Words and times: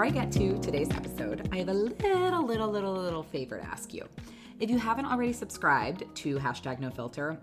Before 0.00 0.18
I 0.18 0.24
get 0.24 0.32
to 0.32 0.58
today's 0.60 0.88
episode, 0.92 1.46
I 1.52 1.56
have 1.58 1.68
a 1.68 1.74
little, 1.74 2.46
little, 2.46 2.70
little, 2.70 2.94
little 2.94 3.22
favor 3.22 3.58
to 3.58 3.64
ask 3.66 3.92
you. 3.92 4.08
If 4.58 4.70
you 4.70 4.78
haven't 4.78 5.04
already 5.04 5.34
subscribed 5.34 6.04
to 6.14 6.38
Hashtag 6.38 6.78
No 6.78 6.88
Filter, 6.88 7.38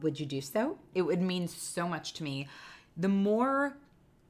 would 0.00 0.18
you 0.18 0.24
do 0.24 0.40
so? 0.40 0.78
It 0.94 1.02
would 1.02 1.20
mean 1.20 1.46
so 1.46 1.86
much 1.86 2.14
to 2.14 2.22
me. 2.22 2.48
The 2.96 3.10
more 3.10 3.76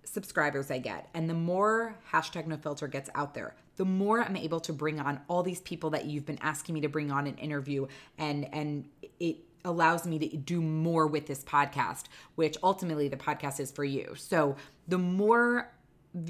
subscribers 0.02 0.68
I 0.72 0.78
get 0.78 1.08
and 1.14 1.30
the 1.30 1.34
more 1.34 1.94
hashtag 2.10 2.48
no 2.48 2.56
filter 2.56 2.88
gets 2.88 3.08
out 3.14 3.34
there, 3.34 3.54
the 3.76 3.84
more 3.84 4.20
I'm 4.20 4.36
able 4.36 4.58
to 4.58 4.72
bring 4.72 4.98
on 4.98 5.20
all 5.28 5.44
these 5.44 5.60
people 5.60 5.90
that 5.90 6.06
you've 6.06 6.26
been 6.26 6.40
asking 6.42 6.74
me 6.74 6.80
to 6.80 6.88
bring 6.88 7.12
on 7.12 7.28
an 7.28 7.36
interview 7.36 7.86
and 8.18 8.52
and 8.52 8.88
it 9.20 9.36
allows 9.64 10.06
me 10.08 10.18
to 10.18 10.36
do 10.36 10.60
more 10.60 11.06
with 11.06 11.28
this 11.28 11.44
podcast, 11.44 12.06
which 12.34 12.56
ultimately 12.64 13.06
the 13.06 13.16
podcast 13.16 13.60
is 13.60 13.70
for 13.70 13.84
you. 13.84 14.14
So 14.16 14.56
the 14.88 14.98
more 14.98 15.70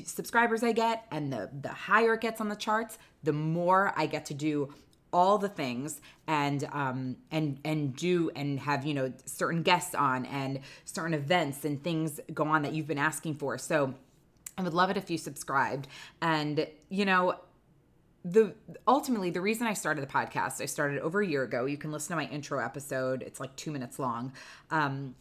subscribers 0.04 0.62
I 0.62 0.72
get 0.72 1.06
and 1.10 1.32
the 1.32 1.50
the 1.60 1.68
higher 1.68 2.14
it 2.14 2.20
gets 2.20 2.40
on 2.40 2.48
the 2.48 2.56
charts, 2.56 2.98
the 3.22 3.32
more 3.32 3.92
I 3.96 4.06
get 4.06 4.26
to 4.26 4.34
do 4.34 4.72
all 5.14 5.38
the 5.38 5.48
things 5.48 6.00
and 6.26 6.68
um 6.72 7.16
and 7.30 7.60
and 7.64 7.94
do 7.94 8.30
and 8.34 8.58
have 8.58 8.84
you 8.84 8.92
know 8.92 9.12
certain 9.26 9.62
guests 9.62 9.94
on 9.94 10.26
and 10.26 10.58
certain 10.84 11.14
events 11.14 11.64
and 11.64 11.82
things 11.84 12.18
go 12.34 12.44
on 12.44 12.62
that 12.62 12.72
you've 12.72 12.88
been 12.88 12.98
asking 12.98 13.34
for. 13.36 13.56
So 13.56 13.94
i 14.58 14.62
would 14.62 14.74
love 14.74 14.90
it 14.90 14.96
if 14.96 15.10
you 15.10 15.16
subscribed. 15.16 15.86
And 16.20 16.66
you 16.88 17.04
know 17.04 17.36
the 18.24 18.54
ultimately 18.88 19.30
the 19.30 19.40
reason 19.40 19.66
i 19.66 19.74
started 19.74 20.02
the 20.02 20.10
podcast 20.10 20.62
i 20.62 20.66
started 20.66 20.98
over 21.00 21.20
a 21.22 21.26
year 21.26 21.44
ago. 21.44 21.66
You 21.66 21.78
can 21.78 21.92
listen 21.92 22.16
to 22.16 22.24
my 22.24 22.28
intro 22.30 22.58
episode. 22.58 23.22
It's 23.22 23.38
like 23.38 23.54
two 23.54 23.70
minutes 23.70 24.00
long. 24.00 24.32
Um 24.70 25.14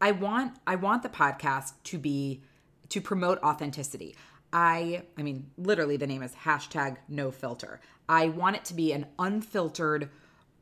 i 0.00 0.10
want 0.10 0.56
i 0.66 0.74
want 0.74 1.02
the 1.02 1.08
podcast 1.10 1.74
to 1.84 1.98
be 1.98 2.40
to 2.88 3.00
promote 3.00 3.38
authenticity 3.42 4.14
I, 4.54 5.02
I 5.18 5.22
mean, 5.22 5.50
literally 5.58 5.96
the 5.96 6.06
name 6.06 6.22
is 6.22 6.32
hashtag 6.32 6.98
no 7.08 7.32
filter. 7.32 7.80
I 8.08 8.28
want 8.28 8.54
it 8.54 8.64
to 8.66 8.74
be 8.74 8.92
an 8.92 9.06
unfiltered 9.18 10.10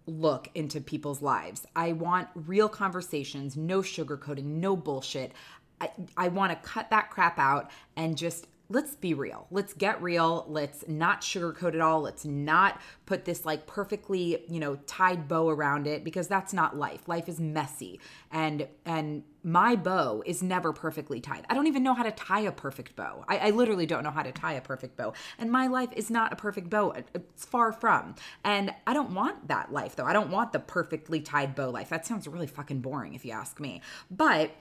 look 0.06 0.48
into 0.54 0.80
people's 0.80 1.20
lives. 1.20 1.66
I 1.76 1.92
want 1.92 2.28
real 2.34 2.70
conversations, 2.70 3.54
no 3.54 3.82
sugarcoating, 3.82 4.44
no 4.44 4.76
bullshit. 4.76 5.32
I, 5.80 5.90
I 6.16 6.28
want 6.28 6.50
to 6.52 6.68
cut 6.68 6.88
that 6.88 7.10
crap 7.10 7.38
out 7.38 7.70
and 7.94 8.16
just 8.16 8.46
let's 8.70 8.94
be 8.94 9.12
real. 9.12 9.46
Let's 9.50 9.74
get 9.74 10.00
real. 10.02 10.46
Let's 10.48 10.88
not 10.88 11.20
sugarcoat 11.20 11.74
it 11.74 11.80
all. 11.82 12.00
Let's 12.00 12.24
not 12.24 12.80
put 13.04 13.26
this 13.26 13.44
like 13.44 13.66
perfectly, 13.66 14.42
you 14.48 14.58
know, 14.58 14.76
tied 14.86 15.28
bow 15.28 15.50
around 15.50 15.86
it 15.86 16.02
because 16.02 16.28
that's 16.28 16.54
not 16.54 16.78
life. 16.78 17.06
Life 17.08 17.28
is 17.28 17.38
messy. 17.38 18.00
And 18.30 18.66
and 18.86 19.24
my 19.42 19.76
bow 19.76 20.22
is 20.24 20.42
never 20.42 20.72
perfectly 20.72 21.20
tied. 21.20 21.44
I 21.48 21.54
don't 21.54 21.66
even 21.66 21.82
know 21.82 21.94
how 21.94 22.02
to 22.02 22.12
tie 22.12 22.40
a 22.40 22.52
perfect 22.52 22.94
bow. 22.96 23.24
I, 23.28 23.38
I 23.38 23.50
literally 23.50 23.86
don't 23.86 24.04
know 24.04 24.10
how 24.10 24.22
to 24.22 24.32
tie 24.32 24.54
a 24.54 24.60
perfect 24.60 24.96
bow. 24.96 25.12
And 25.38 25.50
my 25.50 25.66
life 25.66 25.90
is 25.96 26.10
not 26.10 26.32
a 26.32 26.36
perfect 26.36 26.70
bow. 26.70 26.94
It's 27.14 27.44
far 27.44 27.72
from. 27.72 28.14
And 28.44 28.74
I 28.86 28.94
don't 28.94 29.14
want 29.14 29.48
that 29.48 29.72
life 29.72 29.96
though. 29.96 30.04
I 30.04 30.12
don't 30.12 30.30
want 30.30 30.52
the 30.52 30.60
perfectly 30.60 31.20
tied 31.20 31.54
bow 31.54 31.70
life. 31.70 31.88
That 31.88 32.06
sounds 32.06 32.28
really 32.28 32.46
fucking 32.46 32.80
boring 32.80 33.14
if 33.14 33.24
you 33.24 33.32
ask 33.32 33.58
me. 33.58 33.80
But 34.10 34.52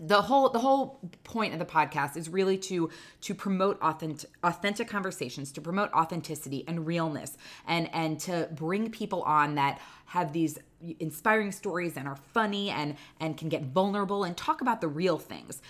the 0.00 0.22
whole 0.22 0.50
the 0.50 0.58
whole 0.58 1.00
point 1.24 1.52
of 1.52 1.58
the 1.58 1.64
podcast 1.64 2.16
is 2.16 2.28
really 2.28 2.58
to 2.58 2.90
to 3.20 3.34
promote 3.34 3.80
authentic 3.80 4.30
authentic 4.42 4.88
conversations 4.88 5.52
to 5.52 5.60
promote 5.60 5.92
authenticity 5.92 6.64
and 6.68 6.86
realness 6.86 7.36
and 7.66 7.88
and 7.92 8.20
to 8.20 8.48
bring 8.52 8.90
people 8.90 9.22
on 9.22 9.54
that 9.54 9.80
have 10.06 10.32
these 10.32 10.58
inspiring 11.00 11.50
stories 11.50 11.96
and 11.96 12.06
are 12.06 12.18
funny 12.34 12.70
and 12.70 12.96
and 13.20 13.36
can 13.36 13.48
get 13.48 13.62
vulnerable 13.62 14.24
and 14.24 14.36
talk 14.36 14.60
about 14.60 14.80
the 14.80 14.88
real 14.88 15.18
things 15.18 15.60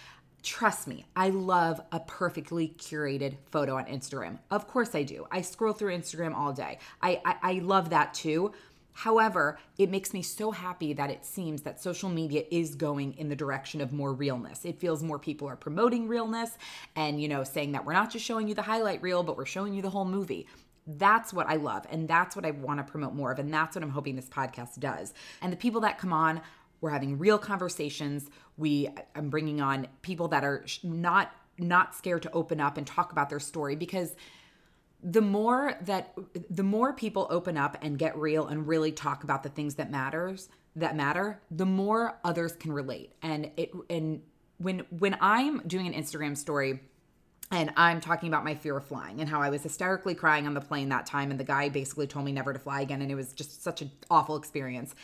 Trust 0.47 0.87
me, 0.87 1.05
I 1.17 1.31
love 1.31 1.81
a 1.91 1.99
perfectly 1.99 2.73
curated 2.79 3.35
photo 3.51 3.79
on 3.79 3.87
Instagram. 3.87 4.39
Of 4.49 4.69
course 4.69 4.95
I 4.95 5.03
do. 5.03 5.27
I 5.29 5.41
scroll 5.41 5.73
through 5.73 5.99
Instagram 5.99 6.37
all 6.37 6.53
day. 6.53 6.79
I, 7.03 7.21
I, 7.25 7.37
I 7.43 7.53
love 7.55 7.91
that 7.91 8.15
too. 8.15 8.53
However, 8.97 9.59
it 9.77 9.91
makes 9.91 10.15
me 10.15 10.23
so 10.23 10.53
happy 10.53 10.95
that 10.95 11.11
it 11.11 11.27
seems 11.27 11.61
that 11.63 11.83
social 11.83 12.09
media 12.09 12.45
is 12.51 12.75
going 12.75 13.13
in 13.19 13.29
the 13.29 13.37
direction 13.37 13.83
of 13.83 13.93
more 13.93 14.15
realness. 14.15 14.65
It 14.65 14.81
feels 14.81 15.03
more 15.03 15.19
people 15.19 15.47
are 15.49 15.57
promoting 15.57 16.09
realness 16.09 16.57
and, 16.95 17.21
you 17.21 17.29
know, 17.29 17.45
saying 17.45 17.73
that 17.73 17.85
we're 17.85 17.93
not 17.93 18.11
just 18.11 18.25
showing 18.25 18.49
you 18.49 18.55
the 18.55 18.63
highlight 18.63 19.03
reel, 19.03 19.23
but 19.23 19.37
we're 19.37 19.45
showing 19.45 19.75
you 19.75 19.83
the 19.83 19.91
whole 19.91 20.07
movie. 20.07 20.47
That's 20.87 21.31
what 21.31 21.47
I 21.47 21.57
love. 21.57 21.85
And 21.91 22.09
that's 22.09 22.35
what 22.35 22.47
I 22.47 22.53
want 22.53 22.79
to 22.79 22.91
promote 22.91 23.13
more 23.13 23.31
of. 23.31 23.39
And 23.39 23.53
that's 23.53 23.77
what 23.77 23.83
I'm 23.83 23.91
hoping 23.91 24.17
this 24.17 24.31
podcast 24.31 24.81
does. 24.81 25.13
And 25.43 25.53
the 25.53 25.59
people 25.59 25.83
that 25.83 25.99
come 25.99 26.15
on, 26.15 26.41
we're 26.81 26.89
having 26.89 27.19
real 27.19 27.37
conversations. 27.37 28.31
We, 28.57 28.89
I'm 29.15 29.29
bringing 29.29 29.61
on 29.61 29.89
people 30.01 30.29
that 30.29 30.43
are 30.43 30.65
not 30.83 31.33
not 31.59 31.95
scared 31.95 32.23
to 32.23 32.31
open 32.33 32.61
up 32.61 32.77
and 32.77 32.87
talk 32.87 33.13
about 33.13 33.31
their 33.31 33.41
story 33.41 33.77
because 33.77 34.15
the 35.03 35.21
more 35.21 35.75
that 35.83 36.15
the 36.51 36.63
more 36.63 36.93
people 36.93 37.27
open 37.31 37.57
up 37.57 37.77
and 37.83 37.99
get 37.99 38.17
real 38.17 38.47
and 38.47 38.67
really 38.67 38.93
talk 38.93 39.25
about 39.25 39.43
the 39.43 39.49
things 39.49 39.75
that 39.77 39.91
matters 39.91 40.49
that 40.75 40.97
matter 40.97 41.41
the 41.51 41.67
more 41.67 42.19
others 42.25 42.53
can 42.57 42.73
relate 42.73 43.13
and 43.23 43.51
it 43.57 43.73
and 43.91 44.23
when 44.59 44.81
when 44.91 45.17
i'm 45.21 45.61
doing 45.67 45.87
an 45.87 45.93
instagram 45.93 46.37
story 46.37 46.81
and 47.51 47.73
I'm 47.77 48.01
talking 48.01 48.29
about 48.29 48.45
my 48.45 48.55
fear 48.55 48.77
of 48.77 48.87
flying 48.87 49.21
and 49.21 49.29
how 49.29 49.41
I 49.41 49.51
was 49.51 49.63
hysterically 49.63 50.15
crying 50.15 50.47
on 50.47 50.55
the 50.55 50.61
plane 50.61 50.89
that 50.89 51.07
time 51.07 51.31
and 51.31 51.39
the 51.39 51.45
guy 51.45 51.69
basically 51.69 52.07
told 52.07 52.25
me 52.25 52.33
never 52.33 52.53
to 52.53 52.59
fly 52.59 52.81
again 52.81 53.03
and 53.03 53.11
it 53.11 53.15
was 53.15 53.33
just 53.33 53.63
such 53.63 53.83
an 53.83 53.91
awful 54.11 54.37
experience. 54.37 54.95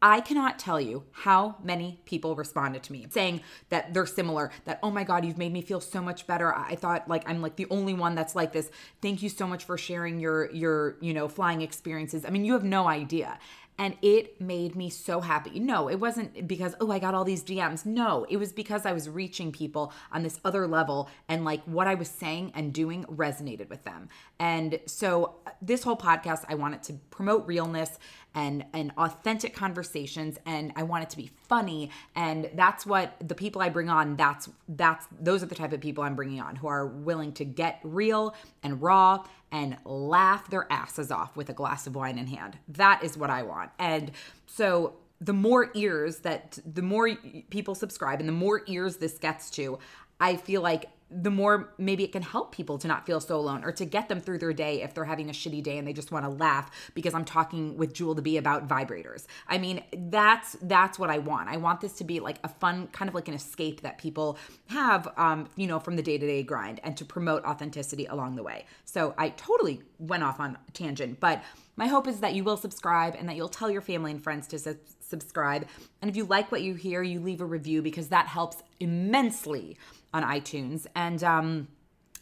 I 0.00 0.20
cannot 0.20 0.58
tell 0.58 0.80
you 0.80 1.04
how 1.10 1.56
many 1.62 1.98
people 2.04 2.36
responded 2.36 2.82
to 2.84 2.92
me 2.92 3.06
saying 3.10 3.40
that 3.70 3.92
they're 3.92 4.06
similar, 4.06 4.52
that, 4.64 4.78
oh 4.82 4.90
my 4.90 5.02
God, 5.02 5.24
you've 5.24 5.38
made 5.38 5.52
me 5.52 5.60
feel 5.60 5.80
so 5.80 6.00
much 6.00 6.26
better. 6.26 6.54
I 6.54 6.76
thought 6.76 7.08
like 7.08 7.28
I'm 7.28 7.42
like 7.42 7.56
the 7.56 7.66
only 7.70 7.94
one 7.94 8.14
that's 8.14 8.36
like 8.36 8.52
this. 8.52 8.70
Thank 9.02 9.22
you 9.22 9.28
so 9.28 9.46
much 9.46 9.64
for 9.64 9.76
sharing 9.76 10.20
your, 10.20 10.50
your, 10.52 10.96
you 11.00 11.12
know, 11.12 11.28
flying 11.28 11.62
experiences. 11.62 12.24
I 12.24 12.30
mean, 12.30 12.44
you 12.44 12.52
have 12.52 12.64
no 12.64 12.86
idea. 12.86 13.38
And 13.78 13.96
it 14.02 14.40
made 14.40 14.74
me 14.74 14.90
so 14.90 15.20
happy. 15.20 15.60
No, 15.60 15.88
it 15.88 15.96
wasn't 16.00 16.48
because, 16.48 16.74
oh, 16.80 16.90
I 16.90 16.98
got 16.98 17.14
all 17.14 17.24
these 17.24 17.44
DMs. 17.44 17.86
No, 17.86 18.26
it 18.28 18.36
was 18.36 18.52
because 18.52 18.84
I 18.84 18.92
was 18.92 19.08
reaching 19.08 19.52
people 19.52 19.92
on 20.10 20.22
this 20.22 20.40
other 20.44 20.66
level 20.66 21.08
and 21.28 21.44
like 21.44 21.62
what 21.64 21.86
I 21.86 21.94
was 21.94 22.08
saying 22.08 22.52
and 22.54 22.72
doing 22.72 23.04
resonated 23.04 23.68
with 23.68 23.84
them. 23.84 24.08
And 24.38 24.80
so, 24.86 25.36
uh, 25.46 25.50
this 25.62 25.84
whole 25.84 25.96
podcast, 25.96 26.44
I 26.48 26.54
want 26.54 26.74
it 26.74 26.82
to 26.84 26.94
promote 27.10 27.46
realness 27.46 27.98
and 28.34 28.64
and 28.72 28.92
authentic 28.96 29.54
conversations 29.54 30.38
and 30.46 30.72
I 30.76 30.82
want 30.82 31.02
it 31.02 31.10
to 31.10 31.16
be 31.16 31.30
funny 31.48 31.90
and 32.14 32.50
that's 32.54 32.86
what 32.86 33.14
the 33.26 33.34
people 33.34 33.62
I 33.62 33.68
bring 33.68 33.88
on 33.88 34.16
that's 34.16 34.48
that's 34.68 35.06
those 35.20 35.42
are 35.42 35.46
the 35.46 35.54
type 35.54 35.72
of 35.72 35.80
people 35.80 36.04
I'm 36.04 36.14
bringing 36.14 36.40
on 36.40 36.56
who 36.56 36.68
are 36.68 36.86
willing 36.86 37.32
to 37.34 37.44
get 37.44 37.80
real 37.82 38.34
and 38.62 38.80
raw 38.82 39.24
and 39.50 39.76
laugh 39.84 40.50
their 40.50 40.70
asses 40.70 41.10
off 41.10 41.36
with 41.36 41.48
a 41.48 41.52
glass 41.52 41.86
of 41.86 41.94
wine 41.94 42.18
in 42.18 42.26
hand. 42.26 42.58
That 42.68 43.02
is 43.02 43.16
what 43.16 43.30
I 43.30 43.42
want. 43.42 43.70
And 43.78 44.12
so 44.46 44.94
the 45.20 45.32
more 45.32 45.70
ears 45.74 46.18
that 46.18 46.58
the 46.64 46.82
more 46.82 47.14
people 47.50 47.74
subscribe 47.74 48.20
and 48.20 48.28
the 48.28 48.32
more 48.32 48.62
ears 48.66 48.96
this 48.96 49.18
gets 49.18 49.50
to, 49.50 49.78
I 50.20 50.36
feel 50.36 50.62
like 50.62 50.90
the 51.10 51.30
more 51.30 51.72
maybe 51.78 52.04
it 52.04 52.12
can 52.12 52.22
help 52.22 52.52
people 52.52 52.78
to 52.78 52.88
not 52.88 53.06
feel 53.06 53.20
so 53.20 53.36
alone 53.36 53.64
or 53.64 53.72
to 53.72 53.84
get 53.84 54.08
them 54.08 54.20
through 54.20 54.38
their 54.38 54.52
day 54.52 54.82
if 54.82 54.94
they're 54.94 55.04
having 55.04 55.30
a 55.30 55.32
shitty 55.32 55.62
day 55.62 55.78
and 55.78 55.88
they 55.88 55.92
just 55.92 56.12
want 56.12 56.24
to 56.24 56.28
laugh 56.28 56.70
because 56.94 57.14
I'm 57.14 57.24
talking 57.24 57.76
with 57.76 57.94
Jewel 57.94 58.14
to 58.14 58.22
be 58.22 58.36
about 58.36 58.68
vibrators. 58.68 59.26
I 59.48 59.58
mean, 59.58 59.82
that's 59.92 60.56
that's 60.62 60.98
what 60.98 61.10
I 61.10 61.18
want. 61.18 61.48
I 61.48 61.56
want 61.56 61.80
this 61.80 61.92
to 61.94 62.04
be 62.04 62.20
like 62.20 62.38
a 62.44 62.48
fun 62.48 62.88
kind 62.88 63.08
of 63.08 63.14
like 63.14 63.28
an 63.28 63.34
escape 63.34 63.80
that 63.82 63.98
people 63.98 64.38
have 64.66 65.08
um, 65.16 65.48
you 65.56 65.66
know, 65.66 65.78
from 65.78 65.96
the 65.96 66.02
day-to-day 66.02 66.42
grind 66.42 66.80
and 66.84 66.96
to 66.96 67.04
promote 67.04 67.44
authenticity 67.44 68.06
along 68.06 68.36
the 68.36 68.42
way. 68.42 68.66
So 68.84 69.14
I 69.16 69.30
totally 69.30 69.82
went 69.98 70.22
off 70.22 70.40
on 70.40 70.58
tangent, 70.72 71.20
but 71.20 71.42
my 71.76 71.86
hope 71.86 72.08
is 72.08 72.20
that 72.20 72.34
you 72.34 72.42
will 72.44 72.56
subscribe 72.56 73.14
and 73.16 73.28
that 73.28 73.36
you'll 73.36 73.48
tell 73.48 73.70
your 73.70 73.80
family 73.80 74.10
and 74.10 74.22
friends 74.22 74.48
to 74.48 74.58
su- 74.58 74.78
subscribe. 75.00 75.66
And 76.02 76.10
if 76.10 76.16
you 76.16 76.24
like 76.24 76.50
what 76.50 76.62
you 76.62 76.74
hear, 76.74 77.02
you 77.02 77.20
leave 77.20 77.40
a 77.40 77.44
review 77.44 77.82
because 77.82 78.08
that 78.08 78.26
helps 78.26 78.62
immensely 78.80 79.76
on 80.12 80.22
iTunes. 80.22 80.86
And 80.94 81.22
um, 81.22 81.68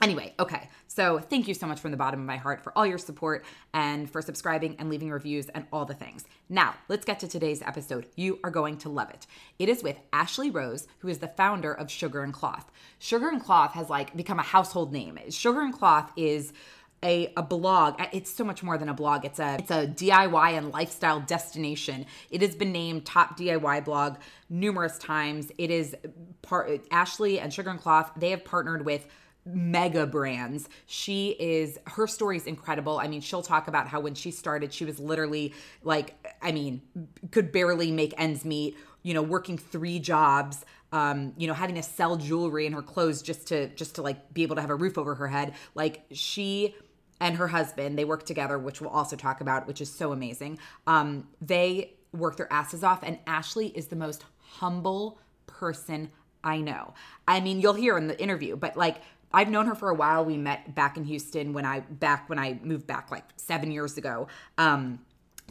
anyway, 0.03 0.35
okay. 0.39 0.69
So 0.89 1.19
thank 1.19 1.47
you 1.49 1.55
so 1.55 1.67
much 1.67 1.81
from 1.81 1.91
the 1.91 1.97
bottom 1.97 2.21
of 2.21 2.27
my 2.27 2.37
heart 2.37 2.63
for 2.63 2.73
all 2.77 2.87
your 2.87 2.99
support 2.99 3.45
and 3.75 4.11
for 4.11 4.23
subscribing 4.23 4.77
and 4.79 4.89
leaving 4.89 5.11
reviews 5.11 5.49
and 5.51 5.67
all 5.73 5.85
the 5.85 5.95
things. 5.95 6.25
Now, 6.49 6.75
let's 6.89 7.05
get 7.05 7.21
to 7.21 7.29
today's 7.29 7.63
episode. 7.63 8.07
You 8.17 8.39
are 8.43 8.51
going 8.51 8.79
to 8.79 8.89
love 8.89 9.11
it. 9.11 9.27
It 9.59 9.69
is 9.69 9.83
with 9.83 9.99
Ashley 10.13 10.51
Rose, 10.51 10.87
who 10.99 11.09
is 11.09 11.19
the 11.19 11.29
founder 11.29 11.73
of 11.73 11.91
Sugar 11.91 12.23
and 12.23 12.33
Cloth. 12.33 12.71
Sugar 12.99 13.29
and 13.29 13.43
Cloth 13.43 13.73
has 13.73 13.91
like 13.91 14.17
become 14.17 14.39
a 14.39 14.43
household 14.43 14.93
name. 14.93 15.19
Sugar 15.31 15.61
and 15.61 15.75
Cloth 15.75 16.11
is 16.17 16.53
a, 17.03 17.33
a 17.37 17.43
blog. 17.43 18.01
It's 18.13 18.31
so 18.31 18.45
much 18.45 18.63
more 18.63 18.79
than 18.79 18.89
a 18.89 18.95
blog. 18.95 19.25
It's 19.25 19.39
a 19.39 19.57
it's 19.59 19.71
a 19.71 19.87
DIY 19.87 20.59
and 20.59 20.73
lifestyle 20.73 21.21
destination. 21.21 22.07
It 22.31 22.43
has 22.43 22.55
been 22.55 22.73
named 22.73 23.05
top 23.05 23.39
DIY 23.39 23.85
blog 23.85 24.17
numerous 24.49 24.99
times. 24.99 25.51
It 25.59 25.71
is 25.71 25.95
part 26.43 26.87
Ashley 26.91 27.39
and 27.39 27.53
Sugar 27.53 27.71
and 27.71 27.81
Cloth. 27.81 28.13
They 28.17 28.31
have 28.31 28.45
partnered 28.45 28.85
with 28.85 29.07
mega 29.47 30.07
brands. 30.07 30.69
She 30.87 31.37
is 31.39 31.79
her 31.87 32.07
story 32.07 32.37
is 32.37 32.47
incredible. 32.47 32.99
I 32.99 33.09
mean, 33.09 33.21
she'll 33.21 33.43
talk 33.43 33.69
about 33.69 33.87
how 33.87 34.01
when 34.01 34.15
she 34.15 34.31
started, 34.31 34.73
she 34.73 34.85
was 34.85 34.99
literally 34.99 35.55
like, 35.83 36.15
I 36.43 36.53
mean, 36.53 36.83
could 37.31 37.53
barely 37.53 37.93
make 37.93 38.15
ends 38.19 38.45
meet. 38.45 38.77
You 39.03 39.15
know, 39.15 39.23
working 39.23 39.57
three 39.57 40.01
jobs. 40.01 40.65
Um, 40.93 41.35
you 41.37 41.47
know, 41.47 41.55
having 41.55 41.75
to 41.77 41.83
sell 41.83 42.17
jewelry 42.17 42.65
and 42.65 42.75
her 42.75 42.83
clothes 42.83 43.21
just 43.21 43.49
to 43.49 43.69
just 43.71 43.97
to 43.97 44.03
like 44.03 44.33
be 44.33 44.43
able 44.43 44.57
to 44.57 44.61
have 44.61 44.71
a 44.71 44.75
roof 44.75 44.99
over 44.99 45.15
her 45.17 45.29
head. 45.29 45.55
Like 45.75 46.05
she 46.13 46.75
and 47.21 47.37
her 47.37 47.49
husband, 47.49 47.99
they 47.99 48.05
work 48.05 48.25
together, 48.27 48.59
which 48.59 48.81
we'll 48.81 48.91
also 48.91 49.17
talk 49.17 49.41
about, 49.41 49.67
which 49.67 49.81
is 49.81 49.91
so 49.91 50.13
amazing. 50.13 50.59
Um, 50.87 51.29
they 51.41 51.95
work 52.13 52.37
their 52.37 52.53
asses 52.53 52.85
off, 52.85 53.03
and 53.03 53.19
Ashley 53.27 53.69
is 53.69 53.87
the 53.87 53.97
most 53.97 54.25
humble 54.39 55.19
person 55.47 56.11
I 56.45 56.59
know. 56.61 56.95
I 57.27 57.41
mean, 57.41 57.61
you'll 57.61 57.75
hear 57.75 57.99
in 57.99 58.07
the 58.07 58.21
interview, 58.21 58.57
but 58.57 58.77
like 58.77 59.03
I've 59.33 59.51
known 59.51 59.67
her 59.67 59.75
for 59.75 59.91
a 59.91 59.95
while. 59.95 60.25
We 60.25 60.37
met 60.37 60.75
back 60.75 60.97
in 60.97 61.05
Houston 61.05 61.53
when 61.53 61.65
I 61.65 61.81
back 61.81 62.29
when 62.29 62.39
I 62.39 62.59
moved 62.63 62.87
back 62.87 63.11
like 63.11 63.25
seven 63.37 63.71
years 63.71 63.99
ago. 63.99 64.29
Um, 64.57 65.01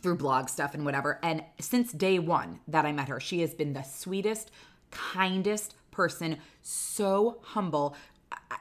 through 0.01 0.17
blog 0.17 0.49
stuff 0.49 0.75
and 0.75 0.85
whatever. 0.85 1.19
And 1.23 1.43
since 1.59 1.91
day 1.91 2.19
one 2.19 2.59
that 2.67 2.85
I 2.85 2.91
met 2.91 3.07
her, 3.07 3.19
she 3.19 3.41
has 3.41 3.55
been 3.55 3.73
the 3.73 3.81
sweetest, 3.81 4.51
kindest 4.91 5.73
person, 5.89 6.37
so 6.61 7.39
humble. 7.41 7.95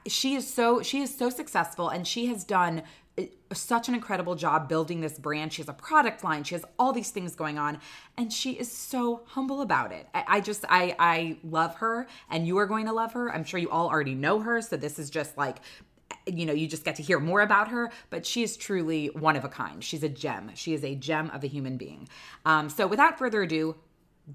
She 0.07 0.35
is 0.35 0.53
so 0.53 0.83
she 0.83 1.01
is 1.01 1.15
so 1.15 1.31
successful 1.31 1.89
and 1.89 2.07
she 2.07 2.27
has 2.27 2.45
done 2.45 2.83
uh, 3.17 3.25
such 3.53 3.89
an 3.89 3.95
incredible 3.95 4.35
job 4.35 4.69
building 4.69 5.01
this 5.01 5.19
brand. 5.19 5.53
She 5.53 5.63
has 5.63 5.69
a 5.69 5.75
product 5.75 6.25
line. 6.25 6.43
She 6.45 6.55
has 6.55 6.65
all 6.79 6.93
these 6.93 7.11
things 7.11 7.37
going 7.37 7.59
on, 7.59 7.79
and 8.17 8.33
she 8.33 8.53
is 8.53 8.71
so 8.71 9.23
humble 9.27 9.63
about 9.63 9.93
it. 9.93 10.09
I, 10.13 10.25
I, 10.27 10.41
just, 10.41 10.65
I, 10.69 10.97
I 10.99 11.39
love 11.45 11.77
her, 11.77 12.09
and 12.29 12.47
you 12.47 12.59
are 12.59 12.67
going 12.67 12.87
to 12.87 12.93
love 12.93 13.13
her. 13.13 13.33
I'm 13.33 13.45
sure 13.45 13.61
you 13.61 13.71
all 13.71 13.89
already 13.89 14.15
know 14.15 14.41
her, 14.41 14.61
so 14.61 14.77
this 14.77 14.99
is 14.99 15.11
just 15.11 15.37
like, 15.39 15.59
you 16.27 16.45
know, 16.45 16.53
you 16.53 16.67
just 16.67 16.85
get 16.85 16.97
to 16.97 17.03
hear 17.03 17.21
more 17.21 17.43
about 17.43 17.69
her. 17.69 17.93
But 18.11 18.27
she 18.27 18.43
is 18.43 18.57
truly 18.57 19.07
one 19.09 19.37
of 19.37 19.45
a 19.45 19.49
kind. 19.49 19.85
She's 19.85 20.03
a 20.03 20.09
gem. 20.09 20.51
She 20.55 20.75
is 20.75 20.83
a 20.83 20.97
gem 20.97 21.31
of 21.31 21.45
a 21.45 21.47
human 21.47 21.77
being. 21.77 22.09
Um, 22.45 22.69
so, 22.69 22.87
without 22.87 23.19
further 23.19 23.43
ado, 23.43 23.77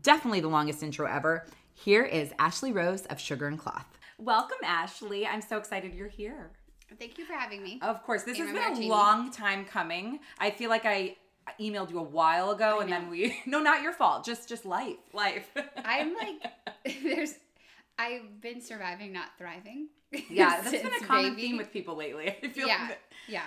definitely 0.03 0.39
the 0.39 0.47
longest 0.47 0.83
intro 0.83 1.05
ever. 1.05 1.45
Here 1.73 2.03
is 2.03 2.31
Ashley 2.39 2.71
Rose 2.71 3.05
of 3.07 3.19
Sugar 3.19 3.47
and 3.47 3.57
Cloth. 3.57 3.98
Welcome, 4.19 4.57
Ashley. 4.63 5.25
I'm 5.25 5.41
so 5.41 5.57
excited 5.57 5.93
you're 5.93 6.07
here. 6.09 6.51
Thank 6.99 7.17
you 7.17 7.25
for 7.25 7.33
having 7.33 7.63
me. 7.63 7.79
Of 7.81 8.03
course, 8.03 8.23
this 8.23 8.37
has 8.37 8.51
been 8.51 8.83
a 8.83 8.87
long 8.87 9.31
time 9.31 9.63
coming. 9.63 10.19
I 10.39 10.49
feel 10.51 10.69
like 10.69 10.85
I 10.85 11.15
emailed 11.59 11.89
you 11.89 11.99
a 11.99 12.03
while 12.03 12.51
ago, 12.51 12.79
and 12.81 12.91
then 12.91 13.09
we 13.09 13.39
no, 13.45 13.59
not 13.61 13.81
your 13.81 13.93
fault. 13.93 14.25
Just 14.25 14.49
just 14.49 14.65
life, 14.65 14.97
life. 15.13 15.47
I'm 15.85 16.13
like, 16.21 16.51
there's, 17.03 17.33
I've 17.97 18.41
been 18.41 18.59
surviving, 18.61 19.13
not 19.13 19.29
thriving. 19.37 19.87
yeah, 20.29 20.61
that's 20.61 20.71
been 20.71 20.93
a 21.01 21.05
common 21.05 21.35
baby. 21.35 21.41
theme 21.47 21.57
with 21.57 21.71
people 21.71 21.95
lately. 21.95 22.35
I 22.43 22.47
feel 22.49 22.67
Yeah, 22.67 22.87
like 22.89 22.99
yeah. 23.27 23.43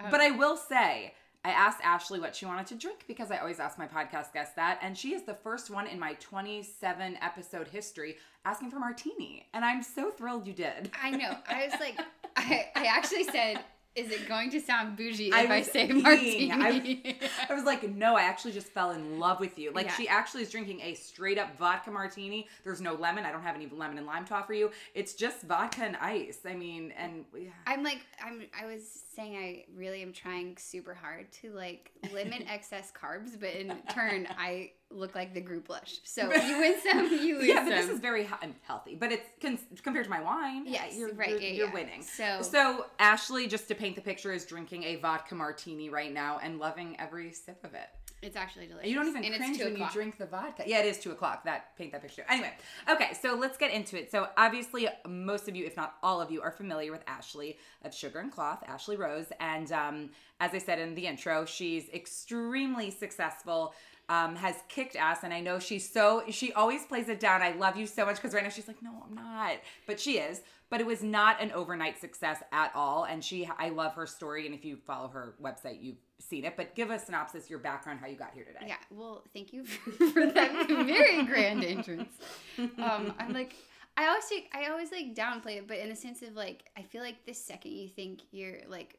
Um, 0.00 0.10
But 0.10 0.20
I 0.20 0.30
will 0.32 0.56
say, 0.56 1.14
I 1.48 1.52
asked 1.52 1.80
Ashley 1.82 2.20
what 2.20 2.36
she 2.36 2.44
wanted 2.44 2.66
to 2.66 2.74
drink 2.74 3.04
because 3.08 3.30
I 3.30 3.38
always 3.38 3.58
ask 3.58 3.78
my 3.78 3.86
podcast 3.86 4.32
guests 4.34 4.54
that. 4.56 4.78
And 4.82 4.96
she 4.96 5.14
is 5.14 5.22
the 5.22 5.34
first 5.34 5.70
one 5.70 5.86
in 5.86 5.98
my 5.98 6.12
27 6.14 7.18
episode 7.22 7.68
history 7.68 8.16
asking 8.44 8.70
for 8.70 8.78
martini. 8.78 9.46
And 9.54 9.64
I'm 9.64 9.82
so 9.82 10.10
thrilled 10.10 10.46
you 10.46 10.52
did. 10.52 10.90
I 11.02 11.10
know. 11.10 11.36
I 11.48 11.68
was 11.70 11.80
like, 11.80 11.98
I, 12.36 12.68
I 12.76 12.84
actually 12.86 13.24
said, 13.24 13.60
is 13.98 14.10
it 14.12 14.28
going 14.28 14.50
to 14.50 14.60
sound 14.60 14.96
bougie 14.96 15.28
if 15.28 15.34
I 15.34 15.56
I, 15.56 15.62
say 15.62 15.88
peeing. 15.88 16.02
martini? 16.02 17.18
I, 17.48 17.52
I 17.52 17.54
was 17.54 17.64
like, 17.64 17.88
no, 17.90 18.16
I 18.16 18.22
actually 18.22 18.52
just 18.52 18.68
fell 18.68 18.92
in 18.92 19.18
love 19.18 19.40
with 19.40 19.58
you. 19.58 19.72
Like, 19.72 19.86
Yeah. 19.86 19.94
she 19.96 20.08
actually 20.08 20.42
is 20.42 20.50
drinking 20.50 20.80
a 20.80 20.94
straight 20.94 21.38
up 21.38 21.56
vodka 21.58 21.90
martini. 21.90 22.46
There's 22.64 22.80
no 22.80 22.94
lemon. 22.94 23.24
I 23.24 23.32
don't 23.32 23.42
have 23.42 23.56
any 23.56 23.66
lemon 23.66 23.98
and 23.98 24.06
lime 24.06 24.24
to 24.26 24.34
offer 24.34 24.52
you. 24.54 24.70
It's 24.94 25.14
just 25.14 25.42
vodka 25.42 25.82
and 25.82 25.96
ice. 25.96 26.40
I 26.46 26.54
mean, 26.54 26.92
and 26.96 27.24
yeah. 27.36 27.50
I'm 27.66 27.82
like, 27.82 28.00
I'm. 28.24 28.42
I 28.60 28.66
was 28.66 28.82
saying, 29.14 29.36
I 29.36 29.64
really 29.76 30.02
am 30.02 30.12
trying 30.12 30.56
super 30.58 30.94
hard 30.94 31.30
to 31.42 31.52
like 31.52 31.90
limit 32.12 32.44
excess 32.50 32.92
carbs, 32.92 33.38
but 33.38 33.50
in 33.50 33.72
turn, 33.90 34.28
I 34.38 34.70
look 34.90 35.14
like 35.14 35.34
the 35.34 35.40
group 35.40 35.66
blush. 35.68 35.98
So 36.04 36.22
you 36.46 36.58
win 36.58 36.76
some, 36.80 37.06
you 37.12 37.38
lose 37.38 37.46
Yeah, 37.48 37.64
but 37.64 37.70
this 37.70 37.88
is 37.88 38.00
very 38.00 38.24
he- 38.24 38.54
healthy, 38.62 38.94
but 38.94 39.12
it's 39.12 39.28
con- 39.40 39.58
compared 39.82 40.04
to 40.04 40.10
my 40.10 40.20
wine. 40.22 40.64
Yes, 40.66 40.96
you're, 40.96 41.12
right, 41.14 41.30
You're, 41.30 41.40
yeah, 41.40 41.50
you're 41.50 41.66
yeah. 41.68 41.74
winning. 41.74 42.02
So- 42.02 42.42
so 42.42 42.86
Ashley, 42.98 43.46
just 43.46 43.68
to 43.68 43.74
paint 43.74 43.96
the 43.96 44.02
picture, 44.02 44.32
is 44.32 44.44
drinking 44.46 44.84
a 44.84 44.96
vodka 44.96 45.34
martini 45.34 45.90
right 45.90 46.12
now 46.12 46.38
and 46.42 46.58
loving 46.58 46.96
every 46.98 47.32
sip 47.32 47.62
of 47.64 47.74
it. 47.74 47.88
It's 48.20 48.34
actually 48.34 48.66
delicious. 48.66 48.90
You 48.90 48.96
don't 48.96 49.06
even 49.06 49.22
and 49.22 49.36
cringe 49.36 49.60
when 49.60 49.76
you 49.76 49.86
drink 49.92 50.18
the 50.18 50.26
vodka. 50.26 50.64
Yeah, 50.66 50.80
it 50.80 50.86
is 50.86 50.98
two 50.98 51.12
o'clock. 51.12 51.44
That 51.44 51.76
paint 51.76 51.92
that 51.92 52.02
picture. 52.02 52.24
Anyway, 52.28 52.52
okay, 52.90 53.12
so 53.20 53.36
let's 53.36 53.56
get 53.56 53.70
into 53.72 53.96
it. 53.96 54.10
So 54.10 54.28
obviously, 54.36 54.88
most 55.06 55.46
of 55.46 55.54
you, 55.54 55.64
if 55.64 55.76
not 55.76 55.94
all 56.02 56.20
of 56.20 56.28
you, 56.28 56.42
are 56.42 56.50
familiar 56.50 56.90
with 56.90 57.02
Ashley 57.06 57.58
of 57.84 57.94
Sugar 57.94 58.18
and 58.18 58.32
Cloth, 58.32 58.64
Ashley 58.66 58.96
Rose, 58.96 59.26
and 59.38 59.70
um, 59.70 60.10
as 60.40 60.52
I 60.52 60.58
said 60.58 60.80
in 60.80 60.96
the 60.96 61.06
intro, 61.06 61.44
she's 61.44 61.88
extremely 61.90 62.90
successful. 62.90 63.72
Um, 64.10 64.36
has 64.36 64.56
kicked 64.68 64.96
ass, 64.96 65.18
and 65.22 65.34
I 65.34 65.40
know 65.40 65.58
she's 65.58 65.86
so. 65.86 66.22
She 66.30 66.50
always 66.54 66.84
plays 66.86 67.10
it 67.10 67.20
down. 67.20 67.42
I 67.42 67.52
love 67.52 67.76
you 67.76 67.86
so 67.86 68.06
much 68.06 68.16
because 68.16 68.32
right 68.32 68.42
now 68.42 68.48
she's 68.48 68.66
like, 68.66 68.82
no, 68.82 68.90
I'm 69.06 69.14
not, 69.14 69.56
but 69.86 70.00
she 70.00 70.16
is. 70.16 70.40
But 70.70 70.80
it 70.80 70.86
was 70.86 71.02
not 71.02 71.42
an 71.42 71.52
overnight 71.52 72.00
success 72.00 72.42
at 72.50 72.72
all, 72.74 73.04
and 73.04 73.22
she. 73.22 73.46
I 73.58 73.68
love 73.68 73.94
her 73.94 74.06
story, 74.06 74.46
and 74.46 74.54
if 74.54 74.64
you 74.64 74.78
follow 74.86 75.08
her 75.08 75.34
website, 75.42 75.82
you've 75.82 75.98
seen 76.20 76.44
it. 76.46 76.56
But 76.56 76.74
give 76.74 76.90
a 76.90 76.98
synopsis, 76.98 77.50
your 77.50 77.58
background, 77.58 78.00
how 78.00 78.06
you 78.06 78.16
got 78.16 78.32
here 78.34 78.44
today. 78.44 78.64
Yeah, 78.66 78.76
well, 78.90 79.24
thank 79.34 79.52
you 79.52 79.64
for 80.12 80.26
that 80.26 80.66
very 80.68 81.24
grand 81.24 81.62
entrance. 81.64 82.12
Um, 82.58 83.14
I'm 83.18 83.32
like, 83.32 83.54
I 83.96 84.06
always 84.06 84.26
take, 84.26 84.50
I 84.54 84.70
always 84.70 84.92
like 84.92 85.14
downplay 85.14 85.56
it, 85.58 85.66
but 85.68 85.78
in 85.78 85.88
the 85.88 85.96
sense 85.96 86.22
of 86.22 86.34
like, 86.34 86.64
I 86.76 86.82
feel 86.82 87.02
like 87.02 87.26
the 87.26 87.34
second 87.34 87.72
you 87.72 87.88
think 87.88 88.20
you're 88.30 88.58
like 88.68 88.98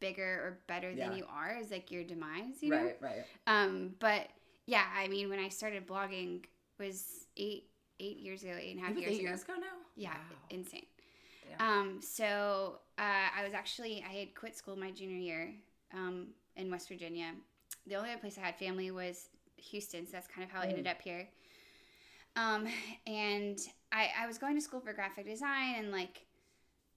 bigger 0.00 0.24
or 0.44 0.58
better 0.66 0.92
Yeah. 0.92 1.08
than 1.08 1.18
you 1.18 1.24
are 1.32 1.56
is 1.60 1.70
like 1.70 1.90
your 1.90 2.04
demise, 2.04 2.62
you 2.62 2.70
know? 2.70 2.76
Right, 2.84 2.96
right. 3.00 3.24
Um, 3.46 3.94
but 3.98 4.28
yeah, 4.66 4.84
I 4.96 5.08
mean, 5.08 5.28
when 5.28 5.38
I 5.38 5.48
started 5.48 5.86
blogging 5.86 6.44
was 6.78 7.26
eight, 7.36 7.64
eight 8.00 8.18
years 8.18 8.42
ago, 8.42 8.52
eight 8.58 8.76
and 8.76 8.84
a 8.84 8.86
half 8.88 8.96
years 8.96 9.12
eight 9.14 9.20
ago. 9.20 9.28
years 9.30 9.42
ago 9.42 9.54
now. 9.58 9.66
Yeah, 9.96 10.10
Wow. 10.10 10.36
insane. 10.50 10.86
Um, 11.60 12.00
so 12.00 12.78
uh, 12.98 13.28
I 13.36 13.42
was 13.42 13.52
actually 13.52 14.04
I 14.08 14.12
had 14.12 14.34
quit 14.34 14.56
school 14.56 14.76
my 14.76 14.90
junior 14.92 15.16
year 15.16 15.54
um, 15.92 16.28
in 16.56 16.70
West 16.70 16.88
Virginia. 16.88 17.32
The 17.86 17.96
only 17.96 18.10
other 18.10 18.20
place 18.20 18.38
I 18.38 18.42
had 18.46 18.56
family 18.56 18.90
was 18.92 19.28
Houston, 19.56 20.06
so 20.06 20.12
that's 20.12 20.28
kind 20.28 20.44
of 20.44 20.50
how 20.52 20.60
I 20.60 20.66
ended 20.66 20.84
Mm. 20.84 20.90
up 20.90 21.02
here. 21.02 21.28
Um, 22.36 22.68
and 23.06 23.58
I, 23.90 24.10
I 24.20 24.26
was 24.26 24.38
going 24.38 24.54
to 24.54 24.60
school 24.60 24.80
for 24.80 24.92
graphic 24.92 25.26
design, 25.26 25.74
and 25.78 25.90
like 25.90 26.26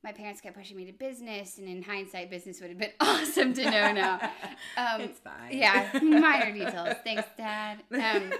my 0.04 0.12
parents 0.12 0.42
kept 0.42 0.58
pushing 0.58 0.78
me 0.78 0.86
to 0.86 0.94
business, 0.94 1.58
and 1.58 1.68
in 1.68 1.82
hindsight, 1.84 2.30
business 2.30 2.60
would 2.62 2.70
have 2.70 2.80
been 2.80 2.92
awesome 3.00 3.54
to 3.54 3.64
know 3.70 3.92
now. 3.92 4.20
Um, 4.78 5.02
it's 5.02 5.20
fine. 5.20 5.52
yeah, 5.52 5.90
minor 6.02 6.52
details. 6.58 6.96
Thanks, 7.04 7.28
Dad. 7.38 7.84
Um, 7.92 8.32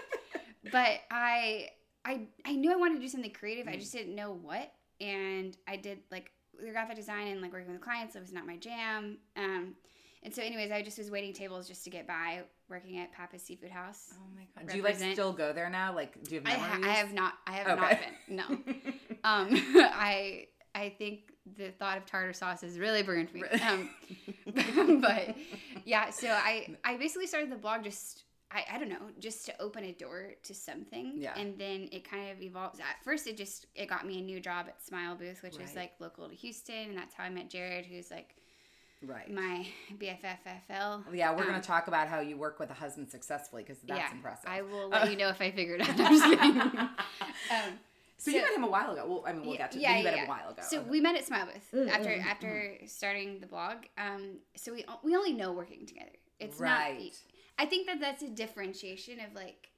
but 0.72 1.00
I, 1.12 1.68
I, 2.06 2.22
I 2.46 2.54
knew 2.56 2.72
I 2.72 2.76
wanted 2.78 2.96
to 2.96 3.02
do 3.02 3.08
something 3.08 3.32
creative. 3.32 3.68
I 3.68 3.76
just 3.76 3.92
didn't 3.92 4.16
know 4.16 4.32
what. 4.34 4.72
And 5.02 5.56
I 5.68 5.76
did 5.76 6.00
like 6.12 6.32
the 6.64 6.72
graphic 6.72 6.96
design 6.96 7.28
and 7.28 7.42
like 7.42 7.52
working 7.54 7.72
with 7.72 7.82
clients. 7.82 8.16
It 8.16 8.22
was 8.22 8.32
not 8.32 8.46
my 8.48 8.56
jam. 8.58 9.18
Um, 9.36 9.76
and 10.24 10.34
so, 10.34 10.42
anyways, 10.42 10.72
I 10.72 10.82
just 10.84 10.98
was 11.00 11.10
waiting 11.12 11.34
tables 11.34 11.68
just 11.68 11.84
to 11.84 11.90
get 11.90 12.08
by, 12.08 12.42
working 12.70 13.00
at 13.00 13.12
Pappas 13.12 13.42
Seafood 13.44 13.72
House. 13.72 14.14
Oh 14.14 14.24
my 14.36 14.44
god. 14.56 14.70
Do 14.70 14.78
you 14.78 14.84
like 14.84 14.96
still 14.98 15.34
go 15.34 15.52
there 15.54 15.70
now? 15.70 15.94
Like, 15.94 16.24
do 16.24 16.36
you 16.36 16.42
I, 16.46 16.52
have 16.52 16.84
ha- 16.84 16.90
I 16.90 16.94
have 16.94 17.14
not. 17.14 17.34
I 17.48 17.52
have 17.54 17.80
Okay. 17.80 18.00
not 18.30 18.48
been. 18.60 18.76
No. 18.86 19.04
um, 19.24 19.50
I 19.94 20.46
I 20.74 20.90
think 20.90 21.32
the 21.58 21.72
thought 21.72 21.98
of 21.98 22.06
tartar 22.06 22.34
sauce 22.34 22.62
has 22.62 22.80
really 22.80 23.04
burned 23.04 23.34
me. 23.34 23.44
Um, 23.68 23.90
but 25.02 25.36
yeah, 25.86 26.10
so 26.10 26.30
I 26.30 26.76
I 26.84 26.98
basically 26.98 27.28
started 27.28 27.52
the 27.52 27.56
blog 27.58 27.84
just 27.84 28.24
I, 28.54 28.66
I 28.74 28.80
don't 28.80 28.90
know 28.90 29.10
just 29.20 29.46
to 29.46 29.62
open 29.62 29.84
a 29.86 29.94
door 29.94 30.32
to 30.44 30.54
something. 30.54 31.14
Yeah. 31.16 31.38
And 31.38 31.58
then 31.58 31.88
it 31.92 32.10
kind 32.10 32.32
of 32.32 32.42
evolves. 32.42 32.80
At 32.80 33.04
first, 33.04 33.28
it 33.28 33.38
just 33.38 33.66
it 33.76 33.88
got 33.88 34.06
me 34.06 34.20
a 34.20 34.22
new 34.22 34.40
job 34.40 34.66
at 34.68 34.84
Smile 34.84 35.16
Booth, 35.16 35.42
which 35.44 35.58
is 35.58 35.76
like 35.76 35.94
local 36.00 36.28
to 36.28 36.36
Houston, 36.36 36.90
and 36.90 36.98
that's 36.98 37.14
how 37.16 37.24
I 37.24 37.30
met 37.30 37.50
Jared, 37.50 37.86
who's 37.86 38.12
like 38.12 38.36
Right. 39.04 39.32
my 39.34 39.66
BFFFL. 39.98 41.06
yeah, 41.14 41.32
we're 41.32 41.42
Um, 41.42 41.48
going 41.50 41.62
to 41.62 41.68
talk 41.68 41.88
about 41.88 42.08
how 42.08 42.20
you 42.20 42.38
work 42.38 42.60
with 42.60 42.70
a 42.70 42.74
husband 42.76 43.10
successfully 43.10 43.64
because 43.64 43.80
that's 43.82 44.00
yeah, 44.00 44.12
impressive. 44.12 44.48
I 44.48 44.62
will 44.62 44.90
let 44.90 45.10
you 45.10 45.18
know 45.18 45.30
if 45.30 45.42
I 45.42 45.50
figure 45.50 45.76
it 45.76 45.82
out. 45.82 45.90
I'm 45.90 45.98
just 45.98 46.24
kidding. 46.24 46.62
um, 46.62 47.80
so, 48.24 48.32
you 48.32 48.42
met 48.42 48.54
him 48.54 48.64
a 48.64 48.70
while 48.70 48.92
ago. 48.92 49.06
Well, 49.08 49.24
I 49.26 49.34
mean, 49.34 49.48
we'll 49.48 49.58
get 49.58 49.72
to 49.72 49.80
yeah, 49.80 49.98
you 49.98 50.04
met 50.04 50.14
yeah, 50.16 50.20
him 50.22 50.26
a 50.28 50.30
while 50.30 50.50
ago. 50.50 50.62
So 50.68 50.80
Okay. 50.80 50.90
we 50.90 51.02
met 51.02 51.16
at 51.16 51.26
Smile 51.26 51.48
Booth 51.48 51.70
Mm, 51.74 51.90
after 51.90 52.10
mm, 52.10 52.26
after 52.26 52.74
starting 52.86 53.40
the 53.40 53.48
blog. 53.48 53.78
Um, 53.98 54.38
so 54.56 54.72
we 54.74 54.86
we 55.04 55.16
only 55.16 55.34
know 55.34 55.52
working 55.52 55.86
together. 55.86 56.12
It's 56.40 56.60
Right. 56.60 57.00
not. 57.04 57.14
I 57.60 57.66
think 57.68 57.88
that 57.88 58.00
that's 58.00 58.24
a 58.24 58.30
differentiation 58.30 59.20
of 59.20 59.34
like, 59.36 59.70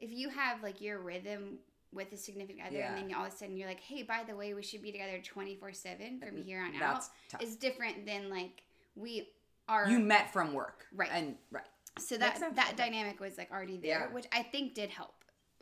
if 0.00 0.10
you 0.12 0.28
have 0.30 0.62
like 0.62 0.80
your 0.80 0.98
rhythm 1.00 1.58
with 1.92 2.12
a 2.12 2.16
significant 2.16 2.66
other, 2.66 2.76
Yeah. 2.78 2.94
and 2.94 3.08
then 3.10 3.16
all 3.16 3.24
of 3.26 3.32
a 3.32 3.36
sudden 3.36 3.56
you're 3.56 3.68
like, 3.68 3.80
hey, 3.80 4.02
by 4.02 4.22
the 4.26 4.36
way, 4.36 4.52
we 4.54 4.62
should 4.62 4.82
be 4.82 4.92
together 4.92 5.20
twenty 5.24 5.54
four 5.56 5.72
seven 5.72 6.20
from 6.20 6.36
here 6.42 6.60
on 6.60 6.74
out. 6.74 6.94
That's 6.94 7.10
tough. 7.30 7.42
Is 7.42 7.56
different 7.56 8.04
than 8.06 8.28
like 8.30 8.62
we 8.96 9.28
are. 9.68 9.88
you 9.88 9.98
met 9.98 10.32
from 10.32 10.52
work. 10.52 10.86
Right. 10.94 11.10
And 11.12 11.36
right. 11.50 11.64
so 11.98 12.18
Makes 12.18 12.40
that 12.40 12.56
that 12.56 12.76
dynamic 12.76 13.20
was 13.20 13.38
like 13.38 13.50
already 13.50 13.76
there, 13.78 14.00
Yeah. 14.08 14.12
which 14.14 14.26
I 14.32 14.42
think 14.42 14.74
did 14.74 14.90
help 14.90 15.14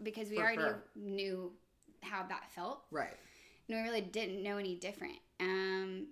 because 0.03 0.29
we 0.31 0.37
For 0.37 0.43
already 0.43 0.63
sure. 0.63 0.83
knew 0.97 1.53
how 2.05 2.23
that 2.25 2.51
felt 2.55 2.85
Right. 2.91 3.17
and 3.69 3.79
we 3.79 3.83
really 3.83 4.01
didn't 4.01 4.43
know 4.43 4.59
any 4.59 4.77
different. 4.77 5.19
Um, 5.41 6.09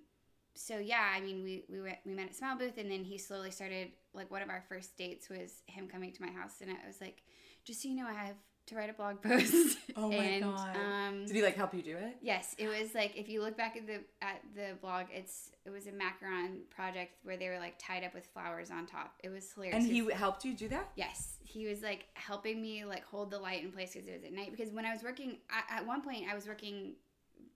so 0.55 0.77
yeah, 0.77 1.11
I 1.15 1.19
mean, 1.21 1.43
we 1.43 1.63
we 1.69 1.81
went 1.81 1.97
we 2.05 2.13
met 2.13 2.27
at 2.27 2.35
Smile 2.35 2.57
Booth, 2.57 2.77
and 2.77 2.91
then 2.91 3.03
he 3.03 3.17
slowly 3.17 3.51
started 3.51 3.89
like 4.13 4.29
one 4.29 4.41
of 4.41 4.49
our 4.49 4.63
first 4.69 4.95
dates 4.97 5.29
was 5.29 5.61
him 5.65 5.87
coming 5.87 6.11
to 6.11 6.21
my 6.21 6.31
house, 6.31 6.55
and 6.61 6.69
I 6.69 6.85
was 6.85 7.01
like, 7.01 7.23
just 7.63 7.81
so 7.81 7.89
you 7.89 7.95
know, 7.95 8.07
I 8.07 8.13
have 8.13 8.35
to 8.67 8.75
write 8.75 8.89
a 8.89 8.93
blog 8.93 9.21
post. 9.21 9.77
Oh 9.95 10.09
my 10.09 10.15
and, 10.15 10.43
God. 10.43 10.75
Um, 10.75 11.25
Did 11.27 11.35
he 11.35 11.43
like 11.43 11.55
help 11.55 11.71
you 11.71 11.83
do 11.83 11.95
it? 11.95 12.17
Yes, 12.19 12.55
it 12.57 12.67
was 12.67 12.95
like 12.95 13.15
if 13.15 13.29
you 13.29 13.43
look 13.43 13.55
back 13.55 13.77
at 13.77 13.85
the 13.85 13.99
at 14.23 14.41
the 14.55 14.75
blog, 14.81 15.05
it's 15.13 15.51
it 15.65 15.69
was 15.69 15.85
a 15.85 15.91
macaron 15.91 16.67
project 16.71 17.13
where 17.21 17.37
they 17.37 17.47
were 17.47 17.59
like 17.59 17.75
tied 17.77 18.03
up 18.03 18.15
with 18.15 18.25
flowers 18.25 18.71
on 18.71 18.87
top. 18.87 19.13
It 19.23 19.29
was 19.29 19.53
hilarious. 19.53 19.83
And 19.83 19.85
he 19.85 20.09
helped 20.11 20.45
you 20.45 20.55
do 20.55 20.67
that? 20.69 20.89
Yes, 20.95 21.37
he 21.43 21.67
was 21.67 21.83
like 21.83 22.05
helping 22.15 22.59
me 22.59 22.85
like 22.85 23.05
hold 23.05 23.29
the 23.29 23.37
light 23.37 23.63
in 23.63 23.71
place 23.71 23.93
because 23.93 24.07
it 24.07 24.13
was 24.13 24.23
at 24.23 24.33
night. 24.33 24.49
Because 24.49 24.73
when 24.73 24.85
I 24.85 24.91
was 24.91 25.03
working, 25.03 25.37
I, 25.51 25.77
at 25.77 25.85
one 25.85 26.01
point 26.01 26.23
I 26.27 26.33
was 26.33 26.47
working 26.47 26.93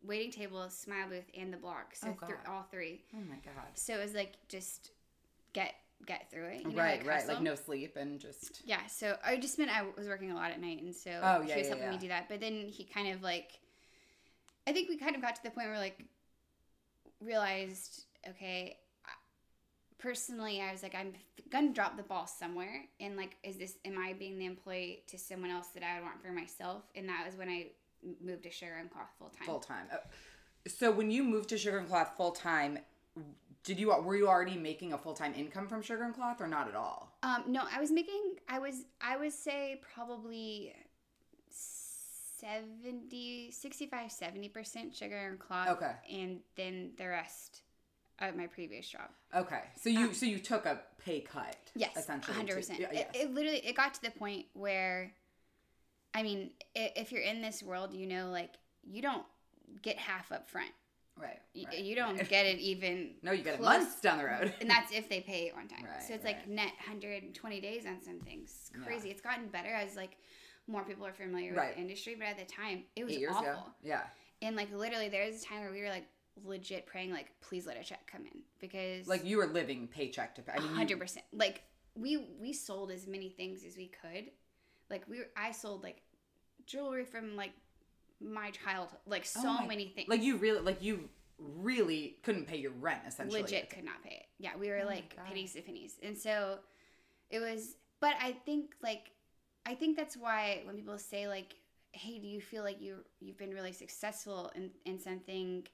waiting 0.06 0.32
table, 0.32 0.70
smile 0.70 1.10
booth, 1.10 1.30
and 1.36 1.52
the 1.52 1.58
blog, 1.58 1.86
so 1.94 2.10
Oh, 2.22 2.28
th- 2.28 2.40
all 2.48 2.68
three. 2.70 3.02
Oh 3.16 3.22
my 3.28 3.38
god. 3.38 3.66
So 3.74 3.96
it 3.96 4.04
was 4.04 4.14
like 4.14 4.34
just 4.48 4.92
get 5.54 5.74
get 6.06 6.30
through 6.32 6.46
it. 6.46 6.62
You 6.62 6.72
know, 6.72 6.82
right, 6.82 7.00
like, 7.00 7.08
right. 7.08 7.28
Like 7.28 7.42
no 7.42 7.56
sleep 7.56 7.96
and 7.96 8.20
just 8.20 8.62
Yeah, 8.66 8.86
so 8.88 9.18
I 9.26 9.38
just 9.38 9.58
meant 9.58 9.72
I 9.72 9.84
was 9.98 10.08
working 10.08 10.32
a 10.32 10.36
lot 10.36 10.52
at 10.52 10.62
night, 10.62 10.82
and 10.82 10.96
so 10.96 11.12
Oh, 11.22 11.42
he 11.42 11.48
was 11.48 11.50
yeah, 11.50 11.68
helping 11.68 11.90
me 11.90 11.98
do 11.98 12.08
that. 12.10 12.30
But 12.30 12.40
then 12.40 12.68
he 12.68 12.84
kind 12.84 13.14
of 13.14 13.22
like, 13.22 13.60
I 14.68 14.74
think 14.74 14.90
we 14.90 14.98
kind 14.98 15.16
of 15.16 15.22
got 15.22 15.36
to 15.36 15.44
the 15.44 15.50
point 15.52 15.68
where 15.68 15.78
like 15.78 16.06
realized, 17.20 18.06
okay, 18.30 18.78
personally, 19.98 20.62
I 20.62 20.72
was 20.72 20.84
like, 20.84 20.96
I'm 20.96 21.14
gonna 21.50 21.74
drop 21.74 21.98
the 21.98 22.04
ball 22.04 22.28
somewhere, 22.28 22.84
and 23.00 23.18
like, 23.18 23.36
is 23.44 23.58
this 23.58 23.76
am 23.86 23.98
I 23.98 24.14
being 24.14 24.38
the 24.38 24.46
employee 24.46 25.04
to 25.08 25.18
someone 25.18 25.50
else 25.50 25.68
that 25.74 25.84
I 25.84 25.96
would 25.96 26.06
want 26.06 26.22
for 26.22 26.32
myself? 26.32 26.84
And 26.96 27.10
that 27.10 27.24
was 27.26 27.36
when 27.36 27.50
I 27.50 27.68
moved 28.24 28.44
to 28.44 28.52
Sugar 28.52 28.78
and 28.80 28.92
Cloth 28.92 29.10
full 29.18 29.30
time. 29.30 29.46
full 29.46 29.60
time. 29.60 29.88
Uh, 29.92 29.98
So 30.68 30.92
when 30.92 31.10
you 31.12 31.24
moved 31.24 31.50
to 31.50 31.58
Sugar 31.58 31.78
and 31.80 31.88
Cloth 31.88 32.12
full 32.18 32.32
time, 32.32 32.80
did 33.68 33.80
you 33.82 33.90
were 33.90 34.16
you 34.16 34.30
already 34.30 34.56
making 34.56 34.94
a 34.94 34.98
full 34.98 35.14
time 35.14 35.34
income 35.36 35.68
from 35.68 35.82
Sugar 35.82 36.06
and 36.06 36.16
Cloth 36.16 36.40
or 36.40 36.48
not 36.48 36.70
at 36.70 36.76
all? 36.76 37.12
Um, 37.22 37.44
no, 37.48 37.64
I 37.70 37.82
was 37.82 37.92
making. 37.92 38.36
I 38.48 38.60
was. 38.60 38.86
I 39.02 39.18
would 39.18 39.34
say 39.34 39.82
probably 39.94 40.74
70, 41.50 43.52
65, 43.52 44.10
70 44.10 44.50
percent 44.50 44.96
sugar 44.96 45.18
and 45.18 45.38
cloth. 45.38 45.68
Okay. 45.68 45.92
And 46.10 46.40
then 46.56 46.92
the 46.98 47.10
rest 47.10 47.64
of 48.20 48.38
my 48.38 48.48
previous 48.48 48.88
job. 48.88 49.10
Okay, 49.36 49.64
so 49.76 49.90
you 49.90 50.14
so 50.14 50.26
you 50.26 50.40
took 50.40 50.66
a 50.66 50.80
pay 51.04 51.20
cut. 51.20 51.58
Yes, 51.76 51.98
essentially. 51.98 52.38
hundred 52.38 52.56
percent. 52.56 52.80
it 52.80 53.34
literally 53.34 53.58
it 53.58 53.76
got 53.76 53.96
to 53.96 54.02
the 54.02 54.12
point 54.12 54.46
where, 54.54 55.12
I 56.14 56.24
mean, 56.24 56.52
if 56.74 57.12
you're 57.12 57.22
in 57.22 57.42
this 57.42 57.62
world, 57.62 57.94
you 57.94 58.08
know, 58.08 58.30
like 58.30 58.52
you 58.90 59.02
don't 59.02 59.26
get 59.82 59.98
half 59.98 60.32
up 60.32 60.50
front. 60.50 60.72
Right, 61.22 61.40
right, 61.66 61.80
You 61.80 61.96
don't 61.96 62.18
right. 62.18 62.30
get 62.30 62.46
it 62.46 62.60
even. 62.60 63.12
No, 63.24 63.32
you 63.32 63.44
get 63.44 63.56
it 63.56 63.62
months 63.62 64.00
down 64.02 64.18
the 64.18 64.26
road. 64.26 64.54
and 64.62 64.70
that's 64.70 64.92
if 64.92 65.10
they 65.10 65.22
pay 65.22 65.52
on 65.52 65.68
time. 65.68 65.86
Right, 65.86 66.04
so 66.08 66.14
it's 66.14 66.24
like 66.26 66.48
net 66.48 66.72
120 66.86 67.62
days 67.62 67.86
on 67.86 68.02
some 68.04 68.20
things. 68.20 68.72
Yeah. 68.78 68.86
Crazy. 68.86 69.10
It's 69.10 69.22
gotten 69.22 69.48
better 69.48 69.74
as 69.74 69.96
like 69.96 70.18
more 70.68 70.84
people 70.84 71.06
are 71.06 71.14
familiar 71.14 71.54
with 71.54 71.76
the 71.76 71.80
industry, 71.80 72.16
but 72.18 72.28
at 72.28 72.38
the 72.38 72.46
time 72.46 72.84
it 72.96 73.04
was 73.04 73.14
Eight 73.14 73.20
years 73.20 73.34
awful. 73.36 73.52
ago. 73.52 73.62
Yeah. 73.84 74.02
And 74.42 74.56
like 74.56 74.72
literally, 74.74 75.10
there 75.10 75.26
was 75.26 75.42
a 75.42 75.46
time 75.46 75.62
where 75.62 75.72
we 75.72 75.82
were 75.82 75.90
like 75.90 76.08
legit 76.46 76.86
praying, 76.86 77.12
like, 77.12 77.32
please 77.42 77.66
let 77.66 77.80
a 77.80 77.84
check 77.84 78.06
come 78.12 78.22
in 78.22 78.42
because 78.60 79.08
Like 79.08 79.26
you 79.26 79.38
were 79.38 79.48
living 79.48 79.88
paycheck 79.88 80.36
to 80.36 80.42
pay. 80.42 80.54
I 80.56 80.60
mean, 80.60 80.74
hundred 80.74 81.00
percent. 81.00 81.26
Like 81.34 81.64
we 81.96 82.28
we 82.40 82.54
sold 82.54 82.92
as 82.92 83.08
many 83.08 83.30
things 83.30 83.64
as 83.66 83.76
we 83.76 83.88
could. 84.02 84.26
Like 84.90 85.04
we 85.10 85.20
were, 85.20 85.28
I 85.36 85.52
sold 85.52 85.84
like 85.84 86.02
jewelry 86.66 87.06
from 87.06 87.36
like 87.36 87.52
my 88.20 88.52
childhood, 88.52 89.00
like 89.06 89.28
Oh 89.38 89.42
so 89.42 89.54
my- 89.54 89.68
many 89.68 89.90
things. 89.90 90.08
Like 90.10 90.22
you 90.24 90.38
really, 90.38 90.60
like 90.62 90.82
you 90.82 91.10
really 91.40 92.18
couldn't 92.24 92.46
pay 92.48 92.58
your 92.58 92.72
rent 92.72 93.02
essentially. 93.08 93.42
legit 93.44 93.70
could 93.70 93.84
not 93.86 94.02
pay 94.04 94.16
it. 94.16 94.26
Yeah, 94.40 94.56
we 94.58 94.70
were 94.70 94.82
Oh 94.84 94.88
like 94.88 95.16
pennies 95.28 95.54
to 95.54 95.62
pennies, 95.62 95.98
and 96.02 96.18
so 96.18 96.60
it 97.30 97.40
was. 97.40 97.76
But 98.00 98.16
I 98.22 98.32
think 98.32 98.76
like 98.82 99.12
I 99.66 99.76
think 99.76 99.98
that's 99.98 100.16
why 100.18 100.62
when 100.66 100.76
people 100.76 100.98
say 100.98 101.28
like, 101.28 101.56
"Hey, 101.92 102.20
do 102.20 102.28
you 102.28 102.42
feel 102.42 102.64
like 102.64 102.82
you 102.82 103.04
you've 103.20 103.38
been 103.38 103.52
really 103.54 103.74
successful 103.74 104.52
in 104.56 104.72
in 104.86 105.00
something?" 105.00 105.68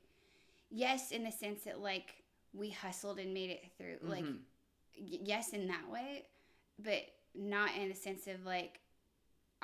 Yes, 0.69 1.11
in 1.11 1.23
the 1.23 1.31
sense 1.31 1.63
that 1.65 1.79
like 1.79 2.23
we 2.53 2.69
hustled 2.71 3.19
and 3.19 3.33
made 3.33 3.49
it 3.51 3.63
through. 3.77 3.97
Like 4.01 4.23
Mhm. 4.25 4.39
y- 4.99 5.19
yes, 5.23 5.53
in 5.53 5.67
that 5.67 5.87
way, 5.89 6.25
but 6.79 7.01
not 7.35 7.75
in 7.75 7.89
the 7.89 7.95
sense 7.95 8.27
of 8.27 8.45
like. 8.45 8.79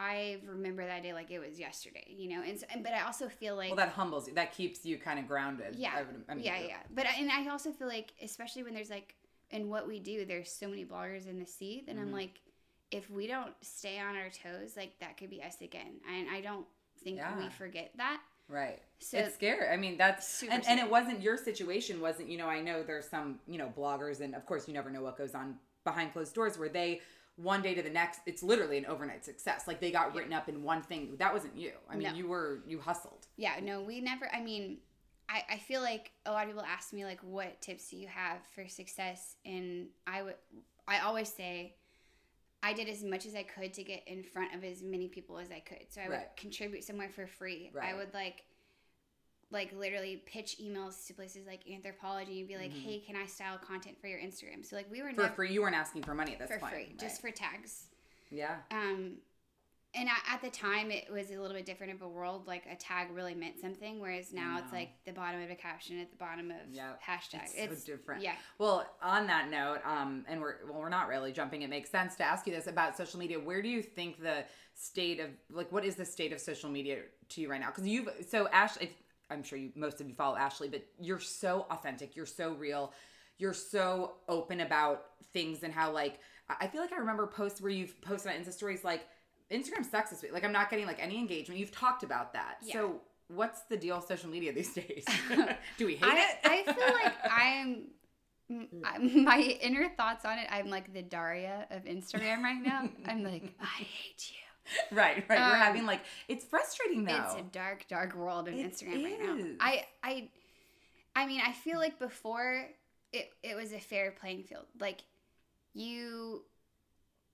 I 0.01 0.37
remember 0.47 0.85
that 0.85 1.03
day 1.03 1.13
like 1.13 1.29
it 1.29 1.39
was 1.39 1.59
yesterday, 1.59 2.05
you 2.07 2.29
know, 2.29 2.41
and, 2.41 2.57
so, 2.57 2.65
and 2.73 2.81
but 2.83 2.93
I 2.93 3.01
also 3.01 3.27
feel 3.27 3.55
like 3.57 3.67
Well, 3.69 3.75
that 3.75 3.89
humbles 3.89 4.27
you. 4.29 4.33
That 4.33 4.53
keeps 4.55 4.85
you 4.85 4.97
kind 4.97 5.19
of 5.19 5.27
grounded. 5.27 5.75
yeah 5.75 5.91
I 5.97 6.03
would, 6.03 6.23
I 6.29 6.35
mean, 6.35 6.45
yeah 6.45 6.59
yeah 6.59 6.77
but 6.95 7.05
and 7.17 7.29
i 7.29 7.47
also 7.49 7.71
feel 7.71 7.87
like 7.87 8.13
especially 8.23 8.63
when 8.63 8.73
there's 8.73 8.89
like 8.89 9.13
in 9.51 9.67
what 9.69 9.87
we 9.87 9.99
do 9.99 10.23
there's 10.25 10.49
so 10.51 10.67
many 10.69 10.85
bloggers 10.85 11.27
in 11.27 11.37
the 11.37 11.45
sea 11.45 11.83
that 11.85 11.95
Mm-hmm. 11.95 12.03
i'm 12.05 12.11
like 12.13 12.39
if 12.91 13.09
we 13.11 13.27
don't 13.27 13.51
stay 13.61 13.99
on 13.99 14.15
our 14.15 14.29
toes 14.29 14.77
like 14.77 14.97
that 14.99 15.17
could 15.17 15.29
be 15.29 15.43
us 15.43 15.57
again 15.61 15.99
and 16.09 16.29
i 16.29 16.39
don't 16.39 16.65
think 17.03 17.17
Yeah. 17.17 17.37
we 17.37 17.49
forget 17.49 17.91
that 17.97 18.21
Right. 18.47 18.81
So- 18.97 19.19
it's 19.19 19.35
scary. 19.35 19.67
I 19.69 19.77
mean, 19.77 19.95
that's 19.95 20.41
and, 20.41 20.63
and 20.67 20.79
it 20.79 20.89
wasn't 20.89 21.21
your 21.21 21.37
situation. 21.37 22.01
Wasn't 22.01 22.27
you 22.27 22.37
know? 22.39 22.47
I 22.47 22.61
know 22.61 22.81
there's 22.81 23.07
some 23.07 23.37
you 23.47 23.59
know 23.59 23.71
bloggers, 23.77 24.21
and 24.21 24.33
of 24.33 24.43
course 24.47 24.67
you 24.67 24.73
never 24.73 24.89
know 24.89 25.03
what 25.03 25.19
goes 25.19 25.35
on 25.35 25.57
behind 25.83 26.13
closed 26.13 26.33
doors 26.33 26.57
where 26.57 26.67
they 26.67 26.99
one 27.41 27.61
day 27.61 27.73
to 27.73 27.81
the 27.81 27.89
next 27.89 28.19
it's 28.25 28.43
literally 28.43 28.77
an 28.77 28.85
overnight 28.85 29.23
success. 29.23 29.67
Like 29.67 29.79
they 29.79 29.91
got 29.91 30.13
written 30.15 30.33
up 30.33 30.49
in 30.49 30.61
one 30.63 30.81
thing. 30.81 31.15
That 31.17 31.33
wasn't 31.33 31.55
you. 31.57 31.71
I 31.89 31.95
mean 31.95 32.09
No. 32.09 32.13
you 32.13 32.27
were 32.27 32.61
you 32.67 32.79
hustled. 32.79 33.27
Yeah 33.37 33.55
no 33.61 33.81
we 33.81 34.01
never 34.01 34.29
i 34.33 34.41
mean 34.41 34.77
I, 35.31 35.43
I 35.53 35.57
feel 35.57 35.81
like 35.81 36.11
a 36.25 36.31
lot 36.31 36.43
of 36.43 36.49
people 36.49 36.63
ask 36.65 36.91
me 36.91 37.05
like 37.05 37.19
what 37.21 37.61
tips 37.61 37.89
do 37.91 37.97
you 37.97 38.07
have 38.07 38.39
for 38.55 38.67
success? 38.67 39.35
And 39.45 39.87
i 40.07 40.21
would 40.23 40.35
i 40.87 40.99
always 40.99 41.29
say 41.31 41.75
i 42.63 42.73
did 42.73 42.89
as 42.89 43.03
much 43.03 43.25
as 43.25 43.35
i 43.35 43.43
could 43.43 43.73
to 43.75 43.83
get 43.83 44.03
in 44.07 44.23
front 44.23 44.53
of 44.55 44.63
as 44.63 44.81
many 44.83 45.07
people 45.07 45.37
as 45.37 45.49
i 45.51 45.59
could. 45.59 45.85
So 45.89 46.01
i 46.01 46.09
would 46.09 46.19
contribute 46.35 46.83
somewhere 46.83 47.09
for 47.09 47.25
free. 47.27 47.71
Right. 47.73 47.93
i 47.93 47.95
would 47.95 48.13
like 48.13 48.43
like 49.51 49.71
literally 49.77 50.21
pitch 50.25 50.57
emails 50.63 51.05
to 51.07 51.13
places 51.13 51.47
like 51.47 51.61
Anthropologie 51.65 52.39
and 52.39 52.47
be 52.47 52.55
like 52.57 52.71
hey 52.71 52.99
can 52.99 53.15
i 53.15 53.25
style 53.25 53.57
content 53.57 53.97
for 53.99 54.07
your 54.07 54.19
instagram? 54.19 54.63
So 54.63 54.75
like 54.75 54.89
we 54.91 55.01
were 55.01 55.07
Mm-hmm. 55.09 55.15
for 55.15 55.21
never 55.23 55.33
free 55.35 55.51
you 55.53 55.61
weren't 55.61 55.75
asking 55.75 56.03
for 56.03 56.13
money 56.13 56.33
at 56.33 56.39
this 56.39 56.49
for 56.51 56.59
point 56.59 56.73
free 56.73 56.95
just 56.99 57.21
for 57.21 57.31
tags. 57.31 57.87
Yeah. 58.31 58.55
Um 58.71 59.17
and 59.95 60.07
at, 60.07 60.35
at 60.35 60.41
the 60.43 60.51
time 60.51 60.91
it 60.91 61.11
was 61.11 61.31
a 61.31 61.39
little 61.39 61.55
bit 61.57 61.65
different 61.65 61.91
of 61.93 62.03
a 62.03 62.07
world 62.07 62.45
like 62.45 62.63
a 62.71 62.75
tag 62.75 63.07
really 63.11 63.33
meant 63.33 63.59
something 63.59 63.99
whereas 63.99 64.31
now 64.31 64.59
it's 64.59 64.71
like 64.71 64.89
the 65.07 65.11
bottom 65.11 65.41
of 65.41 65.49
a 65.49 65.55
caption 65.55 65.99
at 65.99 66.11
the 66.11 66.17
bottom 66.17 66.51
of 66.51 66.57
yeah 66.71 66.91
hashtag. 67.03 67.41
it's, 67.55 67.85
so 67.85 67.91
different. 67.93 68.21
yeah. 68.21 68.33
Well 68.59 68.85
on 69.01 69.25
that 69.25 69.49
note 69.49 69.79
um 69.83 70.25
and 70.29 70.39
we're 70.39 70.57
well 70.69 70.79
we're 70.79 70.89
not 70.89 71.07
really 71.07 71.31
jumping 71.31 71.63
it 71.63 71.71
makes 71.71 71.89
sense 71.89 72.15
to 72.17 72.23
ask 72.23 72.45
you 72.45 72.53
this 72.53 72.67
about 72.67 72.95
social 72.97 73.19
media 73.19 73.39
where 73.39 73.63
do 73.63 73.69
you 73.69 73.81
think 73.81 74.21
the 74.21 74.43
state 74.75 75.19
of 75.19 75.31
like 75.51 75.71
what 75.71 75.83
is 75.83 75.95
the 75.95 76.05
state 76.05 76.31
of 76.33 76.39
social 76.39 76.69
media 76.69 76.99
to 77.29 77.41
you 77.41 77.49
right 77.49 77.59
now? 77.59 77.67
Because 77.67 77.87
you've 77.87 78.09
so 78.29 78.47
ashley 78.49 78.91
i'm 79.29 79.43
sure 79.43 79.57
you 79.57 79.71
most 79.75 80.01
of 80.01 80.07
you 80.07 80.15
follow 80.15 80.35
ashley 80.37 80.67
but 80.67 80.85
you're 80.99 81.19
so 81.19 81.65
authentic 81.71 82.15
you're 82.15 82.25
so 82.25 82.53
real 82.53 82.93
you're 83.37 83.53
so 83.53 84.13
open 84.27 84.61
about 84.61 85.05
things 85.33 85.63
and 85.63 85.73
how 85.73 85.91
like 85.91 86.19
I 86.59 86.67
feel 86.67 86.81
like 86.81 86.93
I 86.93 86.97
remember 86.97 87.27
posts 87.27 87.61
where 87.61 87.71
you've 87.71 87.99
posted 88.01 88.31
on 88.31 88.41
Insta 88.41 88.53
stories 88.53 88.83
like 88.83 89.05
Instagram 89.51 89.89
sucks 89.89 90.09
this 90.09 90.21
week. 90.21 90.33
Like 90.33 90.43
I'm 90.43 90.51
not 90.51 90.69
getting 90.69 90.85
like 90.85 91.01
any 91.01 91.17
engagement. 91.17 91.59
You've 91.59 91.71
talked 91.71 92.03
about 92.03 92.33
that. 92.33 92.57
Yeah. 92.63 92.73
So 92.73 93.01
what's 93.27 93.61
the 93.61 93.77
deal 93.77 93.97
with 93.97 94.05
social 94.05 94.29
media 94.29 94.51
these 94.53 94.73
days? 94.73 95.05
Do 95.77 95.85
we 95.85 95.95
hate 95.95 96.03
I, 96.03 96.19
it? 96.19 96.37
I 96.43 96.73
feel 96.73 96.93
like 96.93 97.13
I'm 97.31 97.87
my 99.23 99.57
inner 99.61 99.89
thoughts 99.89 100.25
on 100.25 100.39
it. 100.39 100.47
I'm 100.49 100.69
like 100.69 100.91
the 100.91 101.03
Daria 101.03 101.67
of 101.69 101.85
Instagram 101.85 102.41
right 102.41 102.61
now. 102.61 102.89
I'm 103.05 103.23
like, 103.23 103.53
I 103.61 103.65
hate 103.65 104.31
you. 104.31 104.48
right, 104.91 105.23
right. 105.29 105.39
We're 105.39 105.45
Um, 105.55 105.59
having 105.59 105.85
like 105.85 106.01
it's 106.27 106.45
frustrating 106.45 107.03
though. 107.05 107.15
It's 107.25 107.35
a 107.35 107.41
dark, 107.51 107.85
dark 107.87 108.15
world 108.15 108.47
of 108.47 108.53
It 108.53 108.71
Instagram 108.71 109.03
right 109.03 109.19
now. 109.19 109.45
I, 109.59 109.85
I, 110.03 110.29
I 111.15 111.25
mean, 111.27 111.41
I 111.45 111.51
feel 111.51 111.77
like 111.77 111.99
before 111.99 112.65
it, 113.13 113.31
it 113.43 113.55
was 113.55 113.73
a 113.73 113.79
fair 113.79 114.11
playing 114.11 114.43
field. 114.43 114.65
Like 114.79 115.01
you, 115.73 116.43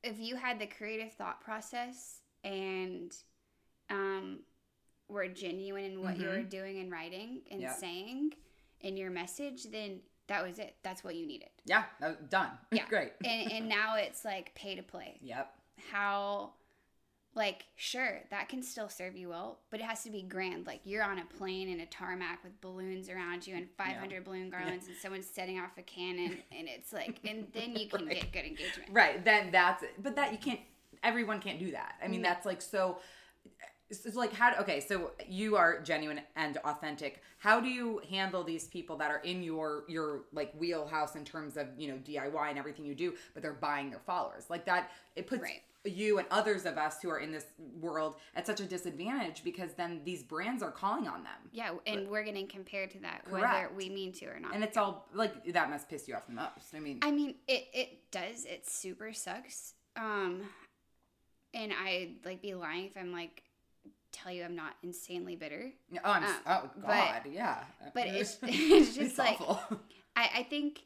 if 0.04 0.20
you 0.20 0.36
had 0.36 0.60
the 0.60 0.68
creative 0.68 1.12
thought 1.14 1.42
process 1.42 2.20
and, 2.44 3.14
um, 3.90 4.40
were 5.08 5.28
genuine 5.28 5.84
in 5.86 6.02
what 6.02 6.18
you 6.20 6.28
were 6.28 6.42
doing 6.42 6.80
and 6.80 6.92
writing 6.92 7.42
and 7.52 7.62
Mm-hmm. 7.62 7.80
Saying 7.80 8.32
in 8.82 8.98
your 8.98 9.12
message, 9.12 9.66
then 9.72 10.00
that 10.28 10.44
was 10.44 10.58
it. 10.58 10.76
That's 10.84 11.04
what 11.04 11.16
you 11.16 11.28
needed. 11.28 11.50
yeah, 11.66 11.84
done. 12.30 12.50
Yeah. 12.72 12.88
Great. 12.90 13.12
And, 13.24 13.52
and 13.52 13.70
now 13.80 13.96
it's 13.98 14.26
like 14.26 14.54
pay 14.56 14.76
to 14.76 14.82
play 14.82 15.20
Yep. 15.22 15.52
how 15.92 16.54
like 17.36 17.66
sure 17.76 18.22
that 18.32 18.48
can 18.48 18.64
still 18.64 18.88
serve 18.88 19.16
you 19.16 19.28
well 19.30 19.60
but 19.70 19.80
it 19.82 19.84
has 19.84 20.04
to 20.04 20.10
be 20.10 20.22
grand 20.22 20.66
like 20.66 20.80
you're 20.86 21.04
on 21.04 21.20
a 21.20 21.26
plane 21.38 21.68
in 21.68 21.82
a 21.82 21.86
tarmac 21.88 22.42
with 22.44 22.60
balloons 22.62 23.10
around 23.10 23.46
you 23.46 23.56
and 23.56 23.68
500 23.78 24.24
balloon 24.24 24.50
garlands 24.50 24.88
and 24.88 24.96
someone's 24.96 25.28
setting 25.28 25.60
off 25.60 25.72
a 25.78 25.82
cannon 25.82 26.38
and 26.58 26.68
it's 26.70 26.94
like 26.94 27.20
and 27.28 27.46
then 27.54 27.76
you 27.76 27.88
can 27.90 28.08
get 28.10 28.32
good 28.32 28.46
engagement 28.46 28.90
Right. 28.92 29.24
Then 29.24 29.52
that's 29.52 29.84
it. 29.84 29.94
But 30.02 30.16
that 30.16 30.32
you 30.32 30.38
can't. 30.38 30.60
Everyone 31.04 31.40
can't 31.42 31.60
do 31.60 31.72
that. 31.72 31.96
I 32.04 32.08
mean, 32.08 32.22
No. 32.22 32.30
that's 32.30 32.46
like 32.46 32.62
so. 32.62 33.00
It's 33.90 34.16
like 34.16 34.34
how? 34.34 34.54
Okay, 34.62 34.80
so 34.80 35.12
you 35.28 35.56
are 35.58 35.80
genuine 35.82 36.22
and 36.36 36.58
authentic. 36.66 37.22
How 37.38 37.60
do 37.60 37.68
you 37.68 38.02
handle 38.10 38.44
these 38.44 38.68
people 38.68 38.96
that 38.98 39.12
are 39.12 39.20
in 39.20 39.44
your 39.44 39.84
your 39.88 40.22
like 40.34 40.54
wheelhouse 40.58 41.16
in 41.16 41.24
terms 41.24 41.56
of 41.58 41.68
you 41.78 41.90
know 41.90 41.96
DIY 41.98 42.50
and 42.50 42.58
everything 42.58 42.86
you 42.86 42.96
do, 42.96 43.14
but 43.34 43.44
they're 43.44 43.54
buying 43.54 43.90
your 43.92 44.00
followers 44.00 44.46
like 44.50 44.66
that? 44.66 44.90
It 45.16 45.28
puts 45.28 45.44
Right. 45.44 45.62
You 45.86 46.18
and 46.18 46.28
others 46.32 46.66
of 46.66 46.78
us 46.78 46.98
who 47.02 47.10
are 47.10 47.20
in 47.20 47.32
this 47.32 47.46
world 47.80 48.16
at 48.36 48.46
such 48.48 48.60
a 48.60 48.66
disadvantage 48.66 49.44
because 49.44 49.74
then 49.74 50.02
these 50.04 50.24
brands 50.24 50.64
are 50.64 50.72
calling 50.72 51.08
on 51.08 51.24
them. 51.24 51.50
yeah 51.52 51.72
and 51.86 52.08
we're 52.10 52.24
getting 52.24 52.48
compared 52.48 52.90
to 52.92 53.00
that 53.00 53.22
whether 53.30 53.46
Correct. 53.46 53.76
we 53.76 53.90
mean 53.90 54.12
to 54.14 54.26
or 54.26 54.40
not 54.40 54.54
And 54.56 54.64
it's 54.64 54.78
all 54.78 55.08
like 55.14 55.46
that 55.54 55.70
must 55.70 55.88
piss 55.90 56.08
you 56.08 56.16
off 56.16 56.26
the 56.28 56.34
most. 56.34 56.74
I 56.76 56.80
mean, 56.80 57.00
I 57.02 57.12
mean, 57.12 57.36
it 57.48 57.68
it 57.74 58.12
does. 58.12 58.46
It 58.46 58.68
super 58.70 59.14
sucks. 59.14 59.74
Um, 59.96 60.42
and 61.54 61.72
I'd 61.72 62.16
like 62.26 62.42
be 62.42 62.54
lying 62.54 62.86
if 62.86 62.98
I'm 62.98 63.12
like 63.12 63.44
tell 64.12 64.32
you 64.32 64.44
I'm 64.44 64.56
not 64.56 64.74
insanely 64.82 65.36
bitter. 65.36 65.72
oh, 66.04 66.12
I'm, 66.12 66.24
um, 66.24 66.36
oh 66.48 66.70
but- 66.78 66.88
God, 66.88 67.22
yeah. 67.32 67.64
but 67.94 68.08
it's- 68.08 68.38
it's 68.44 68.96
just 68.96 69.18
like- 69.18 69.40
awful. 69.42 69.80
I 70.16 70.30
I 70.38 70.44
think 70.44 70.84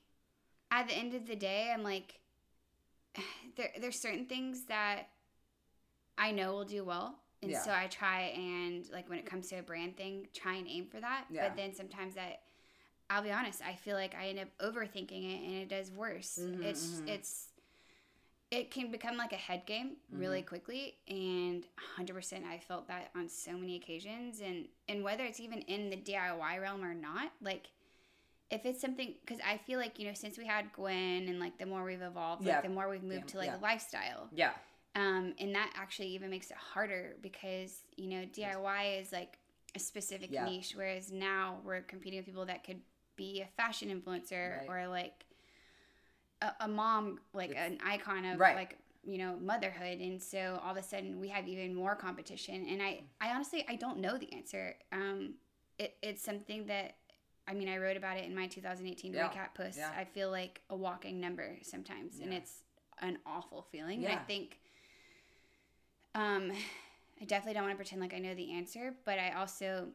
at 0.71 0.87
the 0.87 0.93
end 0.93 1.13
of 1.15 1.25
the 1.27 1.35
day, 1.35 1.71
I'm 1.73 1.83
like 1.83 2.18
there 3.55 3.71
there's 3.79 3.99
certain 3.99 4.25
things 4.25 4.65
that 4.65 5.07
I 6.17 6.31
know 6.31 6.53
will 6.53 6.65
do 6.65 6.83
well. 6.83 7.15
And 7.41 7.51
Yeah. 7.51 7.63
so 7.63 7.71
I 7.71 7.87
try 7.87 8.33
and 8.35 8.87
like 8.91 9.09
when 9.09 9.19
it 9.19 9.25
comes 9.25 9.47
to 9.49 9.55
a 9.57 9.63
brand 9.63 9.95
thing, 9.95 10.27
try 10.33 10.55
and 10.55 10.67
aim 10.67 10.87
for 10.87 10.99
that. 10.99 11.25
Yeah. 11.31 11.47
But 11.47 11.57
then 11.57 11.73
sometimes 11.73 12.15
that 12.15 12.41
I'll 13.09 13.23
be 13.23 13.31
honest, 13.31 13.61
I 13.65 13.73
feel 13.73 13.95
like 13.95 14.13
I 14.15 14.27
end 14.27 14.39
up 14.39 14.49
overthinking 14.59 15.23
it 15.33 15.43
and 15.47 15.55
it 15.55 15.69
does 15.69 15.91
worse. 15.91 16.37
Mhm, 16.39 16.63
it's 16.63 17.01
mhm. 17.01 17.07
it's 17.07 17.45
it 18.51 18.71
can 18.71 18.91
become 18.91 19.15
like 19.15 19.31
a 19.31 19.37
head 19.37 19.65
game 19.67 19.97
really 20.11 20.41
quickly 20.41 20.95
and 21.07 21.65
100% 21.97 22.45
I 22.45 22.57
felt 22.57 22.87
that 22.87 23.11
on 23.15 23.29
so 23.29 23.51
many 23.53 23.75
occasions 23.75 24.41
and 24.41 24.67
and 24.87 25.03
whether 25.03 25.23
it's 25.23 25.39
even 25.39 25.59
in 25.61 25.89
the 25.89 25.95
DIY 25.97 26.59
realm 26.59 26.83
or 26.83 26.93
not, 26.93 27.31
like 27.41 27.69
if 28.51 28.65
it's 28.65 28.81
something 28.81 29.13
because 29.23 29.39
I 29.45 29.57
feel 29.57 29.79
like 29.79 29.99
you 29.99 30.07
know 30.07 30.13
since 30.13 30.37
we 30.37 30.45
had 30.45 30.71
Gwen 30.73 31.27
and 31.27 31.39
like 31.39 31.57
the 31.57 31.65
more 31.65 31.83
we've 31.83 32.01
evolved, 32.01 32.43
Yeah. 32.43 32.55
like 32.55 32.63
the 32.63 32.69
more 32.69 32.89
we've 32.89 33.03
moved 33.03 33.25
Yeah, 33.27 33.31
to 33.31 33.37
like 33.37 33.47
yeah. 33.47 33.59
a 33.59 33.61
lifestyle, 33.61 34.27
yeah. 34.33 34.51
um, 34.95 35.33
and 35.39 35.53
that 35.55 35.71
actually 35.75 36.07
even 36.09 36.29
makes 36.29 36.49
it 36.51 36.57
harder 36.57 37.15
because 37.21 37.83
you 37.95 38.07
know 38.09 38.25
DIY 38.25 39.01
is 39.01 39.11
like 39.11 39.37
a 39.75 39.79
specific 39.79 40.31
niche, 40.31 40.73
whereas 40.75 41.11
now 41.11 41.59
we're 41.63 41.81
competing 41.81 42.17
with 42.19 42.25
people 42.25 42.45
that 42.47 42.63
could 42.63 42.81
be 43.15 43.41
a 43.41 43.47
fashion 43.61 43.89
influencer 43.89 44.59
Right. 44.59 44.67
or 44.69 44.87
like 44.87 45.25
a, 46.41 46.51
a 46.61 46.67
mom, 46.67 47.19
like 47.33 47.51
It's- 47.51 47.67
an 47.71 47.77
icon 47.85 48.25
of 48.25 48.39
Right. 48.39 48.55
like 48.55 48.77
you 49.03 49.17
know 49.19 49.35
motherhood, 49.39 49.99
and 49.99 50.21
so 50.21 50.59
all 50.63 50.71
of 50.71 50.77
a 50.77 50.83
sudden 50.83 51.19
we 51.19 51.27
have 51.29 51.47
even 51.47 51.73
more 51.75 51.95
competition. 51.95 52.65
And 52.67 52.81
I, 52.81 53.03
I 53.21 53.29
honestly, 53.33 53.63
I 53.69 53.75
don't 53.75 53.99
know 53.99 54.17
the 54.17 54.31
answer. 54.33 54.75
Um, 54.91 55.35
it, 55.77 55.95
it's 56.01 56.21
something 56.23 56.65
that. 56.65 56.95
I 57.49 57.53
mean, 57.53 57.67
I 57.67 57.77
wrote 57.77 57.97
about 57.97 58.17
it 58.17 58.25
in 58.25 58.35
my 58.35 58.47
2018 58.47 59.13
Yeah. 59.13 59.27
recap 59.27 59.55
post. 59.55 59.77
Yeah. 59.77 59.91
I 59.97 60.05
feel 60.05 60.29
like 60.29 60.61
a 60.69 60.75
walking 60.75 61.19
number 61.19 61.57
sometimes, 61.63 62.19
and 62.19 62.31
it's 62.31 62.61
an 63.01 63.17
awful 63.25 63.63
feeling. 63.71 64.05
And 64.05 64.13
I 64.13 64.17
think 64.17 64.59
um, 66.13 66.51
I 67.19 67.25
definitely 67.25 67.53
don't 67.55 67.63
want 67.63 67.73
to 67.73 67.77
pretend 67.77 68.01
like 68.01 68.13
I 68.13 68.19
know 68.19 68.35
the 68.35 68.53
answer, 68.53 68.93
but 69.03 69.17
I 69.17 69.31
also, 69.31 69.87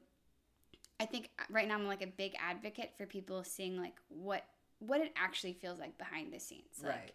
I 0.99 1.07
think 1.07 1.31
right 1.49 1.69
now 1.69 1.75
I'm 1.75 1.87
like 1.87 2.03
a 2.03 2.09
big 2.09 2.35
advocate 2.41 2.93
for 2.97 3.07
people 3.07 3.45
seeing 3.45 3.79
like 3.79 3.95
what 4.09 4.45
what 4.81 5.01
it 5.01 5.13
actually 5.17 5.53
feels 5.55 5.79
like 5.79 5.97
behind 5.97 6.33
the 6.33 6.41
scenes. 6.41 6.83
Like, 6.83 6.93
Right. 6.93 7.13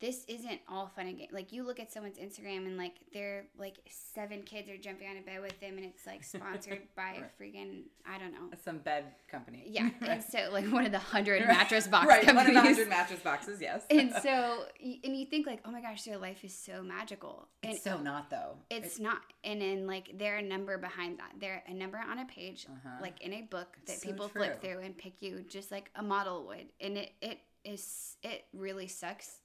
This 0.00 0.24
isn't 0.28 0.60
all 0.66 0.86
fun 0.96 1.06
and 1.08 1.18
games. 1.18 1.30
Like 1.30 1.52
you 1.52 1.62
look 1.62 1.78
at 1.78 1.92
someone's 1.92 2.16
Instagram 2.16 2.64
and 2.66 2.78
like 2.78 2.94
they're 3.12 3.44
like 3.58 3.76
seven 3.88 4.42
kids 4.42 4.70
are 4.70 4.78
jumping 4.78 5.08
on 5.08 5.18
a 5.18 5.20
bed 5.20 5.42
with 5.42 5.60
them, 5.60 5.76
and 5.76 5.84
it's 5.84 6.06
like 6.06 6.24
sponsored 6.24 6.80
by 6.96 7.02
Right. 7.02 7.24
a 7.38 7.42
freaking 7.42 7.82
I 8.08 8.18
don't 8.18 8.32
know. 8.32 8.56
Some 8.64 8.78
bed 8.78 9.04
company. 9.30 9.64
Yeah, 9.66 9.90
Right. 10.00 10.10
and 10.10 10.24
so 10.24 10.48
like 10.52 10.64
one 10.72 10.86
of 10.86 10.92
the 10.92 10.98
hundred 10.98 11.42
mattress 11.46 11.86
box 11.86 12.06
right. 12.08 12.24
One 12.26 12.46
of 12.46 12.54
the 12.54 12.60
hundred 12.60 12.88
mattress 12.88 13.20
boxes. 13.20 13.60
Yes. 13.60 13.84
and 13.90 14.10
so 14.22 14.64
and 14.82 15.16
you 15.16 15.26
think 15.26 15.46
like, 15.46 15.60
oh 15.66 15.70
my 15.70 15.82
gosh, 15.82 16.02
their 16.04 16.16
life 16.18 16.44
is 16.44 16.54
so 16.54 16.82
magical. 16.82 17.48
And 17.62 17.74
it's 17.74 17.84
so 17.84 17.98
not 18.00 18.30
though. 18.30 18.56
it's 18.70 18.98
not 18.98 19.18
and 19.44 19.60
then 19.60 19.86
like 19.86 20.12
they're 20.18 20.38
a 20.38 20.42
number 20.42 20.78
behind 20.78 21.18
that 21.18 21.32
they're 21.38 21.62
a 21.68 21.74
number 21.74 21.98
on 21.98 22.18
a 22.20 22.24
page 22.24 22.66
Uh-huh. 22.70 22.96
like 23.02 23.20
in 23.20 23.34
a 23.34 23.42
book 23.42 23.76
that 23.86 24.00
so 24.00 24.08
people 24.08 24.28
flip 24.28 24.62
through 24.62 24.78
and 24.80 24.96
pick 24.96 25.20
you 25.20 25.44
just 25.48 25.70
like 25.70 25.90
a 25.96 26.02
model 26.02 26.46
would 26.46 26.66
and 26.80 26.96
it 26.96 27.12
it 27.20 27.38
is 27.64 28.16
it 28.22 28.44
really 28.54 28.86
sucks 28.86 29.40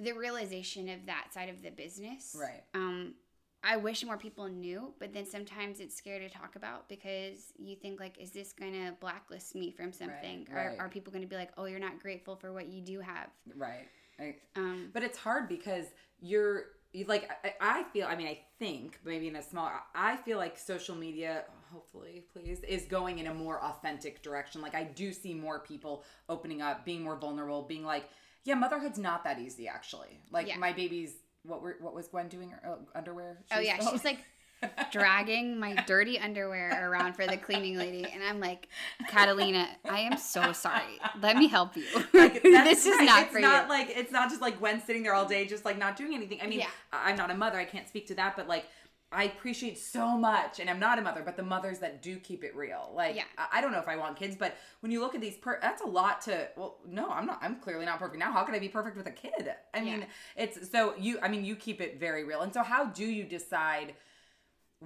the 0.00 0.12
realization 0.12 0.88
of 0.88 1.06
that 1.06 1.28
side 1.32 1.48
of 1.48 1.62
the 1.62 1.70
business 1.70 2.36
Right. 2.38 2.62
um 2.74 3.14
i 3.62 3.76
wish 3.76 4.04
more 4.04 4.16
people 4.16 4.48
knew 4.48 4.94
but 4.98 5.12
then 5.12 5.26
sometimes 5.26 5.80
it's 5.80 5.94
scary 5.94 6.20
to 6.20 6.30
talk 6.30 6.56
about 6.56 6.88
because 6.88 7.52
you 7.58 7.76
think 7.76 8.00
like 8.00 8.18
is 8.18 8.30
this 8.30 8.52
gonna 8.52 8.96
blacklist 9.00 9.54
me 9.54 9.70
from 9.70 9.92
something 9.92 10.46
or 10.52 10.56
right. 10.56 10.78
are 10.78 10.88
people 10.88 11.12
gonna 11.12 11.26
be 11.26 11.36
like 11.36 11.50
oh 11.58 11.66
you're 11.66 11.78
not 11.78 12.00
grateful 12.00 12.34
for 12.36 12.52
what 12.52 12.68
you 12.68 12.80
do 12.80 13.00
have 13.00 13.28
Right. 13.56 13.88
I, 14.18 14.36
um 14.56 14.90
but 14.92 15.02
it's 15.02 15.18
hard 15.18 15.48
because 15.48 15.86
you're 16.20 16.64
you 16.92 17.04
like 17.06 17.30
I, 17.44 17.52
I 17.60 17.82
feel 17.92 18.06
i 18.06 18.16
mean 18.16 18.26
i 18.26 18.38
think 18.58 18.98
maybe 19.04 19.28
in 19.28 19.36
a 19.36 19.42
small 19.42 19.70
i 19.94 20.16
feel 20.16 20.38
like 20.38 20.58
social 20.58 20.94
media 20.96 21.44
hopefully 21.72 22.24
please 22.32 22.60
is 22.60 22.84
going 22.84 23.18
in 23.20 23.28
a 23.28 23.34
more 23.34 23.62
authentic 23.62 24.22
direction 24.22 24.60
like 24.60 24.74
i 24.74 24.82
do 24.82 25.12
see 25.12 25.32
more 25.34 25.60
people 25.60 26.02
opening 26.28 26.62
up 26.62 26.84
being 26.84 27.02
more 27.02 27.16
vulnerable 27.16 27.62
being 27.62 27.84
like 27.84 28.08
yeah 28.44 28.54
motherhood's 28.54 28.98
not 28.98 29.24
that 29.24 29.38
easy 29.38 29.68
actually 29.68 30.20
like 30.30 30.46
Yeah. 30.48 30.56
my 30.58 30.72
baby's 30.72 31.12
what 31.44 31.62
were 31.62 31.76
what 31.80 31.94
was 31.94 32.08
gwen 32.08 32.28
doing 32.28 32.52
oh, 32.66 32.78
underwear 32.94 33.38
Oh 33.52 33.60
yeah, 33.60 33.78
still- 33.78 33.92
she's 33.92 34.04
like 34.04 34.18
dragging 34.92 35.58
my 35.58 35.74
dirty 35.86 36.18
underwear 36.18 36.90
around 36.90 37.14
for 37.14 37.26
the 37.26 37.38
cleaning 37.38 37.78
lady, 37.78 38.04
and 38.04 38.22
I'm 38.22 38.40
like, 38.40 38.68
Catalina, 39.08 39.66
I 39.88 40.00
am 40.00 40.18
so 40.18 40.52
sorry. 40.52 40.98
Let 41.22 41.38
me 41.38 41.48
help 41.48 41.78
you. 41.78 41.84
Like, 42.12 42.42
that's 42.42 42.84
this 42.84 42.86
is 42.86 42.98
right. 42.98 43.06
not 43.06 43.22
it's 43.22 43.32
for 43.32 43.40
not 43.40 43.62
you. 43.64 43.68
like 43.70 43.88
it's 43.96 44.12
not 44.12 44.28
just 44.28 44.42
like 44.42 44.58
Gwen 44.58 44.82
sitting 44.84 45.02
there 45.02 45.14
all 45.14 45.24
day 45.24 45.46
just 45.46 45.64
like 45.64 45.78
not 45.78 45.96
doing 45.96 46.14
anything. 46.14 46.40
I 46.42 46.46
mean, 46.46 46.58
Yeah. 46.58 46.66
I'm 46.92 47.16
not 47.16 47.30
a 47.30 47.34
mother, 47.34 47.58
I 47.58 47.64
can't 47.64 47.88
speak 47.88 48.06
to 48.08 48.14
that, 48.16 48.36
but 48.36 48.48
like 48.48 48.66
I 49.12 49.24
appreciate 49.24 49.76
so 49.78 50.16
much, 50.16 50.60
and 50.60 50.70
I'm 50.70 50.78
not 50.78 50.98
a 50.98 51.02
mother, 51.02 51.22
but 51.24 51.36
the 51.36 51.42
mothers 51.42 51.80
that 51.80 52.00
do 52.00 52.16
keep 52.18 52.44
it 52.44 52.54
real. 52.54 52.92
Like, 52.94 53.16
Yeah. 53.16 53.24
I, 53.36 53.58
I 53.58 53.60
don't 53.60 53.72
know 53.72 53.80
if 53.80 53.88
I 53.88 53.96
want 53.96 54.16
kids, 54.16 54.36
but 54.36 54.56
when 54.80 54.92
you 54.92 55.00
look 55.00 55.16
at 55.16 55.20
these, 55.20 55.36
per- 55.36 55.58
that's 55.60 55.82
a 55.82 55.86
lot 55.86 56.20
to. 56.22 56.48
Well, 56.56 56.76
no, 56.86 57.10
I'm 57.10 57.26
not. 57.26 57.40
I'm 57.42 57.56
clearly 57.56 57.86
not 57.86 57.98
perfect 57.98 58.20
now. 58.20 58.30
How 58.32 58.44
could 58.44 58.54
I 58.54 58.60
be 58.60 58.68
perfect 58.68 58.96
with 58.96 59.06
a 59.08 59.10
kid? 59.12 59.52
I 59.74 59.80
mean, 59.80 60.00
Yeah. 60.00 60.06
it's 60.44 60.70
so 60.70 60.94
you. 60.96 61.18
I 61.22 61.28
mean, 61.28 61.44
you 61.44 61.56
keep 61.56 61.80
it 61.80 61.98
very 61.98 62.22
real, 62.24 62.42
and 62.42 62.54
so 62.54 62.62
how 62.62 62.84
do 62.84 63.04
you 63.04 63.24
decide 63.24 63.94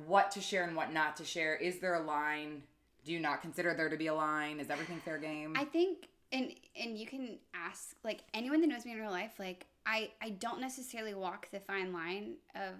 what 0.06 0.30
to 0.32 0.40
share 0.40 0.64
and 0.64 0.74
what 0.74 0.92
not 0.92 1.16
to 1.16 1.24
share? 1.24 1.54
Is 1.56 1.78
there 1.80 1.94
a 1.94 2.00
line? 2.02 2.62
Do 3.04 3.12
you 3.12 3.20
not 3.20 3.42
consider 3.42 3.74
there 3.74 3.90
to 3.90 3.96
be 3.98 4.06
a 4.06 4.14
line? 4.14 4.58
Is 4.58 4.70
everything 4.70 5.00
fair 5.04 5.18
game? 5.18 5.52
I 5.54 5.64
think, 5.66 6.08
and 6.32 6.50
and 6.80 6.96
you 6.98 7.06
can 7.06 7.38
ask 7.52 7.94
like 8.02 8.22
anyone 8.32 8.62
that 8.62 8.68
knows 8.68 8.86
me 8.86 8.92
in 8.92 8.98
real 9.00 9.10
life, 9.10 9.32
like 9.38 9.66
I 9.84 10.12
I 10.22 10.30
don't 10.30 10.62
necessarily 10.62 11.12
walk 11.12 11.50
the 11.50 11.60
fine 11.60 11.92
line 11.92 12.36
of 12.54 12.72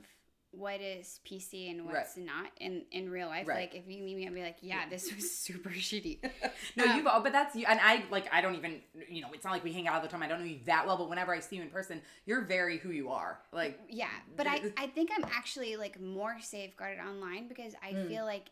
what 0.57 0.81
is 0.81 1.21
PC 1.29 1.71
and 1.71 1.87
what's 1.87 2.17
not 2.17 2.47
in 2.61 2.85
in 2.91 3.11
real 3.11 3.29
life. 3.29 3.47
Right. 3.49 3.71
Like 3.73 3.75
if 3.75 3.89
you 3.89 4.03
meet 4.03 4.17
me, 4.17 4.27
I'll 4.27 4.35
be 4.35 4.43
like, 4.43 4.59
yeah, 4.61 4.89
this 4.89 5.15
was 5.15 5.31
super 5.39 5.71
shitty. 5.71 6.19
no, 6.77 6.85
Um, 6.85 6.97
you've 6.97 7.07
all, 7.07 7.21
but 7.21 7.33
that's 7.33 7.55
you, 7.57 7.67
and 7.69 7.81
I 7.83 8.05
like. 8.11 8.27
I 8.33 8.41
don't 8.41 8.55
even, 8.55 8.81
you 9.09 9.21
know, 9.23 9.29
it's 9.33 9.45
not 9.45 9.53
like 9.53 9.65
we 9.65 9.73
hang 9.73 9.89
out 9.89 9.97
all 9.97 10.03
the 10.03 10.09
time. 10.09 10.23
I 10.23 10.29
don't 10.29 10.41
know 10.41 10.47
you 10.47 10.61
that 10.67 10.87
well, 10.87 10.97
but 10.97 11.09
whenever 11.09 11.35
I 11.35 11.41
see 11.41 11.57
you 11.57 11.63
in 11.63 11.71
person, 11.71 12.01
you're 12.27 12.43
very 12.43 12.79
who 12.79 12.91
you 12.91 13.11
are. 13.11 13.39
Like, 13.53 13.79
Yeah, 13.89 14.09
but 14.37 14.47
I 14.47 14.63
I 14.77 14.87
think 14.89 15.11
I'm 15.17 15.25
actually 15.25 15.77
like 15.77 16.01
more 16.01 16.37
safeguarded 16.41 17.01
online 17.01 17.49
because 17.49 17.75
I 17.83 17.93
Hmm. 17.93 18.09
feel 18.09 18.25
like 18.25 18.49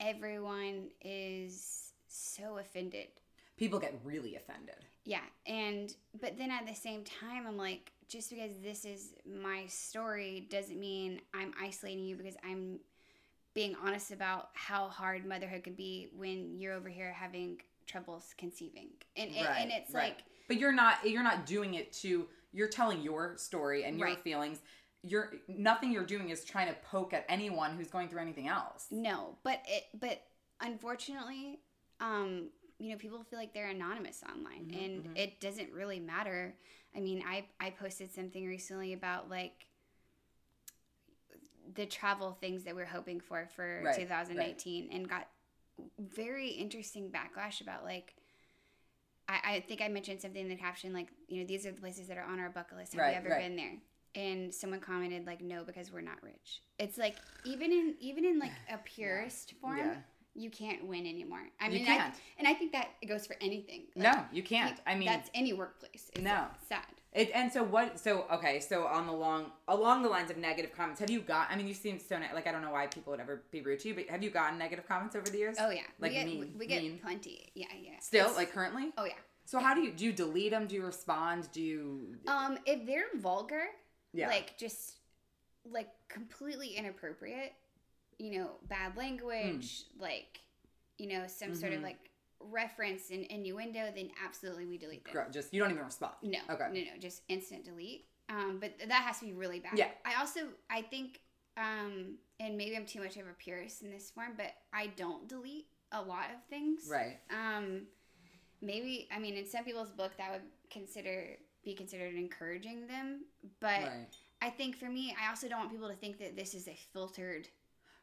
everyone 0.00 0.88
is 1.00 1.92
so 2.08 2.58
offended. 2.58 3.06
people 3.56 3.78
get 3.78 3.94
really 4.04 4.34
offended. 4.36 4.74
Yeah, 5.04 5.20
and 5.46 5.92
but 6.20 6.36
then 6.38 6.50
at 6.50 6.66
the 6.66 6.74
same 6.74 7.04
time, 7.04 7.46
I'm 7.46 7.56
like, 7.56 7.92
just 8.12 8.28
because 8.28 8.52
this 8.62 8.84
is 8.84 9.14
my 9.26 9.64
story 9.66 10.46
doesn't 10.50 10.78
mean 10.78 11.20
I'm 11.34 11.54
isolating 11.60 12.04
you 12.04 12.16
because 12.16 12.36
I'm 12.44 12.78
being 13.54 13.74
honest 13.82 14.12
about 14.12 14.50
how 14.52 14.88
hard 14.88 15.24
motherhood 15.24 15.64
could 15.64 15.76
be 15.76 16.10
when 16.14 16.58
you're 16.58 16.74
over 16.74 16.90
here 16.90 17.12
having 17.12 17.60
troubles 17.86 18.34
conceiving, 18.36 18.88
and 19.16 19.30
and, 19.30 19.48
and 19.58 19.72
it's 19.72 19.92
right. 19.94 20.04
like 20.04 20.24
but 20.46 20.58
you're 20.58 20.72
not 20.72 20.96
you're 21.04 21.22
not 21.22 21.46
doing 21.46 21.74
it 21.74 21.92
to 21.92 22.26
you're 22.52 22.68
telling 22.68 23.00
your 23.00 23.34
story 23.38 23.84
and 23.84 23.98
your 23.98 24.08
Right. 24.08 24.22
feelings 24.22 24.60
you're 25.02 25.32
nothing 25.48 25.90
you're 25.90 26.06
doing 26.06 26.30
is 26.30 26.44
trying 26.44 26.68
to 26.68 26.76
poke 26.90 27.12
at 27.12 27.24
anyone 27.28 27.76
who's 27.76 27.88
going 27.88 28.08
through 28.08 28.20
anything 28.20 28.46
else 28.46 28.86
no, 28.90 29.36
but 29.42 29.60
it 29.66 29.84
but 29.98 30.22
unfortunately, 30.60 31.58
um, 32.00 32.48
you 32.82 32.90
know, 32.90 32.96
people 32.96 33.22
feel 33.22 33.38
like 33.38 33.54
they're 33.54 33.68
anonymous 33.68 34.22
online, 34.28 34.66
Mm-hmm, 34.72 34.84
and 34.84 35.16
it 35.16 35.40
doesn't 35.40 35.72
really 35.72 36.00
matter. 36.00 36.54
I 36.96 37.00
mean, 37.00 37.22
I 37.26 37.46
I 37.60 37.70
posted 37.70 38.12
something 38.12 38.46
recently 38.46 38.92
about 38.92 39.30
like 39.30 39.66
the 41.74 41.86
travel 41.86 42.36
things 42.40 42.64
that 42.64 42.74
we're 42.74 42.84
hoping 42.84 43.20
for 43.20 43.48
for 43.54 43.82
Right, 43.84 43.96
2018 43.96 44.88
and 44.92 45.08
got 45.08 45.28
very 45.98 46.48
interesting 46.48 47.10
backlash 47.10 47.60
about 47.60 47.84
like 47.84 48.14
I, 49.28 49.40
I 49.56 49.60
think 49.60 49.80
I 49.80 49.88
mentioned 49.88 50.20
something 50.20 50.42
in 50.42 50.48
the 50.48 50.56
caption 50.56 50.92
like 50.92 51.08
you 51.28 51.40
know 51.40 51.46
these 51.46 51.66
are 51.66 51.72
the 51.72 51.80
places 51.80 52.08
that 52.08 52.18
are 52.18 52.24
on 52.24 52.40
our 52.40 52.50
bucket 52.50 52.76
list 52.78 52.92
have 52.92 53.00
Right, 53.00 53.12
you 53.12 53.16
ever 53.16 53.30
right. 53.30 53.42
been 53.42 53.56
there 53.56 53.78
and 54.14 54.52
someone 54.54 54.80
commented 54.80 55.26
like 55.26 55.40
no 55.40 55.64
because 55.64 55.90
we're 55.92 56.00
not 56.02 56.22
rich 56.22 56.62
it's 56.78 56.98
like 56.98 57.16
even 57.44 57.72
in 57.72 57.94
even 58.00 58.24
in 58.24 58.38
like 58.38 58.52
a 58.70 58.78
purist 58.84 59.54
form 59.60 59.78
Yeah. 59.78 59.94
You 60.34 60.50
can't 60.50 60.86
win 60.86 61.06
anymore 61.06 61.40
I 61.60 61.66
You 61.66 61.72
mean 61.74 61.84
can't. 61.86 62.14
I, 62.14 62.16
and 62.38 62.48
I 62.48 62.54
think 62.54 62.72
that 62.72 62.88
it 63.02 63.06
goes 63.06 63.26
for 63.26 63.36
anything 63.40 63.82
no 63.96 64.12
you 64.32 64.42
can't 64.42 64.78
i 64.86 64.94
mean 64.94 65.06
that's 65.06 65.30
any 65.34 65.52
workplace 65.52 66.10
it's 66.14 66.22
No. 66.24 66.46
sad 66.68 66.84
It, 67.14 67.30
and 67.34 67.52
so 67.52 67.62
what? 67.62 68.00
So 68.00 68.24
okay. 68.32 68.58
So 68.60 68.86
on 68.86 69.06
the 69.06 69.12
long 69.12 69.52
along 69.68 70.02
the 70.02 70.08
lines 70.08 70.30
of 70.30 70.38
negative 70.38 70.72
comments, 70.74 70.98
have 71.00 71.10
you 71.10 71.20
got? 71.20 71.44
I 71.50 71.56
mean, 71.56 71.68
you 71.68 71.74
seem 71.74 71.98
so 71.98 72.16
like 72.34 72.46
I 72.46 72.52
don't 72.52 72.62
know 72.62 72.70
why 72.72 72.86
people 72.86 73.10
would 73.10 73.20
ever 73.20 73.42
be 73.50 73.60
rude 73.60 73.80
to 73.80 73.88
you, 73.88 73.94
but 73.94 74.08
have 74.08 74.22
you 74.22 74.30
gotten 74.30 74.56
negative 74.58 74.88
comments 74.88 75.14
over 75.14 75.26
the 75.26 75.36
years? 75.36 75.56
oh 75.60 75.68
yeah 75.68 75.82
like 76.00 76.12
we 76.12 76.16
get, 76.16 76.26
mean, 76.26 76.54
we 76.58 76.66
get 76.66 76.82
mean. 76.82 76.98
plenty 77.04 77.50
yeah 77.54 77.66
yeah 77.86 77.98
Still, 78.00 78.22
It's- 78.28 78.36
like 78.38 78.50
currently. 78.54 78.94
oh 78.96 79.04
yeah 79.04 79.20
So 79.44 79.58
how 79.58 79.74
do 79.74 79.82
you 79.82 79.92
do? 79.92 80.06
You 80.06 80.12
delete 80.24 80.52
them? 80.52 80.66
Do 80.66 80.74
you 80.74 80.84
respond? 80.86 81.40
Do 81.52 81.60
you? 81.60 82.16
Um, 82.26 82.56
if 82.64 82.86
they're 82.86 83.12
vulgar, 83.16 83.64
Yeah. 84.14 84.28
like 84.28 84.56
just 84.56 84.96
like 85.70 85.90
completely 86.08 86.68
inappropriate, 86.80 87.52
you 88.22 88.38
know, 88.38 88.50
bad 88.68 88.96
language, 88.96 89.84
Hmm. 89.96 90.02
like 90.02 90.40
you 90.98 91.08
know, 91.08 91.26
some 91.26 91.54
sort 91.54 91.72
of 91.72 91.78
Mm-hmm. 91.78 91.86
like 91.86 92.10
reference 92.38 93.10
and 93.10 93.24
innuendo, 93.24 93.90
then 93.94 94.10
absolutely 94.24 94.66
we 94.66 94.78
delete 94.78 95.04
them. 95.04 95.32
Just 95.32 95.52
you 95.52 95.60
don't 95.60 95.72
even 95.72 95.84
respond. 95.84 96.14
No, 96.22 96.38
Okay. 96.50 96.68
no, 96.72 96.80
no, 96.92 96.98
just 97.00 97.22
instant 97.28 97.64
delete. 97.64 98.06
Um, 98.28 98.58
but 98.60 98.76
th- 98.78 98.88
that 98.88 99.02
has 99.02 99.18
to 99.18 99.24
be 99.26 99.32
really 99.32 99.58
bad. 99.60 99.76
Yeah. 99.76 99.88
I 100.04 100.20
also 100.20 100.40
I 100.70 100.82
think 100.82 101.20
um, 101.56 102.16
and 102.40 102.56
maybe 102.56 102.76
I'm 102.76 102.86
too 102.86 103.00
much 103.00 103.16
of 103.16 103.26
a 103.26 103.32
purist 103.38 103.82
in 103.82 103.90
this 103.90 104.10
form, 104.10 104.32
but 104.36 104.52
I 104.72 104.86
don't 104.96 105.28
delete 105.28 105.66
a 105.90 106.00
lot 106.00 106.26
of 106.34 106.42
things. 106.48 106.88
Right. 106.88 107.18
Um, 107.30 107.82
maybe 108.60 109.08
I 109.10 109.18
mean 109.18 109.34
in 109.36 109.46
some 109.46 109.64
people's 109.64 109.90
book 109.90 110.12
that 110.18 110.30
would 110.30 110.42
consider 110.70 111.36
be 111.64 111.74
considered 111.74 112.14
encouraging 112.14 112.86
them, 112.86 113.24
but 113.60 113.82
Right. 113.82 114.06
I 114.40 114.50
think 114.50 114.76
for 114.76 114.86
me, 114.88 115.14
I 115.20 115.28
also 115.28 115.48
don't 115.48 115.60
want 115.60 115.70
people 115.70 115.88
to 115.88 115.94
think 115.94 116.18
that 116.18 116.34
this 116.36 116.54
is 116.54 116.66
a 116.66 116.76
filtered 116.92 117.48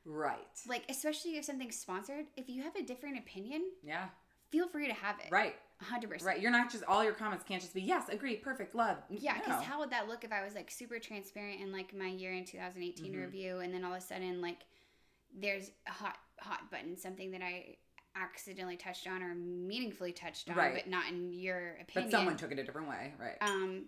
Right. 0.06 0.38
like 0.68 0.84
especially 0.90 1.38
if 1.38 1.46
something's 1.46 1.78
sponsored. 1.78 2.26
If 2.38 2.50
you 2.50 2.64
have 2.64 2.76
a 2.76 2.82
different 2.82 3.18
opinion, 3.20 3.64
Yeah. 3.84 4.08
feel 4.50 4.68
free 4.68 4.88
to 4.88 4.94
have 4.94 5.18
it. 5.20 5.32
Right. 5.32 5.56
hundred 5.82 6.10
percent. 6.10 6.28
Right. 6.28 6.42
You're 6.42 6.52
not 6.52 6.72
just 6.72 6.84
all 6.86 7.04
your 7.04 7.14
comments 7.14 7.44
can't 7.46 7.62
just 7.62 7.74
be 7.74 7.82
yes, 7.82 8.10
agree, 8.10 8.36
perfect, 8.36 8.76
love. 8.76 8.98
Yeah, 9.10 9.36
No. 9.36 9.40
because 9.46 9.64
how 9.64 9.80
would 9.80 9.92
that 9.92 10.08
look 10.08 10.24
if 10.24 10.32
I 10.32 10.44
was 10.44 10.54
like 10.56 10.70
super 10.72 11.00
transparent 11.00 11.62
in 11.62 11.72
like 11.72 11.94
my 11.96 12.08
year 12.08 12.34
in 12.34 12.44
2018 12.46 13.12
Mm-hmm. 13.12 13.22
review, 13.22 13.60
and 13.60 13.74
then 13.74 13.84
all 13.86 13.94
of 13.94 13.98
a 14.00 14.02
sudden 14.02 14.42
like 14.42 14.60
there's 15.38 15.72
a 15.88 15.92
hot 15.92 16.18
hot 16.40 16.72
button, 16.72 16.98
something 16.98 17.32
that 17.32 17.42
I 17.42 17.76
accidentally 18.16 18.76
touched 18.78 19.08
on 19.08 19.22
or 19.22 19.36
meaningfully 19.36 20.12
touched 20.12 20.50
on, 20.50 20.56
Right. 20.58 20.74
but 20.74 20.88
not 20.88 21.08
in 21.10 21.32
your 21.32 21.78
opinion. 21.82 22.10
But 22.10 22.18
someone 22.18 22.36
took 22.38 22.52
it 22.52 22.60
a 22.60 22.64
different 22.64 22.90
way. 22.90 23.14
Right. 23.20 23.38
um, 23.42 23.86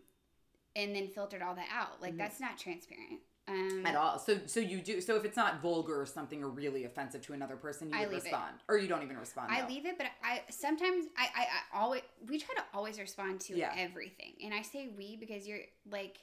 and 0.75 0.95
then 0.95 1.07
filtered 1.09 1.41
all 1.41 1.55
that 1.55 1.67
out. 1.73 2.01
Like 2.01 2.15
that's 2.17 2.39
not 2.39 2.57
transparent. 2.57 3.19
Um. 3.47 3.85
At 3.85 3.95
all. 3.95 4.19
So 4.19 4.37
so 4.45 4.59
you 4.59 4.79
do 4.81 5.01
so 5.01 5.15
if 5.15 5.25
it's 5.25 5.35
not 5.35 5.61
vulgar 5.61 5.99
or 5.99 6.05
something 6.05 6.43
or 6.43 6.47
really 6.49 6.85
offensive 6.85 7.21
to 7.23 7.33
another 7.33 7.55
person, 7.55 7.89
you 7.89 7.95
I 7.95 8.01
would 8.01 8.09
leave 8.09 8.19
it. 8.19 8.23
respond. 8.25 8.55
Or 8.69 8.77
you 8.77 8.87
don't 8.87 9.03
even 9.03 9.17
respond. 9.17 9.51
I 9.51 9.61
no. 9.61 9.67
leave 9.67 9.85
it, 9.85 9.97
but 9.97 10.07
I 10.23 10.41
sometimes 10.49 11.05
I, 11.17 11.27
I 11.35 11.41
I 11.41 11.79
always 11.81 12.01
we 12.29 12.37
try 12.39 12.55
to 12.55 12.63
always 12.73 12.99
respond 12.99 13.41
to 13.41 13.57
Yeah. 13.57 13.73
everything, 13.77 14.33
and 14.43 14.53
I 14.53 14.61
say 14.61 14.89
we 14.95 15.17
because 15.17 15.47
you're 15.47 15.59
like 15.89 16.19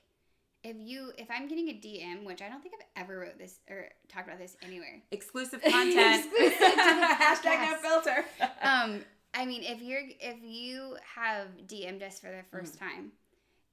if 0.65 0.77
you 0.79 1.13
if 1.19 1.29
I'm 1.31 1.49
getting 1.49 1.69
a 1.69 1.73
DM, 1.73 2.25
which 2.25 2.41
I 2.41 2.49
don't 2.49 2.63
think 2.63 2.75
I've 2.79 3.03
ever 3.05 3.19
wrote 3.19 3.39
this 3.39 3.59
or 3.69 3.89
talked 4.09 4.29
about 4.29 4.39
this 4.39 4.57
anywhere. 4.63 5.01
Exclusive 5.11 5.61
content. 5.69 6.25
Exclusive 6.25 6.59
to 6.59 6.75
the 7.01 7.17
Hashtag 7.21 7.61
no 7.63 7.77
filter. 7.83 8.25
um, 8.63 9.01
I 9.35 9.45
mean, 9.45 9.63
if 9.65 9.83
you're 9.83 10.03
if 10.21 10.37
you 10.43 10.97
have 11.17 11.49
DM'd 11.67 12.03
us 12.03 12.19
for 12.21 12.29
the 12.29 12.57
1st 12.57 12.77
Mm. 12.77 12.79
time, 12.79 13.13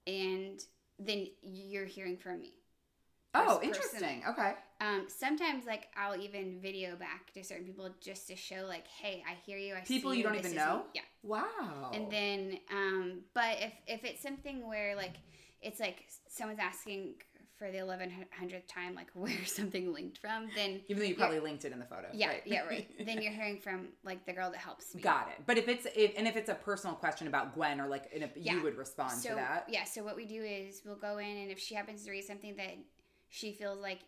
and 0.08 0.60
then 1.00 1.28
you're 1.42 1.86
hearing 1.86 2.18
from 2.18 2.40
me. 2.42 2.54
Oh, 3.36 3.60
interesting. 3.62 4.24
Okay. 4.28 4.54
Um, 4.82 5.06
sometimes 5.08 5.66
like 5.66 5.88
I'll 5.98 6.20
even 6.20 6.60
video 6.62 6.96
back 6.96 7.34
to 7.34 7.44
certain 7.44 7.66
people 7.66 7.90
just 8.02 8.28
to 8.28 8.36
show 8.36 8.66
like, 8.68 8.88
hey, 8.88 9.24
I 9.30 9.36
hear 9.46 9.58
you. 9.58 9.76
I 9.76 9.82
People 9.82 10.12
see 10.12 10.18
you 10.18 10.24
don't 10.24 10.36
even 10.36 10.56
know? 10.56 10.78
me." 10.78 10.84
Yeah. 10.96 11.02
Wow. 11.24 11.92
And 11.94 12.12
then, 12.12 12.60
um, 12.72 13.22
but 13.34 13.58
if 13.60 13.74
if 13.88 14.04
it's 14.04 14.22
something 14.22 14.68
where 14.68 14.96
like 14.96 15.16
it's 15.62 15.80
like 15.80 16.06
someone's 16.28 16.60
asking 16.60 17.16
for 17.58 17.72
the 17.72 17.78
eleven 17.78 18.12
hundredth 18.38 18.68
time, 18.68 18.96
like 18.96 19.08
where's 19.14 19.52
something 19.52 19.94
linked 19.94 20.18
from, 20.18 20.50
then 20.56 20.82
even 20.90 21.02
though 21.02 21.08
you 21.08 21.16
probably 21.16 21.40
linked 21.40 21.64
it 21.64 21.72
in 21.72 21.80
the 21.80 21.86
photo. 21.86 22.08
yeah, 22.14 22.28
right? 22.28 22.42
yeah, 22.46 22.66
right. 22.66 22.88
then 23.06 23.22
you're 23.22 23.32
hearing 23.32 23.60
from 23.60 23.88
like 24.04 24.26
the 24.26 24.34
girl 24.34 24.52
that 24.52 24.58
helps 24.60 24.94
me. 24.94 25.02
Got 25.02 25.30
it. 25.30 25.44
But 25.46 25.58
if 25.58 25.70
it's 25.70 25.88
if, 25.96 26.12
and 26.18 26.28
if 26.28 26.36
it's 26.36 26.50
a 26.50 26.56
personal 26.56 26.96
question 26.98 27.28
about 27.28 27.56
Gwen 27.56 27.80
or 27.80 27.88
like 27.88 28.12
in 28.12 28.24
a, 28.24 28.30
Yeah. 28.36 28.56
you 28.56 28.64
would 28.64 28.78
respond 28.78 29.14
so, 29.14 29.30
to 29.30 29.36
that. 29.36 29.66
Yeah, 29.70 29.86
so 29.86 30.04
what 30.04 30.18
we 30.18 30.26
do 30.26 30.44
is 30.44 30.82
we'll 30.86 30.98
go 30.98 31.18
in 31.18 31.38
and 31.38 31.50
if 31.50 31.58
she 31.60 31.76
happens 31.76 32.04
to 32.04 32.12
read 32.12 32.26
something 32.26 32.56
that 32.58 32.76
she 33.30 33.52
feels 33.52 33.80
like 33.80 34.00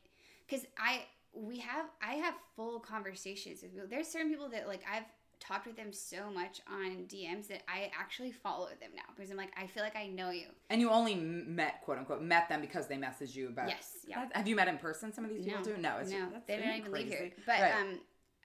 cuz 0.49 0.65
I 0.77 1.05
we 1.33 1.59
have 1.59 1.85
I 2.01 2.15
have 2.15 2.35
full 2.55 2.79
conversations 2.79 3.61
with 3.61 3.73
people. 3.73 3.87
There's 3.87 4.07
certain 4.07 4.29
people 4.29 4.49
that 4.49 4.67
like 4.67 4.83
I've 4.91 5.05
talked 5.39 5.67
with 5.67 5.75
them 5.75 5.93
so 5.93 6.31
much 6.31 6.61
on 6.67 7.05
DMs 7.07 7.47
that 7.47 7.61
I 7.69 7.91
actually 7.97 8.31
follow 8.31 8.67
them 8.67 8.89
now 8.95 9.03
because 9.15 9.29
I'm 9.29 9.37
like 9.37 9.53
I 9.57 9.67
feel 9.67 9.83
like 9.83 9.95
I 9.95 10.07
know 10.07 10.31
you. 10.31 10.47
And 10.69 10.81
you 10.81 10.89
only 10.89 11.15
met 11.15 11.81
quote 11.83 11.99
unquote 11.99 12.21
met 12.21 12.49
them 12.49 12.61
because 12.61 12.87
they 12.87 12.95
messaged 12.95 13.35
you 13.35 13.49
about. 13.49 13.69
Yes, 13.69 13.97
yeah. 14.07 14.25
Have 14.33 14.47
you 14.47 14.55
met 14.55 14.67
in 14.67 14.77
person? 14.77 15.13
Some 15.13 15.25
of 15.25 15.29
these 15.31 15.45
people 15.45 15.59
No, 15.59 15.63
do. 15.63 15.77
No, 15.77 15.97
it's 15.97 16.11
no, 16.11 16.27
they 16.47 16.57
don't 16.57 16.75
even 16.75 16.91
leave 16.91 17.07
here. 17.07 17.31
But 17.45 17.61
Right. 17.61 17.73
um, 17.75 17.99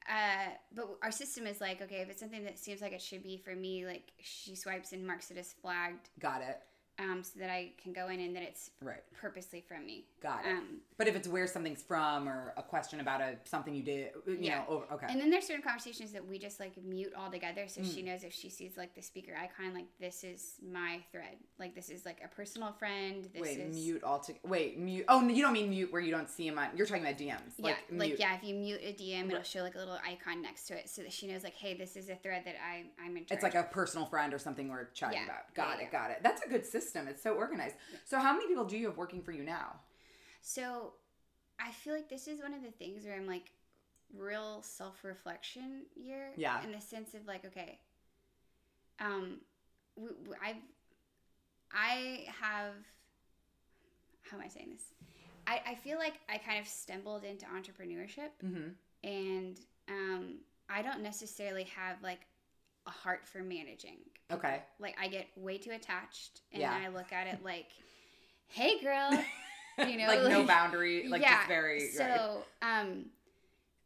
uh, 0.09 0.51
but 0.75 0.99
our 1.03 1.13
system 1.13 1.47
is 1.47 1.61
like, 1.61 1.81
okay, 1.81 2.01
if 2.01 2.11
it's 2.11 2.21
something 2.21 2.45
that 2.45 2.59
seems 2.59 2.81
like 2.81 2.93
it 2.93 3.01
should 3.01 3.23
be 3.23 3.37
for 3.37 3.55
me, 3.55 3.87
like 3.87 4.13
she 4.21 4.57
swipes 4.57 4.93
and 4.93 5.07
marks 5.07 5.31
it 5.31 5.39
as 5.39 5.53
flagged, 5.53 6.11
got 6.19 6.43
it. 6.43 6.61
Um, 7.03 7.23
so 7.25 7.39
that 7.41 7.51
I 7.51 7.71
can 7.83 7.93
go 7.93 8.09
in 8.09 8.21
and 8.21 8.35
that 8.37 8.43
it's 8.43 8.71
Right. 8.81 9.03
purposely 9.13 9.61
from 9.61 9.85
me. 9.87 10.05
Got 10.23 10.45
it. 10.45 10.51
Um, 10.53 10.81
but 10.97 11.09
if 11.09 11.17
it's 11.17 11.27
where 11.27 11.47
something's 11.47 11.83
from 11.83 12.29
or 12.29 12.53
a 12.57 12.63
question 12.63 13.01
about 13.01 13.21
a 13.21 13.37
something 13.45 13.75
you 13.75 13.83
did, 13.83 14.13
you 14.27 14.39
Yeah. 14.41 14.59
know, 14.61 14.65
over, 14.69 14.85
okay. 14.93 15.07
And 15.09 15.21
then 15.21 15.31
there's 15.31 15.47
certain 15.47 15.63
conversations 15.63 16.13
that 16.13 16.25
we 16.27 16.39
just 16.39 16.61
like 16.61 16.77
mute 16.77 17.13
all 17.15 17.31
together, 17.31 17.67
so 17.67 17.81
Mm. 17.81 17.95
she 17.95 18.03
knows 18.03 18.23
if 18.25 18.33
she 18.33 18.49
sees 18.49 18.77
like 18.77 18.95
the 18.95 19.03
speaker 19.03 19.35
icon, 19.37 19.75
like 19.75 19.87
this 19.99 20.23
is 20.25 20.57
my 20.63 21.01
thread, 21.11 21.39
like 21.59 21.75
this 21.75 21.89
is 21.89 22.05
like 22.05 22.21
a 22.25 22.29
personal 22.29 22.73
friend. 22.73 23.25
This 23.33 23.43
Wait, 23.43 23.59
is 23.59 23.75
mute 23.75 24.05
all 24.05 24.21
to 24.21 24.35
wait 24.45 24.79
mute. 24.79 25.05
Oh, 25.09 25.27
you 25.27 25.43
don't 25.43 25.53
mean 25.53 25.71
mute 25.71 25.91
where 25.93 26.01
you 26.03 26.11
don't 26.13 26.31
see 26.31 26.47
him 26.47 26.59
on. 26.59 26.69
You're 26.77 26.87
talking 26.87 27.03
about 27.03 27.19
DMs. 27.19 27.55
Yeah, 27.59 27.67
Like, 27.69 27.79
like, 27.91 28.09
mute. 28.11 28.19
yeah, 28.21 28.37
if 28.37 28.45
you 28.45 28.55
mute 28.55 28.81
a 28.83 28.93
DM, 28.93 29.29
it'll 29.31 29.43
show 29.43 29.61
like 29.63 29.75
a 29.75 29.79
little 29.79 29.99
icon 30.07 30.41
next 30.43 30.67
to 30.69 30.79
it, 30.79 30.89
so 30.89 31.03
that 31.03 31.13
she 31.13 31.27
knows 31.27 31.43
like, 31.43 31.55
hey, 31.55 31.75
this 31.75 31.97
is 31.97 32.09
a 32.09 32.17
thread 32.17 32.45
that 32.45 32.57
I 32.63 32.85
I'm 33.03 33.17
in. 33.17 33.27
It's 33.31 33.43
like 33.43 33.55
a 33.55 33.65
personal 33.65 34.07
friend 34.07 34.33
or 34.35 34.39
something 34.39 34.69
we're 34.69 34.85
chatting 34.91 35.19
Yeah. 35.19 35.25
about. 35.25 35.55
Got 35.55 35.79
Yeah, 35.79 35.85
it, 35.87 35.91
got 35.93 36.11
it. 36.11 36.19
That's 36.23 36.43
a 36.45 36.49
good 36.49 36.65
system. 36.67 36.92
It's 37.09 37.23
so 37.23 37.35
organized. 37.35 37.77
So 38.05 38.19
how 38.19 38.33
many 38.33 38.47
people 38.47 38.65
do 38.65 38.77
you 38.77 38.87
have 38.87 38.97
working 38.97 39.23
for 39.23 39.33
you 39.33 39.43
now? 39.43 39.77
So 40.41 40.93
I 41.61 41.71
feel 41.71 41.95
like 41.95 42.09
this 42.09 42.27
is 42.29 42.41
one 42.41 42.55
of 42.55 42.63
the 42.63 42.71
things 42.71 43.05
where 43.05 43.15
I'm 43.15 43.27
like 43.27 43.51
real 44.17 44.63
self 44.63 45.05
reflection 45.05 45.83
year. 45.95 46.31
Yeah. 46.37 46.63
In 46.65 46.73
the 46.73 46.81
sense 46.81 47.15
of 47.15 47.27
like, 47.27 47.45
okay, 47.47 47.79
um, 49.01 49.39
I've, 50.45 50.57
I 51.73 52.25
have, 52.41 52.75
how 54.23 54.37
am 54.37 54.43
I 54.45 54.49
saying 54.49 54.71
this? 54.73 54.85
I 55.47 55.55
I, 55.67 55.73
I 55.73 55.75
feel 55.75 55.99
like 55.99 56.15
I 56.29 56.39
kind 56.39 56.61
of 56.61 56.69
stumbled 56.69 57.25
into 57.25 57.47
entrepreneurship 57.47 58.31
Mm-hmm. 58.45 58.69
and 59.03 59.59
um, 59.89 60.37
I 60.71 60.83
don't 60.83 61.03
necessarily 61.03 61.65
have 61.65 61.97
like 62.03 62.21
a 62.87 62.91
heart 62.91 63.27
for 63.27 63.39
managing. 63.39 63.99
Okay. 64.33 64.63
Like 64.79 64.97
I 65.01 65.09
get 65.09 65.27
way 65.37 65.59
too 65.59 65.71
attached 65.73 66.41
and 66.53 66.61
Yeah. 66.63 66.73
I 66.85 66.89
look 66.89 67.13
at 67.13 67.27
it 67.27 67.45
like, 67.45 67.67
hey 68.49 68.81
girl, 68.81 69.11
you 69.89 69.97
know, 69.99 70.07
like 70.07 70.23
no 70.29 70.45
boundary, 70.45 71.09
like 71.09 71.23
yeah. 71.23 71.37
just 71.37 71.49
very 71.49 71.81
right. 71.81 71.93
So, 71.93 72.45
um, 72.63 73.07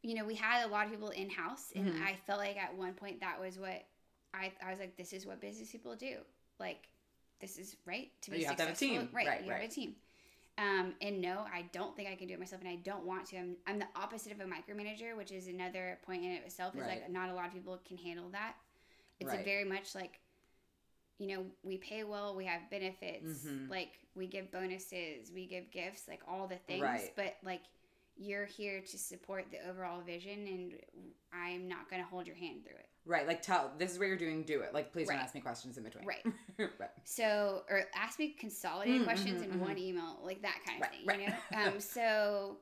you 0.03 0.15
know, 0.15 0.25
we 0.25 0.35
had 0.35 0.65
a 0.65 0.69
lot 0.69 0.87
of 0.87 0.93
people 0.93 1.11
in 1.11 1.29
house, 1.31 1.73
and 1.75 1.93
Mhm. 1.95 2.03
I 2.03 2.17
felt 2.27 2.39
like 2.39 2.57
at 2.57 2.77
one 2.77 2.95
point 2.95 3.21
that 3.21 3.41
was 3.41 3.59
what 3.59 3.85
I 4.35 4.53
I 4.63 4.71
was 4.71 4.79
like, 4.79 4.97
this 4.97 5.13
is 5.13 5.27
what 5.27 5.41
business 5.41 5.71
people 5.73 5.97
do. 5.97 6.19
Like, 6.59 6.89
this 7.41 7.59
is 7.59 7.77
right 7.87 8.11
to 8.23 8.31
be 8.31 8.39
You 8.39 8.47
have 8.47 8.57
to 8.57 8.63
have 8.63 8.73
a 8.73 8.77
successful. 8.77 9.07
team. 9.07 9.15
Right, 9.15 9.27
Right, 9.27 9.45
you 9.45 9.51
right. 9.51 9.63
have 9.63 9.71
a 9.71 9.75
team. 9.75 9.97
Um, 10.59 10.95
and 11.03 11.21
no, 11.21 11.45
I 11.53 11.63
don't 11.73 11.95
think 11.95 12.09
I 12.09 12.15
can 12.15 12.29
do 12.29 12.35
it 12.35 12.41
myself, 12.41 12.63
and 12.63 12.71
I 12.71 12.77
don't 12.77 13.05
want 13.05 13.27
to. 13.27 13.37
I'm, 13.37 13.57
I'm 13.67 13.79
the 13.79 13.89
opposite 13.95 14.33
of 14.33 14.41
a 14.41 14.45
micromanager, 14.45 15.15
which 15.17 15.31
is 15.31 15.49
another 15.49 15.99
point 16.03 16.25
in 16.25 16.31
itself. 16.31 16.75
Is 16.75 16.87
like 16.87 17.11
not 17.11 17.29
a 17.29 17.35
lot 17.35 17.47
of 17.49 17.53
people 17.53 17.79
can 17.87 17.99
handle 17.99 18.31
that. 18.31 18.55
It's 19.21 19.33
a 19.33 19.37
Right. 19.37 19.45
very 19.45 19.65
much 19.65 19.95
like, 19.95 20.21
you 21.19 21.29
know, 21.29 21.47
we 21.63 21.79
pay 21.79 22.05
well, 22.05 22.35
we 22.35 22.45
have 22.45 22.69
benefits, 22.71 23.45
Mhm. 23.45 23.71
like 23.71 23.99
we 24.15 24.27
give 24.27 24.51
bonuses, 24.51 25.31
we 25.33 25.47
give 25.47 25.71
gifts, 25.71 26.09
like 26.09 26.21
all 26.29 26.47
the 26.47 26.57
things. 26.57 26.83
Right. 26.83 27.13
But 27.17 27.37
like, 27.43 27.63
you're 28.19 28.47
here 28.47 28.81
to 28.81 28.99
support 28.99 29.45
the 29.51 29.59
overall 29.69 30.01
vision, 30.01 30.47
and 30.47 30.81
I'm 31.33 31.69
not 31.69 31.91
going 31.91 32.03
to 32.03 32.09
hold 32.09 32.27
your 32.27 32.37
hand 32.37 32.65
through 32.65 32.77
it. 32.77 32.89
Right, 33.05 33.27
like 33.27 33.41
tell 33.43 33.71
this 33.79 33.93
is 33.93 33.99
what 33.99 34.09
you're 34.09 34.17
doing, 34.17 34.43
do 34.43 34.63
it. 34.63 34.75
Like 34.75 34.91
please 34.93 35.07
don't 35.07 35.19
ask 35.19 35.35
me 35.35 35.41
questions 35.41 35.77
in 35.79 35.85
between. 35.85 36.07
Right. 36.07 36.25
right. 36.59 36.91
So, 37.05 37.63
or 37.71 37.85
ask 37.95 38.19
me 38.19 38.31
consolidated 38.31 39.03
Mm, 39.03 39.05
questions 39.05 39.43
mhm, 39.43 39.45
in 39.45 39.51
mhm. 39.53 39.61
one 39.61 39.79
email, 39.79 40.19
like 40.25 40.43
that 40.43 40.59
kind 40.67 40.83
of 40.83 40.89
Right, 40.89 40.91
thing, 40.93 41.07
right. 41.07 41.21
you 41.21 41.59
know? 41.59 41.67
Um, 41.75 41.81
so, 41.81 42.57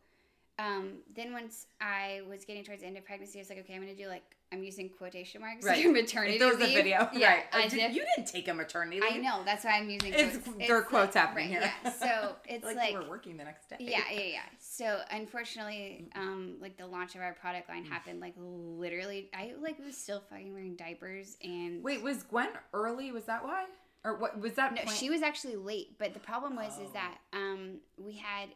um, 0.58 0.98
then 1.14 1.32
once 1.32 1.66
I 1.80 2.22
was 2.28 2.44
getting 2.44 2.62
towards 2.64 2.82
the 2.82 2.86
end 2.86 2.96
of 2.96 3.04
pregnancy, 3.04 3.38
I 3.38 3.42
was 3.42 3.48
like, 3.48 3.58
okay, 3.60 3.74
I'm 3.74 3.82
going 3.82 3.94
to 3.96 4.00
do 4.00 4.08
like, 4.08 4.22
I'm 4.52 4.62
using 4.62 4.88
quotation 4.88 5.40
marks, 5.40 5.64
Right. 5.64 5.84
maternity 5.92 6.34
If 6.34 6.38
there 6.38 6.48
was 6.48 6.56
a 6.62 6.72
video. 6.74 7.08
Yeah. 7.12 7.28
right. 7.34 7.44
I 7.52 7.62
did- 7.66 7.78
def- 7.78 7.94
you 7.96 8.04
didn't 8.16 8.28
take 8.30 8.46
a 8.46 8.54
maternity 8.54 9.00
leave. 9.00 9.10
I 9.14 9.16
know. 9.16 9.42
That's 9.44 9.64
why 9.64 9.72
I'm 9.78 9.90
using 9.90 10.12
It's- 10.14 10.36
quotes. 10.38 10.58
there 10.68 10.76
are 10.76 10.82
quotes 10.82 11.16
like- 11.16 11.26
happening 11.26 11.50
right, 11.54 11.60
here. 11.62 11.72
Yeah. 11.84 11.90
So 11.90 12.36
it's 12.46 12.64
like, 12.64 12.76
like, 12.76 12.94
were 12.94 13.08
working 13.08 13.36
the 13.36 13.42
next 13.44 13.68
day. 13.68 13.76
yeah, 13.80 14.02
yeah, 14.12 14.20
yeah. 14.20 14.38
So 14.60 15.00
unfortunately, 15.10 16.08
um, 16.14 16.56
like 16.60 16.76
the 16.76 16.86
launch 16.86 17.14
of 17.16 17.20
our 17.22 17.32
product 17.32 17.68
Mm. 17.68 17.74
line 17.74 17.84
happened 17.84 18.20
like 18.20 18.34
literally. 18.36 19.30
I 19.34 19.54
like 19.60 19.78
was 19.84 19.96
still 19.96 20.22
fucking 20.30 20.52
wearing 20.52 20.76
diapers 20.76 21.36
and 21.42 21.82
Wait, 21.82 22.00
was 22.02 22.22
Gwen 22.22 22.50
early? 22.72 23.10
Was 23.10 23.24
that 23.24 23.42
why? 23.42 23.64
Or 24.04 24.16
what 24.18 24.38
was 24.38 24.52
that 24.52 24.74
No, 24.74 24.82
point? 24.82 24.96
she 24.96 25.08
was 25.10 25.22
actually 25.22 25.56
late, 25.56 25.98
but 25.98 26.12
the 26.14 26.20
problem 26.20 26.54
was 26.56 26.74
is 26.78 26.88
Oh. 26.90 26.92
that 26.92 27.18
um 27.32 27.78
we 27.98 28.12
had 28.18 28.50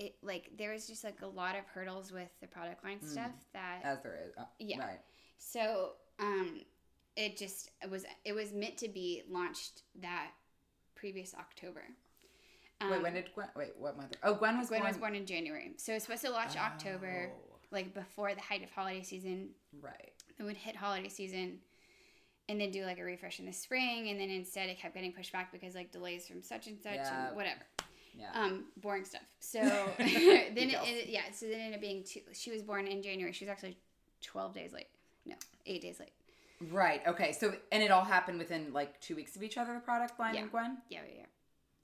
it 0.00 0.16
like 0.22 0.50
there 0.58 0.72
was 0.72 0.86
just 0.86 1.04
like 1.04 1.20
a 1.22 1.26
lot 1.26 1.54
of 1.54 1.64
hurdles 1.66 2.10
with 2.10 2.30
the 2.40 2.46
product 2.46 2.82
line 2.82 3.00
stuff 3.02 3.30
that 3.52 3.80
as 3.84 4.02
there 4.02 4.18
is. 4.26 4.32
Oh, 4.38 4.44
Yeah. 4.58 4.78
Right. 4.80 5.00
so 5.38 5.92
um 6.18 6.62
it 7.16 7.36
just 7.36 7.70
it 7.82 7.90
was 7.90 8.04
it 8.24 8.32
was 8.32 8.52
meant 8.52 8.78
to 8.78 8.88
be 8.88 9.22
launched 9.28 9.82
that 10.00 10.30
previous 10.94 11.34
October. 11.34 11.82
wait, 12.80 12.92
Um, 12.96 13.02
when 13.02 13.12
did 13.14 13.30
Gwen 13.34 13.48
wait, 13.54 13.72
what 13.78 13.96
month? 13.98 14.16
Oh, 14.22 14.34
Gwen 14.34 14.58
was 14.58 14.68
Gwen 14.68 14.80
born. 14.80 14.90
was 14.90 14.98
born 14.98 15.14
in 15.14 15.26
January, 15.26 15.72
so 15.76 15.92
it's 15.92 16.04
supposed 16.06 16.24
to 16.24 16.30
launch 16.30 16.56
October, 16.56 17.30
Oh, 17.34 17.56
like 17.70 17.92
before 17.94 18.34
the 18.34 18.40
height 18.40 18.62
of 18.64 18.70
holiday 18.70 19.02
season. 19.02 19.50
Right. 19.82 20.12
It 20.38 20.42
would 20.44 20.56
hit 20.56 20.76
holiday 20.76 21.08
season, 21.10 21.58
and 22.48 22.58
then 22.60 22.70
do 22.70 22.84
like 22.86 22.98
a 22.98 23.04
refresh 23.04 23.38
in 23.38 23.44
the 23.46 23.52
spring, 23.52 24.08
and 24.08 24.18
then 24.18 24.30
instead 24.30 24.70
it 24.70 24.78
kept 24.78 24.94
getting 24.94 25.12
pushed 25.12 25.32
back 25.32 25.52
because 25.52 25.74
like 25.74 25.92
delays 25.92 26.26
from 26.26 26.42
such 26.42 26.66
and 26.68 26.80
such 26.80 26.94
Yeah. 26.94 27.28
and 27.28 27.36
whatever. 27.36 27.60
Yeah. 28.18 28.30
um 28.34 28.64
boring 28.76 29.04
stuff 29.04 29.22
so 29.38 29.60
then 29.98 30.08
it, 30.56 30.78
it, 30.84 31.08
yeah 31.08 31.22
so 31.32 31.46
then 31.46 31.60
it 31.60 31.62
ended 31.62 31.74
up 31.76 31.80
being 31.80 32.02
two 32.04 32.20
she 32.32 32.50
was 32.50 32.62
born 32.62 32.86
in 32.86 33.02
january 33.02 33.32
she 33.32 33.44
was 33.44 33.50
actually 33.50 33.76
12 34.22 34.52
days 34.54 34.72
late 34.72 34.88
no 35.26 35.34
eight 35.66 35.80
days 35.82 35.98
late 36.00 36.12
right. 36.70 37.00
Okay. 37.06 37.32
So 37.32 37.54
and 37.72 37.82
it 37.82 37.90
all 37.90 38.04
happened 38.04 38.38
within 38.38 38.72
like 38.74 39.00
two 39.00 39.16
weeks 39.16 39.34
of 39.34 39.42
each 39.42 39.56
other. 39.56 39.72
The 39.72 39.80
product 39.80 40.20
line 40.20 40.34
Yeah. 40.34 40.42
and 40.42 40.50
Gwen. 40.50 40.78
yeah 40.90 41.00
yeah, 41.08 41.20
yeah. 41.20 41.26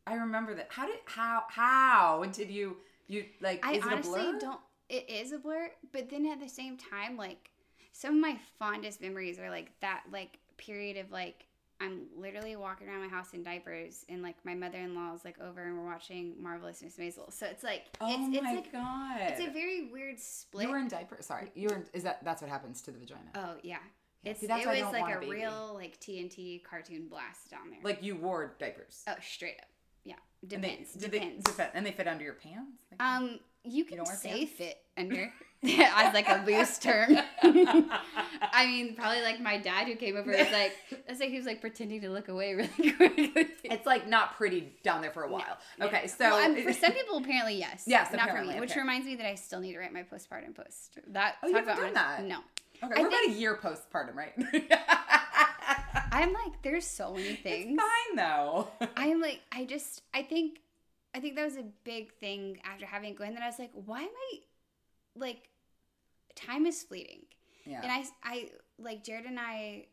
I 0.06 0.14
remember 0.16 0.54
that. 0.54 0.68
How 0.70 0.86
did 0.86 0.96
how 1.06 1.44
how 1.48 2.22
did 2.30 2.50
you 2.50 2.76
you 3.08 3.24
like? 3.40 3.64
i 3.64 3.72
is 3.72 3.78
it 3.78 3.84
a 3.84 3.92
honestly 3.92 4.32
don't 4.38 4.60
it 4.90 5.08
is 5.08 5.32
a 5.32 5.38
blur 5.38 5.70
but 5.92 6.10
then 6.10 6.26
at 6.26 6.40
the 6.40 6.48
same 6.48 6.76
time 6.76 7.16
like 7.16 7.50
some 7.92 8.14
of 8.16 8.20
my 8.20 8.36
fondest 8.58 9.00
memories 9.00 9.38
are 9.38 9.48
like 9.50 9.70
that 9.80 10.02
like 10.12 10.38
period 10.58 10.96
of 10.98 11.10
like 11.10 11.45
i'm 11.80 12.02
literally 12.16 12.56
walking 12.56 12.88
around 12.88 13.00
my 13.02 13.08
house 13.08 13.32
in 13.34 13.42
diapers 13.42 14.04
and 14.08 14.22
like 14.22 14.36
my 14.44 14.54
mother-in-law's 14.54 15.24
like 15.24 15.38
over 15.40 15.62
and 15.62 15.76
we're 15.76 15.84
watching 15.86 16.34
Marvelous 16.40 16.82
Mrs. 16.82 16.98
Maisel 16.98 17.32
so 17.32 17.46
it's 17.46 17.62
like 17.62 17.84
Oh 18.00 18.06
it's, 18.08 18.34
it's 18.36 18.42
my 18.44 18.54
like 18.54 18.72
god! 18.72 19.16
it's 19.20 19.40
a 19.46 19.50
very 19.52 19.88
weird 19.92 20.18
split 20.18 20.64
You 20.66 20.70
were 20.72 20.78
in 20.78 20.88
diapers. 20.88 21.26
Sorry, 21.26 21.50
you 21.54 21.68
were. 21.68 21.76
In, 21.76 21.84
is 21.92 22.02
that 22.04 22.24
that's 22.24 22.40
what 22.42 22.50
happens 22.50 22.80
to 22.82 22.90
the 22.90 22.98
vagina? 22.98 23.30
oh 23.34 23.54
yeah 23.62 23.76
Yeah, 24.22 24.30
it's, 24.32 24.40
see, 24.40 24.46
it 24.46 24.66
was 24.66 24.92
like 24.92 25.14
a 25.14 25.18
a 25.18 25.28
real 25.28 25.72
like 25.74 26.00
tnt 26.00 26.62
cartoon 26.64 27.08
blast 27.08 27.50
down 27.50 27.70
there 27.70 27.80
Like 27.82 28.02
you 28.02 28.16
wore 28.16 28.54
diapers. 28.58 29.02
Oh, 29.08 29.14
straight 29.22 29.56
up. 29.60 29.66
Yeah. 30.04 30.14
And 30.52 30.62
they- 30.64 30.68
Depends. 30.70 30.92
did 30.94 31.10
they- 31.10 31.18
depends. 31.18 31.56
they- 31.56 31.70
and 31.74 31.84
they 31.84 31.92
fit 31.92 32.06
under 32.08 32.24
your 32.24 32.34
pants. 32.34 32.84
Like- 32.90 33.02
um, 33.02 33.38
you 33.64 33.84
can 33.84 33.98
wear 33.98 34.14
say 34.16 34.30
pants? 34.46 34.52
fit 34.52 34.76
under 34.96 35.32
as 35.94 36.14
like 36.14 36.28
a 36.28 36.42
loose 36.46 36.78
term. 36.78 37.16
I 37.42 38.66
mean, 38.66 38.94
probably 38.94 39.22
like 39.22 39.40
my 39.40 39.58
dad 39.58 39.86
who 39.86 39.96
came 39.96 40.16
over 40.16 40.30
was 40.30 40.50
like, 40.52 40.72
that's 41.06 41.20
like 41.20 41.30
he 41.30 41.36
was 41.36 41.46
like 41.46 41.60
pretending 41.60 42.00
to 42.02 42.10
look 42.10 42.28
away 42.28 42.54
really 42.54 42.92
quickly. 42.92 43.46
it's 43.64 43.86
like 43.86 44.06
not 44.08 44.36
pretty 44.36 44.72
down 44.82 45.00
there 45.02 45.10
for 45.10 45.24
a 45.24 45.30
while. 45.30 45.58
Okay, 45.80 46.06
so 46.06 46.24
well, 46.30 46.34
I'm- 46.36 46.62
for 46.62 46.72
some 46.72 46.92
people, 46.92 47.18
apparently 47.18 47.56
yes. 47.58 47.84
Yes, 47.86 48.12
not 48.12 48.22
for 48.22 48.28
apparently, 48.28 48.54
me. 48.54 48.60
Which 48.60 48.76
reminds 48.76 49.06
me 49.06 49.16
that 49.16 49.26
I 49.26 49.34
still 49.34 49.60
need 49.60 49.72
to 49.72 49.78
write 49.78 49.92
my 49.92 50.02
postpartum 50.02 50.54
post. 50.54 50.98
That 51.08 51.36
Oh, 51.42 51.48
you 51.48 51.54
haven't 51.54 51.70
about 51.72 51.94
done 51.94 51.96
honest- 51.96 52.18
that? 52.18 52.24
No, 52.24 52.38
okay, 52.84 52.94
I 52.98 53.02
we're 53.02 53.08
about 53.08 53.20
think- 53.20 53.36
a 53.36 53.38
year 53.38 53.56
postpartum, 53.56 54.14
right? 54.14 54.32
I'm 56.12 56.32
like, 56.32 56.62
there's 56.62 56.86
so 56.86 57.12
many 57.12 57.28
it's 57.30 57.42
things. 57.42 57.78
fine 57.78 58.16
though. 58.16 58.68
I 58.96 59.08
am 59.08 59.20
like, 59.20 59.40
I 59.52 59.64
just, 59.64 60.02
I 60.14 60.22
think, 60.22 60.60
I 61.14 61.20
think 61.20 61.36
that 61.36 61.44
was 61.44 61.56
a 61.56 61.64
big 61.84 62.12
thing 62.14 62.58
after 62.64 62.86
having 62.86 63.14
Gwen 63.14 63.34
that 63.34 63.42
I 63.42 63.46
was 63.46 63.58
like, 63.58 63.70
why 63.74 64.02
am 64.02 64.08
I, 64.08 64.38
like, 65.16 65.48
time 66.36 66.66
is 66.66 66.82
fleeting. 66.82 67.22
yeah. 67.64 67.80
And 67.82 67.90
I, 67.90 68.04
I, 68.22 68.50
like, 68.78 69.02
Jared 69.04 69.24
and 69.24 69.38
I, 69.40 69.86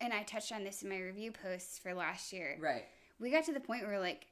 and 0.00 0.12
I 0.12 0.22
touched 0.24 0.50
on 0.52 0.64
this 0.64 0.82
in 0.82 0.88
my 0.88 0.98
review 0.98 1.30
posts 1.30 1.78
for 1.78 1.94
last 1.94 2.32
year. 2.32 2.56
right. 2.60 2.84
We 3.20 3.30
got 3.30 3.44
to 3.44 3.52
the 3.52 3.60
point 3.60 3.86
where, 3.86 4.00
like, 4.00 4.26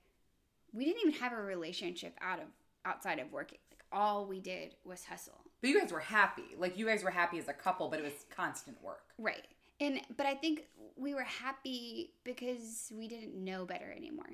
we 0.73 0.85
didn't 0.85 1.01
even 1.07 1.21
have 1.21 1.33
a 1.33 1.41
relationship 1.41 2.17
out 2.21 2.41
of, 2.41 2.47
outside 2.85 3.21
of 3.21 3.31
working. 3.31 3.59
Like, 3.71 3.85
all 3.93 4.27
we 4.27 4.41
did 4.41 4.75
was 4.85 5.05
hustle. 5.05 5.39
But 5.61 5.71
you 5.71 5.79
guys 5.81 5.93
were 5.93 6.01
happy. 6.01 6.57
Like 6.59 6.77
you 6.79 6.87
guys 6.87 7.05
were 7.05 7.11
happy 7.11 7.39
as 7.39 7.47
a 7.49 7.53
couple, 7.53 7.89
but 7.89 7.99
it 8.01 8.03
was 8.05 8.25
constant 8.35 8.83
work. 8.83 9.03
Right. 9.19 9.47
And, 9.81 10.01
but 10.17 10.27
I 10.27 10.35
think 10.35 10.65
we 10.97 11.15
were 11.15 11.23
happy 11.23 12.15
because 12.25 12.93
we 12.97 13.07
didn't 13.09 13.35
know 13.35 13.65
better 13.65 13.93
anymore. 13.97 14.27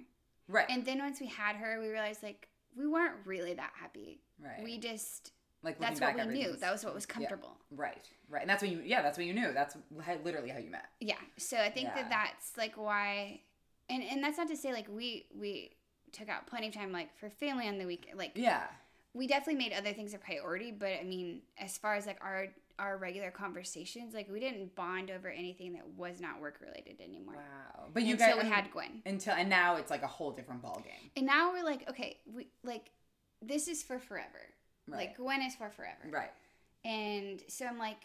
Right. 0.48 0.66
And 0.70 0.84
then 0.84 0.98
once 1.00 1.20
we 1.20 1.26
had 1.26 1.56
her, 1.56 1.80
we 1.80 1.88
realized, 1.88 2.22
like, 2.22 2.48
we 2.76 2.86
weren't 2.86 3.14
really 3.24 3.54
that 3.54 3.72
happy. 3.78 4.20
right. 4.42 4.62
We 4.62 4.78
just 4.78 5.32
like 5.66 5.78
that's 5.80 6.00
what 6.00 6.16
back, 6.16 6.26
we 6.28 6.32
knew. 6.32 6.56
That 6.56 6.72
was 6.72 6.84
what 6.84 6.94
was 6.94 7.06
yeah. 7.08 7.14
comfortable. 7.14 7.56
Right. 7.70 8.08
Right. 8.30 8.40
And 8.40 8.48
that's 8.48 8.62
when 8.62 8.72
you 8.72 8.80
yeah, 8.84 9.02
that's 9.02 9.18
when 9.18 9.26
you 9.26 9.34
knew. 9.34 9.52
That's 9.52 9.76
how, 10.02 10.14
literally 10.24 10.48
how 10.48 10.58
you 10.58 10.70
met. 10.70 10.86
Yeah. 11.00 11.16
So 11.36 11.58
I 11.58 11.70
think 11.70 11.88
Yeah. 11.88 12.02
that 12.02 12.10
that's 12.10 12.56
like 12.56 12.76
why, 12.76 13.40
and 13.90 14.02
and 14.02 14.22
that's 14.22 14.38
not 14.38 14.48
to 14.48 14.56
say 14.56 14.72
like 14.72 14.86
we 14.88 15.26
we 15.38 15.72
took 16.12 16.28
out 16.28 16.46
plenty 16.46 16.68
of 16.68 16.74
time 16.74 16.92
like 16.92 17.14
for 17.18 17.28
family 17.28 17.68
on 17.68 17.78
the 17.78 17.84
weekend. 17.84 18.16
Like 18.16 18.32
Yeah. 18.34 18.62
we 19.12 19.26
definitely 19.26 19.62
made 19.62 19.72
other 19.72 19.92
things 19.92 20.14
a 20.14 20.18
priority, 20.18 20.70
but 20.70 20.92
I 21.00 21.02
mean, 21.02 21.42
as 21.58 21.76
far 21.76 21.96
as 21.96 22.06
like 22.06 22.18
our 22.22 22.46
our 22.78 22.98
regular 22.98 23.30
conversations, 23.30 24.14
like 24.14 24.28
we 24.30 24.38
didn't 24.38 24.74
bond 24.76 25.10
over 25.10 25.28
anything 25.28 25.72
that 25.72 25.88
was 25.96 26.20
not 26.20 26.40
work 26.40 26.60
related 26.60 27.00
anymore. 27.00 27.36
Wow. 27.36 27.86
But 27.92 28.04
you 28.04 28.12
Until 28.12 28.36
guys 28.36 28.44
we 28.44 28.48
had 28.50 28.70
Gwen, 28.70 29.02
until 29.04 29.34
and 29.34 29.48
now 29.48 29.76
it's 29.76 29.90
like 29.90 30.02
a 30.02 30.06
whole 30.06 30.30
different 30.30 30.62
ball 30.62 30.80
game. 30.84 31.10
and 31.16 31.26
now 31.26 31.52
we're 31.52 31.64
like, 31.64 31.88
okay, 31.90 32.18
we 32.32 32.48
like 32.62 32.90
this 33.42 33.68
is 33.68 33.82
for 33.82 33.98
forever. 33.98 34.54
Right. 34.88 34.98
Like 34.98 35.16
Gwen 35.16 35.42
is 35.42 35.54
for 35.54 35.70
forever. 35.70 36.08
Right. 36.10 36.30
And 36.84 37.42
so 37.48 37.66
I'm 37.66 37.78
like, 37.78 37.98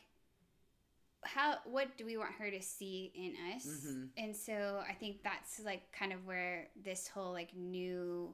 how 1.24 1.58
what 1.66 1.98
do 1.98 2.06
we 2.06 2.18
want 2.18 2.32
her 2.40 2.50
to 2.50 2.62
see 2.62 3.12
in 3.14 3.36
us? 3.56 3.66
Mhm. 3.68 4.10
And 4.18 4.36
so 4.36 4.84
I 4.88 4.94
think 4.94 5.24
that's 5.24 5.60
like 5.60 5.92
kind 5.92 6.14
of 6.14 6.26
where 6.26 6.68
this 6.84 7.08
whole 7.08 7.32
like 7.32 7.56
new 7.56 8.34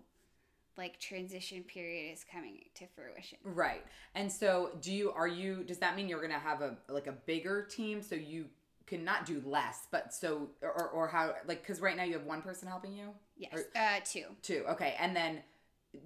like 0.77 0.99
transition 0.99 1.63
period 1.63 2.13
is 2.13 2.23
coming 2.31 2.63
to 2.75 2.85
fruition. 2.95 3.39
Right. 3.43 3.83
And 4.15 4.31
so 4.31 4.71
do 4.79 4.93
you 4.93 5.11
are 5.11 5.27
you 5.27 5.63
does 5.63 5.79
that 5.79 5.95
mean 5.95 6.07
you're 6.07 6.21
gonna 6.21 6.39
have 6.39 6.61
a 6.61 6.77
like 6.87 7.07
a 7.07 7.11
bigger 7.11 7.63
team 7.63 8.01
so 8.01 8.15
you 8.15 8.45
can 8.85 9.03
not 9.03 9.25
do 9.25 9.41
less, 9.45 9.87
but 9.91 10.13
so 10.13 10.47
or 10.61 10.87
or 10.89 11.07
how 11.09 11.35
like 11.45 11.61
because 11.61 11.81
right 11.81 11.97
now 11.97 12.03
you 12.03 12.13
have 12.13 12.25
one 12.25 12.41
person 12.41 12.69
helping 12.69 12.93
you? 12.93 13.09
Yes. 13.35 13.51
Or- 13.53 13.65
uh 13.75 13.99
two. 14.05 14.25
Two. 14.41 14.63
Okay. 14.69 14.95
And 14.97 15.13
then 15.13 15.41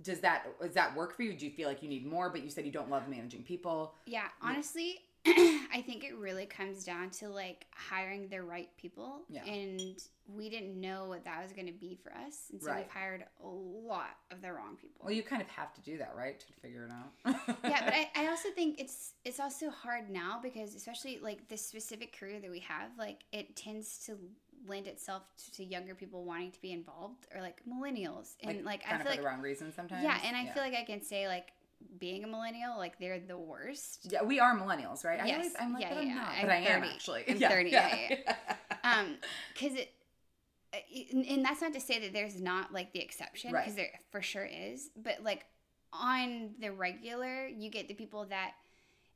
does 0.02 0.20
that 0.22 0.46
does 0.62 0.74
that 0.74 0.96
work 0.96 1.15
for 1.15 1.24
you? 1.24 1.34
Do 1.34 1.46
you 1.46 1.52
feel 1.52 1.67
like 1.67 1.82
you 1.84 1.89
need 1.89 2.06
more? 2.06 2.30
But 2.30 2.44
you 2.44 2.50
said 2.50 2.65
you 2.65 2.72
don't 2.72 2.89
love 2.89 3.08
managing 3.08 3.44
people. 3.44 3.96
Yeah, 4.06 4.28
honestly, 4.41 5.00
I 5.26 5.84
think 5.86 6.04
it 6.04 6.15
really 6.17 6.46
comes 6.46 6.84
down 6.84 7.12
to 7.12 7.30
like 7.30 7.65
hiring 7.76 8.28
the 8.28 8.41
right 8.41 8.70
people. 8.78 9.22
Yeah. 9.30 9.46
And 9.46 10.02
we 10.28 10.50
didn't 10.50 10.80
know 10.80 11.06
what 11.06 11.24
that 11.26 11.44
was 11.44 11.52
going 11.52 11.67
to 11.67 11.74
be 11.74 11.98
for 12.02 12.12
us. 12.13 12.46
And 12.52 12.62
so 12.62 12.70
Right. 12.70 12.78
we've 12.78 12.91
hired 12.91 13.26
a 13.44 13.48
lot 13.48 14.17
of 14.32 14.41
the 14.41 14.52
wrong 14.52 14.78
people. 14.82 15.02
Well, 15.04 15.13
you 15.13 15.22
kind 15.24 15.41
of 15.41 15.48
have 15.50 15.74
to 15.76 15.82
do 15.82 15.98
that, 15.98 16.13
right, 16.17 16.39
to 16.39 16.54
figure 16.62 16.86
it 16.86 16.91
out. 16.91 17.58
yeah, 17.63 17.86
but 17.86 17.94
I, 17.94 18.10
I 18.15 18.28
also 18.30 18.50
think 18.50 18.80
it's 18.80 19.13
it's 19.24 19.39
also 19.39 19.70
hard 19.70 20.10
now 20.10 20.39
because 20.41 20.74
especially 20.74 21.20
like 21.22 21.48
the 21.50 21.58
specific 21.58 22.17
career 22.17 22.39
that 22.39 22.50
we 22.50 22.60
have, 22.60 22.89
like 22.98 23.22
it 23.32 23.56
tends 23.56 24.00
to 24.06 24.17
lend 24.67 24.88
itself 24.88 25.24
to, 25.45 25.52
to 25.54 25.63
younger 25.63 25.95
people 25.95 26.24
wanting 26.24 26.52
to 26.52 26.62
be 26.62 26.71
involved 26.71 27.28
or 27.34 27.41
like 27.41 27.62
millennials. 27.67 28.36
And 28.43 28.63
like, 28.63 28.84
kind 28.84 28.95
I 28.95 28.97
feel 28.97 29.04
for 29.06 29.10
like 29.10 29.19
the 29.19 29.26
wrong 29.26 29.41
reason 29.41 29.71
sometimes. 29.74 30.04
Yeah, 30.04 30.17
and 30.24 30.36
I 30.36 30.45
feel 30.54 30.63
like 30.63 30.76
I 30.76 30.84
can 30.84 31.02
say 31.02 31.28
like 31.28 31.47
being 32.00 32.24
a 32.24 32.28
millennial, 32.28 32.78
like 32.78 33.00
they're 33.00 33.19
the 33.19 33.38
worst. 33.38 34.08
yeah, 34.12 34.21
we 34.24 34.39
are 34.39 34.56
millennials, 34.56 35.04
right? 35.04 35.19
I 35.19 35.26
Yes. 35.26 35.36
always, 35.38 35.54
I'm 35.60 35.74
like, 35.74 35.82
Yeah, 35.84 35.89
but 35.89 35.97
I'm 36.00 36.08
yeah. 36.08 36.15
not. 36.15 36.30
I'm 36.36 36.41
but 36.41 36.52
I 36.52 36.56
am 36.58 36.84
actually. 36.84 37.24
I'm 37.28 37.39
30, 37.39 37.69
yeah, 37.71 37.97
yeah. 38.10 38.36
um 38.84 39.17
because 39.54 39.76
it 39.76 39.91
uh, 40.74 40.78
and 41.30 41.43
that's 41.43 41.62
not 41.62 41.74
to 41.74 41.80
say 41.82 42.00
that 42.00 42.13
there's 42.13 42.39
not 42.39 42.71
like 42.74 42.93
the 42.93 43.00
exception 43.00 43.52
Right. 43.52 43.63
because 43.63 43.76
there 43.76 43.89
for 44.12 44.21
sure 44.21 44.45
is 44.45 44.89
but 44.95 45.21
like 45.24 45.45
on 45.93 46.52
the 46.60 46.71
regular 46.71 47.47
you 47.47 47.69
get 47.69 47.88
the 47.89 47.93
people 47.93 48.26
that 48.26 48.54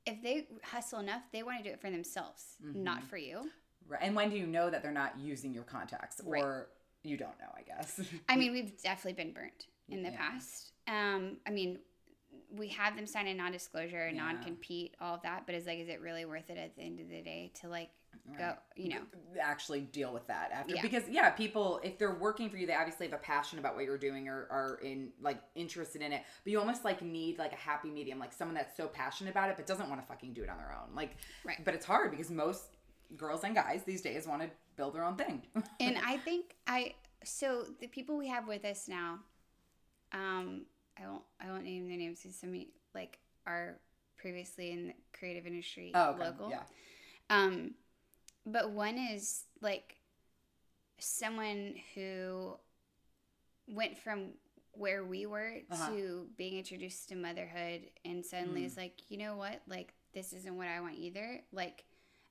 if 0.06 0.22
they 0.22 0.48
hustle 0.64 1.00
enough 1.00 1.22
they 1.32 1.42
want 1.44 1.58
to 1.60 1.64
do 1.64 1.70
it 1.72 1.80
for 1.80 1.90
themselves 1.90 2.56
not 2.62 2.98
Mm-hmm. 2.98 3.08
for 3.08 3.18
you 3.18 3.50
Right. 3.88 4.00
And 4.04 4.16
when 4.16 4.30
do 4.30 4.38
you 4.38 4.48
know 4.48 4.70
that 4.70 4.82
they're 4.82 4.92
not 4.92 5.20
using 5.20 5.54
your 5.54 5.64
contacts, 5.64 6.20
or 6.26 6.34
Right. 6.34 6.66
you 7.04 7.18
don't 7.18 7.38
know? 7.40 7.50
I 7.56 7.62
guess. 7.62 8.02
i 8.30 8.36
mean 8.36 8.52
we've 8.52 8.82
definitely 8.82 9.14
been 9.24 9.34
burnt 9.34 9.68
in 9.90 10.02
the 10.04 10.10
Yeah. 10.10 10.18
past 10.18 10.72
um 10.88 11.38
i 11.46 11.52
mean 11.52 11.80
we 12.52 12.68
have 12.70 12.96
them 12.96 13.06
sign 13.06 13.28
a 13.28 13.34
non-disclosure 13.34 14.10
Yeah. 14.10 14.18
non-compete 14.24 14.96
all 15.00 15.16
of 15.16 15.22
that 15.24 15.46
but 15.46 15.54
it's 15.56 15.68
like 15.68 15.80
is 15.80 15.90
it 15.90 16.02
really 16.02 16.26
worth 16.26 16.50
it 16.50 16.58
at 16.58 16.76
the 16.76 16.82
end 16.82 17.00
of 17.00 17.08
the 17.10 17.22
day 17.22 17.52
to 17.62 17.68
like 17.70 17.90
go 18.38 18.54
you 18.76 18.90
know 18.90 19.02
actually 19.42 19.82
deal 19.82 20.12
with 20.14 20.26
that 20.28 20.50
after 20.52 20.74
Yeah. 20.74 20.82
because 20.82 21.04
yeah 21.10 21.30
people 21.32 21.80
if 21.84 21.98
they're 22.00 22.16
working 22.16 22.50
for 22.50 22.58
you 22.58 22.66
they 22.66 22.74
obviously 22.74 23.06
have 23.08 23.14
a 23.14 23.22
passion 23.22 23.60
about 23.60 23.76
what 23.76 23.84
you're 23.86 23.98
doing 23.98 24.28
or 24.30 24.48
are 24.50 24.80
in 24.82 25.12
like 25.22 25.38
interested 25.54 26.02
in 26.02 26.12
it 26.14 26.24
but 26.44 26.52
you 26.52 26.60
almost 26.60 26.84
like 26.86 27.02
need 27.02 27.38
like 27.38 27.52
a 27.52 27.58
happy 27.58 27.90
medium 27.90 28.18
like 28.18 28.32
someone 28.34 28.56
that's 28.56 28.76
so 28.76 28.88
passionate 28.88 29.30
about 29.32 29.50
it 29.50 29.56
but 29.58 29.68
doesn't 29.68 29.90
want 29.90 30.02
to 30.02 30.08
fucking 30.08 30.34
do 30.34 30.42
it 30.44 30.50
on 30.50 30.58
their 30.58 30.74
own 30.74 30.96
like 30.96 31.18
Right. 31.44 31.64
but 31.64 31.74
it's 31.76 31.86
hard 31.86 32.10
because 32.10 32.32
most 32.32 32.75
girls 33.18 33.44
and 33.44 33.56
guys 33.56 33.84
these 33.84 34.02
days 34.02 34.28
want 34.28 34.42
to 34.42 34.50
build 34.76 34.94
their 34.94 35.04
own 35.04 35.16
thing 35.16 35.42
and 35.80 35.98
I 36.06 36.18
think 36.18 36.56
I 36.68 36.96
so 37.24 37.66
the 37.80 37.88
people 37.88 38.18
we 38.18 38.28
have 38.28 38.48
with 38.48 38.64
us 38.66 38.88
now, 38.88 39.20
um, 40.12 40.66
I 41.02 41.08
won't 41.08 41.24
I 41.42 41.48
won't 41.50 41.64
name 41.64 41.88
their 41.88 41.98
names 41.98 42.22
because 42.22 42.38
some 42.38 42.54
like 42.94 43.20
are 43.48 43.80
previously 44.18 44.72
in 44.72 44.88
the 44.88 44.94
creative 45.18 45.46
industry 45.48 45.92
oh 45.96 46.12
okay. 46.12 46.24
local. 46.26 46.50
yeah 46.50 46.64
Um, 47.30 47.72
but 48.46 48.72
one 48.72 48.98
is 48.98 49.44
like 49.62 49.98
someone 51.00 51.76
who 51.94 52.56
went 53.68 53.98
from 53.98 54.30
where 54.74 55.04
we 55.04 55.26
were 55.26 55.54
Uh-huh. 55.72 55.92
to 55.92 56.28
being 56.38 56.58
introduced 56.58 57.10
to 57.10 57.16
motherhood 57.16 57.90
and 58.04 58.26
suddenly 58.26 58.62
Mm. 58.62 58.66
is 58.66 58.78
like, 58.78 59.10
you 59.10 59.18
know 59.18 59.36
what? 59.38 59.62
Like 59.68 59.94
this 60.14 60.34
isn't 60.34 60.56
what 60.58 60.68
I 60.68 60.80
want 60.82 60.96
either. 60.96 61.42
Like 61.52 61.86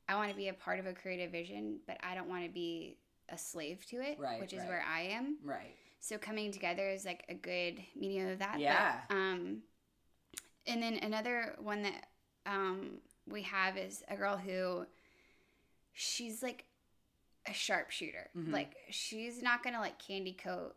I 0.08 0.14
want 0.16 0.30
to 0.30 0.36
be 0.36 0.48
a 0.48 0.54
part 0.54 0.78
of 0.78 0.86
a 0.86 0.92
creative 0.92 1.30
vision, 1.32 1.78
but 1.86 1.96
I 2.02 2.14
don't 2.14 2.28
want 2.28 2.44
to 2.44 2.50
be 2.50 2.98
a 3.30 3.38
slave 3.38 3.84
to 3.86 3.96
it, 3.96 4.18
Right, 4.18 4.40
which 4.40 4.52
is 4.52 4.60
right. 4.60 4.68
where 4.68 4.84
I 4.86 5.02
am. 5.02 5.38
right 5.42 5.74
So 6.00 6.18
coming 6.18 6.52
together 6.52 6.88
is 6.90 7.04
like 7.06 7.24
a 7.28 7.34
good 7.34 7.80
medium 7.96 8.28
of 8.28 8.38
that. 8.40 8.52
but, 8.54 8.60
Yeah. 8.60 9.00
um, 9.10 9.62
and 10.66 10.82
then 10.82 10.94
another 11.02 11.54
one 11.58 11.82
that 11.82 12.08
um, 12.46 12.98
we 13.26 13.42
have 13.42 13.78
is 13.78 14.02
a 14.08 14.16
girl 14.16 14.36
who 14.36 14.84
she's 15.94 16.42
like 16.42 16.64
a 17.46 17.52
sharpshooter. 17.54 18.28
Mhm. 18.36 18.52
Like 18.52 18.74
she's 18.90 19.42
not 19.42 19.62
gonna 19.62 19.80
like 19.80 19.98
candy 19.98 20.32
coat. 20.34 20.76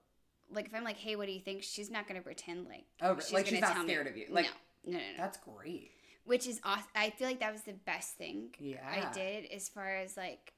Like 0.50 0.68
if 0.68 0.74
I'm 0.76 0.84
like, 0.86 0.98
hey, 0.98 1.16
what 1.18 1.26
do 1.28 1.34
you 1.34 1.42
think? 1.42 1.64
She's 1.64 1.90
not 1.90 2.08
gonna 2.08 2.22
pretend 2.22 2.68
like 2.68 2.86
Oh, 3.02 3.18
like 3.34 3.48
she's 3.48 3.60
not 3.62 3.74
tell 3.74 3.84
me. 3.84 3.90
scared 3.90 4.08
of 4.08 4.16
you. 4.18 4.28
Like- 4.30 4.46
no, 4.86 4.94
no, 4.94 4.98
no, 5.00 5.04
no. 5.04 5.18
that's 5.18 5.38
great 5.38 5.92
Which 6.28 6.46
is 6.48 6.60
awesome. 6.64 6.84
I 6.96 7.10
feel 7.10 7.28
like 7.28 7.40
that 7.40 7.52
was 7.54 7.62
the 7.64 7.74
best 7.74 8.16
thing 8.18 8.50
yeah 8.60 8.78
I 8.88 9.12
did 9.14 9.46
as 9.52 9.68
far 9.70 9.90
as 9.98 10.16
like 10.16 10.54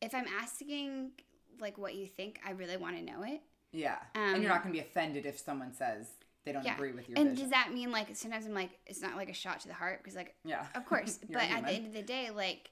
if 0.00 0.14
I'm 0.14 0.26
asking 0.40 1.12
like 1.60 1.76
what 1.78 1.94
you 1.94 2.06
think, 2.06 2.40
I 2.46 2.52
really 2.52 2.76
want 2.76 2.96
to 2.96 3.02
know 3.02 3.22
it. 3.22 3.40
yeah 3.72 3.98
Um, 4.14 4.34
and 4.34 4.42
you're 4.42 4.50
not 4.52 4.62
going 4.62 4.74
to 4.74 4.80
be 4.80 4.84
offended 4.88 5.26
if 5.26 5.38
someone 5.38 5.72
says 5.72 6.08
they 6.44 6.52
don't 6.52 6.64
Yeah. 6.64 6.74
agree 6.74 6.92
with 6.92 7.08
your 7.08 7.18
And 7.18 7.30
vision 7.30 7.44
does 7.44 7.50
that 7.50 7.72
mean 7.72 7.90
like 7.92 8.08
sometimes 8.16 8.46
I'm 8.46 8.54
like 8.54 8.70
it's 8.86 9.00
not 9.02 9.16
like 9.16 9.30
a 9.30 9.34
shot 9.34 9.60
to 9.60 9.68
the 9.68 9.74
heart 9.74 9.98
because 10.02 10.16
like 10.16 10.34
yeah 10.44 10.66
of 10.74 10.84
course, 10.86 11.18
but 11.30 11.42
at 11.50 11.64
the 11.66 11.72
end 11.72 11.86
of 11.86 11.92
the 11.92 12.02
day, 12.02 12.30
like 12.30 12.70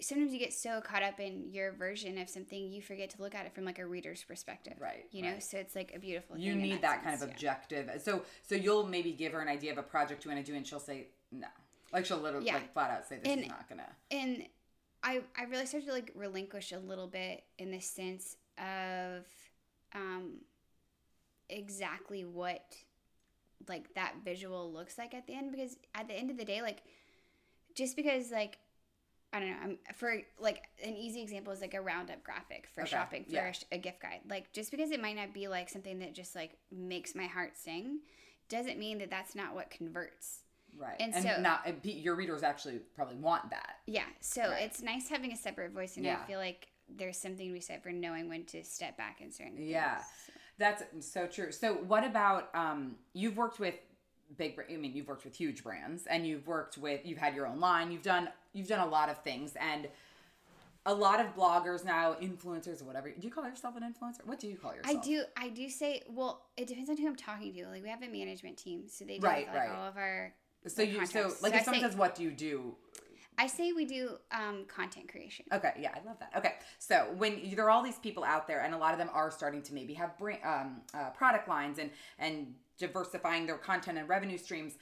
sometimes 0.00 0.32
you 0.32 0.38
get 0.38 0.52
so 0.54 0.80
caught 0.80 1.02
up 1.02 1.20
in 1.20 1.52
your 1.52 1.72
version 1.72 2.16
of 2.18 2.28
something 2.28 2.70
you 2.72 2.80
forget 2.80 3.10
to 3.10 3.20
look 3.20 3.34
at 3.34 3.44
it 3.44 3.54
from 3.54 3.64
like 3.66 3.78
a 3.78 3.86
reader's 3.86 4.22
perspective. 4.24 4.72
Right, 4.80 5.04
You 5.10 5.22
know, 5.22 5.32
right. 5.32 5.42
so 5.42 5.58
it's 5.58 5.74
like 5.76 5.92
a 5.94 5.98
beautiful. 5.98 6.38
you 6.38 6.54
need 6.54 6.80
that, 6.80 7.02
kind 7.02 7.12
of 7.14 7.20
sense, 7.20 7.28
yeah. 7.28 7.34
objective 7.34 7.90
so 8.02 8.22
so 8.42 8.54
you'll 8.54 8.86
maybe 8.86 9.12
give 9.12 9.32
her 9.32 9.40
an 9.40 9.48
idea 9.48 9.72
of 9.72 9.78
a 9.78 9.82
project 9.82 10.24
you 10.24 10.30
want 10.30 10.44
to 10.44 10.50
do 10.52 10.56
and 10.56 10.66
she'll 10.66 10.80
say 10.80 11.08
no 11.32 11.46
like 11.92 12.06
she'll 12.06 12.18
literally 12.18 12.46
Yeah. 12.46 12.54
like 12.54 12.72
flat 12.72 12.90
out 12.90 13.06
say 13.06 13.18
this 13.18 13.28
And- 13.32 13.42
is 13.42 13.48
not 13.48 13.68
gonna 13.68 13.88
and 14.10 14.46
I 15.02 15.22
I 15.36 15.44
really 15.44 15.66
started 15.66 15.86
to 15.86 15.92
like 15.92 16.12
relinquish 16.14 16.72
a 16.72 16.78
little 16.78 17.06
bit 17.08 17.44
in 17.58 17.70
the 17.70 17.80
sense 17.80 18.36
of 18.58 19.24
um 19.94 20.40
exactly 21.48 22.24
what 22.24 22.76
like 23.68 23.92
that 23.94 24.14
visual 24.24 24.72
looks 24.72 24.98
like 24.98 25.14
at 25.14 25.26
the 25.26 25.34
end 25.34 25.50
because 25.52 25.76
at 25.94 26.08
the 26.08 26.14
end 26.14 26.30
of 26.30 26.36
the 26.36 26.44
day 26.44 26.62
like 26.62 26.82
just 27.74 27.96
because 27.96 28.30
like 28.30 28.58
I 29.32 29.38
don't 29.38 29.48
know. 29.50 29.56
I'm 29.62 29.78
for 29.94 30.16
like 30.40 30.64
an 30.82 30.96
easy 30.96 31.22
example 31.22 31.52
is 31.52 31.60
like 31.60 31.74
a 31.74 31.80
roundup 31.80 32.24
graphic 32.24 32.66
for 32.74 32.80
Okay, 32.80 32.90
shopping 32.90 33.24
for 33.24 33.34
yeah. 33.36 33.52
a, 33.70 33.76
a 33.76 33.78
gift 33.78 34.02
guide. 34.02 34.22
Like 34.28 34.52
just 34.52 34.72
because 34.72 34.90
it 34.90 35.00
might 35.00 35.14
not 35.14 35.32
be 35.32 35.46
like 35.46 35.68
something 35.68 36.00
that 36.00 36.14
just 36.16 36.34
like 36.34 36.56
makes 36.72 37.14
my 37.14 37.26
heart 37.26 37.56
sing, 37.56 38.00
doesn't 38.48 38.76
mean 38.76 38.98
that 38.98 39.08
that's 39.08 39.36
not 39.36 39.54
what 39.54 39.70
converts. 39.70 40.40
Right 40.78 40.96
And 41.00 41.14
and, 41.14 41.24
so- 41.24 41.40
not 41.40 41.62
and 41.66 41.84
your 41.84 42.14
readers 42.14 42.42
actually 42.42 42.78
probably 42.94 43.16
want 43.16 43.50
that 43.50 43.76
Yeah, 43.86 44.04
so 44.20 44.42
Right. 44.42 44.62
it's 44.62 44.82
nice 44.82 45.08
having 45.08 45.32
a 45.32 45.36
separate 45.36 45.72
voice, 45.72 45.96
and 45.96 46.04
Yeah. 46.06 46.20
I 46.22 46.26
feel 46.26 46.38
like 46.38 46.68
there's 46.88 47.16
something 47.18 47.46
to 47.48 47.52
be 47.54 47.60
said 47.60 47.82
for 47.82 47.90
knowing 47.92 48.28
when 48.28 48.44
to 48.46 48.64
step 48.64 48.96
back 48.96 49.20
in 49.20 49.30
certain. 49.30 49.56
Things. 49.56 49.68
Yeah. 49.68 50.02
that's 50.58 50.82
so 51.06 51.26
true 51.26 51.50
so 51.52 51.72
what 51.74 52.04
about 52.04 52.54
um 52.54 52.96
you've 53.14 53.36
worked 53.38 53.58
with 53.58 53.74
big 54.36 54.60
i 54.70 54.76
mean 54.76 54.92
you've 54.94 55.08
worked 55.08 55.24
with 55.24 55.34
huge 55.34 55.62
brands 55.64 56.06
and 56.06 56.26
you've 56.26 56.46
worked 56.46 56.76
with 56.76 57.00
you've 57.06 57.16
had 57.18 57.34
your 57.34 57.46
own 57.46 57.58
line 57.60 57.90
you've 57.90 58.02
done 58.02 58.28
you've 58.52 58.68
done 58.68 58.86
a 58.86 58.90
lot 58.90 59.08
of 59.08 59.16
things 59.22 59.56
and 59.56 59.88
a 60.86 60.94
lot 60.94 61.18
of 61.20 61.34
bloggers 61.34 61.82
now 61.84 62.14
influencers 62.20 62.82
whatever 62.82 63.10
do 63.10 63.26
you 63.26 63.32
call 63.32 63.44
yourself 63.46 63.74
an 63.76 63.82
influencer 63.82 64.24
what 64.26 64.38
do 64.38 64.48
you 64.48 64.56
call 64.56 64.74
yourself 64.74 64.98
I 64.98 65.00
do. 65.00 65.22
I 65.36 65.48
do 65.48 65.68
say. 65.70 66.02
Well, 66.08 66.42
it 66.58 66.66
depends 66.66 66.90
on 66.90 66.96
who 66.98 67.06
I'm 67.06 67.16
talking 67.16 67.52
to. 67.54 67.66
Like 67.68 67.82
we 67.82 67.88
have 67.88 68.02
a 68.02 68.08
management 68.08 68.56
team, 68.56 68.84
so 68.88 69.04
they 69.04 69.18
do 69.18 69.26
Right, 69.26 69.46
like 69.46 69.56
right. 69.56 69.70
all 69.70 69.86
of 69.88 69.96
our. 69.96 70.32
So 70.66 70.82
you 70.82 71.06
so 71.06 71.22
like 71.22 71.30
So 71.30 71.46
if 71.46 71.54
I 71.54 71.62
someone 71.62 71.80
say- 71.80 71.88
says 71.88 71.96
what 71.96 72.14
do 72.14 72.22
you 72.22 72.30
do 72.30 72.76
I 73.38 73.46
say 73.46 73.72
we 73.72 73.86
do 73.86 74.18
um, 74.32 74.66
content 74.66 75.08
creation. 75.08 75.46
Okay, 75.50 75.72
yeah, 75.80 75.92
I 75.94 76.06
love 76.06 76.18
that. 76.20 76.30
Okay, 76.36 76.56
so 76.78 77.06
when 77.16 77.38
you, 77.42 77.56
there 77.56 77.64
are 77.64 77.70
all 77.70 77.82
these 77.82 77.98
people 77.98 78.22
out 78.22 78.46
there, 78.46 78.60
and 78.60 78.74
a 78.74 78.76
lot 78.76 78.92
of 78.92 78.98
them 78.98 79.08
are 79.14 79.30
starting 79.30 79.62
to 79.62 79.72
maybe 79.72 79.94
have 79.94 80.18
brand, 80.18 80.40
um, 80.44 80.82
uh, 80.92 81.08
product 81.10 81.48
lines 81.48 81.78
and 81.78 81.90
and 82.18 82.52
diversifying 82.78 83.46
their 83.46 83.56
content 83.56 83.96
and 83.96 84.06
revenue 84.10 84.36
streams. 84.36 84.74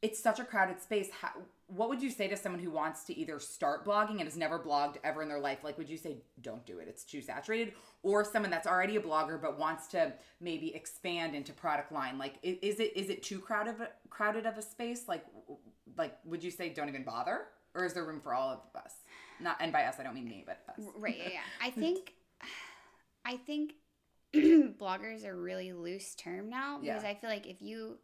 It's 0.00 0.18
such 0.18 0.38
a 0.40 0.44
crowded 0.44 0.80
space. 0.80 1.10
How, 1.20 1.28
what 1.74 1.88
would 1.88 2.02
you 2.02 2.10
say 2.10 2.28
to 2.28 2.36
someone 2.36 2.60
who 2.62 2.70
wants 2.70 3.04
to 3.04 3.18
either 3.18 3.38
start 3.38 3.84
blogging 3.84 4.12
and 4.18 4.22
has 4.24 4.36
never 4.36 4.58
blogged 4.58 4.96
ever 5.02 5.22
in 5.22 5.28
their 5.28 5.40
life? 5.40 5.64
Like, 5.64 5.76
would 5.78 5.88
you 5.88 5.96
say 5.96 6.18
don't 6.40 6.64
do 6.66 6.78
it? 6.78 6.88
It's 6.88 7.04
too 7.04 7.20
saturated, 7.20 7.72
or 8.02 8.24
someone 8.24 8.50
that's 8.50 8.66
already 8.66 8.96
a 8.96 9.00
blogger 9.00 9.40
but 9.40 9.58
wants 9.58 9.88
to 9.88 10.12
maybe 10.40 10.74
expand 10.74 11.34
into 11.34 11.52
product 11.52 11.90
line? 11.90 12.18
Like, 12.18 12.34
is 12.42 12.80
it 12.80 12.96
is 12.96 13.10
it 13.10 13.22
too 13.22 13.38
crowded 13.38 13.76
crowded 14.10 14.46
of 14.46 14.56
a 14.56 14.62
space? 14.62 15.08
Like, 15.08 15.24
like 15.96 16.16
would 16.24 16.44
you 16.44 16.50
say 16.50 16.68
don't 16.68 16.88
even 16.88 17.02
bother, 17.04 17.46
or 17.74 17.84
is 17.84 17.92
there 17.94 18.04
room 18.04 18.20
for 18.20 18.34
all 18.34 18.50
of 18.50 18.80
us? 18.80 18.94
Not 19.40 19.56
and 19.60 19.72
by 19.72 19.84
us, 19.84 19.96
I 19.98 20.04
don't 20.04 20.14
mean 20.14 20.28
me, 20.28 20.44
but 20.46 20.60
us. 20.68 20.84
Right. 20.96 21.16
Yeah. 21.18 21.28
yeah. 21.32 21.40
I 21.62 21.70
think. 21.70 22.14
I 23.24 23.36
think 23.38 23.72
bloggers 24.34 25.24
are 25.24 25.32
a 25.32 25.36
really 25.36 25.72
loose 25.72 26.14
term 26.14 26.50
now 26.50 26.78
because 26.78 27.02
Yeah. 27.02 27.08
I 27.08 27.14
feel 27.14 27.30
like 27.30 27.46
if 27.46 27.62
you, 27.62 27.98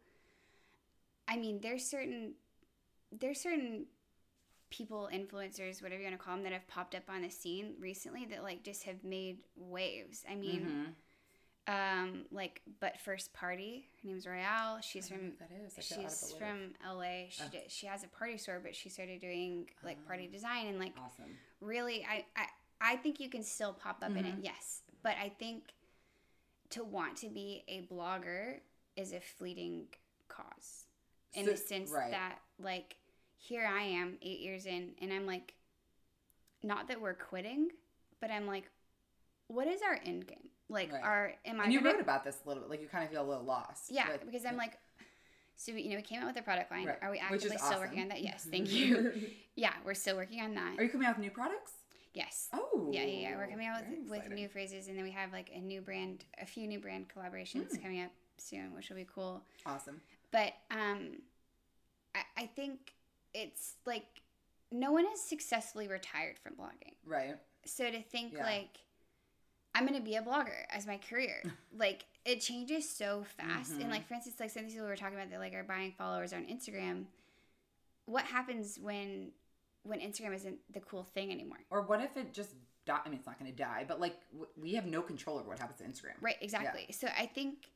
I 1.27 1.37
mean, 1.37 1.59
there's 1.61 1.85
certain, 1.85 2.33
there's 3.11 3.39
certain 3.41 3.85
people, 4.69 5.09
influencers, 5.13 5.81
whatever 5.83 6.01
you 6.01 6.07
want 6.07 6.19
to 6.19 6.23
call 6.25 6.35
them, 6.35 6.43
that 6.43 6.53
have 6.53 6.67
popped 6.67 6.95
up 6.95 7.03
on 7.09 7.21
the 7.23 7.29
scene 7.29 7.73
recently 7.79 8.25
that 8.25 8.43
like 8.43 8.63
just 8.63 8.83
have 8.83 9.03
made 9.03 9.39
waves. 9.55 10.23
I 10.29 10.35
mean, 10.35 10.95
Mhm. 11.67 12.03
um, 12.03 12.25
like 12.31 12.61
but 12.79 12.99
first 12.99 13.33
party. 13.33 13.89
Her 14.01 14.07
name's 14.07 14.25
Royale. 14.25 14.79
She's 14.81 15.11
I 15.11 15.15
don't 15.15 15.23
know 15.25 15.31
from 15.35 15.47
that 15.49 15.55
is. 15.65 15.77
I 15.77 15.81
feel 15.81 15.99
out 15.99 16.05
of 16.05 16.11
she's 16.19 16.33
from 16.33 16.73
LA. 16.85 17.27
She 17.29 17.43
Oh. 17.43 17.49
did, 17.49 17.69
she 17.71 17.85
has 17.87 18.03
a 18.03 18.07
party 18.07 18.37
store, 18.37 18.59
but 18.59 18.75
she 18.75 18.89
started 18.89 19.19
doing 19.19 19.69
like 19.83 20.05
party 20.07 20.27
design 20.27 20.67
and 20.67 20.79
like 20.79 20.93
Awesome. 20.97 21.37
really 21.59 22.05
I, 22.05 22.25
I 22.35 22.47
I 22.83 22.95
think 22.95 23.19
you 23.19 23.29
can 23.29 23.43
still 23.43 23.73
pop 23.73 24.01
up 24.01 24.09
in 24.15 24.25
it, 24.25 24.35
yes. 24.41 24.81
But 25.03 25.15
I 25.17 25.29
think 25.29 25.71
to 26.69 26.83
want 26.83 27.17
to 27.17 27.29
be 27.29 27.63
a 27.67 27.81
blogger 27.83 28.61
is 28.95 29.11
a 29.13 29.19
fleeting 29.19 29.87
cause. 30.29 30.85
In 31.33 31.45
So- 31.45 31.51
the 31.51 31.57
sense 31.57 31.91
right. 31.91 32.09
that 32.11 32.39
like 32.57 32.95
here 33.41 33.65
I 33.67 33.81
am, 33.81 34.17
eight 34.21 34.39
years 34.39 34.65
in, 34.67 34.91
and 35.01 35.11
I'm 35.11 35.25
like, 35.25 35.55
not 36.63 36.87
that 36.89 37.01
we're 37.01 37.15
quitting, 37.15 37.69
but 38.19 38.29
I'm 38.29 38.45
like, 38.45 38.65
what 39.47 39.67
is 39.67 39.81
our 39.81 39.99
end 40.05 40.27
game? 40.27 40.49
Like, 40.69 40.93
Right. 40.93 41.03
our 41.03 41.33
am 41.43 41.59
I? 41.59 41.63
And 41.65 41.73
you 41.73 41.79
gonna- 41.81 41.93
wrote 41.95 42.01
about 42.01 42.23
this 42.23 42.37
a 42.45 42.47
little 42.47 42.61
bit, 42.63 42.69
like 42.69 42.81
you 42.81 42.87
kind 42.87 43.03
of 43.03 43.09
feel 43.09 43.23
a 43.23 43.27
little 43.27 43.43
lost. 43.43 43.89
yeah, 43.91 44.11
with- 44.11 44.25
because 44.25 44.45
I'm 44.45 44.57
like, 44.57 44.77
so 45.55 45.73
we, 45.73 45.81
you 45.81 45.89
know, 45.89 45.95
we 45.95 46.01
came 46.03 46.21
out 46.21 46.27
with 46.27 46.37
a 46.37 46.41
product 46.43 46.71
line. 46.71 46.85
Right, 46.87 46.97
Are 47.01 47.09
we 47.11 47.17
is 47.17 47.23
actively 47.23 47.57
still 47.57 47.79
working 47.79 48.01
on 48.01 48.07
that? 48.09 48.21
Yes, 48.21 48.47
thank 48.49 48.71
you. 48.71 49.27
yeah, 49.55 49.73
we're 49.83 49.93
still 49.95 50.15
working 50.15 50.41
on 50.41 50.53
that. 50.55 50.77
Are 50.79 50.83
you 50.83 50.89
coming 50.89 51.07
out 51.07 51.15
with 51.17 51.23
new 51.25 51.31
products? 51.31 51.73
yes. 52.13 52.49
Oh. 52.53 52.89
Yeah, 52.91 53.03
yeah, 53.05 53.29
yeah. 53.29 53.37
We're 53.37 53.47
coming 53.47 53.67
out 53.67 53.83
with, 53.87 54.09
with 54.09 54.29
new 54.31 54.49
phrases, 54.49 54.87
and 54.87 54.97
then 54.97 55.03
we 55.05 55.11
have 55.11 55.31
like 55.31 55.49
a 55.53 55.59
new 55.59 55.81
brand, 55.81 56.25
a 56.39 56.45
few 56.45 56.67
new 56.67 56.77
brand 56.79 57.07
collaborations 57.09 57.69
Hmm. 57.75 57.81
coming 57.81 58.01
up 58.03 58.11
soon, 58.37 58.73
which 58.75 58.89
will 58.89 58.97
be 58.97 59.07
cool. 59.13 59.41
Awesome. 59.65 59.99
But 60.31 60.53
um, 60.71 61.21
I, 62.13 62.21
I 62.37 62.45
think 62.47 62.93
it's 63.33 63.75
like 63.85 64.05
no 64.71 64.91
one 64.91 65.05
has 65.05 65.21
successfully 65.21 65.87
retired 65.87 66.37
from 66.39 66.53
blogging. 66.53 66.95
Right. 67.05 67.35
So 67.65 67.89
to 67.89 68.01
think 68.01 68.33
Yeah. 68.33 68.45
like 68.45 68.77
I'm 69.73 69.85
gonna 69.85 70.01
be 70.01 70.15
a 70.15 70.21
blogger 70.21 70.65
as 70.69 70.85
my 70.85 70.97
career, 70.97 71.43
like 71.77 72.05
it 72.25 72.41
changes 72.41 72.89
so 72.89 73.25
fast. 73.37 73.71
Mm-hmm. 73.73 73.81
And 73.81 73.91
like 73.91 74.07
for 74.07 74.13
instance, 74.13 74.39
like 74.39 74.49
some 74.49 74.61
of 74.61 74.67
these 74.67 74.75
people 74.75 74.87
were 74.87 74.95
talking 74.95 75.15
about 75.17 75.29
that 75.31 75.39
like 75.39 75.53
are 75.53 75.63
buying 75.63 75.93
followers 75.97 76.33
on 76.33 76.45
Instagram. 76.45 77.05
What 78.05 78.25
happens 78.25 78.79
when 78.81 79.31
when 79.83 79.99
Instagram 79.99 80.35
isn't 80.35 80.57
the 80.73 80.79
cool 80.79 81.03
thing 81.03 81.31
anymore? 81.31 81.57
Or 81.69 81.81
what 81.81 82.01
if 82.01 82.15
it 82.17 82.33
just 82.33 82.55
die? 82.85 82.99
I 83.03 83.09
mean, 83.09 83.17
it's 83.17 83.25
not 83.25 83.39
going 83.39 83.51
to 83.51 83.57
die, 83.57 83.85
but 83.87 83.99
like 83.99 84.17
we 84.59 84.73
have 84.73 84.85
no 84.85 85.01
control 85.01 85.37
over 85.39 85.49
what 85.49 85.59
happens 85.59 85.79
to 85.79 85.85
Instagram. 85.85 86.15
Right, 86.21 86.35
exactly. 86.41 86.87
So 86.91 87.07
I 87.17 87.25
think 87.25 87.69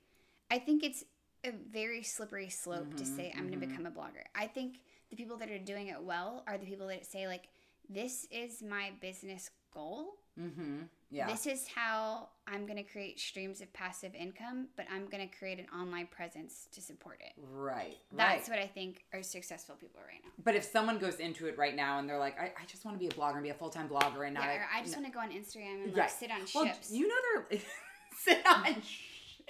I 0.51 0.59
think 0.59 0.83
it's 0.83 1.03
a 1.43 1.51
very 1.71 2.03
slippery 2.03 2.49
slope 2.49 2.95
to 2.95 3.05
say 3.05 3.31
I'm 3.35 3.47
going 3.47 3.59
to 3.59 3.67
become 3.67 3.85
a 3.85 3.91
blogger. 3.91 4.23
I 4.35 4.47
think 4.47 4.79
the 5.15 5.23
people 5.23 5.37
that 5.37 5.49
are 5.49 5.59
doing 5.59 5.87
it 5.87 6.01
well 6.01 6.43
are 6.47 6.57
the 6.57 6.65
people 6.65 6.87
that 6.87 7.05
say 7.05 7.27
like 7.27 7.47
this 7.89 8.27
is 8.31 8.61
my 8.63 8.91
business 8.99 9.49
goal. 9.73 10.15
Mm-hmm. 10.39 10.83
Yeah. 11.11 11.27
This 11.27 11.45
is 11.45 11.67
how 11.73 12.29
I'm 12.47 12.65
going 12.65 12.77
to 12.77 12.83
create 12.83 13.19
streams 13.19 13.61
of 13.61 13.71
passive 13.73 14.13
income, 14.15 14.67
but 14.75 14.85
I'm 14.93 15.05
going 15.05 15.27
to 15.29 15.33
create 15.37 15.59
an 15.59 15.67
online 15.73 16.07
presence 16.07 16.67
to 16.73 16.81
support 16.81 17.21
it. 17.21 17.31
right. 17.53 17.95
That's 18.17 18.49
right. 18.49 18.57
what 18.57 18.63
I 18.63 18.67
think 18.67 19.05
are 19.13 19.21
successful 19.23 19.75
people 19.75 20.01
right 20.05 20.19
now. 20.23 20.31
But 20.43 20.55
if 20.55 20.63
someone 20.65 20.97
goes 20.97 21.15
into 21.15 21.45
it 21.45 21.57
right 21.57 21.75
now 21.75 21.99
and 21.99 22.09
they're 22.09 22.19
like, 22.19 22.37
I, 22.39 22.45
I 22.45 22.65
just 22.67 22.83
want 22.83 22.95
to 22.95 22.99
be 22.99 23.07
a 23.07 23.11
blogger 23.11 23.35
and 23.35 23.43
be 23.43 23.49
a 23.49 23.53
full 23.53 23.69
time 23.69 23.87
blogger 23.87 24.25
and 24.25 24.33
not. 24.33 24.43
Yeah, 24.43 24.63
I 24.75 24.81
just 24.81 24.95
no- 24.97 25.03
want 25.03 25.13
to 25.13 25.17
go 25.17 25.19
on 25.21 25.29
Instagram 25.31 25.83
and 25.83 25.93
like 25.93 26.01
Right. 26.01 26.11
sit 26.11 26.31
on 26.31 26.39
well, 26.53 26.65
ships. 26.65 26.91
You 26.91 27.07
know 27.07 27.15
they're 27.49 27.59
sit 28.17 28.45
on. 28.45 28.75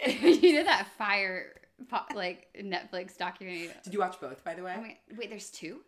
you 0.44 0.54
know 0.56 0.64
that 0.66 0.88
Fyre 0.98 1.54
like 2.16 2.48
Netflix 2.60 3.18
documentary. 3.18 3.70
Did 3.84 3.94
you 3.94 4.00
watch 4.00 4.20
both, 4.20 4.44
by 4.44 4.54
the 4.54 4.64
way? 4.64 4.74
Oh 4.78 4.82
my, 4.82 4.98
wait, 5.18 5.30
there's 5.30 5.50
two? 5.50 5.82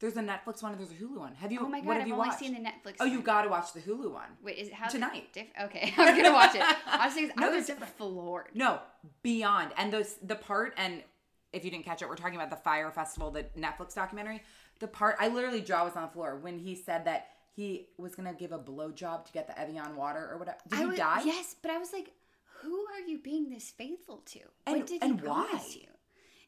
There's 0.00 0.16
a 0.16 0.20
Netflix 0.20 0.62
one 0.64 0.72
and 0.72 0.80
there's 0.80 0.90
a 0.90 0.94
Hulu 1.02 1.16
one. 1.18 1.34
Have 1.36 1.52
you? 1.52 1.60
Oh 1.62 1.68
my 1.68 1.80
god, 1.80 1.98
I've 2.00 2.06
you 2.08 2.14
only 2.14 2.28
watched? 2.28 2.40
seen 2.40 2.54
the 2.54 2.60
Netflix. 2.60 2.96
Oh, 2.98 3.04
you 3.04 3.20
got 3.22 3.42
to 3.42 3.48
watch 3.48 3.72
the 3.72 3.80
Hulu 3.80 4.12
one. 4.12 4.30
Wait, 4.42 4.58
is 4.58 4.68
it 4.68 4.74
how 4.74 4.88
Tonight. 4.88 5.28
Diff- 5.32 5.46
okay, 5.62 5.94
I'm 5.98 6.16
gonna 6.16 6.32
watch 6.32 6.54
it. 6.56 6.62
Honestly, 6.88 7.30
No, 7.36 7.46
I 7.46 7.50
was 7.50 7.66
different. 7.66 7.96
floored. 7.96 8.48
No, 8.52 8.80
beyond. 9.22 9.70
And 9.76 9.92
those 9.92 10.14
the 10.22 10.34
part 10.34 10.74
and 10.76 11.02
if 11.52 11.64
you 11.64 11.70
didn't 11.70 11.84
catch 11.84 12.02
it, 12.02 12.08
we're 12.08 12.16
talking 12.16 12.34
about 12.36 12.50
the 12.50 12.56
Fyre 12.56 12.90
Festival, 12.90 13.30
the 13.30 13.44
Netflix 13.58 13.94
documentary. 13.94 14.42
The 14.80 14.88
part 14.88 15.16
I 15.20 15.28
literally 15.28 15.60
jaw 15.60 15.84
was 15.84 15.94
on 15.94 16.02
the 16.02 16.08
floor 16.08 16.36
when 16.36 16.58
he 16.58 16.74
said 16.74 17.04
that 17.04 17.28
he 17.54 17.86
was 17.96 18.16
gonna 18.16 18.34
give 18.34 18.50
a 18.50 18.58
blowjob 18.58 19.26
to 19.26 19.32
get 19.32 19.46
the 19.46 19.56
Evian 19.56 19.94
water 19.94 20.28
or 20.32 20.38
whatever. 20.38 20.58
Did 20.68 20.78
I 20.78 20.82
he 20.82 20.86
was, 20.88 20.98
die? 20.98 21.22
Yes, 21.24 21.54
but 21.62 21.70
I 21.70 21.78
was 21.78 21.92
like, 21.92 22.10
who 22.62 22.86
are 22.94 23.00
you 23.06 23.18
being 23.18 23.50
this 23.50 23.70
faithful 23.70 24.18
to? 24.26 24.40
And- 24.66 24.78
what 24.78 24.86
did 24.86 25.02
and 25.02 25.20
he 25.20 25.26
why? 25.26 25.46
promise 25.46 25.76
you? 25.76 25.88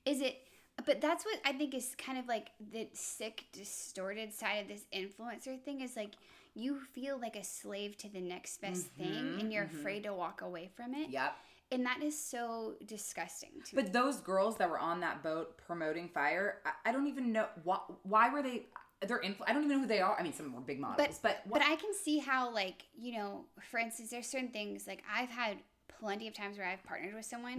Is 0.04 0.20
it? 0.20 0.36
But 0.84 1.00
that's 1.00 1.24
what 1.24 1.38
I 1.44 1.52
think 1.52 1.72
is 1.72 1.94
kind 1.96 2.18
of 2.18 2.26
like 2.26 2.50
the 2.72 2.88
sick, 2.94 3.44
distorted 3.52 4.32
side 4.34 4.62
of 4.62 4.68
this 4.68 4.82
influencer 4.92 5.60
thing. 5.60 5.80
Is 5.80 5.96
like 5.96 6.14
you 6.54 6.80
feel 6.92 7.18
like 7.18 7.36
a 7.36 7.44
slave 7.44 7.96
to 7.98 8.08
the 8.08 8.20
next 8.20 8.60
best 8.60 8.92
mm-hmm, 8.94 9.02
thing, 9.02 9.40
and 9.40 9.52
you're 9.52 9.64
mm-hmm. 9.64 9.78
afraid 9.78 10.02
to 10.04 10.12
walk 10.12 10.42
away 10.42 10.70
from 10.74 10.94
it. 10.94 11.10
Yep. 11.10 11.34
And 11.72 11.86
that 11.86 12.02
is 12.02 12.20
so 12.20 12.74
disgusting 12.86 13.50
to 13.66 13.76
But 13.76 13.92
those 13.92 14.18
girls 14.18 14.56
that 14.58 14.68
were 14.68 14.78
on 14.78 15.00
that 15.00 15.22
boat 15.22 15.56
promoting 15.58 16.08
Fyre, 16.08 16.58
I, 16.64 16.90
I 16.90 16.92
don't 16.92 17.06
even 17.06 17.32
know 17.32 17.46
why. 17.62 17.78
Why 18.02 18.28
were 18.28 18.42
they? 18.42 18.66
They're 19.06 19.20
influ- 19.20 19.44
I 19.46 19.52
don't 19.52 19.64
even 19.64 19.76
know 19.76 19.80
who 19.80 19.86
they 19.86 20.00
are. 20.00 20.16
I 20.18 20.22
mean, 20.22 20.32
some 20.32 20.46
of 20.46 20.52
them 20.52 20.60
were 20.60 20.66
big 20.66 20.80
models, 20.80 21.18
but 21.22 21.42
but 21.44 21.52
but 21.52 21.62
I 21.62 21.76
can 21.76 21.94
see 21.94 22.18
how 22.18 22.52
like 22.52 22.82
you 22.96 23.14
know, 23.14 23.44
for 23.70 23.78
instance, 23.78 24.10
there's 24.10 24.26
certain 24.26 24.50
things 24.50 24.86
like 24.86 25.02
I've 25.12 25.30
had 25.30 25.58
plenty 25.99 26.28
of 26.28 26.34
times 26.34 26.59
where 26.59 26.66
I've 26.66 26.82
partnered 26.84 27.14
with 27.14 27.24
someone 27.24 27.59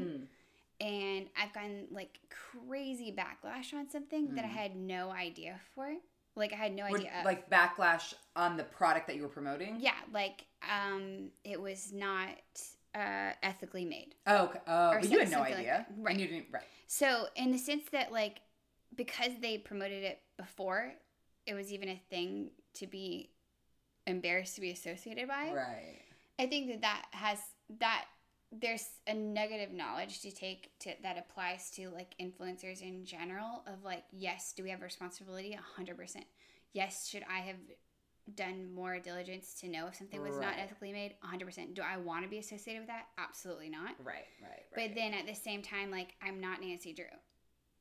Hmm. 0.80 0.86
and 0.86 1.28
I've 1.42 1.54
gotten 1.54 1.88
like 1.92 2.20
crazy 2.30 3.12
backlash 3.16 3.74
on 3.74 3.90
something 3.90 4.36
that 4.36 4.46
I 4.46 4.50
had 4.50 4.76
no 4.76 5.10
idea 5.12 5.60
for. 5.74 5.94
Like 6.36 6.52
I 6.52 6.58
had 6.58 6.74
no 6.76 6.86
Would- 6.90 7.02
idea. 7.02 7.12
of. 7.14 7.20
Hmm. 7.22 7.26
like 7.26 7.50
backlash 7.50 8.14
on 8.36 8.58
the 8.58 8.64
product 8.64 9.08
that 9.08 9.16
you 9.16 9.22
were 9.22 9.30
promoting. 9.30 9.78
yeah, 9.80 9.94
like 10.12 10.46
um, 10.70 11.30
it 11.44 11.62
was 11.62 11.94
not 11.94 12.30
uh, 12.94 13.32
ethically 13.44 13.86
made. 13.86 14.16
Oh, 14.28 14.46
okay. 14.46 14.60
Or 14.68 15.00
but 15.02 15.10
you 15.10 15.20
had 15.20 15.30
no 15.30 15.38
something 15.38 15.54
like 15.54 15.60
idea. 15.62 15.86
Right. 15.98 16.12
And 16.12 16.22
you 16.22 16.28
didn't. 16.28 16.48
Right. 16.52 16.64
So 16.88 17.28
in 17.36 17.52
the 17.52 17.58
sense 17.58 17.84
that 17.92 18.12
like 18.12 18.42
because 18.96 19.32
they 19.42 19.58
promoted 19.58 20.04
it 20.04 20.20
before, 20.38 20.94
it 21.46 21.54
was 21.54 21.72
even 21.74 21.90
a 21.90 22.02
thing 22.10 22.52
to 22.76 22.88
be 22.88 23.30
embarrassed 24.08 24.56
to 24.56 24.62
be 24.62 24.72
associated 24.72 25.28
by. 25.28 25.52
Right. 25.54 26.00
I 26.40 26.48
think 26.48 26.68
that 26.70 26.82
that 26.82 27.06
has 27.12 27.40
that 27.80 28.06
there's 28.62 28.88
a 29.08 29.14
negative 29.14 29.74
knowledge 29.74 30.22
to 30.22 30.32
take 30.32 30.70
to 30.80 30.92
that 31.04 31.18
applies 31.18 31.70
to 31.72 31.90
like 31.90 32.16
influencers 32.22 32.82
in 32.82 33.06
general 33.06 33.64
of 33.68 33.84
like 33.84 34.04
yes 34.12 34.54
do 34.56 34.64
we 34.64 34.70
have 34.70 34.82
responsibility? 34.82 35.58
100% 35.80 36.16
yes 36.74 37.08
should 37.08 37.24
i 37.32 37.40
have 37.40 37.58
done 38.36 38.74
more 38.74 38.98
diligence 39.00 39.54
to 39.54 39.68
know 39.68 39.86
if 39.88 39.96
something 39.96 40.22
was 40.22 40.40
not 40.40 40.56
ethically 40.58 40.92
made? 40.92 41.14
100% 41.24 41.76
do 41.76 41.82
i 41.82 41.98
want 41.98 42.24
to 42.24 42.30
be 42.30 42.40
associated 42.40 42.82
with 42.82 42.88
that? 42.88 43.06
Absolutely 43.18 43.70
not. 43.70 43.92
Right. 44.04 44.26
Right. 44.42 44.64
right. 44.76 44.90
But 44.90 44.96
then 44.96 45.14
at 45.14 45.28
the 45.28 45.36
same 45.36 45.62
time 45.62 45.92
like 45.92 46.16
i'm 46.22 46.40
not 46.42 46.62
nancy 46.62 46.94
drew. 46.94 47.06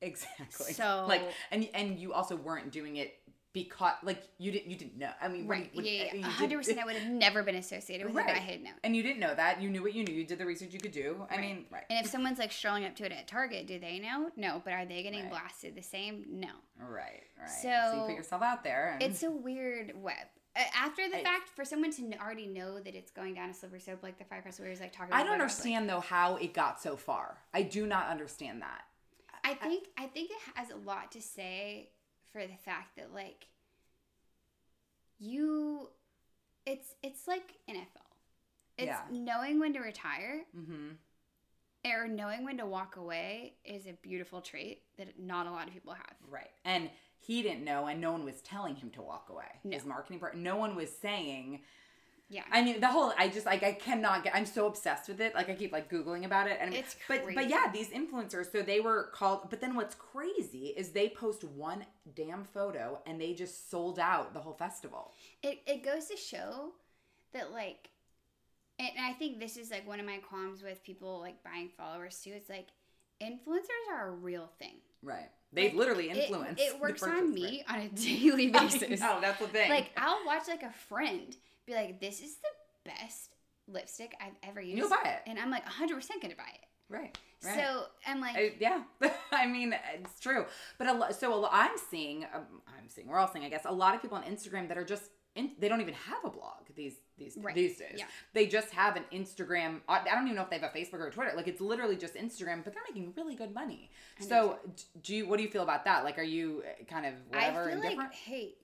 Exactly. 0.01 0.72
So- 0.75 1.07
like, 1.09 1.22
and 1.51 1.68
and 1.75 1.99
you 1.99 2.12
also 2.12 2.37
weren't 2.37 2.70
doing 2.72 2.97
it 2.97 3.14
because 3.55 3.95
like 4.03 4.23
you 4.37 4.53
didn't 4.53 4.71
you 4.71 4.77
didn't 4.77 4.99
know. 4.99 5.09
I 5.23 5.29
mean, 5.29 5.47
right 5.47 5.71
yeah, 5.73 6.09
I 6.11 6.13
mean, 6.13 6.21
yeah. 6.23 6.29
100% 6.29 6.65
did- 6.67 6.79
i 6.79 6.85
would 6.85 6.97
have 6.97 7.09
never 7.09 7.43
been 7.43 7.55
associated 7.55 8.07
with 8.09 8.17
it 8.17 8.29
if 8.29 8.37
i 8.37 8.39
had 8.39 8.63
known 8.63 8.75
And 8.83 8.95
you 8.95 9.03
didn't 9.03 9.21
know 9.21 9.35
that. 9.35 9.63
You 9.63 9.71
knew 9.71 9.81
what 9.83 9.95
you 9.95 10.05
knew. 10.05 10.13
You 10.13 10.25
did 10.25 10.39
the 10.39 10.45
research 10.45 10.73
you 10.75 10.81
could 10.81 10.93
do. 10.93 11.25
I 11.31 11.39
mean, 11.39 11.65
right. 11.71 11.85
and 11.89 12.05
if 12.05 12.11
someone's 12.11 12.39
like 12.39 12.53
strolling 12.53 12.85
up 12.85 12.95
to 12.97 13.07
it 13.07 13.13
at 13.13 13.27
target 13.29 13.67
do 13.67 13.79
they 13.79 13.99
know 14.01 14.31
no 14.37 14.61
but 14.65 14.75
are 14.75 14.85
they 14.85 15.03
getting 15.03 15.23
Right. 15.23 15.31
blasted 15.31 15.75
the 15.77 15.83
same 15.83 16.25
no 16.29 16.49
right. 16.79 17.23
Right. 17.41 17.49
So- 17.49 17.95
you 18.03 18.07
put 18.09 18.17
yourself 18.17 18.43
out 18.43 18.63
there. 18.65 18.99
And, 19.01 19.03
it's 19.11 19.23
a 19.23 19.31
weird 19.31 19.93
web. 19.97 20.27
After 20.77 21.09
the 21.09 21.19
I- 21.19 21.23
fact, 21.23 21.49
for 21.49 21.65
someone 21.65 21.93
to 21.93 22.17
already 22.21 22.47
know 22.47 22.79
that 22.81 22.95
it's 22.95 23.11
going 23.11 23.35
down 23.35 23.51
a 23.51 23.55
slippery 23.55 23.81
slope, 23.81 24.03
like 24.03 24.19
the 24.19 24.25
Fyre 24.25 24.43
Festival 24.43 24.71
is 24.71 24.81
like 24.81 24.93
talking. 24.93 25.13
I 25.13 25.19
don't 25.25 25.29
I 25.29 25.31
was 25.31 25.31
like- 25.31 25.41
understand 25.43 25.89
though 25.89 26.01
how 26.01 26.37
it 26.37 26.53
got 26.55 26.81
so 26.81 26.97
far. 26.97 27.39
I 27.53 27.63
do 27.63 27.87
not 27.87 28.09
understand 28.09 28.63
that. 28.63 28.83
I 29.47 29.55
think 29.55 29.89
I 29.99 30.07
think 30.07 30.31
it 30.31 30.39
has 30.55 30.71
a 30.71 30.77
lot 30.77 31.13
to 31.13 31.21
say 31.23 31.91
for 32.35 32.43
the 32.47 32.57
fact 32.64 32.97
that 32.97 33.14
like 33.14 33.47
you, 35.18 35.89
it's 36.66 36.95
it's 37.03 37.26
like 37.28 37.55
NFL. 37.68 37.87
It's 38.76 38.87
Yeah. 38.89 39.03
knowing 39.11 39.61
when 39.61 39.72
to 39.74 39.80
retire 39.80 40.45
Mm-hmm. 40.57 40.91
or 41.87 42.09
knowing 42.09 42.45
when 42.45 42.59
to 42.59 42.66
walk 42.66 42.97
away 42.97 43.55
is 43.64 43.87
a 43.87 43.93
beautiful 44.03 44.41
trait 44.41 44.82
that 44.99 45.18
not 45.18 45.47
a 45.47 45.51
lot 45.51 45.68
of 45.68 45.72
people 45.72 45.93
have. 45.95 46.16
Right. 46.28 46.51
And 46.64 46.91
he 47.18 47.43
didn't 47.43 47.64
know, 47.64 47.87
and 47.87 48.01
no 48.01 48.12
one 48.12 48.24
was 48.24 48.41
telling 48.43 48.74
him 48.76 48.91
to 48.91 49.03
walk 49.03 49.28
away. 49.30 49.61
No. 49.62 49.76
His 49.76 49.87
marketing 49.87 50.18
part. 50.18 50.37
No 50.37 50.57
one 50.57 50.74
was 50.74 50.91
saying. 50.91 51.61
Yeah. 52.31 52.43
I 52.51 52.62
mean, 52.62 52.81
the 52.81 52.89
whole. 52.89 53.12
I 53.18 53.29
just 53.29 53.47
like 53.47 53.62
I 53.62 53.72
cannot 53.72 54.25
get. 54.25 54.35
I'm 54.35 54.47
so 54.47 54.66
obsessed 54.66 55.09
with 55.09 55.20
it. 55.20 55.35
Like 55.35 55.49
I 55.51 55.55
keep 55.55 55.72
like 55.72 55.91
googling 55.91 56.25
about 56.25 56.49
it, 56.49 56.59
and 56.61 56.75
It's 56.75 56.97
but 57.07 57.22
but 57.35 57.49
yeah, 57.51 57.70
these 57.72 57.89
influencers. 57.91 58.51
So 58.51 58.62
they 58.62 58.81
were 58.81 59.11
called. 59.12 59.51
But 59.51 59.61
then 59.61 59.75
what's 59.75 59.95
crazy 59.95 60.68
is 60.77 60.91
they 60.91 61.09
post 61.11 61.45
one 61.45 61.85
damn 62.16 62.45
photo, 62.45 63.01
and 63.07 63.20
they 63.20 63.35
just 63.35 63.70
sold 63.70 63.99
out 63.99 64.33
the 64.33 64.41
whole 64.41 64.55
festival. 64.55 65.12
it, 65.43 65.61
it 65.66 65.85
goes 65.85 66.07
to 66.07 66.16
show 66.16 66.72
that 67.35 67.53
like 67.53 67.91
and 68.79 68.91
I 69.01 69.12
think 69.12 69.39
this 69.39 69.57
is 69.57 69.70
like 69.70 69.87
one 69.87 70.01
of 70.01 70.07
my 70.07 70.16
qualms 70.18 70.62
with 70.62 70.83
people 70.83 71.20
like 71.20 71.43
buying 71.45 71.68
followers 71.68 72.20
too. 72.25 72.33
It's 72.35 72.49
like 72.49 72.68
influencers 73.22 73.93
are 73.93 74.09
a 74.09 74.12
real 74.12 74.51
thing. 74.59 74.77
Right. 75.03 75.29
They 75.53 75.64
Like, 75.68 75.75
literally 75.75 76.11
it- 76.11 76.16
influence. 76.16 76.61
It, 76.61 76.72
the 76.72 76.79
works 76.79 77.01
purchase, 77.03 77.16
on 77.18 77.25
right? 77.27 77.35
me 77.35 77.64
on 77.68 77.79
a 77.81 77.89
daily 77.95 78.49
basis. 78.51 79.01
oh, 79.03 79.18
that's 79.20 79.39
the 79.39 79.47
thing. 79.47 79.70
Like 79.70 79.91
I'll 79.97 80.25
watch 80.27 80.49
like 80.49 80.62
a 80.62 80.72
friend 80.89 81.37
be 81.67 81.75
like, 81.75 82.01
"This 82.01 82.21
is 82.21 82.37
the 82.37 82.91
best 82.91 83.31
lipstick 83.69 84.15
I've 84.21 84.37
ever 84.49 84.61
used," 84.61 84.79
you'll 84.79 84.89
buy 84.91 85.03
it. 85.05 85.23
and 85.29 85.39
I'm 85.39 85.51
like 85.51 85.65
100 85.65 85.95
percent 85.95 86.21
gonna 86.23 86.35
buy 86.37 86.45
it. 86.55 86.61
right. 86.89 87.17
Right. 87.45 87.55
So 87.57 87.85
I'm 88.07 88.21
like, 88.23 88.37
I- 88.37 88.55
yeah, 88.59 88.83
I 89.33 89.47
mean 89.47 89.75
it's 89.95 90.19
true. 90.19 90.47
But 90.79 90.87
a 90.89 90.93
lot, 90.95 91.15
so 91.15 91.45
a 91.45 91.49
I'm 91.53 91.77
seeing, 91.91 92.25
um, 92.35 92.62
I'm 92.67 92.89
seeing, 92.89 93.07
we're 93.07 93.19
all 93.19 93.31
seeing, 93.31 93.45
I 93.45 93.51
guess, 93.51 93.67
a 93.67 93.73
lot 93.73 93.95
of 93.95 94.01
people 94.01 94.17
on 94.17 94.25
Instagram 94.25 94.69
that 94.69 94.79
are 94.79 94.85
just 94.85 95.11
in, 95.35 95.51
they 95.59 95.69
don't 95.69 95.81
even 95.83 95.95
have 95.95 96.25
a 96.25 96.31
blog 96.31 96.61
these 96.77 96.95
these 97.19 97.37
Right. 97.41 97.55
these 97.55 97.77
days. 97.79 97.97
Yeah. 97.97 98.07
They 98.33 98.47
just 98.47 98.71
have 98.71 98.97
an 98.97 99.05
Instagram. 99.12 99.81
I 99.89 100.01
I 100.01 100.15
don't 100.15 100.25
even 100.25 100.37
know 100.37 100.43
if 100.43 100.49
they 100.51 100.59
have 100.59 100.71
a 100.75 100.79
Facebook 100.79 100.95
or 101.01 101.09
a 101.09 101.11
Twitter. 101.11 101.33
Like 101.37 101.47
it's 101.49 101.61
literally 101.61 101.97
just 101.97 102.15
Instagram, 102.15 102.65
but 102.65 102.73
they're 102.73 102.83
making 102.89 103.12
really 103.17 103.35
good 103.35 103.53
money. 103.53 103.91
So 104.21 104.59
do 105.03 105.15
you? 105.15 105.27
What 105.29 105.37
do 105.37 105.43
you 105.43 105.51
feel 105.51 105.62
about 105.65 105.85
that? 105.85 106.03
Like, 106.05 106.19
are 106.19 106.23
you 106.23 106.62
uh, 106.67 106.85
kind 106.85 107.05
of 107.05 107.15
whatever 107.29 107.69
I 107.69 107.75
feel 107.75 107.97
like, 107.99 108.15
hey, 108.15 108.55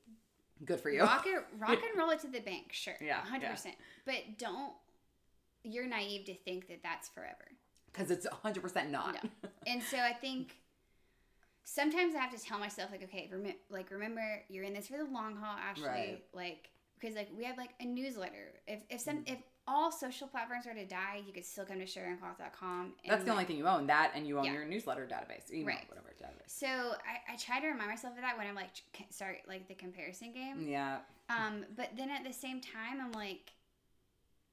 good 0.65 0.81
for 0.81 0.91
you. 0.91 1.03
rock 1.03 1.25
it, 1.27 1.43
rock 1.59 1.71
and 1.89 1.99
roll 1.99 2.11
it 2.11 2.21
to 2.21 2.29
the 2.29 2.41
bank, 2.41 2.67
sure, 2.73 2.95
Yeah, 3.01 3.21
hundred 3.21 3.45
yeah. 3.47 3.51
percent. 3.53 3.75
But 4.05 4.39
don't. 4.39 4.73
You're 5.63 5.87
naive 5.87 6.25
to 6.27 6.35
think 6.35 6.69
that 6.69 6.83
that's 6.83 7.09
forever. 7.09 7.45
Because 7.93 8.11
it's 8.11 8.25
100 8.27 8.63
percent 8.63 8.91
not. 8.91 9.15
No. 9.23 9.49
and 9.67 9.83
so 9.83 9.99
I 9.99 10.13
think 10.13 10.57
sometimes 11.65 12.15
I 12.15 12.21
have 12.21 12.31
to 12.37 12.43
tell 12.43 12.59
myself 12.59 12.91
like, 12.91 13.03
okay, 13.05 13.29
rem- 13.33 13.55
like 13.69 13.91
remember 13.91 14.43
you're 14.49 14.65
in 14.65 14.73
this 14.75 14.89
for 14.89 14.97
the 14.99 15.05
long 15.05 15.37
haul, 15.37 15.57
Ashley. 15.59 15.85
Right. 15.87 16.25
Like 16.33 16.71
because 16.99 17.15
like 17.17 17.29
we 17.37 17.45
have 17.45 17.57
like 17.59 17.71
a 17.81 17.85
newsletter. 17.85 18.53
If 18.67 18.81
if 18.91 19.01
some 19.01 19.17
Mm-hmm. 19.19 19.33
if 19.35 19.39
all 19.69 19.93
social 19.93 20.27
platforms 20.27 20.67
were 20.67 20.75
to 20.75 20.85
die, 20.87 21.23
you 21.27 21.33
could 21.33 21.45
still 21.45 21.65
come 21.65 21.79
to 21.79 21.85
sugarandcloth.com. 21.85 22.93
And 23.05 23.11
That's 23.13 23.25
the 23.25 23.31
only 23.31 23.45
thing 23.45 23.57
you 23.57 23.67
own. 23.69 23.87
That 23.87 24.13
and 24.15 24.27
you 24.27 24.39
own 24.39 24.45
Yeah. 24.45 24.53
your 24.55 24.65
newsletter 24.65 25.07
database, 25.07 25.53
email, 25.53 25.77
Right. 25.77 25.89
whatever 25.89 26.09
database. 26.21 26.49
So 26.51 26.67
I, 26.67 27.33
I 27.33 27.37
try 27.37 27.61
to 27.61 27.67
remind 27.69 27.89
myself 27.91 28.15
of 28.17 28.21
that 28.23 28.37
when 28.37 28.47
I'm 28.47 28.55
like 28.55 28.71
start 29.11 29.39
like 29.47 29.69
the 29.69 29.75
comparison 29.75 30.33
game. 30.33 30.67
Yeah. 30.69 30.99
Um, 31.29 31.65
but 31.77 31.91
then 31.97 32.11
at 32.11 32.25
the 32.25 32.33
same 32.33 32.61
time, 32.61 33.01
I'm 33.01 33.13
like, 33.13 33.53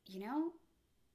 you 0.08 0.20
know, 0.22 0.52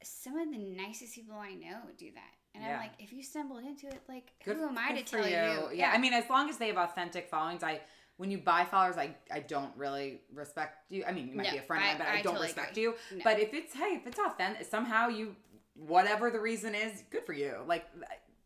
some 0.02 0.36
of 0.36 0.50
the 0.50 0.58
nicest 0.58 1.14
people 1.14 1.36
I 1.36 1.54
know 1.54 1.78
do 1.96 2.10
that, 2.14 2.34
and 2.54 2.64
Yeah. 2.64 2.74
I'm 2.74 2.78
like, 2.80 2.92
if 2.98 3.12
you 3.12 3.22
stumbled 3.22 3.62
into 3.64 3.86
it, 3.86 4.02
like, 4.08 4.32
Good, 4.44 4.56
who 4.56 4.66
am 4.66 4.76
I 4.76 4.92
to 4.92 5.04
tell 5.04 5.24
you? 5.26 5.70
Yeah. 5.76 5.92
I 5.94 5.98
mean, 5.98 6.12
as 6.12 6.28
long 6.28 6.48
as 6.50 6.58
they 6.58 6.66
have 6.68 6.76
authentic 6.76 7.28
followings, 7.28 7.62
I 7.62 7.80
when 8.22 8.30
you 8.30 8.38
buy 8.38 8.64
followers, 8.64 8.96
I 8.96 9.16
I 9.32 9.40
don't 9.40 9.72
really 9.76 10.20
respect 10.32 10.92
you. 10.92 11.04
I 11.04 11.10
mean, 11.10 11.26
you 11.28 11.34
might 11.34 11.46
No, 11.46 11.50
be 11.50 11.58
a 11.58 11.62
friend 11.62 11.82
of 11.82 11.88
I- 11.88 11.90
mine, 11.90 11.98
but 11.98 12.06
I, 12.06 12.10
I 12.12 12.22
don't 12.22 12.34
totally 12.34 12.46
respect 12.46 12.70
agree. 12.70 12.82
you. 12.84 12.94
No. 13.16 13.24
But 13.24 13.40
if 13.40 13.52
it's 13.52 13.74
hey, 13.74 13.94
if 14.00 14.06
it's 14.06 14.20
authentic, 14.20 14.64
somehow 14.64 15.08
you 15.08 15.34
whatever 15.74 16.30
the 16.30 16.38
reason 16.38 16.72
is, 16.76 17.02
good 17.10 17.26
for 17.26 17.32
you. 17.32 17.56
Like 17.66 17.84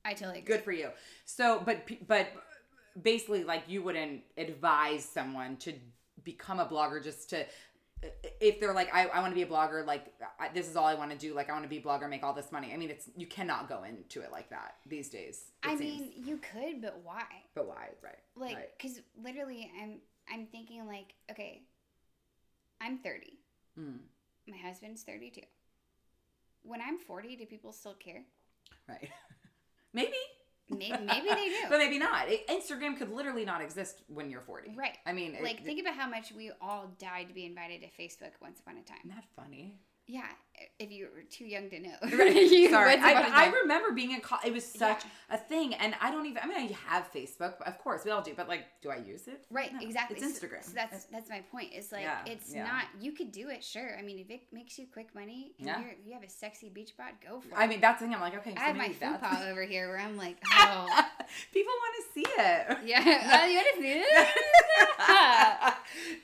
I 0.02 0.14
totally 0.14 0.38
agree. 0.38 0.54
good 0.56 0.64
for 0.64 0.72
you. 0.72 0.88
So, 1.26 1.60
but 1.62 1.86
but 2.08 2.28
basically, 3.02 3.44
like 3.44 3.64
you 3.68 3.82
wouldn't 3.82 4.22
advise 4.38 5.04
someone 5.04 5.56
to 5.58 5.74
become 6.24 6.58
a 6.58 6.64
blogger 6.66 7.02
just 7.04 7.28
to. 7.30 7.44
If 8.40 8.60
they're 8.60 8.74
like, 8.74 8.94
I, 8.94 9.06
I 9.06 9.20
want 9.20 9.32
to 9.32 9.34
be 9.34 9.42
a 9.42 9.46
blogger, 9.46 9.84
like 9.86 10.12
I, 10.38 10.48
this 10.52 10.68
is 10.68 10.76
all 10.76 10.84
I 10.86 10.94
want 10.94 11.10
to 11.12 11.16
do. 11.16 11.34
Like 11.34 11.48
I 11.48 11.52
want 11.52 11.64
to 11.64 11.68
be 11.68 11.78
a 11.78 11.82
blogger, 11.82 12.08
make 12.08 12.22
all 12.22 12.34
this 12.34 12.52
money. 12.52 12.72
I 12.72 12.76
mean, 12.76 12.90
it's 12.90 13.08
you 13.16 13.26
cannot 13.26 13.68
go 13.68 13.84
into 13.84 14.20
it 14.20 14.30
like 14.30 14.50
that 14.50 14.76
these 14.86 15.08
days. 15.08 15.46
I 15.62 15.76
seems. 15.76 16.00
mean, 16.00 16.12
you 16.16 16.38
could, 16.38 16.82
but 16.82 17.00
why? 17.02 17.24
but 17.54 17.66
why? 17.66 17.88
Right? 18.02 18.18
Like, 18.36 18.56
right. 18.56 18.68
because 18.76 19.00
literally, 19.22 19.70
I'm 19.82 19.98
I'm 20.32 20.46
thinking 20.46 20.86
like, 20.86 21.14
okay, 21.30 21.62
I'm 22.80 22.98
30. 22.98 23.38
Mm, 23.78 23.98
My 24.48 24.56
husband's 24.58 25.02
32. 25.02 25.40
When 26.62 26.80
I'm 26.80 26.98
40, 26.98 27.36
do 27.36 27.46
people 27.46 27.72
still 27.72 27.94
care? 27.94 28.22
right. 28.88 29.08
Maybe, 29.92 30.16
Maybe, 30.70 30.90
maybe 30.90 31.28
they 31.28 31.48
do. 31.48 31.56
but 31.68 31.78
maybe 31.78 31.98
not. 31.98 32.28
It, 32.28 32.46
Instagram 32.48 32.98
could 32.98 33.10
literally 33.10 33.44
not 33.44 33.60
exist 33.60 34.02
when 34.08 34.30
you're 34.30 34.40
40. 34.40 34.74
Right. 34.76 34.98
I 35.06 35.12
mean, 35.12 35.36
like, 35.42 35.60
it, 35.60 35.64
think 35.64 35.80
about 35.80 35.94
how 35.94 36.08
much 36.08 36.32
we 36.32 36.50
all 36.60 36.94
died 36.98 37.28
to 37.28 37.34
be 37.34 37.44
invited 37.44 37.82
to 37.82 38.02
Facebook 38.02 38.32
once 38.40 38.60
upon 38.60 38.76
a 38.76 38.82
time. 38.82 38.98
isn't 39.04 39.24
funny? 39.36 39.78
Yeah, 40.06 40.28
if 40.78 40.90
you 40.90 41.08
were 41.14 41.22
too 41.30 41.44
young 41.44 41.70
to 41.70 41.80
know. 41.80 41.94
Right. 42.16 42.70
Sorry, 42.70 42.96
once 42.96 42.98
upon 43.04 43.24
a 43.24 43.28
I, 43.34 43.46
I 43.46 43.52
remember 43.62 43.92
being 43.92 44.12
in 44.12 44.20
college. 44.20 44.46
It 44.46 44.52
was 44.52 44.64
such 44.64 45.02
a 45.30 45.36
thing, 45.36 45.74
and 45.74 45.94
I 46.00 46.10
don't 46.10 46.26
even. 46.26 46.42
I 46.42 46.46
mean, 46.46 46.56
I 46.58 46.90
have 46.92 47.10
Facebook, 47.12 47.60
of 47.62 47.78
course, 47.78 48.04
we 48.04 48.10
all 48.10 48.22
do. 48.22 48.32
But 48.36 48.48
like, 48.48 48.64
do 48.82 48.90
I 48.90 48.96
use 48.96 49.26
it? 49.28 49.44
Right, 49.50 49.72
No, 49.72 49.80
exactly. 49.80 50.16
It's 50.18 50.26
Instagram. 50.26 50.64
So, 50.64 50.72
that's 50.74 51.04
that's 51.04 51.28
my 51.28 51.40
point. 51.52 51.70
It's 51.72 51.92
like 51.92 52.02
Yeah, 52.02 52.18
it's 52.26 52.52
yeah. 52.54 52.64
not. 52.64 52.84
You 53.00 53.12
could 53.12 53.32
do 53.32 53.48
it, 53.48 53.62
sure. 53.64 53.96
I 53.98 54.02
mean, 54.02 54.18
if 54.18 54.30
it 54.30 54.42
makes 54.52 54.78
you 54.78 54.86
quick 54.92 55.14
money, 55.14 55.52
and 55.58 55.66
Yeah. 55.68 55.80
you're, 55.80 55.94
you 56.04 56.12
have 56.14 56.22
a 56.22 56.28
sexy 56.28 56.68
beach 56.68 56.92
bod, 56.96 57.12
go 57.26 57.40
for 57.40 57.48
it. 57.48 57.58
I 57.58 57.66
mean, 57.66 57.80
that's 57.80 58.00
the 58.00 58.06
thing. 58.06 58.14
I'm 58.14 58.20
like, 58.20 58.36
okay, 58.38 58.52
I 58.56 58.60
so 58.60 58.60
have 58.60 58.76
my 58.76 58.88
food 58.88 59.50
over 59.50 59.62
here 59.62 59.88
where 59.88 59.98
I'm 59.98 60.16
like, 60.16 60.36
oh, 60.52 60.86
People 61.52 61.72
want 61.72 61.94
to 61.96 62.12
see 62.14 62.26
it. 62.38 62.78
yeah. 62.84 63.40
Oh, 63.42 63.46
you 63.46 63.56
want 63.56 63.68
to 63.74 63.82
see 63.82 63.94
this? 63.94 64.28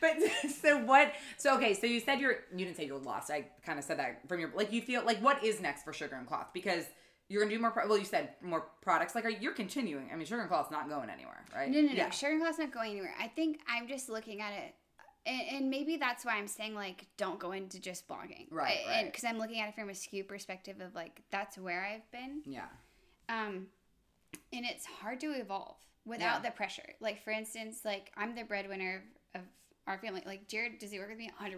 but 0.00 0.50
so 0.50 0.78
what? 0.78 1.12
So 1.36 1.56
okay, 1.56 1.74
so 1.74 1.86
you 1.86 2.00
said 2.00 2.20
you're. 2.20 2.36
You 2.54 2.64
didn't 2.64 2.76
say 2.76 2.86
you're 2.86 2.98
lost. 2.98 3.30
I 3.30 3.46
kind 3.64 3.78
of 3.78 3.84
said 3.84 3.98
that 3.98 4.21
from 4.28 4.40
your. 4.40 4.50
Like 4.54 4.72
you 4.72 4.82
feel 4.82 5.04
like 5.04 5.18
what 5.18 5.42
is 5.44 5.60
next 5.60 5.84
for 5.84 5.92
Sugar 5.92 6.16
and 6.16 6.26
Cloth 6.26 6.48
because. 6.52 6.84
You're 7.28 7.40
gonna 7.44 7.54
do 7.54 7.62
more. 7.62 7.70
Pro- 7.70 7.88
well, 7.88 7.96
you 7.96 8.04
said 8.04 8.30
more 8.42 8.66
products. 8.82 9.14
Like, 9.14 9.24
are 9.24 9.30
you're 9.30 9.54
continuing? 9.54 10.10
I 10.12 10.16
mean, 10.16 10.26
Sugar 10.26 10.40
and 10.42 10.50
Cloth's 10.50 10.70
not 10.70 10.86
going 10.90 11.08
anywhere, 11.08 11.42
right? 11.54 11.70
No, 11.70 11.80
no, 11.80 11.86
no. 11.86 11.92
Yeah. 11.94 12.10
Sugar 12.10 12.32
and 12.32 12.42
Cloth's 12.42 12.58
not 12.58 12.72
going 12.72 12.90
anywhere. 12.90 13.14
I 13.18 13.28
think 13.28 13.60
I'm 13.66 13.88
just 13.88 14.10
looking 14.10 14.42
at 14.42 14.52
it, 14.52 14.74
and, 15.24 15.40
and 15.50 15.70
maybe 15.70 15.96
that's 15.96 16.26
why 16.26 16.36
I'm 16.36 16.48
saying 16.48 16.74
like, 16.74 17.06
don't 17.16 17.38
go 17.38 17.52
into 17.52 17.80
just 17.80 18.06
blogging, 18.06 18.48
Right, 18.50 18.80
I- 18.86 18.90
right. 18.90 19.04
because 19.06 19.24
I'm 19.24 19.38
looking 19.38 19.60
at 19.60 19.68
it 19.70 19.74
from 19.74 19.88
a 19.88 19.94
skew 19.94 20.24
perspective 20.24 20.80
of 20.82 20.94
like, 20.94 21.22
that's 21.30 21.56
where 21.56 21.82
I've 21.82 22.10
been. 22.10 22.42
Yeah. 22.44 22.66
um 23.30 23.68
and 24.52 24.66
it's 24.66 24.84
hard 24.84 25.18
to 25.20 25.28
evolve 25.28 25.76
without 26.04 26.42
Yeah. 26.42 26.50
the 26.50 26.54
pressure 26.54 26.94
like 27.00 27.22
for 27.22 27.30
instance 27.30 27.80
like 27.84 28.10
i'm 28.16 28.34
the 28.34 28.42
breadwinner 28.44 29.04
of, 29.34 29.40
of 29.40 29.46
our 29.86 29.96
family 29.98 30.22
like 30.26 30.48
jared 30.48 30.78
does 30.78 30.90
he 30.90 30.98
work 30.98 31.08
with 31.10 31.18
me 31.18 31.30
100% 31.40 31.54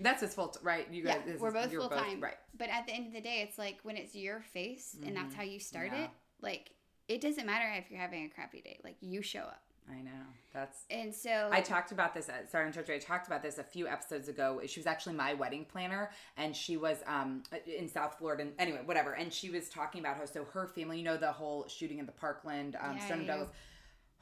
That's 0.00 0.22
his 0.22 0.34
fault, 0.34 0.58
right? 0.62 0.86
You 0.90 1.04
yeah 1.04 1.18
guys, 1.18 1.22
this 1.26 1.40
we're 1.40 1.50
both 1.52 1.72
full-time 1.72 2.20
right? 2.20 2.36
but 2.58 2.68
at 2.68 2.86
the 2.86 2.92
end 2.92 3.06
of 3.06 3.12
the 3.12 3.20
day 3.20 3.44
it's 3.46 3.58
like 3.58 3.78
when 3.82 3.96
it's 3.96 4.14
your 4.14 4.40
face 4.40 4.96
and 5.06 5.16
that's 5.16 5.34
how 5.34 5.42
you 5.42 5.60
start 5.60 5.86
Mm-hmm. 5.90 5.96
Yeah. 5.96 6.04
it 6.04 6.10
like 6.40 6.70
it 7.08 7.20
doesn't 7.20 7.46
matter 7.46 7.66
if 7.78 7.90
you're 7.90 8.00
having 8.00 8.24
a 8.24 8.28
crappy 8.28 8.60
day 8.60 8.78
like 8.84 8.96
you 9.00 9.22
show 9.22 9.40
up 9.40 9.60
I 9.90 10.00
know. 10.00 10.10
That's 10.54 10.84
and 10.90 11.14
so 11.14 11.50
I 11.52 11.60
talked 11.60 11.92
about 11.92 12.14
this. 12.14 12.28
At, 12.30 12.50
sorry, 12.50 12.64
to 12.64 12.68
interrupt. 12.78 12.88
I 12.88 12.98
talked 12.98 13.26
about 13.26 13.42
this 13.42 13.58
a 13.58 13.62
few 13.62 13.86
episodes 13.86 14.28
ago. 14.28 14.60
She 14.66 14.80
was 14.80 14.86
actually 14.86 15.14
my 15.14 15.34
wedding 15.34 15.66
planner, 15.66 16.10
and 16.38 16.56
she 16.56 16.76
was 16.78 17.02
um 17.06 17.42
in 17.66 17.88
South 17.88 18.16
Florida. 18.18 18.44
And 18.44 18.52
anyway, 18.58 18.80
whatever. 18.84 19.12
And 19.12 19.30
she 19.30 19.50
was 19.50 19.68
talking 19.68 20.00
about 20.00 20.16
how 20.16 20.24
so 20.24 20.44
her 20.54 20.68
family, 20.68 20.98
you 20.98 21.04
know, 21.04 21.18
the 21.18 21.32
whole 21.32 21.68
shooting 21.68 21.98
in 21.98 22.06
the 22.06 22.12
Parkland, 22.12 22.76
um, 22.80 22.96
Yeah, 22.96 23.04
Stoneman 23.04 23.26
yeah. 23.26 23.44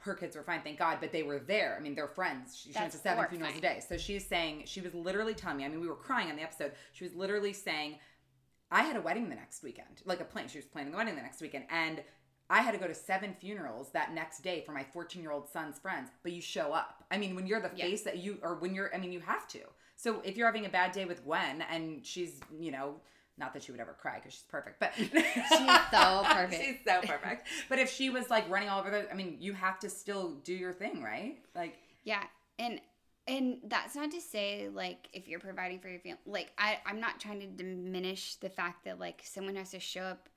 Her 0.03 0.15
kids 0.15 0.35
were 0.35 0.43
fine, 0.43 0.61
thank 0.61 0.77
God, 0.79 0.97
but 0.99 1.11
they 1.13 1.23
were 1.23 1.39
there. 1.39 1.75
I 1.77 1.81
mean, 1.81 1.95
they're 1.95 2.07
friends. 2.09 2.57
She, 2.57 2.73
she 2.73 2.79
went 2.79 2.91
to 2.91 2.97
seven 2.97 3.17
more 3.17 3.27
funerals 3.29 3.55
a 3.57 3.61
day. 3.61 3.81
So 3.87 3.97
she's 3.97 4.25
saying 4.27 4.63
she 4.65 4.81
was 4.81 4.93
literally 4.93 5.33
telling 5.33 5.57
me. 5.57 5.65
I 5.65 5.69
mean, 5.69 5.79
we 5.79 5.87
were 5.87 5.95
crying 5.95 6.29
on 6.29 6.35
the 6.35 6.41
episode. 6.43 6.73
She 6.91 7.05
was 7.05 7.13
literally 7.15 7.53
saying, 7.53 7.99
I 8.69 8.83
had 8.83 8.97
a 8.97 9.01
wedding 9.01 9.29
the 9.29 9.35
next 9.35 9.63
weekend, 9.63 10.01
like 10.05 10.19
a 10.19 10.25
plan. 10.25 10.47
She 10.49 10.57
was 10.57 10.65
planning 10.65 10.91
the 10.91 10.97
wedding 10.97 11.15
the 11.15 11.21
next 11.21 11.41
weekend, 11.41 11.65
and 11.69 12.03
I 12.49 12.61
had 12.61 12.73
to 12.73 12.77
go 12.77 12.87
to 12.87 12.93
seven 12.93 13.33
funerals 13.33 13.91
that 13.93 14.13
next 14.13 14.41
day 14.43 14.63
for 14.65 14.73
my 14.73 14.83
14 14.83 15.21
year 15.21 15.31
old 15.31 15.47
son's 15.47 15.79
friends. 15.79 16.09
But 16.21 16.33
you 16.33 16.41
show 16.41 16.73
up. 16.73 17.05
I 17.09 17.17
mean, 17.17 17.33
when 17.35 17.47
you're 17.47 17.61
the 17.61 17.71
Yeah. 17.73 17.85
face 17.85 18.01
that 18.03 18.17
you, 18.17 18.39
or 18.41 18.55
when 18.55 18.75
you're, 18.75 18.93
I 18.93 18.97
mean, 18.97 19.11
you 19.13 19.21
have 19.21 19.47
to. 19.49 19.61
So 19.95 20.19
if 20.25 20.35
you're 20.35 20.47
having 20.47 20.65
a 20.65 20.69
bad 20.69 20.91
day 20.91 21.05
with 21.05 21.23
Gwen, 21.23 21.61
and 21.61 22.05
she's, 22.05 22.41
you 22.51 22.71
know, 22.71 22.95
not 23.37 23.53
that 23.53 23.63
she 23.63 23.71
would 23.71 23.81
ever 23.81 23.93
cry 23.99 24.15
because 24.17 24.33
she's 24.33 24.43
perfect, 24.43 24.79
but 24.79 24.93
she's 24.95 25.09
so 25.91 26.23
perfect. 26.23 26.61
she's 26.63 26.77
so 26.85 27.01
perfect. 27.01 27.47
But 27.69 27.79
if 27.79 27.89
she 27.91 28.09
was 28.09 28.29
like 28.29 28.47
running 28.49 28.69
all 28.69 28.79
over 28.79 28.91
the, 28.91 29.11
I 29.11 29.15
mean, 29.15 29.37
you 29.39 29.53
have 29.53 29.79
to 29.79 29.89
still 29.89 30.35
do 30.43 30.53
your 30.53 30.73
thing, 30.73 31.01
right? 31.01 31.37
Like, 31.55 31.77
Yeah, 32.03 32.23
and 32.59 32.79
and 33.27 33.57
that's 33.67 33.95
not 33.95 34.11
to 34.11 34.19
say 34.21 34.69
like 34.71 35.07
if 35.13 35.27
you're 35.27 35.39
providing 35.39 35.79
for 35.79 35.87
your 35.87 35.99
family, 35.99 36.19
like 36.25 36.51
I 36.57 36.79
I'm 36.85 36.99
not 36.99 37.19
trying 37.19 37.39
to 37.39 37.47
diminish 37.47 38.35
the 38.35 38.49
fact 38.49 38.85
that 38.85 38.99
like 38.99 39.21
someone 39.23 39.55
has 39.55 39.71
to 39.71 39.79
show 39.79 40.01
up, 40.03 40.29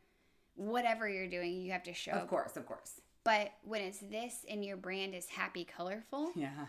whatever 0.55 1.09
you're 1.09 1.27
doing, 1.29 1.61
you 1.61 1.73
have 1.73 1.83
to 1.85 1.93
show 1.95 2.13
up. 2.13 2.17
of 2.19 2.23
up. 2.25 2.29
course, 2.31 2.57
of 2.57 2.65
course, 2.67 3.01
But 3.25 3.51
when 3.63 3.83
it's 3.83 3.99
this 3.99 4.45
and 4.49 4.65
your 4.65 4.77
brand 4.77 5.15
is 5.15 5.27
happy, 5.29 5.65
colorful, 5.65 6.31
yeah, 6.35 6.67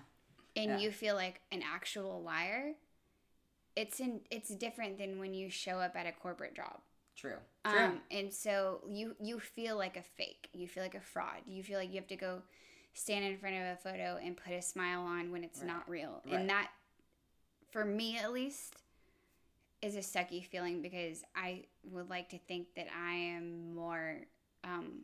and 0.56 0.72
Yeah. 0.72 0.78
you 0.80 0.92
feel 0.92 1.16
like 1.16 1.40
an 1.52 1.62
actual 1.64 2.22
liar, 2.24 2.74
it's 3.78 4.00
in 4.00 4.22
it's 4.32 4.50
different 4.50 4.98
than 4.98 5.20
when 5.20 5.34
you 5.34 5.50
show 5.50 5.78
up 5.78 5.96
at 5.96 6.08
a 6.08 6.12
corporate 6.12 6.56
job. 6.56 6.80
true, 7.16 7.38
true. 7.64 7.80
Um, 7.80 8.02
and 8.10 8.34
so 8.34 8.82
you 8.90 9.16
you 9.22 9.40
feel 9.40 9.78
like 9.78 9.96
a 9.96 10.02
fake. 10.02 10.50
You 10.52 10.68
feel 10.68 10.84
like 10.84 10.96
a 10.96 11.00
fraud. 11.02 11.42
You 11.46 11.64
feel 11.64 11.78
like 11.78 11.90
you 11.90 11.96
have 11.96 12.08
to 12.08 12.16
go 12.16 12.42
stand 12.94 13.24
in 13.24 13.38
front 13.38 13.56
of 13.56 13.62
a 13.62 13.76
photo 13.76 14.18
and 14.22 14.36
put 14.36 14.54
a 14.54 14.62
smile 14.62 15.02
on 15.02 15.32
when 15.32 15.44
it's 15.44 15.60
Right. 15.60 15.68
not 15.68 15.88
real. 15.88 16.24
Right. 16.26 16.34
And 16.40 16.50
that, 16.50 16.72
for 17.72 17.86
me 17.86 18.18
at 18.18 18.34
least, 18.34 18.76
is 19.84 19.96
a 19.96 20.00
sucky 20.00 20.44
feeling 20.44 20.82
because 20.82 21.24
I 21.36 21.66
would 21.92 22.10
like 22.10 22.30
to 22.30 22.40
think 22.40 22.74
that 22.76 22.88
I 22.92 23.14
am 23.14 23.76
more 23.76 24.22
um, 24.64 25.02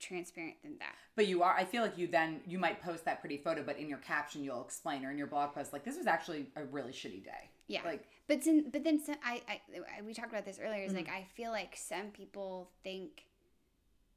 transparent 0.00 0.56
than 0.62 0.78
that. 0.78 0.94
But 1.16 1.26
you 1.26 1.42
are. 1.42 1.54
I 1.54 1.64
feel 1.64 1.82
like 1.82 1.98
you 1.98 2.06
then 2.06 2.40
you 2.46 2.58
might 2.58 2.82
post 2.82 3.04
that 3.04 3.20
pretty 3.20 3.36
photo, 3.36 3.62
but 3.62 3.78
in 3.78 3.90
your 3.90 3.98
caption 3.98 4.42
you'll 4.42 4.64
explain, 4.64 5.04
or 5.04 5.10
in 5.10 5.18
your 5.18 5.26
blog 5.26 5.54
post, 5.54 5.74
like 5.74 5.84
this 5.84 5.98
was 5.98 6.06
actually 6.06 6.46
a 6.56 6.64
really 6.64 6.92
shitty 6.92 7.22
day. 7.22 7.50
Yeah. 7.68 7.80
Like 7.84 8.04
But 8.28 8.44
then, 8.44 8.70
but 8.72 8.84
then 8.84 9.00
some, 9.04 9.16
I, 9.24 9.42
I, 9.48 9.60
I, 9.98 10.02
we 10.02 10.14
talked 10.14 10.30
about 10.30 10.44
this 10.44 10.58
earlier. 10.62 10.82
Is 10.84 10.88
Mm-hmm. 10.92 10.96
like 10.98 11.08
I 11.08 11.26
feel 11.34 11.50
like 11.50 11.76
some 11.76 12.06
people 12.12 12.70
think 12.84 13.24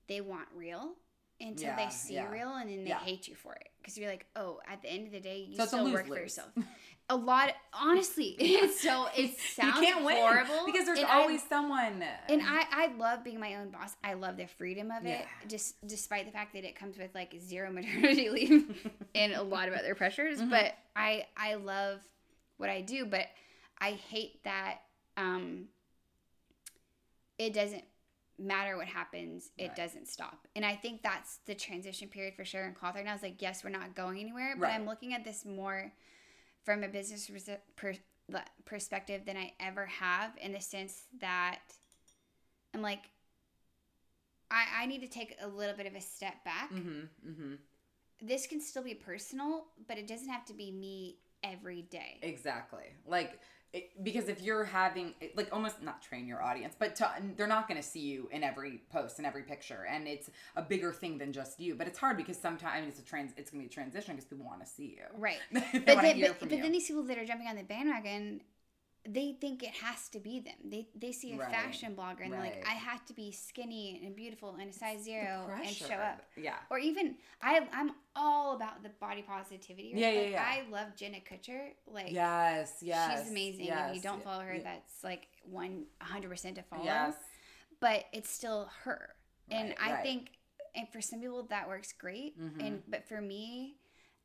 they 0.08 0.22
want 0.22 0.48
real 0.56 0.94
until 1.42 1.68
Yeah, 1.70 1.76
they 1.86 1.90
see 1.92 2.16
yeah. 2.16 2.30
real, 2.32 2.54
and 2.56 2.70
then 2.70 2.84
they 2.84 2.90
Yeah. 2.90 3.00
hate 3.00 3.28
you 3.28 3.36
for 3.36 3.54
it 3.54 3.70
because 3.82 3.98
you're 3.98 4.10
like, 4.10 4.26
oh, 4.36 4.60
at 4.68 4.82
the 4.82 4.90
end 4.90 5.08
of 5.08 5.14
the 5.14 5.20
day, 5.20 5.46
you 5.50 5.56
So 5.56 5.66
still 5.66 5.92
work 5.92 6.08
for 6.08 6.16
yourself. 6.18 6.50
A 7.12 7.16
lot, 7.16 7.54
honestly, 7.74 8.36
it's 8.40 8.82
so 8.82 9.08
it 9.18 9.36
sounds 9.40 9.78
you 9.78 9.84
can't 9.84 10.06
win 10.06 10.18
horrible 10.18 10.66
because 10.68 10.86
there's 10.86 11.00
and 11.00 11.08
I- 11.08 11.22
always 11.22 11.42
someone. 11.48 12.04
and 12.28 12.42
I, 12.44 12.66
I 12.72 12.88
love 12.98 13.24
being 13.24 13.40
my 13.40 13.56
own 13.56 13.70
boss. 13.70 13.96
I 14.04 14.14
love 14.14 14.38
the 14.38 14.46
freedom 14.48 14.92
of 14.92 15.06
it, 15.08 15.26
just 15.48 15.76
despite 15.88 16.26
the 16.28 16.32
fact 16.32 16.54
that 16.54 16.66
it 16.66 16.76
comes 16.76 16.98
with 17.00 17.16
like 17.16 17.34
zero 17.40 17.72
maternity 17.72 18.30
leave 18.38 18.92
and 19.16 19.34
a 19.34 19.42
lot 19.42 19.68
of 19.70 19.74
other 19.74 19.96
pressures. 19.96 20.40
Mm-hmm. 20.40 20.52
But 20.52 20.76
I 20.96 21.26
I 21.38 21.56
love 21.56 22.02
what 22.60 22.70
I 22.70 22.82
do, 22.82 23.06
but 23.06 23.26
I 23.80 23.92
hate 23.92 24.44
that 24.44 24.82
um 25.18 25.70
it 27.38 27.54
doesn't 27.54 27.84
matter 28.38 28.78
what 28.78 28.88
happens, 28.88 29.52
it 29.58 29.68
Right. 29.70 29.76
doesn't 29.76 30.08
stop. 30.08 30.48
And 30.56 30.66
I 30.66 30.76
think 30.76 31.02
that's 31.02 31.38
the 31.46 31.56
transition 31.56 32.08
period 32.10 32.36
for 32.36 32.46
sure 32.46 32.66
in 32.66 32.74
cloth 32.74 32.96
right 32.96 33.04
now. 33.04 33.16
Is 33.16 33.24
like, 33.24 33.42
yes, 33.42 33.64
we're 33.64 33.70
not 33.70 33.96
going 33.96 34.20
anywhere, 34.20 34.56
but 34.56 34.64
Right. 34.68 34.76
I'm 34.76 34.86
looking 34.86 35.14
at 35.14 35.24
this 35.24 35.46
more 35.46 35.92
from 36.64 36.84
a 36.84 36.88
business 36.88 37.30
per- 37.76 37.96
perspective 38.66 39.26
than 39.26 39.38
I 39.38 39.54
ever 39.60 39.86
have 39.88 40.38
in 40.42 40.52
the 40.54 40.62
sense 40.62 41.06
that 41.20 41.60
I'm 42.74 42.82
like, 42.82 43.10
I, 44.52 44.66
I 44.82 44.86
need 44.86 45.02
to 45.02 45.08
take 45.08 45.36
a 45.42 45.48
little 45.48 45.76
bit 45.76 45.86
of 45.86 45.96
a 45.96 46.02
step 46.02 46.44
back. 46.44 46.72
Mm-hmm. 46.72 47.30
Mm-hmm. 47.30 47.54
This 48.22 48.48
can 48.48 48.60
still 48.62 48.84
be 48.84 48.94
personal, 48.96 49.66
but 49.88 49.98
it 49.98 50.08
doesn't 50.08 50.30
have 50.30 50.46
to 50.46 50.54
be 50.54 50.72
me 50.72 51.18
every 51.44 51.84
day. 51.84 52.20
Exactly. 52.22 52.86
Like 53.08 53.40
it, 53.72 53.92
because 54.04 54.30
if 54.30 54.42
you're 54.42 54.64
having 54.64 55.14
like 55.36 55.50
almost 55.52 55.82
not 55.84 56.02
train 56.02 56.28
your 56.28 56.42
audience, 56.42 56.76
but 56.78 56.96
to, 56.98 57.12
they're 57.38 57.48
not 57.48 57.68
going 57.68 57.80
to 57.80 57.88
see 57.88 58.00
you 58.00 58.28
in 58.32 58.44
every 58.44 58.82
post 58.92 59.20
and 59.20 59.28
every 59.28 59.44
picture, 59.44 59.86
and 59.88 60.08
it's 60.08 60.32
a 60.56 60.62
bigger 60.62 60.92
thing 60.92 61.20
than 61.20 61.32
just 61.32 61.60
you. 61.60 61.76
But 61.76 61.88
it's 61.88 62.00
hard 62.00 62.18
because 62.18 62.38
sometimes 62.38 62.74
I 62.76 62.80
mean, 62.80 62.90
it's 62.90 63.00
a 63.00 63.04
trans. 63.04 63.32
It's 63.38 63.52
going 63.52 63.64
to 63.64 63.70
be 63.70 63.72
a 63.72 63.74
transition 63.74 64.16
because 64.16 64.28
people 64.28 64.46
want 64.46 64.62
to 64.62 64.68
see 64.68 64.98
you. 64.98 65.04
Right. 65.18 65.38
but 65.52 65.62
then, 65.86 66.20
but, 66.22 66.40
but 66.40 66.52
you. 66.52 66.62
then 66.62 66.72
these 66.72 66.88
people 66.88 67.04
that 67.04 67.18
are 67.18 67.26
jumping 67.26 67.48
on 67.48 67.58
the 67.58 67.64
bandwagon, 67.64 68.42
they 69.08 69.32
think 69.40 69.64
it 69.64 69.70
has 69.72 70.10
to 70.10 70.20
be 70.20 70.40
them. 70.42 70.56
They 70.66 70.88
they 70.94 71.12
see 71.12 71.34
a 71.34 71.38
Right. 71.38 71.50
fashion 71.52 71.96
blogger 71.96 72.24
and 72.24 72.34
they're 72.34 72.40
like, 72.40 72.66
I 72.68 72.74
have 72.74 73.06
to 73.06 73.14
be 73.14 73.32
skinny 73.32 74.02
and 74.06 74.16
beautiful 74.16 74.56
and 74.60 74.70
a 74.70 74.74
size 74.74 75.04
zero 75.04 75.50
and 75.56 75.70
show 75.70 75.94
up. 75.96 76.22
Yeah. 76.36 76.56
Or 76.70 76.78
even 76.80 77.16
I 77.42 77.68
I'm 77.72 77.92
all 78.16 78.56
about 78.56 78.84
the 78.84 78.90
body 78.90 79.22
positivity. 79.22 79.94
Yeah, 79.96 80.12
yeah, 80.12 80.22
Like, 80.22 80.32
yeah. 80.32 80.44
I 80.46 80.70
love 80.70 80.96
Jenna 80.98 81.20
Kutcher. 81.20 81.70
Like 81.88 82.12
Yes. 82.12 82.80
Yes. 82.82 83.22
she's 83.22 83.30
amazing. 83.32 83.66
Yes. 83.66 83.90
If 83.90 83.96
you 83.96 84.02
don't 84.02 84.24
follow 84.24 84.44
her, 84.44 84.54
yeah, 84.56 84.64
that's 84.64 85.04
like 85.04 85.28
one 85.44 85.86
hundred 86.00 86.30
percent 86.30 86.58
to 86.58 86.64
follow. 86.64 86.84
Yes. 86.84 87.16
But 87.80 88.06
it's 88.12 88.30
still 88.30 88.70
her. 88.84 89.16
and 89.50 89.74
I 89.82 89.94
right. 89.94 90.04
think 90.04 90.32
and 90.76 90.88
for 90.90 91.02
some 91.02 91.20
people 91.22 91.44
that 91.50 91.68
works 91.68 91.94
great. 91.94 92.38
Mhm. 92.40 92.66
And 92.68 92.84
but 92.88 93.08
for 93.08 93.22
me, 93.22 93.78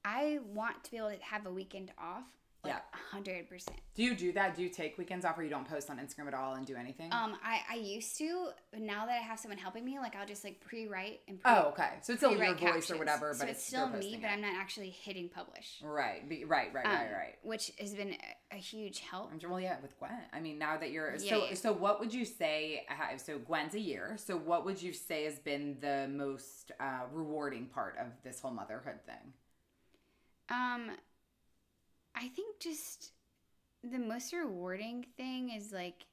I 0.05 0.41
want 0.45 0.83
to 0.85 0.91
be 0.91 0.97
able 0.99 1.11
to 1.11 1.22
have 1.22 1.47
a 1.47 1.53
weekend 1.53 1.93
off. 1.97 2.25
Like 2.65 2.73
Yeah. 2.75 2.81
a 2.93 3.15
hundred 3.15 3.49
percent. 3.49 3.79
Do 3.95 4.03
you 4.03 4.15
do 4.17 4.33
that? 4.33 4.57
Do 4.57 4.62
you 4.62 4.69
take 4.69 4.97
weekends 4.99 5.25
off, 5.25 5.39
or 5.39 5.43
you 5.43 5.51
don't 5.51 5.69
post 5.69 5.91
on 5.91 5.99
Instagram 5.99 6.29
at 6.29 6.35
all 6.35 6.55
and 6.55 6.67
do 6.67 6.75
anything? 6.77 7.12
Um, 7.12 7.37
I 7.45 7.61
I 7.71 7.75
used 7.77 8.17
to, 8.19 8.49
but 8.73 8.81
now 8.81 9.07
that 9.07 9.12
I 9.12 9.23
have 9.23 9.39
someone 9.39 9.59
helping 9.59 9.85
me, 9.85 9.99
like 9.99 10.17
I'll 10.17 10.27
just 10.27 10.43
like 10.45 10.61
pre-write 10.61 11.21
and 11.29 11.41
pre- 11.41 11.53
oh, 11.53 11.69
okay. 11.69 11.91
So 12.03 12.15
it's 12.15 12.21
still 12.21 12.31
your 12.37 12.47
voice 12.55 12.59
captions. 12.59 12.91
or 12.91 12.97
whatever, 12.99 13.35
So 13.35 13.41
but 13.41 13.49
it's, 13.51 13.59
it's 13.61 13.67
still 13.69 13.89
me, 13.89 14.19
but 14.21 14.29
it. 14.29 14.33
I'm 14.33 14.41
not 14.41 14.55
actually 14.55 14.91
hitting 14.91 15.29
publish. 15.29 15.81
Right. 15.83 16.29
Be, 16.29 16.45
right. 16.45 16.73
Right. 16.75 16.87
Um, 16.87 16.93
right. 16.93 17.12
Right. 17.12 17.35
Which 17.43 17.71
has 17.79 17.95
been 17.95 18.17
a, 18.51 18.57
a 18.57 18.59
huge 18.59 19.01
help. 19.01 19.31
Well, 19.49 19.61
yeah, 19.61 19.77
with 19.83 19.99
Gwen. 19.99 20.11
I 20.33 20.41
mean, 20.41 20.59
now 20.59 20.77
that 20.79 20.91
you're 20.91 21.12
Yeah, 21.17 21.31
so 21.31 21.45
yeah. 21.45 21.55
so, 21.55 21.73
what 21.73 22.01
would 22.01 22.12
you 22.15 22.25
say? 22.25 22.87
So 23.19 23.39
Gwen's 23.39 23.75
a 23.75 23.81
year. 23.81 24.17
So 24.19 24.37
what 24.37 24.65
would 24.65 24.81
you 24.83 24.93
say 24.93 25.25
has 25.25 25.39
been 25.39 25.77
the 25.81 26.09
most 26.11 26.73
uh, 26.81 27.03
rewarding 27.12 27.67
part 27.67 27.97
of 28.01 28.07
this 28.25 28.41
whole 28.41 28.51
motherhood 28.53 29.01
thing? 29.07 29.33
Um, 30.49 30.91
I 32.15 32.29
think 32.29 32.61
just 32.61 33.12
the 33.83 33.99
most 33.99 34.33
rewarding 34.33 35.07
thing 35.17 35.51
is 35.51 35.73
like, 35.73 36.07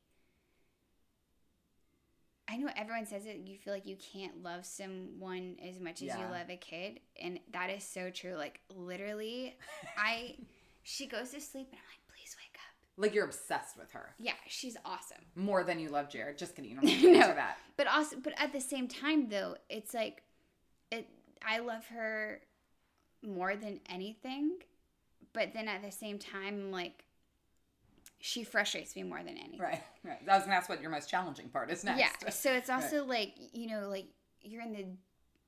I 2.50 2.58
know 2.58 2.70
everyone 2.76 3.06
says 3.06 3.26
it, 3.26 3.38
you 3.46 3.58
feel 3.58 3.72
like 3.74 3.86
you 3.86 3.96
can't 3.96 4.44
love 4.44 4.66
someone 4.66 5.56
as 5.66 5.80
much 5.80 6.02
as 6.02 6.08
Yeah. 6.10 6.20
you 6.20 6.26
love 6.26 6.50
a 6.50 6.58
kid. 6.58 7.00
And 7.22 7.40
that 7.54 7.70
is 7.70 7.84
so 7.84 8.10
true. 8.10 8.34
Like, 8.36 8.60
literally, 8.76 9.56
I, 9.98 10.36
she 10.84 11.08
goes 11.08 11.30
to 11.32 11.40
sleep 11.40 11.68
and 11.72 11.78
I'm 11.80 11.88
like, 11.88 12.08
please 12.10 12.36
wake 12.38 12.56
up. 12.56 12.62
Like 12.98 13.14
you're 13.16 13.24
obsessed 13.26 13.78
with 13.78 13.92
her 13.94 14.16
Yeah, 14.20 14.34
she's 14.48 14.76
awesome. 14.84 15.24
more 15.36 15.64
than 15.64 15.80
you 15.80 15.90
love 15.90 16.10
Jared. 16.10 16.38
Just 16.38 16.56
kidding. 16.56 16.72
You 16.72 16.82
don't 16.82 17.14
No. 17.14 17.20
that. 17.34 17.58
But 17.78 17.88
also, 17.88 18.18
but 18.22 18.34
at 18.38 18.52
the 18.52 18.60
same 18.62 18.88
time, 18.90 19.30
though, 19.30 19.56
it's 19.70 19.94
like, 19.94 20.24
it. 20.92 21.08
I 21.44 21.60
love 21.60 21.86
her 21.88 22.42
more 23.24 23.56
than 23.56 23.80
anything, 23.90 24.58
but 25.34 25.54
then 25.54 25.68
at 25.68 25.84
the 25.84 25.92
same 25.92 26.20
time, 26.20 26.72
like, 26.72 27.04
she 28.20 28.44
frustrates 28.44 28.96
me 28.96 29.04
more 29.04 29.20
than 29.20 29.38
anything. 29.38 29.60
Right. 29.60 29.82
Right. 30.04 30.20
I 30.30 30.36
was 30.36 30.44
gonna 30.44 30.56
ask 30.56 30.70
what 30.70 30.82
your 30.82 30.92
most 30.92 31.10
challenging 31.10 31.50
part 31.50 31.72
is 31.72 31.84
next. 31.84 32.00
Yeah. 32.00 32.30
So 32.30 32.54
it's 32.54 32.70
also 32.70 33.04
like 33.04 33.34
you 33.54 33.68
know, 33.68 33.90
like 33.90 34.06
you're 34.42 34.62
in 34.62 34.74
the, 34.74 34.86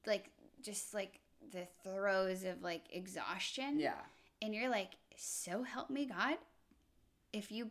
like 0.07 0.29
just 0.63 0.93
like 0.93 1.19
the 1.51 1.67
throes 1.83 2.43
of 2.43 2.63
like 2.63 2.81
exhaustion. 2.91 3.79
Yeah. 3.79 3.93
And 4.41 4.53
you're 4.53 4.69
like, 4.69 4.89
so 5.15 5.63
help 5.63 5.89
me 5.89 6.05
God, 6.05 6.37
if 7.31 7.51
you 7.51 7.69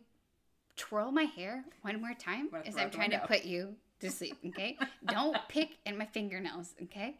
twirl 0.75 1.11
my 1.11 1.23
hair 1.23 1.63
one 1.81 1.99
more 2.01 2.13
time 2.13 2.49
as 2.65 2.77
I'm 2.77 2.89
trying 2.89 3.11
to 3.11 3.19
put 3.19 3.43
you 3.45 3.75
to 3.99 4.09
sleep, 4.09 4.37
okay? 4.47 4.77
Don't 5.05 5.37
pick 5.47 5.77
at 5.85 5.97
my 5.97 6.05
fingernails, 6.05 6.73
okay? 6.83 7.17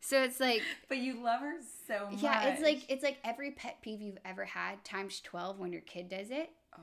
So 0.00 0.22
it's 0.22 0.40
like 0.40 0.62
But 0.88 0.98
you 0.98 1.22
love 1.22 1.40
her 1.40 1.56
so 1.86 2.10
much. 2.10 2.22
yeah, 2.22 2.48
it's 2.48 2.62
like 2.62 2.82
it's 2.88 3.02
like 3.02 3.18
every 3.24 3.52
pet 3.52 3.78
peeve 3.82 4.00
you've 4.00 4.18
ever 4.24 4.44
had 4.44 4.84
times 4.84 5.20
12 5.20 5.58
when 5.58 5.72
your 5.72 5.82
kid 5.82 6.08
does 6.08 6.30
it 6.30 6.50
oh, 6.76 6.80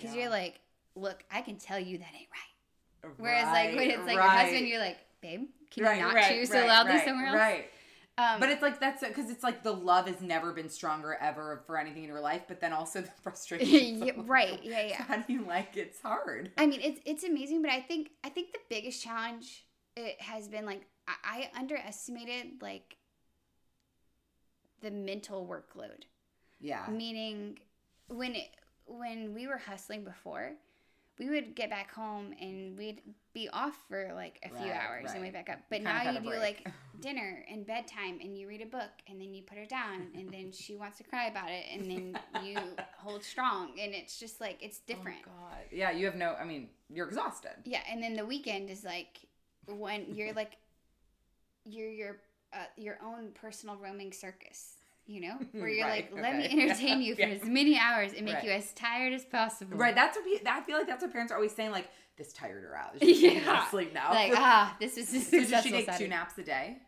cuz 0.00 0.14
yeah. 0.14 0.22
you're 0.22 0.30
like, 0.30 0.60
"Look, 0.94 1.24
I 1.30 1.42
can 1.42 1.56
tell 1.56 1.78
you 1.78 1.98
that 1.98 2.14
ain't 2.14 2.28
right." 2.30 3.12
Whereas 3.18 3.46
like 3.46 3.76
when 3.76 3.90
it's 3.90 4.06
like 4.06 4.14
your 4.14 4.22
husband, 4.22 4.66
you're 4.66 4.80
like, 4.80 4.98
"Babe, 5.20 5.48
can 5.70 5.84
right, 5.84 5.98
you 5.98 6.02
not 6.02 6.14
right, 6.14 6.28
chew 6.28 6.46
so 6.46 6.60
right, 6.60 6.68
loudly 6.68 6.98
somewhere 7.04 7.26
else?" 7.26 7.36
Right. 7.36 7.70
Um, 8.18 8.40
But 8.40 8.48
it's 8.48 8.62
like 8.62 8.80
that's 8.80 9.06
because 9.06 9.30
it's 9.30 9.44
like 9.44 9.62
the 9.62 9.72
love 9.72 10.06
has 10.06 10.22
never 10.22 10.52
been 10.52 10.70
stronger 10.70 11.18
ever 11.20 11.62
for 11.66 11.76
anything 11.76 12.02
in 12.02 12.08
your 12.08 12.20
life, 12.20 12.42
but 12.48 12.60
then 12.60 12.72
also 12.72 13.00
the 13.02 13.10
frustration. 13.22 14.02
Yeah, 14.06 14.12
right, 14.24 14.58
yeah, 14.62 14.86
yeah. 14.86 15.02
How 15.02 15.18
do 15.18 15.32
you 15.32 15.44
like 15.44 15.76
it's 15.76 16.00
hard? 16.00 16.50
I 16.56 16.66
mean, 16.66 16.80
it's 16.82 17.00
it's 17.04 17.24
amazing, 17.24 17.62
but 17.62 17.70
I 17.70 17.80
think 17.80 18.10
I 18.24 18.30
think 18.30 18.52
the 18.52 18.58
biggest 18.70 19.02
challenge 19.02 19.64
it 19.96 20.20
has 20.20 20.48
been 20.48 20.64
like 20.64 20.86
I, 21.08 21.48
I 21.54 21.58
underestimated 21.58 22.60
like 22.62 22.96
the 24.82 24.90
mental 24.90 25.46
workload. 25.46 26.04
Yeah. 26.60 26.86
Meaning, 26.90 27.58
when 28.08 28.34
it, 28.34 28.48
when 28.86 29.34
we 29.34 29.46
were 29.46 29.58
hustling 29.58 30.04
before, 30.04 30.52
we 31.18 31.30
would 31.30 31.54
get 31.54 31.70
back 31.70 31.92
home 31.92 32.34
and 32.40 32.76
we'd 32.76 33.00
be 33.32 33.48
off 33.52 33.78
for 33.88 34.12
like 34.14 34.38
a 34.44 34.48
few 34.48 34.70
Right, 34.70 34.76
hours 34.76 35.12
and 35.12 35.22
right. 35.22 35.22
we 35.22 35.30
back 35.30 35.48
up. 35.48 35.60
But 35.70 35.76
Kinda 35.76 35.92
now 35.92 36.10
you 36.12 36.20
do 36.20 36.28
break. 36.28 36.40
like 36.40 36.68
dinner 37.00 37.44
and 37.50 37.66
bedtime 37.66 38.18
and 38.22 38.36
you 38.38 38.48
read 38.48 38.60
a 38.60 38.66
book 38.66 38.90
and 39.08 39.20
then 39.20 39.32
you 39.32 39.42
put 39.42 39.56
her 39.56 39.64
down 39.64 40.08
and 40.14 40.30
then 40.30 40.52
she 40.52 40.76
wants 40.76 40.98
to 40.98 41.04
cry 41.04 41.26
about 41.26 41.50
it 41.50 41.64
and 41.72 41.90
then 41.90 42.18
you 42.44 42.58
hold 42.98 43.24
strong 43.24 43.72
and 43.80 43.94
it's 43.94 44.18
just 44.18 44.40
like 44.40 44.58
it's 44.60 44.78
oh, 44.78 44.94
different. 44.94 45.18
Oh 45.26 45.30
God. 45.40 45.64
Yeah, 45.72 45.90
you 45.90 46.04
have 46.06 46.16
no. 46.16 46.34
I 46.34 46.44
mean, 46.44 46.68
you're 46.90 47.06
exhausted. 47.06 47.52
Yeah, 47.64 47.80
and 47.90 48.02
then 48.02 48.14
the 48.14 48.26
weekend 48.26 48.68
is 48.68 48.84
like 48.84 49.20
when 49.66 50.14
you're 50.14 50.34
like 50.34 50.58
you're 51.68 51.90
your 51.90 52.16
uh, 52.52 52.58
your 52.76 52.98
own 53.04 53.30
personal 53.34 53.76
roaming 53.76 54.12
circus, 54.12 54.74
you 55.06 55.20
know, 55.20 55.36
where 55.52 55.68
you're 55.68 55.86
Right, 55.86 56.10
like, 56.12 56.22
let 56.22 56.36
me 56.36 56.46
okay. 56.46 56.62
entertain 56.70 57.02
you 57.02 57.14
for 57.14 57.22
Yeah. 57.22 57.28
as 57.28 57.44
many 57.44 57.78
hours 57.78 58.12
and 58.12 58.24
make 58.24 58.34
Right. 58.36 58.44
you 58.44 58.50
as 58.50 58.72
tired 58.72 59.12
as 59.12 59.24
possible. 59.24 59.76
Right. 59.76 59.94
That's 59.94 60.16
what 60.16 60.24
pe- 60.24 60.48
I 60.50 60.60
feel 60.62 60.78
like. 60.78 60.86
That's 60.86 61.02
what 61.02 61.12
parents 61.12 61.32
are 61.32 61.36
always 61.36 61.52
saying. 61.54 61.72
Like 61.72 61.88
this 62.16 62.32
tired 62.32 62.62
her 62.62 62.76
out. 62.76 62.94
She's 63.02 63.20
yeah. 63.22 63.30
Yeah. 63.32 63.68
Sleep 63.68 63.92
now. 63.92 64.10
Like 64.10 64.32
ah, 64.36 64.76
this 64.80 64.96
is 64.96 65.12
a 65.14 65.20
so 65.20 65.44
does 65.50 65.62
she 65.64 65.70
take 65.70 65.96
two 65.98 66.08
naps 66.08 66.38
a 66.38 66.42
day? 66.42 66.78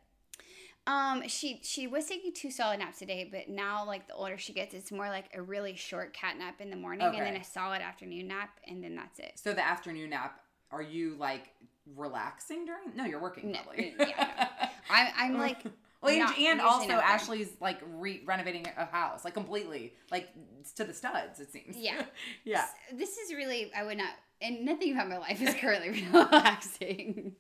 Um, 0.87 1.29
she 1.29 1.61
she 1.63 1.87
was 1.87 2.07
taking 2.07 2.33
two 2.33 2.51
solid 2.51 2.79
naps 2.79 3.03
a 3.03 3.07
day, 3.07 3.29
but 3.31 3.51
now 3.51 3.85
like 3.85 4.07
the 4.09 4.15
older 4.15 4.39
she 4.39 4.55
gets, 4.55 4.73
it's 4.73 4.91
more 4.91 5.09
like 5.09 5.27
a 5.35 5.43
really 5.43 5.77
short 5.77 6.15
cat 6.15 6.39
nap 6.39 6.63
in 6.63 6.71
the 6.71 6.77
morning 6.77 7.07
and 7.07 7.15
then 7.27 7.37
a 7.37 7.45
solid 7.45 7.83
afternoon 7.83 8.29
nap, 8.29 8.59
and 8.67 8.83
then 8.83 8.95
that's 8.97 9.19
it. 9.19 9.33
So 9.35 9.53
the 9.53 9.65
afternoon 9.67 10.11
nap. 10.11 10.41
Are 10.71 10.83
you 10.83 11.15
like 11.19 11.49
relaxing 11.97 12.65
during? 12.65 12.97
No, 12.97 13.05
you're 13.05 13.21
working. 13.21 13.53
No, 13.53 13.61
Probably. 13.63 13.95
yeah, 13.99 14.49
I, 14.91 15.13
I'm 15.17 15.39
like, 15.39 15.63
Well, 16.03 16.15
and, 16.15 16.39
and 16.39 16.61
also. 16.61 16.93
Ashley's 16.93 17.51
like 17.61 17.81
re- 17.97 18.23
renovating 18.25 18.67
a 18.77 18.87
house, 18.87 19.25
like 19.25 19.35
completely, 19.35 19.95
like 20.11 20.29
to 20.77 20.85
the 20.85 20.95
studs. 20.95 21.41
It 21.41 21.51
seems. 21.51 21.77
Yeah. 21.77 22.03
yeah. 22.45 22.67
this 22.95 23.19
is 23.19 23.33
really 23.35 23.73
I 23.75 23.85
would 23.85 23.99
not 23.99 24.11
and 24.41 24.65
nothing 24.65 24.93
about 24.93 25.09
my 25.09 25.19
life 25.19 25.43
is 25.43 25.53
currently 25.55 26.07
relaxing. 26.13 27.35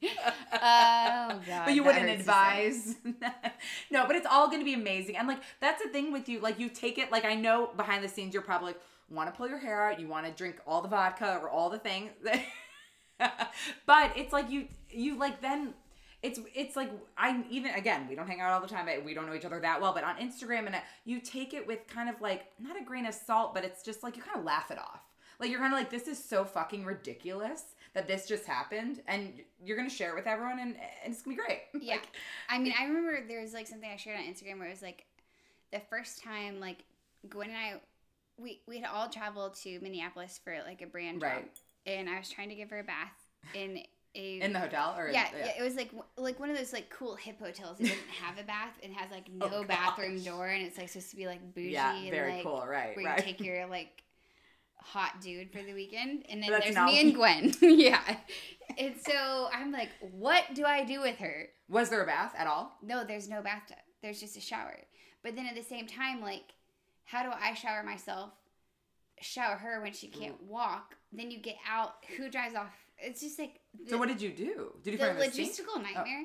oh 0.53 1.41
god. 1.47 1.65
but 1.67 1.75
you 1.75 1.85
wouldn't 1.85 2.09
hurts 2.09 2.25
to 2.25 2.33
say. 2.33 2.67
advise. 2.67 2.97
no, 3.91 4.07
but 4.07 4.17
it's 4.17 4.27
all 4.29 4.49
going 4.49 4.59
to 4.59 4.65
be 4.65 4.75
amazing. 4.75 5.17
And 5.17 5.29
like 5.29 5.41
that's 5.61 5.83
the 5.83 5.91
thing 5.91 6.13
with 6.13 6.29
you. 6.29 6.41
Like 6.41 6.59
you 6.59 6.69
take 6.69 6.99
it. 6.99 7.13
Like 7.13 7.25
I 7.25 7.35
know 7.35 7.71
behind 7.77 8.03
the 8.03 8.09
scenes, 8.09 8.35
you're 8.35 8.43
probably 8.43 8.69
like 8.69 8.81
want 9.09 9.33
to 9.33 9.37
pull 9.37 9.49
your 9.49 9.59
hair 9.59 9.89
out. 9.89 10.01
You 10.01 10.09
want 10.09 10.27
to 10.27 10.33
drink 10.33 10.57
all 10.67 10.83
the 10.83 10.89
vodka 10.89 11.39
or 11.41 11.49
all 11.49 11.71
the 11.71 11.79
things. 11.79 12.11
but 13.87 14.13
it's 14.17 14.33
like 14.33 14.51
you 14.51 14.69
you 14.91 15.19
like 15.19 15.41
then. 15.41 15.75
It's 16.21 16.41
it's 16.53 16.75
like 16.75 16.91
I 17.17 17.45
even 17.49 17.73
again 17.75 18.09
we 18.09 18.17
don't 18.17 18.27
hang 18.27 18.41
out 18.41 18.51
all 18.51 18.61
the 18.61 18.67
time 18.67 18.89
we 19.05 19.15
don't 19.15 19.27
know 19.27 19.35
each 19.35 19.45
other 19.45 19.61
that 19.61 19.81
well 19.81 19.93
but 19.95 20.03
on 20.03 20.17
Instagram 20.17 20.67
and 20.67 20.75
uh, 20.75 20.81
you 21.05 21.21
take 21.21 21.55
it 21.55 21.65
with 21.65 21.87
kind 21.87 22.09
of 22.09 22.21
like 22.21 22.47
not 22.59 22.77
a 22.77 22.83
grain 22.83 23.07
of 23.07 23.15
salt 23.15 23.55
but 23.55 23.65
it's 23.65 23.85
just 23.85 24.03
like 24.03 24.17
you 24.17 24.23
kind 24.25 24.37
of 24.37 24.45
laugh 24.45 24.73
it 24.73 24.79
off 24.79 25.03
like 25.39 25.49
you're 25.49 25.61
kind 25.61 25.73
of 25.73 25.79
like 25.79 25.91
this 25.91 26.09
is 26.09 26.19
so 26.23 26.45
fucking 26.45 26.85
ridiculous 26.85 27.77
that 27.95 28.09
this 28.09 28.27
just 28.27 28.47
happened 28.47 29.01
and 29.07 29.35
you're 29.65 29.77
gonna 29.77 29.89
share 29.89 30.11
it 30.11 30.17
with 30.17 30.27
everyone 30.27 30.59
and, 30.59 30.75
and 31.05 31.13
it's 31.13 31.23
gonna 31.23 31.37
be 31.37 31.41
great 31.41 31.61
Yeah. 31.81 31.93
Like, 31.95 32.09
I 32.49 32.59
mean, 32.59 32.75
I 32.77 32.87
remember 32.87 33.23
there 33.29 33.41
was 33.41 33.53
like 33.53 33.69
something 33.69 33.89
I 33.89 33.95
shared 33.95 34.19
on 34.19 34.25
Instagram 34.25 34.59
where 34.59 34.67
it 34.67 34.73
was 34.73 34.83
like 34.83 35.05
the 35.71 35.79
first 35.89 36.21
time 36.25 36.59
like 36.59 36.83
Gwen 37.29 37.51
and 37.51 37.57
I 37.57 37.75
we 38.39 38.61
we 38.67 38.81
had 38.81 38.91
all 38.93 39.09
traveled 39.09 39.55
to 39.63 39.79
Minneapolis 39.81 40.41
for 40.43 40.57
like 40.67 40.83
a 40.83 40.87
brand 40.87 41.23
Right. 41.23 41.43
job, 41.43 41.51
and 41.87 42.09
I 42.09 42.19
was 42.19 42.29
trying 42.29 42.49
to 42.51 42.55
give 42.55 42.71
her 42.71 42.81
a 42.81 42.85
bath 42.85 43.13
in 43.55 43.79
a 44.15 44.41
In 44.41 44.53
the 44.53 44.59
hotel 44.61 44.95
or 44.97 45.11
yeah, 45.11 45.27
yeah, 45.37 45.53
it 45.59 45.63
was 45.63 45.77
like 45.77 45.91
like 46.17 46.41
one 46.41 46.51
of 46.51 46.57
those 46.57 46.73
like 46.73 46.91
cool 46.91 47.15
hip 47.15 47.39
hotels 47.41 47.79
that 47.79 47.85
didn't 47.85 48.09
have 48.23 48.39
a 48.39 48.43
bath 48.43 48.73
and 48.83 48.93
has 48.95 49.11
like 49.11 49.27
oh, 49.41 49.47
no 49.49 49.57
Oh, 49.59 49.65
bathroom 49.65 50.21
door 50.23 50.47
and 50.49 50.65
it's 50.67 50.79
like 50.79 50.89
supposed 50.89 51.11
to 51.11 51.17
be 51.17 51.27
like 51.27 51.55
bougie 51.55 51.71
Yeah, 51.73 51.95
and 51.97 52.11
very 52.11 52.35
like 52.35 52.43
cool, 52.45 52.65
right, 52.67 52.97
where 52.97 53.07
right. 53.07 53.19
you 53.19 53.25
take 53.25 53.41
your 53.41 53.67
like 53.67 54.03
hot 54.81 55.21
dude 55.21 55.53
for 55.53 55.63
the 55.63 55.75
weekend 55.75 56.25
and 56.31 56.43
then 56.43 56.51
That's 56.51 56.73
there's 56.73 56.87
me 56.87 57.01
and 57.01 57.15
Gwen. 57.15 57.55
Yeah. 57.61 58.01
And 58.79 58.95
so 59.05 59.49
I'm 59.53 59.73
like 59.73 59.91
what 60.13 60.45
do 60.55 60.65
I 60.65 60.85
do 60.85 61.01
with 61.01 61.17
her? 61.19 61.49
Was 61.69 61.91
there 61.91 62.03
a 62.03 62.07
bath 62.07 62.35
at 62.37 62.47
all? 62.47 62.77
no 62.83 63.05
there's 63.05 63.29
no 63.29 63.43
bathtub. 63.43 63.79
There's 64.03 64.21
just 64.21 64.37
a 64.37 64.41
shower. 64.41 64.77
But 65.23 65.35
then 65.37 65.47
at 65.47 65.55
the 65.57 65.63
same 65.63 65.87
time 65.87 66.21
like 66.23 66.55
how 67.05 67.23
do 67.23 67.31
I 67.31 67.55
shower 67.55 67.83
myself 67.83 68.31
shower 69.21 69.57
her 69.57 69.81
when 69.83 69.93
she 69.93 70.09
can't 70.09 70.41
mm. 70.45 70.49
walk 70.49 70.97
then 71.13 71.31
you 71.31 71.39
get 71.39 71.57
out 71.69 71.95
who 72.17 72.31
drives 72.31 72.55
off 72.55 72.73
it's 73.01 73.21
just 73.21 73.39
like 73.39 73.61
So 73.89 73.99
what 73.99 74.09
did 74.09 74.21
you 74.21 74.31
do? 74.31 74.73
Did 74.83 74.93
you 74.93 74.99
the 74.99 75.07
find 75.07 75.19
a 75.19 75.31
sink? 75.31 75.53
logistical 75.53 75.77
oh. 75.77 75.81
nightmare. 75.81 76.25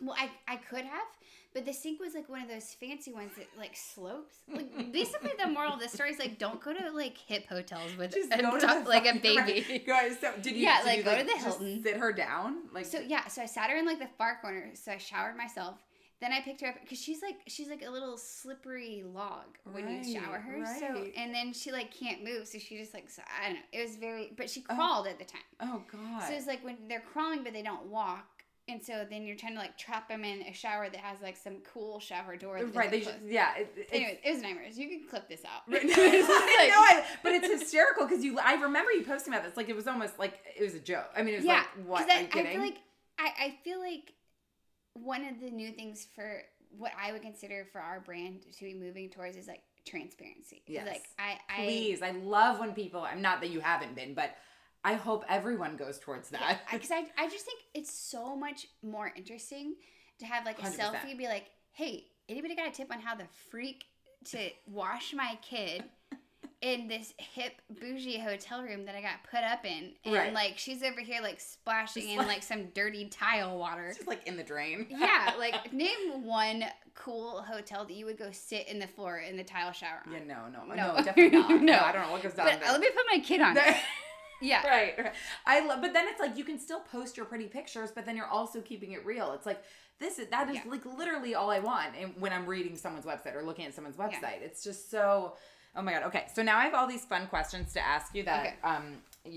Well, 0.00 0.16
I 0.18 0.30
I 0.48 0.56
could 0.56 0.84
have, 0.84 1.06
but 1.54 1.64
the 1.64 1.72
sink 1.72 2.00
was 2.00 2.14
like 2.14 2.28
one 2.28 2.42
of 2.42 2.48
those 2.48 2.74
fancy 2.80 3.12
ones 3.12 3.30
that 3.36 3.46
like 3.56 3.76
slopes. 3.76 4.38
Like 4.52 4.92
basically, 4.92 5.30
the 5.38 5.48
moral 5.48 5.74
of 5.74 5.80
the 5.80 5.88
story 5.88 6.10
is 6.10 6.18
like 6.18 6.38
don't 6.38 6.60
go 6.60 6.72
to 6.72 6.90
like 6.90 7.16
hip 7.16 7.46
hotels 7.48 7.96
with 7.96 8.12
Just 8.12 8.32
a 8.32 8.42
go 8.42 8.58
to 8.58 8.66
dog- 8.66 8.88
like 8.88 9.06
a 9.06 9.18
baby. 9.18 9.64
right. 9.68 9.86
Guys, 9.86 10.16
so 10.20 10.32
did 10.42 10.56
you? 10.56 10.62
Yeah, 10.62 10.78
did 10.78 10.86
like, 10.86 10.98
you, 10.98 11.04
go 11.04 11.16
to 11.16 11.24
the 11.24 11.38
Hilton. 11.38 11.82
Sit 11.82 11.96
her 11.96 12.12
down, 12.12 12.62
like 12.72 12.86
So 12.86 12.98
yeah, 12.98 13.28
so 13.28 13.42
I 13.42 13.46
sat 13.46 13.70
her 13.70 13.76
in 13.76 13.86
like 13.86 14.00
the 14.00 14.08
far 14.18 14.38
corner. 14.40 14.70
So 14.74 14.92
I 14.92 14.98
showered 14.98 15.36
myself. 15.36 15.76
Then 16.20 16.32
I 16.32 16.40
picked 16.40 16.60
her 16.60 16.68
up 16.68 16.76
because 16.80 16.98
she's 16.98 17.22
like 17.22 17.36
she's 17.46 17.68
like 17.68 17.84
a 17.84 17.90
little 17.90 18.16
slippery 18.16 19.02
log 19.04 19.44
when 19.70 19.88
you 19.88 20.14
shower 20.14 20.38
her. 20.38 20.60
Right. 20.60 20.78
So 20.78 21.06
and 21.16 21.34
then 21.34 21.52
she 21.52 21.72
like 21.72 21.92
can't 21.92 22.24
move, 22.24 22.46
so 22.46 22.58
she 22.58 22.78
just 22.78 22.94
like 22.94 23.10
so, 23.10 23.22
I 23.42 23.48
don't 23.48 23.54
know. 23.54 23.60
It 23.72 23.82
was 23.82 23.96
very, 23.96 24.32
but 24.36 24.48
she 24.48 24.64
oh. 24.70 24.74
crawled 24.74 25.06
at 25.06 25.18
the 25.18 25.24
time. 25.24 25.42
Oh 25.60 25.82
god. 25.90 26.28
So 26.28 26.34
it's 26.34 26.46
like 26.46 26.64
when 26.64 26.76
they're 26.88 27.02
crawling 27.12 27.42
but 27.42 27.52
they 27.52 27.62
don't 27.62 27.86
walk. 27.86 28.26
And 28.66 28.82
so 28.82 29.04
then 29.10 29.26
you're 29.26 29.36
trying 29.36 29.52
to 29.52 29.58
like 29.58 29.76
trap 29.76 30.08
them 30.08 30.24
in 30.24 30.40
a 30.42 30.54
shower 30.54 30.88
that 30.88 30.96
has 30.96 31.20
like 31.20 31.36
some 31.36 31.56
cool 31.70 32.00
shower 32.00 32.34
door. 32.36 32.64
right, 32.72 32.90
they 32.90 33.00
just 33.00 33.16
yeah. 33.26 33.50
It, 33.58 33.88
Anyways, 33.92 34.18
it 34.24 34.32
was 34.32 34.42
nightmares. 34.42 34.78
You 34.78 34.88
can 34.88 35.06
clip 35.06 35.28
this 35.28 35.42
out. 35.44 35.70
Right. 35.70 35.82
It's 35.84 36.28
I 36.28 36.68
know, 36.68 36.78
I, 36.78 37.04
but 37.22 37.32
it's 37.32 37.46
hysterical 37.46 38.06
because 38.06 38.24
you. 38.24 38.38
I 38.38 38.54
remember 38.54 38.90
you 38.92 39.04
posting 39.04 39.34
about 39.34 39.44
this. 39.44 39.58
Like 39.58 39.68
it 39.68 39.76
was 39.76 39.86
almost 39.86 40.18
like 40.18 40.40
it 40.58 40.62
was 40.62 40.74
a 40.74 40.78
joke. 40.78 41.10
I 41.14 41.22
mean, 41.22 41.34
it 41.34 41.38
was 41.38 41.46
yeah, 41.46 41.64
like 41.76 41.86
what? 41.86 42.10
I, 42.10 42.26
I 42.32 42.42
feel 42.42 42.60
like 42.60 42.78
I, 43.18 43.32
I 43.38 43.58
feel 43.62 43.80
like 43.80 44.14
one 44.94 45.24
of 45.24 45.40
the 45.40 45.50
new 45.50 45.72
things 45.72 46.06
for 46.14 46.42
what 46.76 46.92
I 47.00 47.12
would 47.12 47.22
consider 47.22 47.66
for 47.70 47.80
our 47.80 48.00
brand 48.00 48.42
to 48.58 48.64
be 48.64 48.74
moving 48.74 49.10
towards 49.10 49.36
is 49.36 49.46
like 49.46 49.62
transparency. 49.86 50.62
Yes. 50.66 50.86
Like 50.86 51.04
I, 51.18 51.38
I 51.48 51.64
Please, 51.64 52.02
I 52.02 52.12
love 52.12 52.60
when 52.60 52.72
people. 52.72 53.02
I'm 53.02 53.22
not 53.22 53.40
that 53.40 53.50
you 53.50 53.60
haven't 53.60 53.94
been, 53.94 54.14
but 54.14 54.34
I 54.84 54.94
hope 54.94 55.24
everyone 55.28 55.76
goes 55.76 55.98
towards 55.98 56.30
that. 56.30 56.60
because 56.72 56.90
I, 56.90 57.04
I 57.16 57.28
just 57.28 57.44
think 57.44 57.60
it's 57.74 57.92
so 57.92 58.36
much 58.36 58.66
more 58.82 59.12
interesting 59.16 59.74
to 60.18 60.26
have 60.26 60.44
like 60.44 60.58
a 60.58 60.62
100%. 60.62 60.78
selfie 60.78 61.16
be 61.16 61.26
like 61.26 61.46
hey 61.72 62.04
anybody 62.28 62.54
got 62.54 62.68
a 62.68 62.70
tip 62.70 62.92
on 62.92 63.00
how 63.00 63.14
the 63.14 63.26
freak 63.50 63.84
to 64.24 64.38
wash 64.66 65.12
my 65.12 65.38
kid 65.42 65.84
in 66.64 66.88
this 66.88 67.12
hip 67.18 67.60
bougie 67.78 68.18
hotel 68.18 68.62
room 68.62 68.86
that 68.86 68.94
i 68.94 69.00
got 69.02 69.22
put 69.30 69.40
up 69.44 69.66
in 69.66 69.92
and 70.06 70.14
Right. 70.14 70.32
like 70.32 70.54
she's 70.56 70.82
over 70.82 71.00
here 71.00 71.20
like 71.20 71.38
splashing 71.38 72.08
in 72.08 72.18
like 72.26 72.42
some 72.42 72.66
dirty 72.74 73.06
tile 73.10 73.58
water 73.58 73.92
just 73.94 74.08
like 74.08 74.26
in 74.26 74.36
the 74.38 74.42
drain. 74.42 74.86
yeah 74.90 75.34
like 75.38 75.72
name 75.74 76.24
one 76.24 76.64
cool 76.94 77.42
hotel 77.42 77.84
that 77.84 77.92
you 77.92 78.06
would 78.06 78.16
go 78.16 78.30
sit 78.32 78.66
in 78.68 78.78
the 78.78 78.86
floor 78.86 79.18
in 79.18 79.36
the 79.36 79.44
tile 79.44 79.72
shower 79.72 80.00
on. 80.06 80.12
Yeah, 80.12 80.20
no, 80.26 80.48
no, 80.48 80.64
no, 80.64 80.74
No. 80.74 80.96
definitely 81.04 81.30
not. 81.38 81.50
no. 81.50 81.56
No. 81.58 81.78
I 81.80 81.92
don't 81.92 82.06
know 82.06 82.12
what 82.12 82.22
goes 82.22 82.32
down. 82.32 82.46
but 82.46 82.60
there. 82.60 82.72
let 82.72 82.80
me 82.80 82.88
put 82.96 83.04
my 83.12 83.18
kid 83.22 83.40
on 83.42 83.56
it. 83.58 83.76
yeah 84.42 84.66
right, 84.66 84.94
right. 84.98 85.12
I 85.46 85.66
love, 85.66 85.82
but 85.82 85.92
then 85.92 86.06
it's 86.08 86.18
like 86.20 86.36
you 86.38 86.44
can 86.44 86.58
still 86.58 86.80
post 86.80 87.16
your 87.18 87.26
pretty 87.26 87.46
pictures, 87.46 87.90
but 87.94 88.06
then 88.06 88.16
you're 88.16 88.26
also 88.26 88.60
keeping 88.62 88.92
it 88.92 89.04
real. 89.04 89.32
It's 89.32 89.44
like 89.46 89.62
this 90.00 90.18
is 90.18 90.28
that 90.28 90.48
is 90.48 90.56
Yeah. 90.56 90.62
like 90.68 90.84
literally 90.86 91.34
all 91.34 91.50
I 91.50 91.58
want. 91.60 91.90
And 92.00 92.14
when 92.18 92.32
I'm 92.32 92.46
reading 92.46 92.74
someone's 92.76 93.04
website 93.04 93.34
or 93.36 93.42
looking 93.42 93.66
at 93.66 93.74
someone's 93.74 93.96
website, 93.96 94.40
it's 94.42 94.64
just 94.64 94.90
so. 94.90 95.34
Oh 95.76 95.82
my 95.82 95.92
god. 95.92 96.02
Okay, 96.04 96.24
so 96.34 96.42
now 96.42 96.56
I 96.58 96.64
have 96.64 96.74
all 96.74 96.86
these 96.86 97.04
fun 97.04 97.26
questions 97.26 97.72
to 97.74 97.80
ask 97.80 98.14
you 98.14 98.22
that 98.24 98.40
Okay. 98.46 98.54
um 98.62 98.84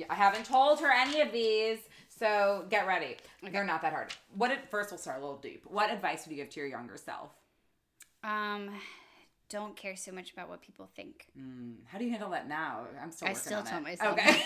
I 0.09 0.15
haven't 0.15 0.45
told 0.45 0.79
her 0.81 0.91
any 0.91 1.21
of 1.21 1.31
these. 1.31 1.79
So 2.09 2.65
get 2.69 2.87
ready. 2.87 3.15
They're 3.51 3.63
not 3.63 3.81
that 3.83 3.93
hard. 3.93 4.13
What 4.35 4.51
at 4.51 4.69
first 4.71 4.91
we'll 4.91 4.97
start 4.97 5.17
a 5.17 5.21
little 5.21 5.37
deep. 5.37 5.63
What 5.67 5.91
advice 5.91 6.25
would 6.25 6.31
you 6.35 6.43
give 6.43 6.51
to 6.53 6.59
your 6.59 6.69
younger 6.69 6.97
self? 6.97 7.29
um 8.23 8.69
don't 9.49 9.77
care 9.77 9.95
so 9.95 10.11
much 10.11 10.33
about 10.33 10.49
what 10.49 10.59
people 10.61 10.89
think 10.93 11.27
Mm, 11.39 11.75
how 11.85 11.97
do 11.97 12.03
you 12.03 12.11
handle 12.11 12.31
that 12.31 12.49
now? 12.49 12.85
I'm 13.01 13.11
still. 13.11 13.29
I 13.29 13.33
still 13.33 13.63
tell 13.63 13.77
it. 13.77 13.83
myself 13.83 14.13
Okay. 14.19 14.41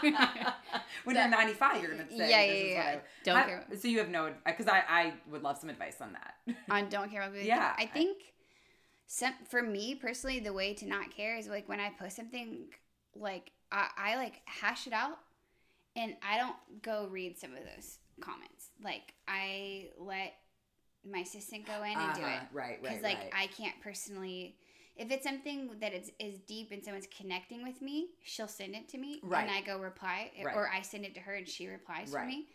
when 1.04 1.14
you're 1.16 1.28
95, 1.28 1.82
you're 1.82 1.92
gonna 1.92 2.08
say, 2.08 2.16
Yeah, 2.16 2.26
this 2.26 2.30
yeah, 2.30 2.42
is 2.64 2.72
yeah. 2.72 2.82
I- 2.96 3.00
Don't 3.24 3.36
How- 3.36 3.44
care. 3.46 3.66
So 3.78 3.86
you 3.88 3.98
have 3.98 4.08
no, 4.08 4.32
because 4.44 4.66
I, 4.66 4.82
I 4.88 5.12
would 5.30 5.42
love 5.42 5.58
some 5.58 5.70
advice 5.70 6.00
on 6.00 6.14
that. 6.14 6.34
on 6.68 6.88
don't 6.88 7.10
care 7.10 7.22
about 7.22 7.34
people. 7.34 7.46
Yeah, 7.46 7.74
think. 7.76 7.88
I 7.90 7.92
think 7.92 8.16
some 9.12 9.34
for 9.48 9.60
me 9.60 9.96
personally, 9.96 10.38
the 10.38 10.52
way 10.52 10.72
to 10.74 10.86
not 10.86 11.10
care 11.10 11.36
is 11.36 11.48
like 11.48 11.68
when 11.68 11.80
I 11.80 11.90
post 11.90 12.14
something, 12.14 12.66
like 13.16 13.50
I, 13.72 13.88
I 13.98 14.16
like 14.16 14.40
hash 14.44 14.86
it 14.86 14.92
out, 14.92 15.18
and 15.96 16.14
I 16.22 16.38
don't 16.38 16.82
go 16.82 17.08
read 17.10 17.36
some 17.36 17.50
of 17.50 17.58
those 17.74 17.98
comments. 18.20 18.68
Like 18.82 19.14
I 19.26 19.88
let 19.98 20.34
my 21.04 21.20
assistant 21.20 21.66
go 21.66 21.82
in 21.82 21.98
and 21.98 22.14
do 22.14 22.22
Uh-huh, 22.22 22.36
it, 22.36 22.40
right, 22.52 22.78
Because 22.80 23.02
right, 23.02 23.02
like 23.02 23.18
right. 23.18 23.32
I 23.34 23.46
can't 23.48 23.74
personally. 23.82 24.54
If 24.96 25.10
it's 25.10 25.24
something 25.24 25.70
that 25.80 25.92
is, 25.92 26.12
is 26.20 26.38
deep 26.40 26.70
and 26.70 26.84
someone's 26.84 27.08
connecting 27.16 27.64
with 27.64 27.82
me, 27.82 28.10
she'll 28.22 28.46
send 28.46 28.76
it 28.76 28.88
to 28.90 28.98
me 28.98 29.18
Right. 29.24 29.42
and 29.42 29.50
I 29.50 29.60
go 29.62 29.78
reply, 29.80 30.30
Right. 30.40 30.54
or 30.54 30.68
I 30.68 30.82
send 30.82 31.04
it 31.04 31.14
to 31.14 31.20
her 31.20 31.34
and 31.34 31.48
she 31.48 31.66
replies 31.66 32.12
Right. 32.12 32.20
for 32.20 32.26
me. 32.26 32.46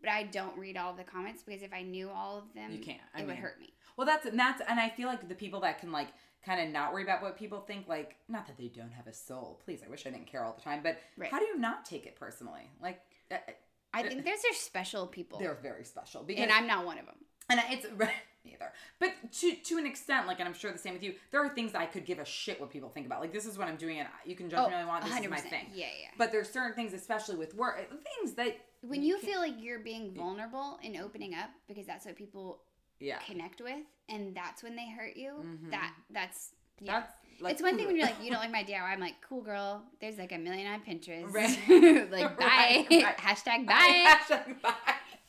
But 0.00 0.10
I 0.10 0.24
don't 0.24 0.56
read 0.56 0.76
all 0.76 0.90
of 0.92 0.96
the 0.96 1.04
comments 1.04 1.42
because 1.42 1.62
if 1.62 1.72
I 1.72 1.82
knew 1.82 2.08
all 2.10 2.38
of 2.38 2.52
them, 2.54 2.70
You 2.72 2.78
can't. 2.78 3.00
I 3.14 3.22
it 3.22 3.26
would 3.26 3.36
hurt 3.36 3.58
me. 3.58 3.72
Well, 3.96 4.06
that's 4.06 4.26
and 4.26 4.38
that's 4.38 4.62
and 4.68 4.80
I 4.80 4.88
feel 4.90 5.08
like 5.08 5.28
the 5.28 5.34
people 5.34 5.60
that 5.60 5.78
can 5.78 5.92
like 5.92 6.08
kind 6.44 6.60
of 6.60 6.68
not 6.68 6.92
worry 6.92 7.02
about 7.02 7.22
what 7.22 7.38
people 7.38 7.60
think, 7.60 7.88
like 7.88 8.16
not 8.28 8.46
that 8.46 8.56
they 8.58 8.68
don't 8.68 8.92
have 8.92 9.06
a 9.06 9.12
soul. 9.12 9.60
Please, 9.64 9.80
I 9.84 9.90
wish 9.90 10.06
I 10.06 10.10
didn't 10.10 10.26
care 10.26 10.44
all 10.44 10.52
the 10.52 10.62
time, 10.62 10.80
but 10.82 10.98
Right. 11.16 11.30
how 11.30 11.38
do 11.38 11.46
you 11.46 11.58
not 11.58 11.84
take 11.84 12.06
it 12.06 12.16
personally? 12.16 12.70
Like 12.82 13.00
uh, 13.30 13.34
uh 13.34 13.52
I 13.92 14.00
uh, 14.00 14.08
think 14.08 14.24
those 14.24 14.44
are 14.50 14.54
special 14.54 15.06
people, 15.06 15.38
they're 15.38 15.58
very 15.62 15.84
special 15.84 16.22
because 16.22 16.42
and 16.42 16.52
I'm 16.52 16.66
not 16.66 16.84
one 16.84 16.98
of 16.98 17.06
them. 17.06 17.16
And 17.48 17.60
it's 17.70 17.86
neither. 18.44 18.72
But 18.98 19.12
to 19.40 19.54
to 19.54 19.78
an 19.78 19.86
extent, 19.86 20.26
like, 20.26 20.40
and 20.40 20.48
I'm 20.48 20.54
sure 20.54 20.72
the 20.72 20.78
same 20.78 20.94
with 20.94 21.02
you. 21.02 21.14
There 21.30 21.44
are 21.44 21.48
things 21.48 21.74
I 21.74 21.86
could 21.86 22.04
give 22.04 22.18
a 22.18 22.24
shit 22.24 22.60
what 22.60 22.70
people 22.70 22.88
think 22.88 23.06
about. 23.06 23.20
Like, 23.20 23.32
this 23.32 23.46
is 23.46 23.58
what 23.58 23.68
I'm 23.68 23.76
doing, 23.76 23.98
and 23.98 24.08
you 24.24 24.34
can 24.34 24.48
judge 24.50 24.60
Oh, 24.60 24.68
me 24.68 24.74
all 24.74 24.80
you 24.80 24.86
want. 24.86 25.04
This 25.04 25.18
is 25.18 25.28
my 25.28 25.40
thing. 25.40 25.66
Yeah, 25.72 25.86
yeah. 26.00 26.08
But 26.18 26.32
there's 26.32 26.50
certain 26.50 26.74
things, 26.74 26.92
especially 26.92 27.36
with 27.36 27.54
work, 27.54 27.78
uh, 27.78 27.96
things 28.18 28.34
that 28.34 28.56
When 28.82 29.02
you 29.02 29.18
feel 29.18 29.40
like 29.40 29.54
you're 29.58 29.78
being 29.78 30.12
vulnerable 30.14 30.78
and 30.82 30.96
opening 30.96 31.34
up 31.34 31.50
because 31.68 31.86
that's 31.86 32.06
what 32.06 32.16
people 32.16 32.60
yeah, 33.00 33.18
connect 33.26 33.60
with, 33.60 33.84
and 34.08 34.34
that's 34.34 34.62
when 34.62 34.76
they 34.76 34.88
hurt 34.88 35.16
you. 35.16 35.32
That 35.70 35.94
that's 36.10 36.50
yeah. 36.80 37.00
That's, 37.00 37.12
like, 37.40 37.52
it's 37.54 37.62
one 37.62 37.76
thing 37.76 37.86
when 37.86 37.96
you're 37.96 38.06
like, 38.06 38.22
you 38.22 38.30
don't 38.30 38.40
like 38.40 38.52
my 38.52 38.62
DIY. 38.62 38.80
I'm 38.82 39.00
like, 39.00 39.16
cool 39.28 39.42
girl. 39.42 39.82
There's 40.00 40.18
like 40.18 40.32
a 40.32 40.38
million 40.38 40.72
on 40.72 40.80
Pinterest. 40.80 41.32
Right. 41.32 42.10
like, 42.10 42.38
bye. 42.38 42.86
Right, 42.90 43.04
right. 43.04 43.18
Hashtag 43.18 43.66
bye. 43.66 44.16
Hashtag 44.28 44.62
bye. 44.62 44.72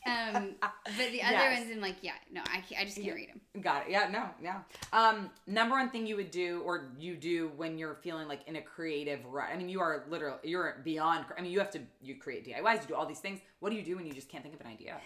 um, 0.07 0.55
but 0.59 1.11
the 1.11 1.23
other 1.23 1.33
Yes. 1.33 1.59
ones, 1.59 1.71
I'm 1.73 1.81
like, 1.81 1.95
yeah, 2.01 2.13
no, 2.31 2.41
I, 2.41 2.61
can't, 2.61 2.81
I 2.81 2.85
just 2.85 3.01
can't 3.01 3.15
read 3.15 3.29
them. 3.29 3.61
Got 3.61 3.87
it. 3.87 3.91
Yeah, 3.91 4.07
no, 4.11 4.25
yeah. 4.41 4.59
Um, 4.93 5.31
number 5.47 5.75
one 5.75 5.89
thing 5.89 6.05
you 6.05 6.15
would 6.15 6.29
do 6.31 6.61
or 6.63 6.91
you 6.99 7.15
do 7.15 7.51
when 7.55 7.77
you're 7.79 7.95
feeling 7.95 8.27
like 8.27 8.47
in 8.47 8.55
a 8.57 8.61
creative 8.61 9.25
rut. 9.25 9.49
I 9.51 9.57
mean, 9.57 9.69
you 9.69 9.79
are 9.81 10.05
literally 10.09 10.37
you're 10.43 10.81
beyond. 10.83 11.25
I 11.37 11.41
mean, 11.41 11.51
you 11.51 11.59
have 11.59 11.71
to 11.71 11.79
you 12.01 12.15
create 12.15 12.45
DIYs, 12.45 12.81
you 12.81 12.87
do 12.89 12.95
all 12.95 13.07
these 13.07 13.19
things. 13.19 13.39
What 13.59 13.71
do 13.71 13.75
you 13.75 13.83
do 13.83 13.95
when 13.95 14.05
you 14.05 14.13
just 14.13 14.29
can't 14.29 14.43
think 14.43 14.53
of 14.53 14.61
an 14.61 14.67
idea? 14.67 14.97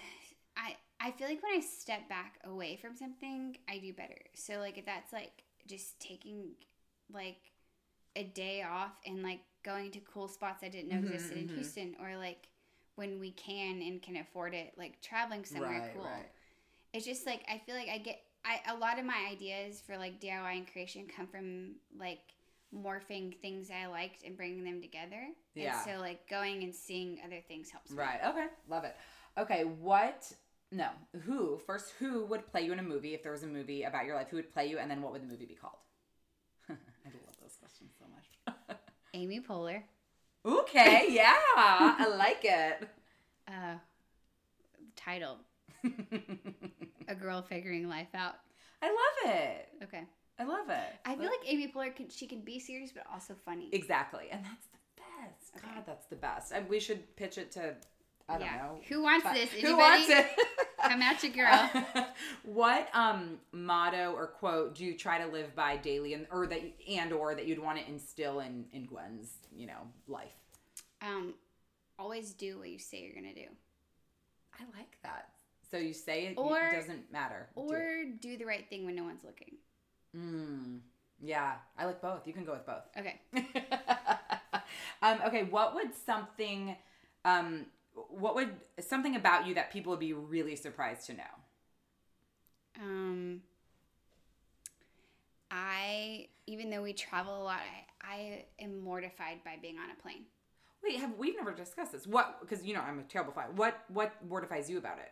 I 0.58 0.76
I 1.00 1.12
feel 1.12 1.28
like 1.28 1.42
when 1.42 1.56
I 1.58 1.62
step 1.62 2.10
back 2.10 2.40
away 2.44 2.76
from 2.78 2.96
something, 2.96 3.58
I 3.70 3.78
do 3.78 3.94
better. 3.94 4.20
So 4.36 4.60
like 4.60 4.78
if 4.78 4.86
that's 4.86 5.14
like 5.14 5.44
just 5.68 6.00
taking 6.00 6.52
like 7.12 7.52
a 8.16 8.24
day 8.24 8.64
off 8.64 8.94
and 9.06 9.24
like 9.24 9.42
going 9.64 9.92
to 9.92 10.00
cool 10.02 10.28
spots 10.28 10.64
I 10.64 10.70
didn't 10.70 10.90
know 10.90 10.98
Mhm, 10.98 11.10
existed 11.12 11.38
in 11.38 11.48
mhm. 11.48 11.50
Houston 11.50 11.96
or 12.02 12.18
like 12.18 12.50
when 12.96 13.20
we 13.20 13.32
can 13.32 13.82
and 13.82 14.02
can 14.02 14.18
afford 14.18 14.54
it, 14.54 14.74
like 14.78 15.02
traveling 15.02 15.46
somewhere 15.46 15.82
Right, 15.82 15.94
cool. 15.94 16.04
right. 16.04 16.30
It's 16.94 17.06
just 17.06 17.26
like 17.26 17.44
I 17.50 17.60
feel 17.60 17.76
like 17.76 17.90
I 17.90 17.98
get 18.00 18.22
I 18.46 18.62
a 18.72 18.78
lot 18.78 19.00
of 19.00 19.06
my 19.06 19.28
ideas 19.32 19.82
for 19.86 19.98
like 19.98 20.20
DIY 20.20 20.54
and 20.54 20.68
creation 20.72 21.08
come 21.08 21.28
from 21.28 21.76
like 22.00 22.20
morphing 22.76 23.38
things 23.42 23.70
I 23.72 23.88
liked 23.88 24.24
and 24.24 24.38
bringing 24.38 24.64
them 24.64 24.82
together. 24.82 25.28
Yeah. 25.56 25.66
And 25.66 25.76
so 25.76 25.98
like 26.00 26.28
going 26.30 26.64
and 26.64 26.74
seeing 26.76 27.20
other 27.26 27.42
things 27.48 27.70
helps 27.70 27.98
me. 27.98 28.06
Right. 28.06 28.20
Okay. 28.24 28.48
Love 28.68 28.84
it. 28.84 28.96
Okay. 29.38 29.64
What? 29.64 30.32
No. 30.72 30.90
Who 31.22 31.58
first? 31.66 31.94
Who 32.00 32.26
would 32.26 32.46
play 32.52 32.62
you 32.62 32.72
in 32.74 32.80
a 32.80 32.84
movie 32.84 33.14
if 33.14 33.24
there 33.24 33.32
was 33.32 33.44
a 33.44 33.48
movie 33.48 33.84
about 33.84 34.06
your 34.06 34.16
life? 34.16 34.28
Who 34.30 34.36
would 34.38 34.54
play 34.54 34.68
you, 34.68 34.78
and 34.78 34.90
then 34.90 35.02
what 35.02 35.12
would 35.14 35.24
the 35.24 35.28
movie 35.28 35.46
be 35.46 35.56
called? 35.56 35.78
I 36.70 36.74
love 37.26 37.38
those 37.42 37.56
questions 37.60 37.92
so 37.98 38.06
much. 38.14 38.78
Amy 39.14 39.40
Poehler. 39.42 39.82
okay. 40.46 41.08
Yeah. 41.10 41.34
I 41.56 42.08
like 42.18 42.42
it. 42.44 42.88
uh 43.48 43.76
title 44.96 45.38
a 47.08 47.16
girl 47.16 47.42
figuring 47.42 47.88
life 47.88 48.10
out 48.14 48.36
I 48.82 48.88
love 48.88 49.34
it. 49.36 49.70
okay 49.86 50.04
I 50.38 50.44
love 50.44 50.70
it. 50.70 50.94
I 51.06 51.16
feel 51.16 51.26
like 51.26 51.40
Amy 51.48 51.72
Poehler 51.74 51.96
can 51.96 52.10
she 52.10 52.28
can 52.28 52.42
be 52.42 52.60
serious 52.60 52.92
but 52.94 53.04
also 53.12 53.34
funny. 53.46 53.70
exactly, 53.74 54.28
and 54.32 54.44
that's 54.46 54.68
the 54.68 54.78
best. 54.98 55.64
God, 55.64 55.84
that's 55.86 56.06
the 56.08 56.16
best. 56.16 56.52
And 56.54 56.70
we 56.70 56.80
should 56.80 57.16
pitch 57.18 57.38
it 57.38 57.52
to. 57.54 57.76
I 58.30 58.34
don't 58.34 58.42
yeah. 58.42 58.58
know. 58.58 58.80
Who 58.90 59.02
wants 59.04 59.24
But- 59.24 59.34
this? 59.34 59.50
Who 59.52 59.58
Anybody? 59.68 59.80
wants 59.80 60.10
it? 60.10 60.28
Come 60.84 61.02
at 61.02 61.24
you, 61.24 61.30
girl. 61.32 61.70
what 62.44 62.88
um 62.94 63.40
motto 63.52 64.14
or 64.16 64.28
quote 64.28 64.76
do 64.76 64.86
you 64.86 64.98
try 64.98 65.18
to 65.20 65.28
live 65.28 65.54
by 65.56 65.76
daily, 65.78 66.14
and 66.14 66.26
or 66.32 66.48
that 66.48 66.62
and 66.88 67.12
or 67.12 67.36
that 67.36 67.48
you'd 67.48 67.60
want 67.60 67.78
to 67.80 67.88
instill 67.90 68.40
in 68.40 68.66
in 68.72 68.86
Gwen's 68.86 69.34
you 69.56 69.68
know 69.68 69.82
life? 70.08 70.32
um, 71.02 71.34
always 71.98 72.34
do 72.34 72.60
what 72.60 72.70
you 72.70 72.80
say 72.80 73.02
you're 73.02 73.14
gonna 73.14 73.34
do, 73.34 73.48
I 74.60 74.64
like 74.78 74.98
that. 75.04 75.30
So 75.72 75.78
you 75.78 75.94
say 75.94 76.28
it, 76.28 76.34
Or- 76.38 76.58
it 76.68 76.76
doesn't 76.76 77.12
matter. 77.12 77.48
Do 77.56 77.62
or 77.62 78.06
do 78.20 78.38
the 78.38 78.46
right 78.46 78.68
thing 78.70 78.86
when 78.86 78.96
no 78.96 79.04
one's 79.04 79.24
looking. 79.24 79.56
Mm, 80.18 80.80
yeah, 81.22 81.56
I 81.78 81.86
like 81.86 82.02
both. 82.02 82.26
You 82.26 82.34
can 82.34 82.44
go 82.46 82.54
with 82.54 82.66
both. 82.66 82.84
Okay. 82.98 83.20
um, 85.02 85.20
okay, 85.28 85.44
what 85.44 85.76
would 85.76 85.94
something, 85.94 86.76
um, 87.26 87.66
what 88.10 88.36
would 88.36 88.52
something 88.80 89.16
about 89.16 89.48
you 89.48 89.56
that 89.56 89.72
people 89.72 89.92
would 89.92 90.00
be 90.00 90.14
really 90.14 90.56
surprised 90.56 91.06
to 91.08 91.14
know? 91.14 91.24
Um, 92.80 93.42
I 95.52 96.28
even 96.48 96.70
though 96.70 96.82
we 96.82 96.94
travel 96.94 97.42
a 97.42 97.44
lot, 97.44 97.60
I, 98.02 98.16
I 98.16 98.46
am 98.60 98.80
mortified 98.82 99.44
by 99.44 99.56
being 99.62 99.78
on 99.78 99.90
a 99.92 100.02
plane. 100.02 100.24
Wait, 100.84 101.00
have 101.00 101.12
we've 101.18 101.36
never 101.36 101.52
discussed 101.52 101.92
this? 101.92 102.08
What? 102.08 102.40
Because 102.42 102.66
you 102.66 102.74
know 102.74 102.82
I'm 102.82 103.00
a 103.00 103.04
terrible 103.04 103.34
flyer. 103.34 103.50
What? 103.56 103.80
What 103.90 104.14
mortifies 104.28 104.70
you 104.70 104.78
about 104.78 105.00
it? 105.00 105.12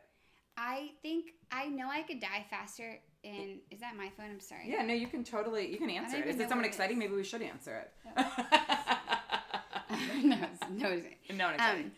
I 0.57 0.91
think 1.01 1.33
I 1.51 1.67
know 1.67 1.89
I 1.89 2.03
could 2.03 2.19
die 2.19 2.45
faster. 2.49 2.99
And 3.23 3.59
is 3.71 3.79
that 3.81 3.95
my 3.97 4.09
phone? 4.15 4.29
I'm 4.31 4.39
sorry. 4.39 4.69
Yeah, 4.69 4.83
no, 4.83 4.93
you 4.93 5.07
can 5.07 5.23
totally 5.23 5.69
you 5.71 5.77
can 5.77 5.89
answer 5.89 6.17
it. 6.17 6.27
Is 6.27 6.39
it 6.39 6.49
someone 6.49 6.65
it 6.65 6.69
exciting? 6.69 6.97
Maybe 6.97 7.13
we 7.13 7.23
should 7.23 7.41
answer 7.41 7.75
it. 7.75 7.91
no, 10.23 10.35
it's- 10.35 10.69
no, 10.69 10.89
it's 10.89 11.37
no 11.37 11.45
one 11.45 11.55
exciting. 11.55 11.85
Um, 11.85 11.91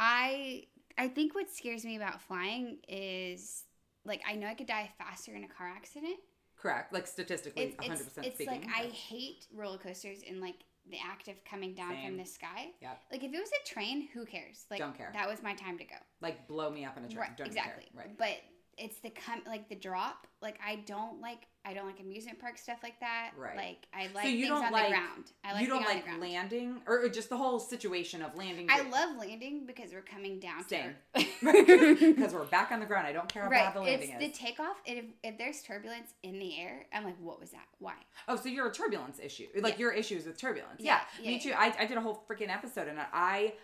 I 0.00 0.64
I 0.96 1.08
think 1.08 1.34
what 1.34 1.50
scares 1.50 1.84
me 1.84 1.96
about 1.96 2.20
flying 2.22 2.78
is 2.88 3.64
like 4.04 4.22
I 4.28 4.34
know 4.34 4.46
I 4.46 4.54
could 4.54 4.66
die 4.66 4.90
faster 4.98 5.34
in 5.34 5.44
a 5.44 5.48
car 5.48 5.68
accident. 5.68 6.16
Correct. 6.56 6.92
Like 6.92 7.06
statistically, 7.06 7.62
It's 7.64 7.76
one 7.78 7.88
hundred 7.88 8.04
percent. 8.04 8.26
it's 8.26 8.36
speaking. 8.36 8.62
like 8.62 8.70
I 8.74 8.86
hate 8.86 9.46
roller 9.54 9.78
coasters 9.78 10.20
and 10.28 10.40
like 10.40 10.56
the 10.90 10.98
act 11.06 11.28
of 11.28 11.44
coming 11.44 11.74
down 11.74 11.90
Same. 11.90 12.06
from 12.06 12.16
the 12.16 12.24
sky. 12.24 12.68
Yeah. 12.80 12.92
Like 13.12 13.22
if 13.22 13.32
it 13.32 13.38
was 13.38 13.50
a 13.62 13.68
train, 13.68 14.08
who 14.14 14.24
cares? 14.24 14.64
Like 14.70 14.80
Don't 14.80 14.96
care. 14.96 15.10
That 15.12 15.28
was 15.28 15.42
my 15.42 15.54
time 15.54 15.78
to 15.78 15.84
go. 15.84 15.96
like 16.20 16.48
blow 16.48 16.70
me 16.70 16.84
up 16.84 16.96
in 16.96 17.04
a 17.04 17.08
train. 17.08 17.18
Right, 17.20 17.36
Don't 17.36 17.48
even 17.48 17.62
care. 17.62 17.74
exactly. 17.74 17.90
Right. 17.94 18.16
But 18.18 18.38
it's 18.78 18.98
the 19.00 19.10
come 19.10 19.42
like 19.46 19.68
the 19.68 19.74
drop. 19.74 20.26
Like 20.40 20.58
I 20.64 20.76
don't 20.86 21.20
like 21.20 21.46
I 21.64 21.74
don't 21.74 21.86
like 21.86 22.00
amusement 22.00 22.38
park 22.40 22.56
stuff 22.56 22.78
like 22.82 22.98
that. 23.00 23.32
Right. 23.36 23.56
Like 23.56 23.86
I 23.92 24.08
like 24.14 24.24
so 24.24 24.30
you 24.30 24.38
things 24.46 24.48
don't 24.48 24.64
on 24.66 24.72
like 24.72 24.84
the 24.84 24.90
ground. 24.90 25.24
I 25.44 25.52
like 25.52 25.62
you 25.62 25.68
don't 25.68 25.84
like 25.84 26.04
landing 26.20 26.80
or 26.86 27.04
or 27.04 27.08
just 27.08 27.28
the 27.28 27.36
whole 27.36 27.58
situation 27.58 28.22
of 28.22 28.36
landing. 28.36 28.68
I 28.70 28.82
love 28.88 29.16
landing 29.18 29.66
because 29.66 29.92
we're 29.92 30.00
coming 30.02 30.38
down. 30.40 30.62
to 30.64 30.68
Same. 30.68 30.94
Because 31.40 32.32
we're 32.34 32.44
back 32.46 32.72
on 32.72 32.80
the 32.80 32.86
ground. 32.86 33.06
I 33.06 33.12
don't 33.12 33.28
care 33.28 33.44
how 33.44 33.50
right. 33.50 33.72
bad 33.72 33.74
the 33.74 33.82
It's 33.88 34.08
landing 34.08 34.28
the 34.28 34.34
takeoff. 34.34 34.76
If, 34.84 35.04
if 35.22 35.38
there's 35.38 35.62
turbulence 35.62 36.14
in 36.22 36.38
the 36.38 36.58
air, 36.60 36.86
I'm 36.92 37.04
like, 37.04 37.16
what 37.20 37.38
was 37.40 37.50
that? 37.50 37.66
Why? 37.78 37.94
oh, 38.26 38.36
so 38.36 38.48
you're 38.48 38.66
a 38.68 38.72
turbulence 38.72 39.18
issue. 39.22 39.46
Like 39.60 39.74
Yeah. 39.74 39.80
your 39.80 39.92
issues 39.92 40.26
with 40.26 40.36
turbulence. 40.38 40.80
Yeah, 40.80 41.00
Yeah, 41.20 41.26
me 41.28 41.32
yeah, 41.34 41.38
too. 41.42 41.48
yeah. 41.50 41.60
I, 41.60 41.74
I 41.82 41.86
did 41.86 41.96
a 41.96 42.00
whole 42.00 42.24
freaking 42.28 42.48
episode 42.52 42.88
and 42.88 42.98
I, 43.12 43.54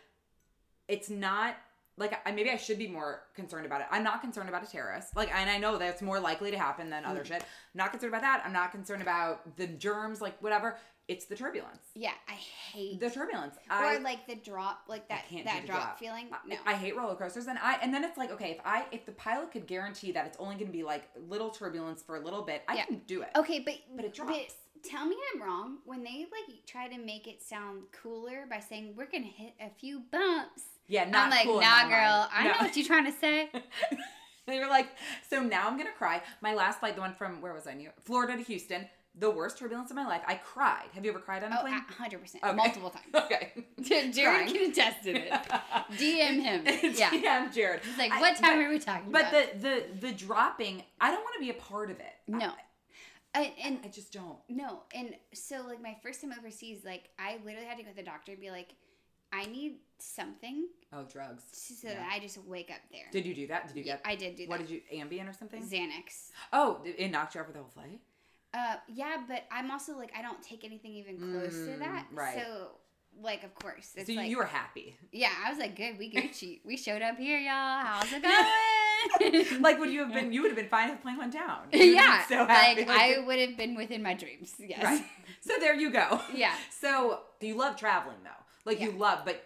it's 0.88 1.10
not 1.10 1.56
like 1.96 2.20
I 2.26 2.32
maybe 2.32 2.50
I 2.50 2.56
should 2.56 2.78
be 2.78 2.88
more 2.88 3.22
concerned 3.34 3.66
about 3.66 3.80
it. 3.80 3.86
I'm 3.90 4.02
not 4.04 4.20
concerned 4.20 4.48
about 4.48 4.62
a 4.66 4.70
terrorist. 4.70 5.14
Like, 5.16 5.32
and 5.34 5.48
I 5.48 5.58
know 5.58 5.78
that's 5.78 6.02
more 6.02 6.18
likely 6.20 6.50
to 6.50 6.58
happen 6.58 6.90
than 6.90 7.04
Mm. 7.04 7.08
other 7.10 7.24
shit. 7.24 7.42
I'm 7.42 7.46
not 7.74 7.90
concerned 7.92 8.12
about 8.12 8.22
that. 8.22 8.42
I'm 8.44 8.52
not 8.52 8.72
concerned 8.72 9.02
about 9.02 9.56
the 9.56 9.66
germs. 9.66 10.20
Like 10.20 10.40
whatever. 10.42 10.76
It's 11.06 11.26
the 11.26 11.36
turbulence. 11.36 11.82
Yeah, 11.94 12.12
I 12.26 12.32
hate. 12.32 12.98
The 12.98 13.10
turbulence. 13.10 13.56
or 13.68 13.74
I, 13.76 13.98
like 13.98 14.26
the 14.26 14.36
drop, 14.36 14.84
like 14.88 15.06
that 15.10 15.28
can't 15.28 15.44
that 15.44 15.60
the 15.60 15.66
drop, 15.68 15.98
feeling. 15.98 16.28
I- 16.32 16.38
No. 16.48 16.56
I, 16.64 16.72
hate 16.74 16.96
roller 16.96 17.14
coasters, 17.14 17.46
and 17.46 17.58
I 17.58 17.74
and 17.82 17.92
then 17.92 18.04
it's 18.04 18.16
like 18.16 18.30
okay, 18.32 18.52
if 18.52 18.60
I 18.64 18.86
if 18.90 19.04
the 19.04 19.12
pilot 19.12 19.52
could 19.52 19.66
guarantee 19.66 20.12
that 20.12 20.24
it's 20.26 20.38
only 20.40 20.54
going 20.54 20.68
to 20.68 20.72
be 20.72 20.82
like 20.82 21.10
little 21.28 21.50
turbulence 21.50 22.02
for 22.02 22.16
a 22.16 22.20
little 22.20 22.40
bit, 22.40 22.62
I 22.68 22.76
Yeah. 22.76 22.86
can 22.86 23.02
do 23.06 23.20
it. 23.20 23.28
Okay, 23.36 23.58
but 23.60 23.74
But 23.94 24.06
it 24.06 24.14
drops. 24.14 24.54
tell 24.82 25.04
me 25.04 25.14
I'm 25.34 25.42
wrong 25.42 25.78
when 25.84 26.02
they 26.04 26.20
like 26.32 26.64
try 26.66 26.88
to 26.88 26.96
make 26.96 27.26
it 27.28 27.42
sound 27.42 27.82
cooler 27.92 28.46
by 28.48 28.60
saying 28.60 28.94
we're 28.96 29.04
gonna 29.10 29.24
hit 29.26 29.52
a 29.60 29.68
few 29.68 30.00
bumps. 30.10 30.62
Yeah, 30.86 31.04
not 31.08 31.24
I'm 31.26 31.30
like, 31.30 31.44
cool 31.44 31.60
nah, 31.60 31.88
girl. 31.88 31.90
mind. 31.90 32.30
I 32.34 32.44
No. 32.44 32.50
know 32.50 32.56
what 32.60 32.76
you're 32.76 32.86
trying 32.86 33.06
to 33.06 33.12
say. 33.18 33.50
they 34.46 34.58
were 34.58 34.66
like, 34.66 34.88
so 35.28 35.40
now 35.42 35.66
I'm 35.68 35.76
gonna 35.78 35.90
cry. 35.96 36.22
My 36.40 36.54
last 36.54 36.80
flight, 36.80 36.94
the 36.94 37.00
one 37.00 37.14
from 37.14 37.40
where 37.40 37.54
was 37.54 37.66
I? 37.66 37.74
New 37.74 37.90
Florida 38.04 38.36
to 38.36 38.42
Houston, 38.42 38.86
the 39.16 39.30
worst 39.30 39.58
turbulence 39.58 39.90
of 39.90 39.96
my 39.96 40.06
life. 40.06 40.22
I 40.26 40.34
cried. 40.34 40.86
Have 40.92 41.04
you 41.04 41.10
ever 41.10 41.20
cried 41.20 41.42
on 41.44 41.52
a 41.52 41.56
oh, 41.58 41.62
plane? 41.62 41.74
hundred 41.98 42.20
percent, 42.20 42.44
Okay. 42.44 42.54
multiple 42.54 42.90
times. 42.90 43.04
Okay. 43.14 44.10
Jared 44.12 44.12
Crying. 44.48 44.52
can 44.52 44.70
attest 44.70 45.02
to 45.04 45.10
it. 45.12 45.30
DM 45.92 46.42
him. 46.42 46.94
Yeah. 46.94 47.12
yeah, 47.12 47.50
Jared. 47.50 47.80
He's 47.84 47.96
like, 47.98 48.12
I- 48.12 48.20
what 48.20 48.36
time 48.36 48.58
but- 48.58 48.64
are 48.66 48.68
we 48.70 48.78
talking 48.78 49.10
But 49.10 49.28
about? 49.28 49.60
the 49.60 49.84
the 50.00 50.06
the 50.08 50.12
dropping, 50.12 50.82
I 51.00 51.10
don't 51.10 51.22
want 51.22 51.34
to 51.34 51.40
be 51.40 51.50
a 51.50 51.54
part 51.54 51.90
of 51.90 51.98
it. 52.00 52.12
no. 52.28 52.52
I, 53.36 53.52
And, 53.64 53.74
and 53.76 53.78
I 53.84 53.88
just 53.88 54.12
don't. 54.12 54.38
No, 54.48 54.82
and 54.94 55.12
so 55.32 55.62
like 55.66 55.82
my 55.82 55.96
first 56.04 56.20
time 56.20 56.32
overseas, 56.38 56.82
like 56.84 57.08
I 57.18 57.38
literally 57.44 57.66
had 57.66 57.78
to 57.78 57.82
go 57.82 57.90
to 57.90 57.96
the 57.96 58.02
doctor 58.04 58.30
and 58.32 58.40
be 58.40 58.50
like, 58.52 58.74
I 59.32 59.46
need 59.46 59.78
something 60.04 60.68
Oh, 60.92 61.04
drugs. 61.04 61.42
so 61.52 61.88
Yeah. 61.88 61.94
that 61.94 62.08
I 62.12 62.18
just 62.20 62.38
wake 62.44 62.70
up 62.70 62.80
there. 62.92 63.06
Did 63.10 63.26
you 63.26 63.34
do 63.34 63.46
that? 63.48 63.68
Did 63.68 63.76
you 63.76 63.82
Yeah, 63.84 63.94
get? 63.96 64.02
I 64.04 64.14
did 64.16 64.36
do 64.36 64.46
What 64.46 64.58
that. 64.60 64.68
did 64.68 64.82
you? 64.90 64.98
Ambien 65.00 65.28
or 65.28 65.32
something? 65.32 65.62
Xanax. 65.62 66.30
Oh, 66.52 66.80
it 66.84 67.10
knocked 67.10 67.34
you 67.34 67.40
out 67.40 67.46
for 67.46 67.52
the 67.52 67.58
whole 67.60 67.68
flight. 67.68 68.00
Uh, 68.52 68.76
yeah, 68.88 69.16
but 69.26 69.44
I'm 69.50 69.70
also 69.70 69.96
like 69.96 70.12
I 70.16 70.22
don't 70.22 70.40
take 70.42 70.64
anything 70.64 70.92
even 70.94 71.18
close 71.18 71.52
to 71.54 71.72
Mm, 71.72 71.78
that. 71.80 72.06
right. 72.12 72.36
So 72.44 72.68
like, 73.20 73.42
of 73.44 73.54
course, 73.54 73.92
it's 73.96 74.06
so 74.06 74.12
you- 74.12 74.18
like 74.18 74.30
you 74.30 74.36
were 74.38 74.44
happy. 74.44 74.96
yeah. 75.12 75.30
I 75.44 75.50
was 75.50 75.58
like, 75.58 75.76
good, 75.76 75.98
we 75.98 76.10
Gucci. 76.12 76.60
we 76.64 76.76
showed 76.76 77.02
up 77.02 77.16
here, 77.18 77.38
y'all. 77.38 77.84
How's 77.84 78.12
it 78.12 78.22
going? 79.50 79.62
like 79.62 79.78
would 79.78 79.90
you 79.90 80.00
have 80.04 80.12
been? 80.14 80.32
You 80.32 80.42
would 80.42 80.50
have 80.50 80.56
been 80.56 80.68
fine 80.68 80.90
if 80.90 80.96
the 80.96 81.02
plane 81.02 81.18
went 81.18 81.32
down. 81.32 81.66
You 81.72 81.78
would've 81.78 81.80
been 81.80 81.94
yeah, 81.94 82.26
so 82.26 82.46
happy. 82.46 82.84
like 82.84 82.88
I 82.88 83.18
would 83.20 83.38
have 83.38 83.56
been 83.56 83.74
within 83.74 84.02
my 84.02 84.14
dreams. 84.14 84.54
Yes. 84.58 84.82
Right. 84.82 85.04
So 85.40 85.54
there 85.58 85.74
you 85.74 85.90
go. 85.90 86.20
Yeah. 86.32 86.54
So 86.70 87.20
you 87.40 87.54
love 87.56 87.76
traveling 87.76 88.16
though. 88.24 88.30
Like 88.64 88.80
you 88.80 88.92
love, 88.92 89.20
but 89.24 89.44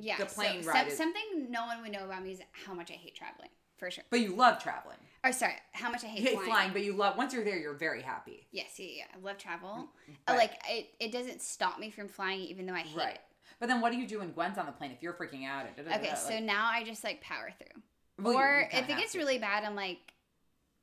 Yeah. 0.00 0.18
the 0.18 0.26
plane 0.26 0.62
so, 0.62 0.70
ride. 0.70 0.88
some- 0.90 0.96
something 1.12 1.50
no 1.50 1.66
one 1.66 1.82
would 1.82 1.92
know 1.92 2.04
about 2.04 2.22
me 2.22 2.32
is 2.32 2.40
how 2.52 2.74
much 2.74 2.90
I 2.90 2.94
hate 2.94 3.14
traveling. 3.14 3.50
For 3.76 3.90
sure. 3.90 4.04
but 4.08 4.20
you 4.20 4.34
love 4.36 4.62
traveling. 4.62 4.96
Or 5.24 5.32
sorry, 5.32 5.54
how 5.72 5.90
much 5.90 6.04
I 6.04 6.06
hate 6.06 6.20
You 6.20 6.26
hate 6.26 6.34
flying. 6.34 6.48
flying, 6.50 6.72
but 6.72 6.84
you 6.84 6.92
love. 6.94 7.16
Once 7.16 7.34
you're 7.34 7.44
there, 7.44 7.58
you're 7.58 7.74
very 7.74 8.02
happy. 8.02 8.46
Yes, 8.52 8.78
yeah, 8.78 8.86
yeah. 8.98 9.04
I 9.14 9.18
love 9.18 9.36
travel. 9.36 9.88
Uh, 10.08 10.12
But- 10.26 10.36
like 10.36 10.52
it, 10.68 10.94
it 11.00 11.10
doesn't 11.12 11.42
stop 11.42 11.78
me 11.80 11.90
from 11.90 12.08
flying, 12.08 12.40
even 12.40 12.66
though 12.66 12.74
I 12.74 12.80
hate 12.80 12.96
Right. 12.96 13.18
But 13.58 13.68
then 13.68 13.80
what 13.80 13.92
do 13.92 13.98
you 13.98 14.06
do 14.06 14.20
when 14.20 14.32
Gwen's 14.32 14.58
on 14.58 14.66
the 14.66 14.72
plane 14.72 14.90
if 14.92 15.02
you're 15.02 15.12
freaking 15.14 15.44
out? 15.46 15.66
it. 15.66 15.72
Okay, 15.78 16.14
so 16.16 16.38
now 16.38 16.66
I 16.66 16.84
just 16.84 17.02
like 17.04 17.20
power 17.20 17.52
through. 17.58 17.82
Well, 18.24 18.36
or 18.36 18.68
if 18.72 18.88
it 18.88 18.96
gets 18.96 19.12
to. 19.12 19.18
really 19.18 19.38
bad, 19.38 19.64
I'm 19.64 19.74
like, 19.74 19.98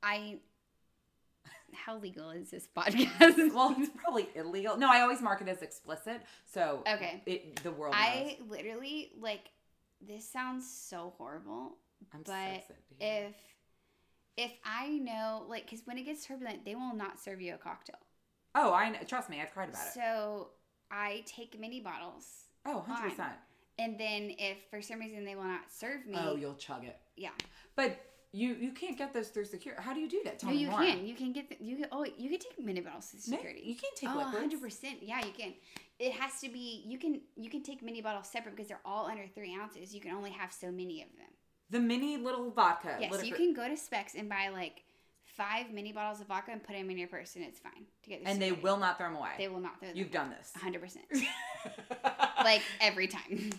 I. 0.02 0.38
How 1.74 1.96
legal 1.98 2.30
is 2.30 2.50
this 2.50 2.68
podcast? 2.76 3.52
well, 3.54 3.74
it's 3.78 3.90
probably 3.96 4.28
illegal. 4.34 4.76
No, 4.76 4.90
I 4.90 5.00
always 5.00 5.20
mark 5.22 5.40
it 5.40 5.48
as 5.48 5.62
explicit. 5.62 6.22
So 6.46 6.82
Okay. 6.86 7.22
it, 7.26 7.62
the 7.62 7.70
world. 7.72 7.94
knows. 7.94 8.02
I 8.02 8.38
literally 8.48 9.12
like. 9.20 9.50
This 10.04 10.28
sounds 10.28 10.68
so 10.68 11.14
horrible, 11.16 11.76
I'm 12.12 12.22
but 12.24 12.34
hear. 12.98 13.28
if 13.28 13.34
if 14.36 14.50
I 14.64 14.88
know, 14.98 15.44
like, 15.48 15.64
because 15.64 15.82
when 15.86 15.96
it 15.96 16.02
gets 16.04 16.26
turbulent, 16.26 16.64
they 16.64 16.74
will 16.74 16.94
not 16.94 17.20
serve 17.20 17.40
you 17.40 17.54
a 17.54 17.58
cocktail. 17.58 17.96
oh, 18.56 18.72
I 18.72 18.88
know, 18.90 18.98
trust 19.06 19.30
me, 19.30 19.40
I've 19.40 19.52
cried 19.52 19.68
about 19.68 19.86
it. 19.86 19.92
So 19.94 20.48
I 20.90 21.22
take 21.26 21.58
mini 21.60 21.78
bottles, 21.80 22.26
Oh, 22.66 22.78
100 22.78 23.10
percent. 23.10 23.32
and 23.78 23.98
then 24.00 24.34
if 24.38 24.56
for 24.70 24.82
some 24.82 24.98
reason 24.98 25.24
they 25.24 25.36
will 25.36 25.44
not 25.44 25.70
serve 25.70 26.04
me, 26.06 26.16
Oh, 26.18 26.34
you'll 26.34 26.54
chug 26.56 26.84
it. 26.84 26.98
yeah. 27.16 27.30
But 27.76 28.00
you 28.32 28.54
you 28.54 28.72
can't 28.72 28.96
get 28.96 29.12
those 29.12 29.28
through 29.28 29.44
secure. 29.44 29.74
How 29.78 29.92
do 29.92 30.00
you 30.00 30.08
do 30.08 30.20
that? 30.24 30.38
Tell 30.38 30.48
No, 30.50 30.54
me 30.56 30.62
you 30.62 30.70
more. 30.70 30.80
can. 30.80 31.06
You 31.06 31.14
can 31.14 31.32
get. 31.32 31.48
The, 31.50 31.56
you 31.60 31.76
can. 31.76 31.86
Oh, 31.92 32.04
you 32.04 32.30
can 32.30 32.38
take 32.38 32.58
mini 32.58 32.80
bottles 32.80 33.12
No, 33.28 33.36
security. 33.36 33.60
you 33.64 33.74
can't 33.74 33.94
take 33.94 34.08
oh, 34.10 34.16
liquids. 34.18 34.36
hundred 34.38 34.60
percent. 34.62 34.98
Yeah, 35.02 35.18
you 35.24 35.32
can. 35.36 35.52
It 35.98 36.12
has 36.12 36.40
to 36.40 36.48
be. 36.48 36.82
You 36.86 36.98
can. 36.98 37.20
You 37.36 37.50
can 37.50 37.62
take 37.62 37.82
mini 37.82 38.00
bottles 38.00 38.28
separate 38.28 38.56
because 38.56 38.68
they're 38.68 38.80
all 38.84 39.06
under 39.06 39.26
three 39.34 39.54
ounces. 39.60 39.94
You 39.94 40.00
can 40.00 40.12
only 40.12 40.30
have 40.30 40.52
so 40.52 40.70
many 40.70 41.02
of 41.02 41.08
them. 41.18 41.28
The 41.70 41.80
mini 41.80 42.16
little 42.16 42.50
vodka. 42.50 42.96
Yes, 43.00 43.10
little- 43.12 43.26
you 43.26 43.34
can 43.34 43.52
go 43.54 43.68
to 43.68 43.76
Spec's 43.76 44.14
and 44.14 44.28
buy 44.28 44.48
like 44.52 44.82
five 45.24 45.70
mini 45.70 45.92
bottles 45.92 46.20
of 46.20 46.26
vodka 46.26 46.52
and 46.52 46.62
put 46.62 46.74
them 46.76 46.90
in 46.90 46.98
your 46.98 47.08
purse, 47.08 47.36
and 47.36 47.44
it's 47.44 47.58
fine 47.58 47.84
to 48.02 48.08
get. 48.10 48.22
and 48.24 48.40
they 48.40 48.52
will 48.52 48.76
not 48.78 48.98
throw 48.98 49.08
them 49.08 49.16
away. 49.16 49.30
They 49.38 49.48
will 49.48 49.60
not 49.60 49.78
throw 49.78 49.88
them. 49.88 49.96
You've 49.96 50.10
done 50.10 50.30
this. 50.30 50.52
hundred 50.56 50.80
percent. 50.82 51.04
Like 52.42 52.62
every 52.80 53.06
time. 53.06 53.50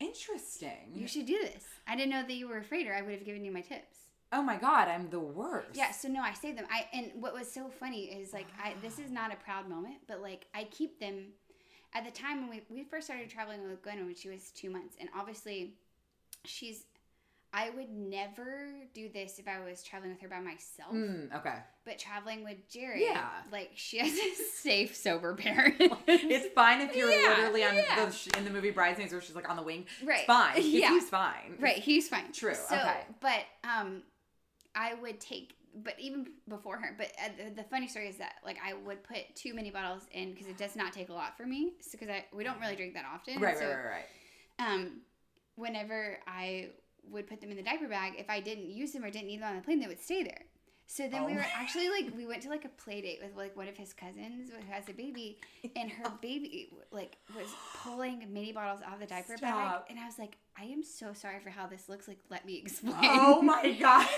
Interesting. 0.00 0.92
You 0.94 1.08
should 1.08 1.26
do 1.26 1.38
this. 1.42 1.64
I 1.86 1.96
didn't 1.96 2.10
know 2.10 2.22
that 2.22 2.32
you 2.34 2.46
were 2.48 2.58
afraid, 2.58 2.86
or 2.86 2.94
I 2.94 3.02
would 3.02 3.12
have 3.12 3.24
given 3.24 3.44
you 3.44 3.50
my 3.50 3.62
tips. 3.62 3.96
Oh 4.32 4.42
my 4.42 4.56
god, 4.56 4.88
I'm 4.88 5.08
the 5.10 5.20
worst. 5.20 5.70
Yeah, 5.74 5.90
so 5.90 6.08
no, 6.08 6.20
I 6.22 6.32
save 6.32 6.56
them. 6.56 6.66
I 6.70 6.86
and 6.92 7.10
what 7.20 7.32
was 7.34 7.50
so 7.50 7.68
funny 7.68 8.04
is 8.06 8.32
like 8.32 8.46
I 8.62 8.74
this 8.82 8.98
is 8.98 9.10
not 9.10 9.32
a 9.32 9.36
proud 9.36 9.68
moment, 9.68 9.96
but 10.06 10.20
like 10.20 10.46
I 10.54 10.64
keep 10.64 11.00
them. 11.00 11.28
At 11.94 12.04
the 12.04 12.10
time 12.10 12.42
when 12.42 12.50
we 12.50 12.62
we 12.68 12.84
first 12.84 13.06
started 13.06 13.30
traveling 13.30 13.62
with 13.66 13.82
Gwen 13.82 14.04
when 14.04 14.14
she 14.14 14.28
was 14.28 14.50
two 14.50 14.68
months, 14.70 14.96
and 15.00 15.08
obviously, 15.16 15.74
she's 16.44 16.84
I 17.50 17.70
would 17.70 17.88
never 17.90 18.74
do 18.92 19.08
this 19.08 19.38
if 19.38 19.48
I 19.48 19.58
was 19.64 19.82
traveling 19.82 20.10
with 20.12 20.20
her 20.20 20.28
by 20.28 20.38
myself. 20.40 20.92
Mm, 20.92 21.34
okay. 21.34 21.54
But 21.86 21.98
traveling 21.98 22.44
with 22.44 22.58
Jerry, 22.70 23.04
Yeah. 23.04 23.26
like 23.50 23.70
she 23.74 23.96
has 24.00 24.12
a 24.12 24.34
safe, 24.54 24.94
sober 24.94 25.34
parent. 25.34 25.76
It's 26.06 26.52
fine 26.54 26.82
if 26.82 26.94
you're 26.94 27.10
Yeah, 27.22 27.28
literally 27.28 27.64
on 27.64 27.76
yeah. 27.76 28.04
the 28.04 28.36
in 28.38 28.44
the 28.44 28.50
movie 28.50 28.70
Bridesmaids 28.70 29.12
where 29.12 29.22
she's 29.22 29.34
like 29.34 29.48
on 29.48 29.56
the 29.56 29.62
wing. 29.62 29.86
Right. 30.04 30.18
It's 30.18 30.26
fine. 30.26 30.56
Yeah. 30.58 30.90
He's 30.90 31.08
fine. 31.08 31.56
Right, 31.58 31.76
he's 31.78 32.06
fine. 32.06 32.30
True, 32.34 32.54
So, 32.54 32.76
okay. 32.76 33.06
but 33.22 33.40
um, 33.64 34.02
I 34.74 34.94
would 34.94 35.20
take, 35.20 35.54
but 35.74 35.94
even 35.98 36.26
before 36.48 36.78
her. 36.78 36.94
But 36.96 37.12
uh, 37.22 37.30
the, 37.36 37.62
the 37.62 37.68
funny 37.68 37.88
story 37.88 38.08
is 38.08 38.16
that 38.18 38.34
like 38.44 38.56
I 38.64 38.74
would 38.74 39.02
put 39.04 39.34
too 39.34 39.54
many 39.54 39.70
bottles 39.70 40.02
in 40.12 40.32
because 40.32 40.46
it 40.46 40.58
does 40.58 40.76
not 40.76 40.92
take 40.92 41.08
a 41.08 41.12
lot 41.12 41.36
for 41.36 41.46
me. 41.46 41.72
Because 41.90 42.08
I 42.08 42.24
we 42.32 42.44
don't 42.44 42.60
really 42.60 42.76
drink 42.76 42.94
that 42.94 43.04
often. 43.12 43.40
Right, 43.40 43.58
so, 43.58 43.66
right, 43.66 43.74
right, 43.74 44.04
right. 44.58 44.72
Um, 44.72 45.00
whenever 45.56 46.18
I 46.26 46.70
would 47.10 47.26
put 47.26 47.40
them 47.40 47.50
in 47.50 47.56
the 47.56 47.62
diaper 47.62 47.88
bag, 47.88 48.14
if 48.18 48.28
I 48.28 48.40
didn't 48.40 48.70
use 48.70 48.92
them 48.92 49.04
or 49.04 49.10
didn't 49.10 49.28
need 49.28 49.40
them 49.40 49.48
on 49.48 49.56
the 49.56 49.62
plane, 49.62 49.80
they 49.80 49.86
would 49.86 50.02
stay 50.02 50.22
there. 50.22 50.42
So 50.90 51.06
then 51.06 51.26
we 51.26 51.32
Oh 51.32 51.36
were 51.36 51.46
actually 51.54 51.90
like 51.90 52.06
we 52.16 52.26
went 52.26 52.42
to 52.42 52.48
like 52.48 52.64
a 52.64 52.68
play 52.70 53.02
date 53.02 53.20
with 53.22 53.36
like 53.36 53.54
one 53.56 53.68
of 53.68 53.76
his 53.76 53.92
cousins 53.92 54.50
who 54.50 54.72
has 54.72 54.88
a 54.88 54.92
baby, 54.92 55.38
and 55.76 55.90
her 55.90 56.10
baby 56.22 56.70
like 56.90 57.16
was 57.36 57.48
pulling 57.82 58.26
mini 58.32 58.52
bottles 58.52 58.80
out 58.84 58.94
of 58.94 59.00
the 59.00 59.06
diaper 59.06 59.36
bag, 59.38 59.82
and 59.90 59.98
I 59.98 60.06
was 60.06 60.18
like, 60.18 60.38
I 60.58 60.64
am 60.64 60.82
so 60.82 61.12
sorry 61.12 61.40
for 61.40 61.50
how 61.50 61.66
this 61.66 61.88
looks. 61.88 62.08
Like, 62.08 62.20
let 62.30 62.46
me 62.46 62.56
explain. 62.56 62.96
Oh 63.02 63.42
my 63.42 63.70
god. 63.80 64.08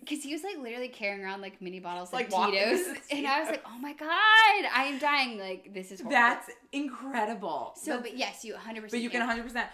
Because 0.00 0.24
he 0.24 0.32
was 0.32 0.42
like 0.42 0.58
literally 0.58 0.88
carrying 0.88 1.22
around 1.24 1.40
like 1.40 1.60
mini 1.62 1.78
bottles 1.78 2.12
Like 2.12 2.32
of 2.32 2.46
Tito's, 2.50 2.80
and 3.10 3.26
I 3.26 3.40
was 3.40 3.48
like, 3.48 3.62
oh 3.66 3.78
my 3.78 3.92
god, 3.92 4.08
I 4.10 4.84
am 4.92 4.98
dying. 4.98 5.38
Like 5.38 5.72
this 5.72 5.92
is 5.92 6.00
horrible. 6.00 6.16
That's 6.16 6.50
incredible. 6.72 7.74
so. 7.76 7.96
But- 7.96 8.02
But 8.04 8.16
yes, 8.16 8.44
you 8.44 8.54
100. 8.54 8.82
percent 8.82 8.90
But 8.92 9.00
you 9.00 9.10
can 9.10 9.22
100%. 9.28 9.66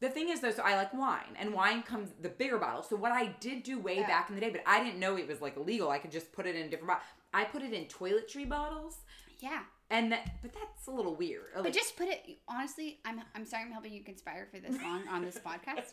The 0.00 0.08
thing 0.08 0.30
is, 0.30 0.40
though, 0.40 0.50
so 0.50 0.62
I 0.62 0.76
like 0.76 0.94
wine, 0.94 1.36
and 1.38 1.48
mm-hmm. 1.50 1.58
wine 1.58 1.82
comes 1.82 2.08
the 2.22 2.30
bigger 2.30 2.56
bottle. 2.58 2.82
So 2.82 2.96
what 2.96 3.12
I 3.12 3.34
did 3.40 3.62
do 3.64 3.78
way 3.78 3.96
Yeah. 3.96 4.06
back 4.06 4.28
in 4.30 4.34
the 4.34 4.40
day, 4.40 4.48
but 4.50 4.62
I 4.66 4.82
didn't 4.82 4.98
know 4.98 5.16
it 5.18 5.28
was 5.28 5.40
like 5.42 5.56
illegal. 5.58 5.90
I 5.90 5.98
could 5.98 6.10
just 6.10 6.32
put 6.32 6.46
it 6.46 6.56
in 6.56 6.70
different 6.70 6.88
bottles. 6.88 7.04
I 7.34 7.44
put 7.44 7.62
it 7.62 7.72
in 7.74 7.84
toiletry 7.84 8.48
bottles, 8.48 8.96
Yeah. 9.40 9.60
and 9.90 10.10
that, 10.12 10.36
but 10.40 10.52
that's 10.54 10.86
a 10.86 10.90
little 10.90 11.14
weird. 11.16 11.48
But 11.54 11.72
just 11.74 11.96
put 11.98 12.08
it. 12.08 12.38
Honestly, 12.48 13.00
I'm 13.04 13.20
I'm 13.34 13.44
sorry 13.44 13.64
I'm 13.64 13.72
helping 13.72 13.92
you 13.92 14.02
conspire 14.02 14.48
for 14.50 14.58
this 14.58 14.80
long 14.82 15.06
on 15.08 15.22
this 15.22 15.38
podcast. 15.46 15.92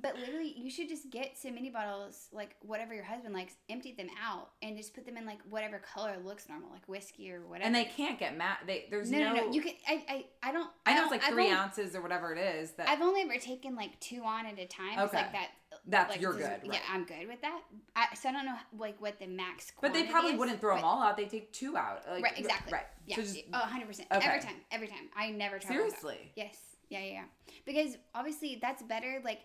But 0.00 0.16
literally, 0.18 0.54
you 0.56 0.70
should 0.70 0.88
just 0.88 1.10
get 1.10 1.36
some 1.36 1.54
mini 1.54 1.70
bottles, 1.70 2.28
like 2.32 2.56
whatever 2.60 2.94
your 2.94 3.04
husband 3.04 3.34
likes, 3.34 3.54
empty 3.68 3.94
them 3.96 4.08
out, 4.22 4.50
and 4.62 4.76
just 4.76 4.94
put 4.94 5.04
them 5.06 5.16
in 5.16 5.26
like 5.26 5.38
whatever 5.48 5.78
color 5.78 6.16
looks 6.24 6.48
normal, 6.48 6.70
like 6.70 6.86
whiskey 6.88 7.30
or 7.32 7.40
whatever. 7.46 7.66
and 7.66 7.74
they 7.74 7.84
can't 7.84 8.18
get 8.18 8.36
mad. 8.36 8.58
They 8.66 8.86
there's 8.90 9.10
No, 9.10 9.18
no. 9.18 9.32
no, 9.34 9.46
no. 9.46 9.52
You 9.52 9.62
can. 9.62 9.72
I, 9.88 10.04
I, 10.08 10.48
I 10.48 10.52
don't. 10.52 10.70
I 10.86 10.92
know 10.94 10.96
don't- 10.96 11.04
it's 11.04 11.10
like 11.12 11.24
I've 11.24 11.32
three 11.34 11.44
only- 11.44 11.56
ounces 11.56 11.94
or 11.96 12.00
whatever 12.02 12.32
it 12.34 12.38
is. 12.38 12.72
That 12.72 12.88
I've 12.88 13.00
only 13.02 13.22
ever 13.22 13.38
taken 13.38 13.74
like 13.74 13.98
two 14.00 14.22
on 14.24 14.46
at 14.46 14.58
a 14.58 14.66
time. 14.66 14.98
It's 14.98 15.12
Okay. 15.14 15.16
like 15.18 15.32
that. 15.32 15.48
That's- 15.86 16.10
like, 16.10 16.20
you're 16.20 16.34
good, 16.34 16.60
Yeah. 16.64 16.78
I'm 16.92 17.04
good 17.04 17.26
with 17.28 17.40
that. 17.42 17.60
I, 17.96 18.14
so 18.14 18.28
I 18.28 18.32
don't 18.32 18.44
know 18.46 18.56
like 18.78 19.00
what 19.00 19.18
the 19.18 19.26
max. 19.26 19.72
but 19.80 19.92
they 19.94 20.04
probably 20.04 20.32
is, 20.32 20.38
wouldn't 20.38 20.60
throw 20.60 20.74
them 20.76 20.84
all 20.84 21.02
out. 21.02 21.16
They 21.16 21.24
take 21.26 21.52
two 21.52 21.76
out. 21.76 22.02
Like, 22.10 22.22
right, 22.24 22.38
exactly. 22.38 22.72
Right. 22.72 22.82
Yeah. 23.06 23.16
So 23.16 23.22
just, 23.22 23.38
oh, 23.54 23.58
100 23.60 23.86
percent. 23.86 24.08
Okay. 24.12 24.26
Every 24.26 24.40
time. 24.40 24.56
Every 24.70 24.86
time. 24.88 25.08
I 25.16 25.30
never 25.30 25.56
without- 25.56 25.68
seriously. 25.72 26.32
Yes. 26.36 26.56
Yeah, 26.90 27.00
yeah, 27.00 27.12
yeah. 27.12 27.24
Because 27.66 27.96
obviously 28.14 28.58
that's 28.62 28.82
better. 28.82 29.20
Like 29.24 29.40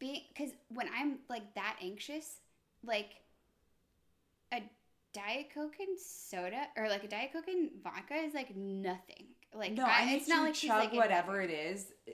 being 0.00 0.22
because 0.34 0.50
when 0.68 0.88
I'm 0.98 1.18
like 1.28 1.54
that 1.54 1.76
anxious, 1.80 2.38
like 2.84 3.10
a 4.52 4.62
diet 5.12 5.46
coke 5.54 5.74
and 5.78 5.96
soda 5.98 6.62
or 6.76 6.88
like 6.88 7.04
a 7.04 7.08
diet 7.08 7.32
coke 7.32 7.46
and 7.46 7.70
vodka 7.84 8.14
is 8.14 8.34
like 8.34 8.56
nothing. 8.56 9.26
Like 9.54 9.72
No, 9.72 9.84
I, 9.84 10.10
I, 10.10 10.14
it's 10.14 10.28
not 10.28 10.44
like 10.44 10.54
chug 10.54 10.70
like 10.70 10.92
whatever 10.92 11.40
it 11.40 11.50
is 11.50 11.92
eh, 12.08 12.12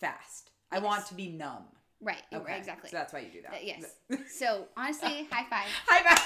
fast. 0.00 0.50
I 0.70 0.80
want 0.80 1.06
to 1.06 1.14
be 1.14 1.28
numb. 1.28 1.64
Right. 2.00 2.22
Okay. 2.32 2.56
Exactly. 2.56 2.90
So 2.90 2.96
that's 2.96 3.12
why 3.12 3.20
you 3.20 3.30
do 3.32 3.42
that. 3.42 3.52
That- 3.52 3.64
yes. 3.64 3.84
so 4.38 4.66
honestly, 4.76 5.26
high 5.30 5.46
five. 5.48 5.68
High 5.86 6.14
bye. 6.14 6.22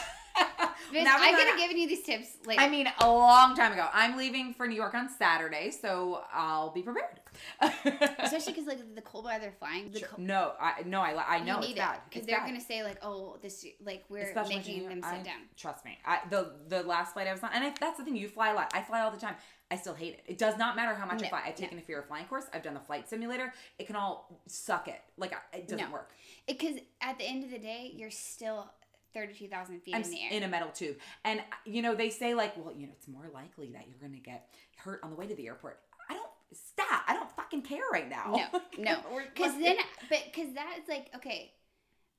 I 0.95 1.33
could 1.37 1.49
have 1.49 1.59
given 1.59 1.77
you 1.79 1.89
these 1.89 2.03
tips 2.03 2.29
later. 2.47 2.61
I 2.61 2.69
mean, 2.69 2.89
a 3.01 3.09
long 3.11 3.55
time 3.57 3.73
ago. 3.73 3.87
I'm 3.93 4.17
leaving 4.17 4.55
for 4.55 4.67
New 4.67 4.75
York 4.77 4.95
on 4.95 5.09
Saturday, 5.09 5.71
so 5.71 6.23
I'll 6.33 6.71
be 6.71 6.83
prepared. 6.83 7.21
especially 7.63 8.53
because 8.53 8.67
like 8.67 8.95
the 8.95 9.01
cold 9.01 9.25
weather 9.25 9.53
flying. 9.59 9.91
The 9.91 10.01
Sure. 10.01 10.09
cold, 10.09 10.21
no, 10.21 10.53
I 10.61 10.83
no, 10.85 11.01
I 11.01 11.37
I 11.37 11.39
know 11.45 11.59
it's 11.59 11.69
need 11.69 11.77
bad 11.77 12.01
because 12.09 12.27
they're 12.27 12.39
bad. 12.39 12.47
gonna 12.47 12.61
say 12.61 12.83
like, 12.83 12.99
oh, 13.03 13.39
this 13.43 13.65
like 13.85 14.05
we're 14.09 14.23
Especially 14.23 14.57
making 14.57 14.89
them 14.89 15.03
sit 15.03 15.13
I- 15.13 15.23
down. 15.23 15.41
Trust 15.57 15.85
me. 15.85 15.99
I 16.05 16.21
the 16.31 16.53
the 16.69 16.83
last 16.83 17.15
flight 17.15 17.27
I 17.27 17.33
was 17.33 17.43
on, 17.43 17.51
and 17.55 17.65
I, 17.65 17.73
that's 17.81 17.99
the 17.99 18.05
thing. 18.05 18.17
You 18.17 18.29
fly 18.29 18.51
a 18.51 18.55
lot. 18.55 18.71
I 18.75 18.83
fly 18.83 19.01
all 19.01 19.11
the 19.11 19.19
time. 19.19 19.35
I 19.71 19.77
still 19.77 19.95
hate 19.95 20.13
it. 20.15 20.25
It 20.27 20.37
does 20.39 20.59
not 20.59 20.77
matter 20.77 20.95
how 20.95 21.07
much 21.07 21.21
I 21.21 21.23
No, 21.23 21.29
fly. 21.31 21.39
I've 21.47 21.59
no. 21.59 21.65
taken 21.65 21.79
a 21.79 21.81
fear 21.81 22.01
of 22.01 22.07
flying 22.07 22.27
course. 22.27 22.45
I've 22.53 22.63
done 22.63 22.75
the 22.75 22.81
flight 22.81 23.09
simulator. 23.09 23.55
It 23.79 23.87
can 23.87 23.97
all 23.97 24.43
suck 24.47 24.87
it. 24.89 25.01
Like 25.17 25.33
it 25.55 25.67
doesn't 25.69 25.87
No. 25.87 25.93
work. 25.93 26.11
Because 26.47 26.77
at 27.01 27.17
the 27.19 27.25
end 27.25 27.45
of 27.45 27.51
the 27.51 27.59
day, 27.59 27.91
you're 27.95 28.11
still 28.11 28.71
thirty-two 29.15 29.49
thousand 29.49 29.81
feet 29.83 29.95
I'm 29.95 30.03
in 30.03 30.11
the 30.11 30.23
air. 30.23 30.33
in 30.33 30.43
a 30.43 30.49
metal 30.49 30.71
tube. 30.71 30.97
And 31.25 31.43
you 31.65 31.83
know, 31.83 31.95
they 31.95 32.11
say 32.11 32.35
like, 32.35 32.57
well, 32.57 32.75
you 32.75 32.87
know, 32.87 32.93
it's 32.97 33.09
more 33.09 33.29
likely 33.33 33.71
that 33.73 33.87
you're 33.89 33.99
gonna 34.01 34.21
get 34.21 34.49
hurt 34.77 35.01
on 35.03 35.11
the 35.11 35.17
way 35.17 35.27
to 35.27 35.35
the 35.35 35.47
airport. 35.47 35.81
I 36.09 36.15
don't 36.15 36.31
stop. 36.53 37.03
I 37.07 37.15
don't 37.15 37.31
fucking 37.37 37.63
care 37.63 37.83
right 37.93 38.09
now. 38.09 38.49
no, 38.53 38.61
no, 38.79 39.01
because 39.35 39.53
then, 39.59 39.77
but 40.09 40.25
because 40.33 40.55
that 40.55 40.79
is 40.83 40.89
like 40.89 41.11
okay, 41.17 41.53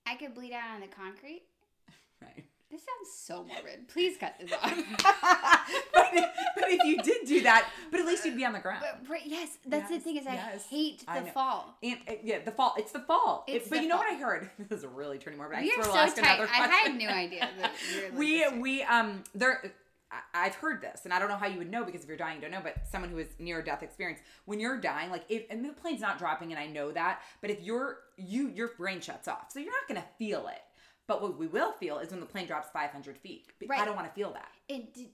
I 0.05 0.15
could 0.15 0.33
bleed 0.33 0.53
out 0.53 0.75
on 0.75 0.81
the 0.81 0.87
concrete. 0.87 1.43
right. 2.21 2.45
This 2.73 2.81
sounds 2.81 3.15
so 3.15 3.43
morbid. 3.43 3.87
Please 3.87 4.17
cut 4.17 4.33
this 4.39 4.51
off. 4.51 4.63
but, 5.93 6.09
if, 6.11 6.25
but 6.55 6.63
if 6.69 6.83
you 6.83 6.97
did 7.03 7.27
do 7.27 7.43
that, 7.43 7.69
but 7.91 7.99
at 7.99 8.07
least 8.07 8.25
you'd 8.25 8.35
be 8.35 8.43
on 8.43 8.53
the 8.53 8.59
ground. 8.59 8.81
but, 8.81 9.07
but 9.07 9.27
yes, 9.27 9.59
that's 9.67 9.91
the 9.91 9.99
thing 9.99 10.17
is 10.17 10.25
I 10.25 10.33
yes. 10.33 10.65
hate 10.67 11.05
the 11.05 11.19
know. 11.21 11.25
fall. 11.27 11.77
And 11.83 11.99
uh, 12.09 12.13
yeah, 12.23 12.39
the 12.43 12.49
fall. 12.49 12.73
It's 12.79 12.91
the 12.91 13.01
fall. 13.01 13.43
It- 13.47 13.69
but 13.69 13.77
the 13.77 13.83
you 13.83 13.87
know 13.87 13.97
fall. 13.97 14.05
what 14.05 14.13
I 14.15 14.19
heard? 14.19 14.49
This 14.69 14.79
is 14.79 14.83
a 14.85 14.87
really 14.87 15.19
turning 15.19 15.37
morbid. 15.37 15.59
I 15.59 15.61
You're 15.61 15.83
so 15.83 15.91
tight. 15.91 16.17
I 16.19 16.67
had 16.67 16.97
no 16.97 17.09
idea 17.09 17.47
that 17.59 17.73
you 17.93 18.01
were 18.01 18.09
like 18.09 18.17
we 18.17 18.59
we 18.59 18.83
um 18.83 19.23
there. 19.35 19.71
I- 20.11 20.45
I've 20.45 20.55
heard 20.55 20.81
this, 20.81 21.01
and 21.03 21.13
I 21.13 21.19
don't 21.19 21.29
know 21.29 21.37
how 21.37 21.45
you 21.47 21.59
would 21.59 21.69
know 21.69 21.83
because 21.83 22.01
if 22.01 22.07
you're 22.07 22.17
dying, 22.17 22.37
you 22.37 22.41
don't 22.41 22.51
know. 22.51 22.61
But 22.63 22.87
someone 22.91 23.11
who 23.11 23.17
has 23.17 23.27
near 23.37 23.61
death 23.61 23.83
experience, 23.83 24.19
when 24.45 24.59
you're 24.59 24.81
dying, 24.81 25.11
like 25.11 25.25
if 25.29 25.43
and 25.51 25.63
the 25.63 25.73
plane's 25.73 26.01
not 26.01 26.17
dropping, 26.17 26.51
and 26.51 26.59
I 26.59 26.65
know 26.65 26.91
that, 26.91 27.21
but 27.39 27.51
if 27.51 27.61
you're 27.61 27.99
you, 28.17 28.47
your 28.49 28.69
brain 28.69 28.99
shuts 28.99 29.27
off, 29.27 29.51
so 29.51 29.59
you're 29.59 29.71
not 29.71 29.87
gonna 29.87 30.05
feel 30.17 30.47
it. 30.47 30.61
But 31.07 31.21
what 31.21 31.37
we 31.37 31.47
will 31.47 31.73
feel 31.73 31.99
is 31.99 32.11
when 32.11 32.19
the 32.21 32.25
plane 32.25 32.47
drops 32.47 32.69
500 32.71 33.17
feet. 33.17 33.47
Right. 33.67 33.79
I 33.81 33.85
don't 33.85 33.95
want 33.95 34.07
to 34.07 34.13
feel 34.13 34.31
that. 34.33 34.47
And 34.69 34.91
did, 34.93 35.09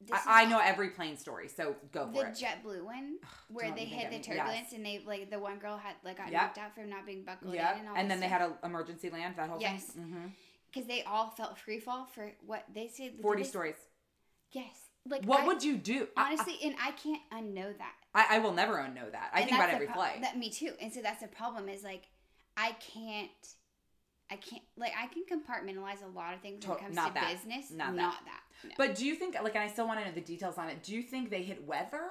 this 0.00 0.20
I, 0.26 0.42
I 0.42 0.44
know 0.44 0.60
every 0.62 0.90
plane 0.90 1.16
story, 1.16 1.48
so 1.48 1.74
go 1.92 2.06
the 2.06 2.20
for 2.20 2.26
it. 2.26 2.34
The 2.36 2.44
JetBlue 2.44 2.84
one 2.84 3.16
where 3.48 3.72
they 3.72 3.84
hit 3.86 4.10
the 4.10 4.18
me- 4.18 4.22
yes. 4.24 4.26
turbulence 4.26 4.72
and 4.72 4.84
they 4.86 5.02
like 5.06 5.30
the 5.30 5.38
one 5.38 5.58
girl 5.58 5.76
had 5.78 5.94
like 6.04 6.18
got 6.18 6.30
Yep. 6.30 6.40
knocked 6.42 6.58
out 6.58 6.74
for 6.74 6.84
not 6.84 7.06
being 7.06 7.24
buckled 7.24 7.54
Yeah, 7.54 7.72
in 7.74 7.80
and 7.80 7.88
all 7.88 7.96
and 7.96 8.10
then 8.10 8.20
this 8.20 8.26
they 8.26 8.30
had 8.32 8.42
an 8.42 8.52
emergency 8.62 9.10
land. 9.10 9.34
That 9.36 9.48
whole 9.48 9.60
Yes. 9.60 9.84
thing. 9.84 10.04
Mm-hmm. 10.04 10.26
because 10.72 10.86
they 10.86 11.02
all 11.04 11.30
felt 11.30 11.58
free 11.58 11.80
fall 11.80 12.04
for 12.04 12.30
what 12.46 12.64
they 12.74 12.88
said. 12.88 13.14
40 13.22 13.42
they- 13.42 13.48
stories. 13.48 13.76
Yes, 14.52 14.76
like 15.08 15.24
What 15.24 15.40
I- 15.40 15.46
would 15.46 15.64
you 15.64 15.76
do? 15.76 16.06
I- 16.16 16.26
honestly? 16.34 16.58
and 16.62 16.74
I 16.80 16.90
can't 16.92 17.22
unknow 17.32 17.76
that. 17.78 17.94
I, 18.14 18.36
I 18.36 18.38
will 18.38 18.52
never 18.52 18.74
unknow 18.74 19.10
that. 19.12 19.30
I 19.34 19.40
And 19.40 19.48
think 19.50 19.58
about 19.60 19.70
every 19.70 19.86
the 19.86 19.92
pro- 19.92 20.02
flight. 20.02 20.20
That 20.22 20.38
me 20.38 20.50
too. 20.50 20.72
And 20.80 20.92
so 20.92 21.00
that's 21.02 21.20
the 21.22 21.28
problem 21.28 21.68
is 21.70 21.82
like 21.82 22.04
I 22.56 22.72
can't. 22.94 23.30
I 24.30 24.36
can't 24.36 24.62
like 24.76 24.92
I 25.00 25.06
can 25.06 25.22
compartmentalize 25.24 26.02
a 26.04 26.08
lot 26.08 26.34
of 26.34 26.40
things 26.40 26.66
when 26.66 26.76
it 26.76 26.80
comes 26.82 26.94
not 26.96 27.08
to 27.08 27.14
that. 27.14 27.32
business. 27.32 27.70
Not 27.70 27.94
Not, 27.94 28.12
that. 28.12 28.20
that. 28.26 28.68
No. 28.68 28.74
But 28.76 28.96
do 28.96 29.06
you 29.06 29.14
think, 29.14 29.36
like, 29.42 29.54
and 29.54 29.62
I 29.64 29.68
still 29.68 29.86
want 29.86 30.00
to 30.00 30.04
know 30.06 30.12
the 30.12 30.20
details 30.20 30.58
on 30.58 30.68
it. 30.68 30.82
Do 30.82 30.94
you 30.94 31.02
think 31.02 31.30
they 31.30 31.42
hit 31.42 31.64
weather? 31.66 32.02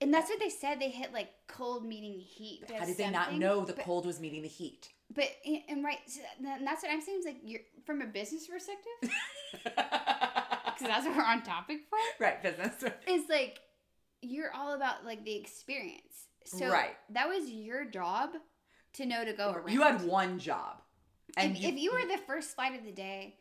and 0.00 0.12
that's 0.14 0.28
what 0.30 0.38
they 0.40 0.48
said. 0.48 0.80
They 0.80 0.90
hit 0.90 1.12
like 1.12 1.30
cold 1.48 1.84
meeting 1.84 2.18
heat. 2.18 2.64
How 2.78 2.84
did 2.84 2.96
they 2.96 3.10
not 3.10 3.34
know 3.34 3.64
the 3.64 3.72
but, 3.74 3.84
cold 3.84 4.06
was 4.06 4.20
meeting 4.20 4.42
the 4.42 4.48
heat? 4.48 4.88
But 5.14 5.24
and 5.46 5.58
and 5.68 5.84
right, 5.84 5.98
so 6.06 6.20
that- 6.42 6.58
and 6.58 6.66
that's 6.66 6.82
what 6.82 6.92
I'm 6.92 7.00
saying. 7.00 7.20
Is 7.20 7.24
like 7.26 7.38
you're 7.44 7.60
from 7.86 8.02
a 8.02 8.06
business 8.06 8.46
perspective, 8.46 8.92
because 9.52 10.86
that's 10.88 11.06
what 11.06 11.16
we're 11.16 11.24
on 11.24 11.42
topic 11.42 11.80
for. 11.88 11.98
right, 12.24 12.42
business. 12.42 12.72
Is 13.08 13.24
like 13.28 13.60
you're 14.22 14.52
all 14.54 14.74
about 14.74 15.04
like 15.04 15.24
the 15.24 15.36
experience. 15.36 16.26
So 16.44 16.68
Right. 16.70 16.96
that 17.10 17.28
was 17.28 17.50
your 17.50 17.84
job 17.84 18.30
to 18.94 19.06
know 19.06 19.24
to 19.24 19.32
go 19.32 19.52
around. 19.52 19.70
You 19.70 19.82
had 19.82 20.02
one 20.04 20.38
job, 20.38 20.80
and 21.38 21.56
if, 21.56 21.64
if 21.64 21.78
you 21.78 21.92
were 21.92 22.06
the 22.10 22.20
first 22.26 22.54
flight 22.54 22.78
of 22.78 22.84
the 22.84 22.92
day 22.92 23.34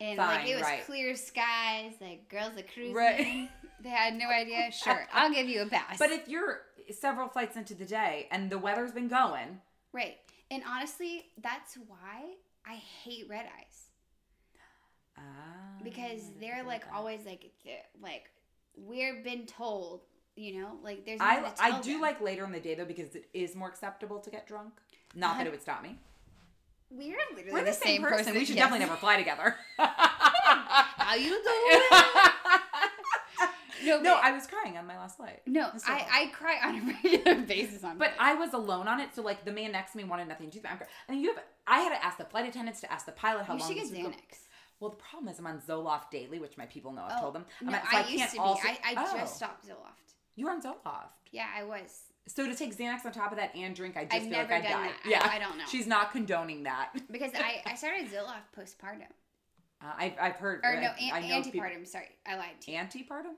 and 0.00 0.16
Fine, 0.16 0.28
like 0.40 0.48
it 0.48 0.54
was 0.54 0.62
right. 0.62 0.86
clear 0.86 1.14
skies, 1.16 1.92
like 2.00 2.28
girls 2.28 2.52
are 2.56 2.62
cruising, 2.72 2.94
Right. 2.94 3.48
they 3.82 3.88
had 3.88 4.14
no 4.14 4.28
idea. 4.28 4.70
Sure, 4.72 5.06
I'll 5.12 5.32
give 5.32 5.48
you 5.48 5.62
a 5.62 5.66
pass. 5.66 5.98
But 5.98 6.10
if 6.10 6.28
you're 6.28 6.62
several 6.90 7.28
flights 7.28 7.56
into 7.56 7.74
the 7.74 7.84
day 7.84 8.28
and 8.30 8.50
the 8.50 8.58
weather's 8.58 8.92
been 8.92 9.08
going, 9.08 9.60
right, 9.92 10.16
and 10.50 10.62
honestly, 10.68 11.26
that's 11.42 11.76
why 11.86 12.34
I 12.66 12.74
hate 12.74 13.26
red 13.28 13.46
eyes 13.58 13.86
ah, 15.16 15.22
because 15.82 16.30
they're 16.40 16.64
like 16.64 16.84
that. 16.84 16.94
always 16.94 17.20
like 17.26 17.50
like 18.02 18.30
we've 18.76 19.22
been 19.22 19.46
told, 19.46 20.00
you 20.36 20.60
know, 20.60 20.78
like 20.82 21.04
there's. 21.04 21.20
I 21.20 21.52
I 21.60 21.80
do 21.80 21.92
them. 21.92 22.00
like 22.00 22.20
later 22.20 22.44
in 22.44 22.52
the 22.52 22.60
day 22.60 22.74
though 22.74 22.84
because 22.84 23.14
it 23.14 23.28
is 23.34 23.54
more 23.54 23.68
acceptable 23.68 24.18
to 24.20 24.30
get 24.30 24.46
drunk. 24.46 24.72
Not 25.14 25.38
that 25.38 25.46
it 25.46 25.50
would 25.50 25.62
stop 25.62 25.82
me. 25.82 25.98
We're 26.90 27.16
literally 27.34 27.52
We're 27.52 27.64
the, 27.64 27.72
same, 27.72 28.02
person. 28.02 28.34
We 28.34 28.44
should 28.44 28.56
yes. 28.56 28.64
definitely 28.64 28.86
never 28.86 28.96
fly 28.98 29.16
together. 29.16 29.54
How 29.78 31.14
you 31.14 31.30
doing? 31.30 31.80
No, 33.82 33.98
no, 33.98 34.20
I 34.22 34.30
was 34.32 34.46
crying 34.46 34.76
on 34.76 34.86
my 34.86 34.98
last 34.98 35.16
flight. 35.16 35.40
No, 35.46 35.70
I. 35.86 36.06
I 36.12 36.26
cry 36.34 36.58
on 36.62 36.76
a 36.76 36.82
regular 37.02 37.40
basis 37.46 37.82
on 37.82 37.96
But. 37.96 38.12
I 38.20 38.34
was 38.34 38.52
alone 38.52 38.86
on 38.86 39.00
it, 39.00 39.14
so 39.14 39.22
like 39.22 39.42
the 39.46 39.52
man 39.52 39.72
next 39.72 39.92
to 39.92 39.96
me 39.96 40.04
wanted 40.04 40.28
nothing 40.28 40.50
to 40.50 40.58
do. 40.60 40.68
I'm 40.70 40.76
cry- 40.76 40.86
And 41.08 41.18
you 41.18 41.28
have, 41.34 41.42
I 41.66 41.80
had 41.80 41.88
to 41.98 42.04
ask 42.04 42.18
the 42.18 42.26
flight 42.26 42.46
attendants 42.46 42.82
to 42.82 42.92
ask 42.92 43.06
the 43.06 43.12
pilot 43.12 43.46
how 43.46 43.54
you 43.54 43.60
long. 43.60 43.68
should 43.70 43.76
get 43.76 43.90
this 43.90 43.92
would 44.02 44.12
go- 44.12 44.18
Xanax. 44.18 44.38
Well, 44.80 44.90
the 44.90 44.96
problem 44.96 45.28
is 45.32 45.38
I'm 45.38 45.46
on 45.46 45.60
Zoloft 45.66 46.10
daily, 46.10 46.38
which 46.38 46.58
my 46.58 46.66
people 46.66 46.92
know. 46.92 47.04
I've 47.08 47.12
Oh, 47.16 47.20
told 47.22 47.34
them. 47.36 47.46
I'm 47.62 47.68
No, 47.68 47.72
at- 47.76 47.90
so 47.90 47.96
I, 47.96 48.00
used 48.00 48.16
can't 48.18 48.30
to 48.32 48.36
be. 48.36 48.40
also- 48.40 48.68
I, 48.68 48.78
I 48.84 48.94
Oh. 48.98 49.16
just 49.16 49.36
stopped 49.36 49.66
Zoloft. 49.66 50.12
You 50.36 50.44
were 50.44 50.50
on 50.50 50.60
Zoloft. 50.60 51.08
Yeah, 51.32 51.46
I 51.56 51.64
was. 51.64 52.02
So 52.26 52.46
to 52.46 52.54
take 52.54 52.76
Xanax 52.76 53.04
on 53.04 53.12
top 53.12 53.32
of 53.32 53.38
that 53.38 53.54
and 53.56 53.74
drink, 53.74 53.96
I 53.96 54.04
just 54.04 54.14
I've 54.14 54.22
feel 54.22 54.32
like 54.38 54.50
I 54.52 54.60
died. 54.60 54.72
that. 54.72 54.96
Yeah, 55.04 55.28
I 55.28 55.38
don't 55.38 55.58
know. 55.58 55.64
She's 55.70 55.86
not 55.86 56.12
condoning 56.12 56.62
that. 56.64 56.90
Because 57.10 57.32
I, 57.34 57.62
I 57.66 57.74
started 57.74 58.06
Zoloft 58.10 58.46
postpartum. 58.56 59.10
Uh, 59.82 59.92
I've, 59.98 60.12
I've 60.20 60.36
heard. 60.36 60.60
Or 60.62 60.80
no, 60.80 60.90
I 61.12 61.18
an- 61.20 61.28
know 61.28 61.42
people- 61.42 61.60
antepartum. 61.60 61.86
Sorry, 61.86 62.08
I 62.26 62.36
lied 62.36 62.60
to 62.62 62.70
you. 62.72 62.78
Antepartum? 62.78 63.34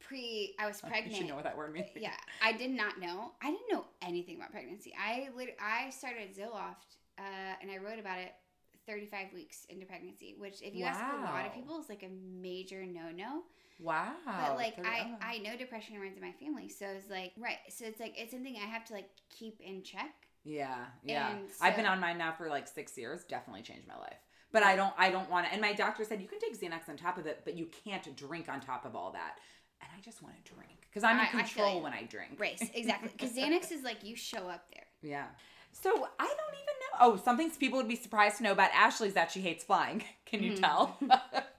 Pre, 0.00 0.54
I 0.58 0.66
was 0.66 0.80
You 0.84 0.88
pregnant. 0.90 1.16
should 1.16 1.26
know 1.28 1.34
what 1.36 1.44
that 1.44 1.56
word 1.56 1.72
means. 1.72 1.88
Yeah, 1.94 2.10
I 2.42 2.52
did 2.52 2.70
not 2.70 2.98
know. 2.98 3.32
I 3.42 3.50
didn't 3.50 3.70
know 3.70 3.84
anything 4.02 4.36
about 4.36 4.50
pregnancy. 4.50 4.92
I 4.98 5.28
lit- 5.36 5.56
I 5.60 5.90
started 5.90 6.34
Zoloft, 6.34 6.96
uh, 7.18 7.22
and 7.62 7.70
I 7.70 7.76
wrote 7.76 7.98
about 8.00 8.18
it 8.18 8.32
35 8.88 9.32
weeks 9.34 9.66
into 9.68 9.86
pregnancy, 9.86 10.34
which, 10.38 10.62
if 10.62 10.74
you 10.74 10.84
ask 10.84 11.00
a 11.00 11.22
lot 11.22 11.46
of 11.46 11.52
people, 11.54 11.78
is 11.78 11.88
like 11.88 12.02
a 12.02 12.08
major 12.42 12.84
no 12.84 13.10
no. 13.14 13.42
Wow. 13.80 14.12
But 14.26 14.56
like, 14.56 14.74
I 14.84 15.10
oh. 15.10 15.16
I 15.22 15.38
know 15.38 15.56
depression 15.56 15.98
runs 15.98 16.16
in 16.16 16.22
my 16.22 16.32
family, 16.32 16.68
so 16.68 16.86
it's 16.86 17.08
like 17.08 17.32
right. 17.38 17.58
So 17.68 17.86
it's 17.86 18.00
like 18.00 18.14
it's 18.18 18.32
something 18.32 18.56
I 18.56 18.66
have 18.66 18.84
to 18.86 18.92
like 18.92 19.08
keep 19.30 19.60
in 19.60 19.82
check. 19.82 20.12
Yeah, 20.44 20.76
yeah. 21.02 21.32
And 21.32 21.48
I've 21.60 21.76
been 21.76 21.86
on 21.86 22.00
mine 22.00 22.18
now 22.18 22.32
for 22.32 22.48
like 22.48 22.68
six 22.68 22.96
years. 22.96 23.24
Definitely 23.24 23.62
changed 23.62 23.88
my 23.88 23.96
life. 23.96 24.18
But 24.52 24.62
I 24.62 24.76
don't. 24.76 24.92
I 24.98 25.10
don't 25.10 25.30
want 25.30 25.46
to. 25.46 25.52
And 25.52 25.60
my 25.60 25.72
doctor 25.72 26.04
said 26.04 26.20
you 26.20 26.28
can 26.28 26.38
take 26.40 26.60
Xanax 26.60 26.88
on 26.88 26.96
top 26.96 27.18
of 27.18 27.26
it, 27.26 27.42
but 27.44 27.56
you 27.56 27.68
can't 27.84 28.16
drink 28.16 28.48
on 28.48 28.60
top 28.60 28.84
of 28.84 28.94
all 28.94 29.12
that. 29.12 29.38
And 29.80 29.90
I 29.96 30.00
just 30.02 30.22
want 30.22 30.34
to 30.44 30.52
drink 30.52 30.86
because 30.90 31.04
I'm 31.04 31.16
in 31.16 31.20
I- 31.20 31.28
I 31.28 31.42
control 31.42 31.76
you. 31.76 31.82
when 31.82 31.92
I 31.92 32.02
drink. 32.02 32.38
Race 32.38 32.62
exactly 32.74 33.10
because 33.16 33.34
Xanax 33.34 33.72
is 33.72 33.82
like 33.82 34.04
you 34.04 34.16
show 34.16 34.48
up 34.48 34.66
there. 34.74 34.84
Yeah. 35.02 35.26
So 35.72 35.90
I 35.90 36.26
don't 36.26 36.54
even 36.54 36.74
know. 36.80 36.98
Oh, 37.00 37.16
something 37.16 37.50
people 37.50 37.78
would 37.78 37.88
be 37.88 37.96
surprised 37.96 38.38
to 38.38 38.42
know 38.42 38.52
about 38.52 38.70
Ashley 38.74 39.08
is 39.08 39.14
that 39.14 39.30
she 39.30 39.40
hates 39.40 39.64
flying. 39.64 40.02
Can 40.26 40.42
you 40.42 40.52
hmm. 40.52 40.60
tell? 40.60 40.98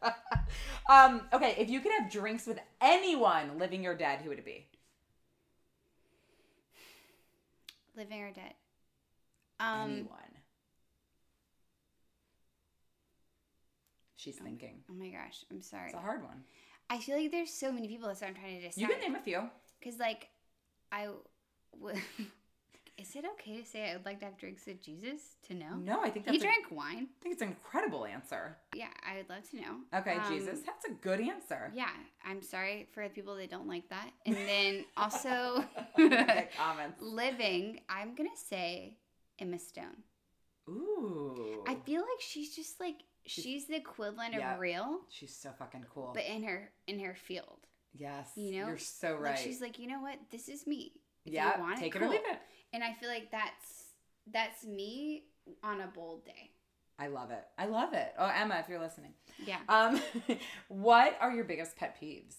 um, 0.90 1.22
okay, 1.34 1.56
if 1.58 1.70
you 1.70 1.80
could 1.80 1.92
have 2.00 2.12
drinks 2.12 2.48
with 2.48 2.60
anyone, 2.82 3.58
living 3.60 3.86
or 3.86 3.96
dead, 3.96 4.22
who 4.22 4.30
would 4.30 4.40
it 4.40 4.46
be? 4.46 4.68
Living 7.96 8.22
or 8.22 8.32
dead. 8.32 8.54
Um, 9.60 9.92
anyone. 9.92 10.18
She's 14.16 14.38
thinking. 14.38 14.84
Oh 14.90 14.94
my 14.94 15.10
gosh, 15.10 15.44
I'm 15.50 15.62
sorry. 15.62 15.88
It's 15.88 15.96
a 15.96 16.00
hard 16.00 16.24
one. 16.24 16.44
I 16.90 17.00
feel 17.00 17.18
like 17.18 17.32
there's 17.32 17.52
so 17.52 17.72
many 17.72 17.88
people. 17.88 18.08
That's 18.08 18.22
what 18.22 18.28
I'm 18.28 18.36
trying 18.36 18.60
to 18.60 18.68
decide. 18.68 18.82
You 18.82 18.88
can 18.88 19.00
name 19.00 19.16
a 19.16 19.20
few. 19.20 19.50
Because, 19.80 20.00
like, 20.00 20.30
I. 20.92 21.08
W- 21.80 22.00
is 22.98 23.16
it 23.16 23.26
okay 23.34 23.60
to 23.62 23.66
say 23.66 23.90
I 23.90 23.94
would 23.96 24.06
like 24.06 24.20
to 24.20 24.26
have 24.26 24.38
drinks 24.38 24.66
with 24.68 24.82
Jesus? 24.82 25.22
To 25.48 25.54
know? 25.56 25.76
No, 25.76 26.02
I 26.02 26.10
think 26.10 26.26
He 26.26 26.32
that's. 26.34 26.44
a- 26.44 26.48
drank 26.48 26.72
wine. 26.72 27.08
I 27.20 27.24
think 27.24 27.34
it's 27.34 27.42
an 27.42 27.48
incredible 27.50 28.06
answer. 28.06 28.58
Yeah, 28.76 28.90
I 29.10 29.18
would 29.18 29.30
love 29.30 29.50
to 29.52 29.56
know. 29.58 29.78
Okay, 30.00 30.16
Um, 30.16 30.32
Jesus, 30.32 30.60
that's 30.66 30.86
a 30.86 30.92
good 30.92 31.20
answer. 31.22 31.72
Yeah, 31.74 31.90
I'm 32.24 32.42
sorry 32.42 32.88
for 32.94 33.04
the 33.04 33.10
people 33.10 33.36
that 33.38 33.50
don't 33.50 33.68
like 33.68 33.90
that. 33.90 34.10
And 34.26 34.36
then 34.36 34.86
also, 34.98 35.64
Comments. 35.98 37.02
living, 37.02 37.80
I'm 37.90 38.14
going 38.16 38.30
to 38.30 38.38
say 38.50 38.98
Emma 39.40 39.58
Stone. 39.58 40.04
Ooh. 40.70 41.64
I 41.68 41.76
feel 41.76 42.02
like 42.02 42.20
she's 42.22 42.56
just 42.56 42.80
like, 42.80 42.98
she's 43.26 43.66
the 43.66 43.76
equivalent 43.76 44.34
Yeah. 44.36 44.54
of 44.54 44.60
real, 44.60 45.02
She's 45.10 45.36
so 45.36 45.50
fucking 45.58 45.86
cool. 45.94 46.12
but 46.14 46.24
in 46.26 46.44
her 46.44 46.72
in 46.88 47.00
her 47.00 47.16
field. 47.16 47.58
yes. 47.94 48.32
You 48.36 48.60
know? 48.62 48.68
You're 48.68 48.78
so 48.78 49.14
right. 49.16 49.32
Like 49.32 49.38
she's 49.38 49.60
like, 49.62 49.80
you 49.80 49.88
know 49.88 50.02
what? 50.02 50.18
This 50.30 50.48
is 50.50 50.68
me. 50.68 50.94
If 51.26 51.34
yeah, 51.34 51.58
you 51.58 51.64
want 51.64 51.80
take 51.80 51.96
it 51.96 52.00
cool. 52.00 52.08
or 52.08 52.12
leave 52.12 52.22
it. 52.26 52.40
And 52.74 52.84
I 52.84 52.94
feel 52.94 53.10
like 53.10 53.32
that's 53.32 53.86
that's 54.32 54.66
me 54.66 55.24
on 55.64 55.82
a 55.82 55.88
bold 55.88 56.26
day. 56.26 56.52
I 57.00 57.08
love 57.08 57.32
it. 57.32 57.44
I 57.58 57.66
love 57.66 57.94
it. 57.94 58.14
Oh, 58.18 58.28
Emma, 58.34 58.58
if 58.60 58.70
you're 58.70 58.80
listening. 58.80 59.14
Yeah. 59.44 59.58
Um, 59.70 60.00
what 60.68 61.18
are 61.20 61.32
your 61.32 61.44
biggest 61.46 61.76
pet 61.76 61.98
peeves? 62.00 62.36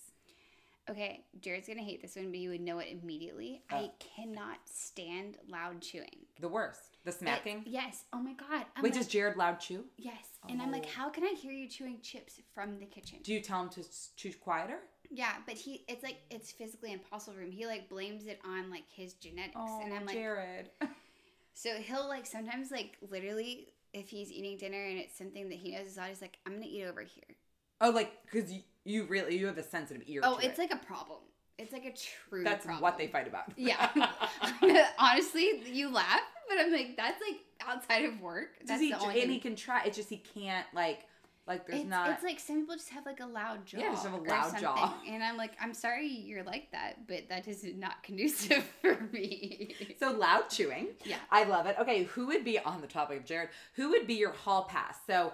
Okay, 0.90 1.24
Jared's 1.40 1.68
gonna 1.68 1.82
hate 1.82 2.02
this 2.02 2.16
one, 2.16 2.30
but 2.30 2.38
you 2.38 2.50
would 2.50 2.60
know 2.60 2.78
it 2.80 2.88
immediately. 2.90 3.62
Oh. 3.70 3.76
I 3.76 3.90
cannot 3.98 4.58
stand 4.64 5.36
loud 5.48 5.80
chewing. 5.80 6.26
The 6.40 6.48
worst. 6.48 6.96
The 7.04 7.10
It- 7.10 7.14
smacking. 7.18 7.62
yes. 7.66 8.04
Oh 8.12 8.18
my 8.18 8.32
god. 8.34 8.66
I'm 8.76 8.82
Wait, 8.82 8.90
like, 8.92 8.94
does 8.94 9.06
Jared 9.08 9.36
loud 9.36 9.60
chew? 9.60 9.84
yes. 9.96 10.24
And 10.48 10.60
I'm 10.60 10.72
like, 10.72 10.84
Oh. 10.86 10.90
how 10.96 11.08
can 11.10 11.22
I 11.24 11.34
hear 11.40 11.52
you 11.52 11.68
chewing 11.68 12.00
chips 12.02 12.40
from 12.52 12.78
the 12.80 12.86
kitchen? 12.86 13.18
Do 13.22 13.32
you 13.32 13.40
tell 13.40 13.62
him 13.62 13.68
to 13.70 13.84
chew 14.16 14.32
quieter? 14.34 14.78
Yeah, 15.12 15.32
but 15.46 15.54
he, 15.54 15.84
it's 15.88 16.02
like 16.02 16.18
it's 16.30 16.50
physically 16.50 16.92
impossible 16.92 17.34
for 17.36 17.42
him. 17.42 17.50
He 17.50 17.66
like 17.66 17.88
blames 17.88 18.26
it 18.26 18.40
on 18.44 18.70
like 18.70 18.84
his 18.88 19.14
genetics, 19.14 19.56
and 19.82 19.92
I'm 19.92 20.06
like, 20.06 20.16
Oh, 20.16 20.20
Jared. 20.20 20.70
so 21.54 21.74
he'll 21.76 22.08
like 22.08 22.26
sometimes 22.26 22.70
like 22.70 22.96
literally 23.10 23.68
if 23.92 24.08
he's 24.08 24.32
eating 24.32 24.56
dinner 24.56 24.82
and 24.82 24.98
it's 24.98 25.16
something 25.16 25.48
that 25.50 25.58
he 25.58 25.72
knows 25.76 25.86
is 25.86 25.98
odd, 25.98 26.08
he's 26.08 26.22
like, 26.22 26.38
I'm 26.46 26.54
gonna 26.54 26.66
eat 26.66 26.84
over 26.84 27.02
here. 27.02 27.36
oh, 27.80 27.90
like 27.90 28.12
because 28.30 28.50
you, 28.52 28.60
you 28.84 29.04
really 29.04 29.36
you 29.36 29.46
have 29.46 29.58
a 29.58 29.62
sensitive 29.62 30.02
ear. 30.06 30.20
Oh, 30.24 30.38
it's 30.38 30.58
it. 30.58 30.62
like 30.62 30.72
a 30.72 30.84
problem. 30.84 31.18
It's 31.58 31.72
like 31.72 31.84
a 31.84 31.92
true. 31.92 32.42
that's 32.42 32.64
problem. 32.64 32.82
what 32.82 32.96
they 32.98 33.06
fight 33.06 33.28
about. 33.28 33.44
Yeah. 33.56 33.90
Honestly, 34.98 35.62
you 35.66 35.90
laugh, 35.92 36.20
but 36.48 36.58
I'm 36.58 36.72
like, 36.72 36.96
that's 36.96 37.20
like 37.20 37.40
outside 37.68 38.04
of 38.06 38.20
work. 38.20 38.58
Does 38.60 38.68
That's 38.68 38.80
he? 38.80 38.90
the 38.92 38.98
only 38.98 39.14
And 39.14 39.22
thing. 39.24 39.30
he 39.30 39.38
can 39.40 39.54
try. 39.56 39.84
It's 39.84 39.96
just 39.96 40.08
he 40.08 40.16
can't 40.16 40.66
like 40.74 41.00
like 41.46 41.66
there's 41.66 41.80
it's, 41.80 41.90
not. 41.90 42.10
it's 42.10 42.22
like 42.22 42.38
some 42.38 42.60
people 42.60 42.76
just 42.76 42.90
have 42.90 43.04
like 43.04 43.20
a 43.20 43.26
loud 43.26 43.66
jaw. 43.66 43.78
Yeah, 43.78 43.90
just 43.90 44.04
have 44.04 44.14
a 44.14 44.22
loud 44.22 44.60
jaw. 44.60 44.94
And 45.08 45.24
I'm 45.24 45.36
like, 45.36 45.52
I'm 45.60 45.74
sorry 45.74 46.06
you're 46.06 46.44
like 46.44 46.70
that, 46.70 47.06
but 47.08 47.28
that 47.28 47.48
is 47.48 47.64
not 47.76 48.02
conducive 48.02 48.64
for 48.80 48.98
me. 49.12 49.74
So 49.98 50.12
loud 50.12 50.48
chewing. 50.48 50.88
Yeah. 51.04 51.16
I 51.30 51.44
love 51.44 51.66
it. 51.66 51.76
Okay, 51.80 52.04
who 52.04 52.26
would 52.28 52.44
be 52.44 52.58
on 52.60 52.80
the 52.80 52.86
topic 52.86 53.18
of 53.18 53.24
Jared? 53.24 53.48
Who 53.74 53.90
would 53.90 54.06
be 54.06 54.14
your 54.14 54.32
hall 54.32 54.64
pass? 54.64 54.98
So 55.06 55.32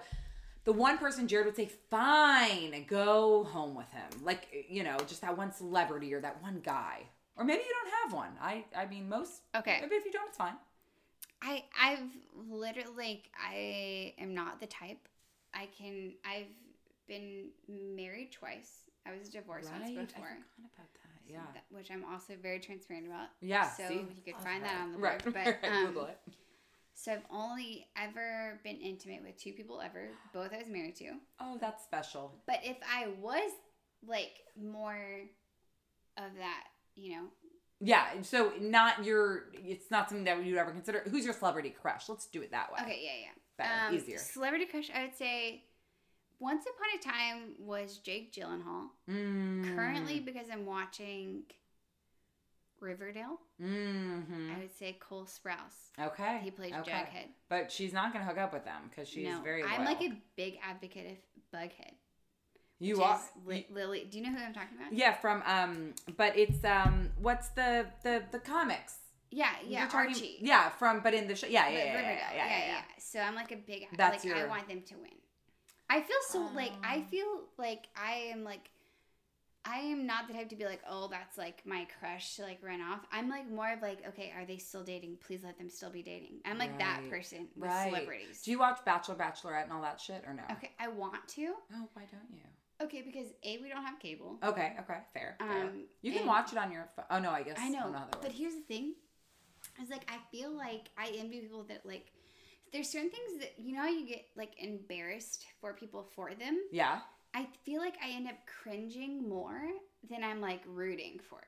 the 0.63 0.73
one 0.73 0.97
person 0.97 1.27
Jared 1.27 1.45
would 1.45 1.55
say, 1.55 1.69
fine, 1.89 2.85
go 2.87 3.43
home 3.43 3.75
with 3.75 3.89
him. 3.91 4.09
Like, 4.23 4.65
you 4.67 4.83
know, 4.83 4.97
just 5.07 5.21
that 5.21 5.37
one 5.37 5.51
celebrity 5.51 6.13
or 6.13 6.21
that 6.21 6.41
one 6.41 6.61
guy. 6.63 7.03
Or 7.37 7.45
maybe 7.45 7.61
you 7.61 7.73
don't 7.83 7.93
have 8.03 8.13
one. 8.13 8.31
I 8.41 8.65
I 8.75 8.85
mean 8.85 9.07
most 9.07 9.43
Okay. 9.55 9.77
Maybe 9.81 9.95
if 9.95 10.05
you 10.05 10.11
don't, 10.11 10.27
it's 10.27 10.37
fine. 10.37 10.55
I 11.41 11.63
I've 11.79 11.99
literally 12.49 12.91
like 12.97 13.29
I 13.41 14.13
am 14.19 14.33
not 14.33 14.59
the 14.59 14.67
type. 14.67 15.07
I 15.53 15.67
can 15.77 16.13
I've 16.25 16.47
been 17.07 17.49
married 17.67 18.31
twice. 18.31 18.71
I 19.05 19.17
was 19.17 19.29
divorced 19.29 19.71
once 19.71 19.83
I 19.85 19.89
before. 19.89 20.05
forgot 20.05 20.37
about 20.75 20.93
that. 20.93 21.31
Yeah. 21.31 21.39
that- 21.53 21.65
which 21.69 21.91
I'm 21.91 22.03
also 22.11 22.33
very 22.41 22.59
transparent 22.59 23.07
about. 23.07 23.27
Yeah. 23.41 23.69
So 23.69 23.87
see? 23.87 23.95
you 23.95 24.21
could 24.25 24.41
find 24.43 24.63
that 24.63 24.81
on 24.81 24.91
the 24.93 24.97
Right. 24.97 25.21
But 25.23 25.33
right, 25.35 25.57
um, 25.63 25.87
Google 25.87 26.05
it. 26.05 26.19
so 26.93 27.13
I've 27.13 27.25
only 27.31 27.87
ever 27.97 28.59
been 28.63 28.77
intimate 28.77 29.23
with 29.23 29.37
two 29.37 29.53
people 29.53 29.81
ever. 29.81 30.09
Both 30.33 30.53
I 30.53 30.57
was 30.57 30.67
married 30.67 30.95
to. 30.97 31.11
Oh, 31.39 31.57
that's 31.59 31.83
special. 31.83 32.33
But 32.47 32.59
if 32.63 32.77
I 32.91 33.09
was 33.21 33.51
like 34.07 34.41
more 34.59 35.21
of 36.17 36.35
that, 36.37 36.63
you 36.95 37.11
know, 37.15 37.23
Yeah. 37.79 38.05
So 38.23 38.51
not 38.59 39.05
your. 39.05 39.45
It's 39.53 39.89
not 39.89 40.09
something 40.09 40.25
that 40.25 40.43
you'd 40.43 40.57
ever 40.57 40.71
consider. 40.71 41.03
Who's 41.09 41.25
your 41.25 41.33
celebrity 41.33 41.69
crush? 41.69 42.09
Let's 42.09 42.25
do 42.27 42.41
it 42.41 42.51
that 42.51 42.71
way. 42.71 42.79
okay, 42.81 42.99
yeah, 43.03 43.21
yeah. 43.21 43.38
Better, 43.59 43.95
easier. 43.95 44.17
Celebrity 44.17 44.65
crush, 44.65 44.89
I 44.93 45.03
would 45.03 45.15
say, 45.15 45.63
once 46.39 46.65
upon 46.65 46.99
a 46.99 47.17
time 47.19 47.53
was 47.59 47.97
Jake 47.97 48.33
Gyllenhaal. 48.33 48.87
Mm. 49.09 49.75
Currently, 49.75 50.19
because 50.21 50.47
I'm 50.51 50.65
watching 50.65 51.43
Riverdale, 52.79 53.39
Mm-hmm. 53.61 54.51
I 54.55 54.59
would 54.59 54.73
say 54.73 54.97
Cole 54.99 55.25
Sprouse. 55.25 55.91
Okay. 56.01 56.39
He 56.43 56.51
plays 56.51 56.73
okay. 56.79 56.91
Jughead. 56.91 57.27
But 57.49 57.71
she's 57.71 57.91
not 57.91 58.13
to 58.13 58.19
hook 58.19 58.37
up 58.37 58.53
with 58.53 58.63
them 58.63 58.83
because 58.89 59.09
she's 59.09 59.27
no, 59.27 59.41
very. 59.41 59.63
I'm 59.63 59.83
like 59.83 60.01
a 60.01 60.13
big 60.37 60.57
advocate 60.63 61.11
of 61.11 61.59
Bughead. 61.59 61.91
You 62.79 63.03
are. 63.03 63.19
Li- 63.45 63.67
Lily. 63.69 64.07
Do 64.09 64.17
you 64.17 64.23
know 64.23 64.31
who 64.31 64.41
I'm 64.41 64.53
talking 64.53 64.77
about? 64.79 64.93
yeah, 64.93 65.13
from 65.13 65.43
um, 65.45 65.93
but 66.15 66.37
it's 66.37 66.63
um, 66.63 67.09
what's 67.21 67.49
the 67.49 67.87
the 68.03 68.23
the 68.31 68.39
comics? 68.39 68.98
Yeah, 69.31 69.51
yeah. 69.65 69.79
You're 69.81 69.89
talking- 69.89 70.09
Archie. 70.15 70.37
Yeah, 70.41 70.69
from 70.69 71.01
but 71.01 71.13
in 71.13 71.27
the 71.27 71.35
show. 71.35 71.47
Yeah, 71.47 71.67
yeah, 71.69 71.77
yeah, 71.77 71.83
yeah, 71.85 71.93
Riverdale. 71.95 72.15
yeah, 72.35 72.47
yeah, 72.47 72.67
yeah. 72.67 72.81
So 72.99 73.19
I'm 73.19 73.35
like 73.35 73.51
a 73.51 73.57
big. 73.57 73.87
That's 73.97 74.23
like 74.25 74.35
I 74.35 74.45
want 74.47 74.67
them 74.67 74.81
to 74.83 74.95
win. 74.95 75.11
I 75.89 76.01
feel 76.01 76.17
so 76.27 76.49
like 76.53 76.73
I 76.83 77.03
Oh. 77.05 77.09
feel 77.09 77.41
like 77.57 77.87
I 77.95 78.29
am 78.33 78.43
like. 78.43 78.69
I 79.65 79.79
am 79.79 80.07
not 80.07 80.27
the 80.27 80.33
type 80.33 80.49
to 80.49 80.55
be 80.55 80.63
like, 80.63 80.79
oh, 80.89 81.09
that's 81.11 81.37
like 81.37 81.61
my 81.65 81.85
crush 81.99 82.37
to 82.37 82.43
like 82.43 82.59
run 82.63 82.79
off. 82.81 83.01
I'm 83.11 83.29
like 83.29 83.47
more 83.51 83.71
of 83.73 83.81
like, 83.81 83.99
okay, 84.07 84.31
are 84.35 84.45
they 84.45 84.57
still 84.57 84.83
dating? 84.83 85.17
Please 85.27 85.43
let 85.43 85.57
them 85.57 85.69
still 85.69 85.89
be 85.91 86.01
dating. 86.01 86.39
I'm 86.45 86.57
like 86.57 86.79
that 86.79 87.01
person 87.09 87.49
with 87.57 87.69
Right. 87.69 87.89
celebrities. 87.91 88.41
Do 88.41 88.51
you 88.51 88.57
watch 88.57 88.79
Bachelor, 88.85 89.15
Bachelorette, 89.15 89.63
and 89.63 89.73
all 89.73 89.81
that 89.81 89.99
shit, 89.99 90.23
or 90.25 90.33
no? 90.33 90.43
Okay, 90.53 90.71
I 90.79 90.87
want 90.87 91.27
to. 91.35 91.53
Oh, 91.75 91.89
why 91.93 92.03
don't 92.09 92.31
you? 92.31 92.39
Okay, 92.81 93.01
because 93.01 93.27
a 93.43 93.57
we 93.57 93.67
don't 93.67 93.83
have 93.83 93.99
cable. 93.99 94.39
Okay, 94.41 94.75
okay, 94.79 94.83
fair. 95.13 95.35
fair. 95.37 95.37
Um, 95.41 95.83
you 96.01 96.13
can 96.13 96.25
watch 96.25 96.53
it 96.53 96.57
on 96.57 96.71
your 96.71 96.87
phone. 96.95 97.05
Oh 97.11 97.19
no, 97.19 97.29
I 97.31 97.43
guess 97.43 97.57
I 97.59 97.67
know, 97.67 97.91
that 97.91 98.15
but 98.21 98.31
here's 98.31 98.55
the 98.55 98.61
thing: 98.61 98.93
is 99.81 99.89
like 99.89 100.09
I 100.09 100.17
feel 100.35 100.51
like 100.51 100.89
I 100.97 101.11
envy 101.17 101.39
people 101.41 101.63
that 101.69 101.85
like. 101.85 102.11
There's 102.71 102.87
certain 102.87 103.09
things 103.09 103.39
that 103.39 103.53
you 103.57 103.75
know 103.75 103.85
you 103.85 104.05
get 104.05 104.25
like 104.37 104.51
embarrassed 104.59 105.43
for 105.59 105.73
people 105.73 106.07
for 106.15 106.31
them. 106.35 106.59
yeah. 106.71 106.99
I 107.35 107.47
feel 107.63 107.79
like 107.79 107.93
I 108.03 108.09
end 108.09 108.27
up 108.27 108.35
cringing 108.63 109.27
more 109.29 109.61
than 110.09 110.23
I'm 110.23 110.41
like 110.41 110.61
rooting 110.67 111.19
for. 111.29 111.41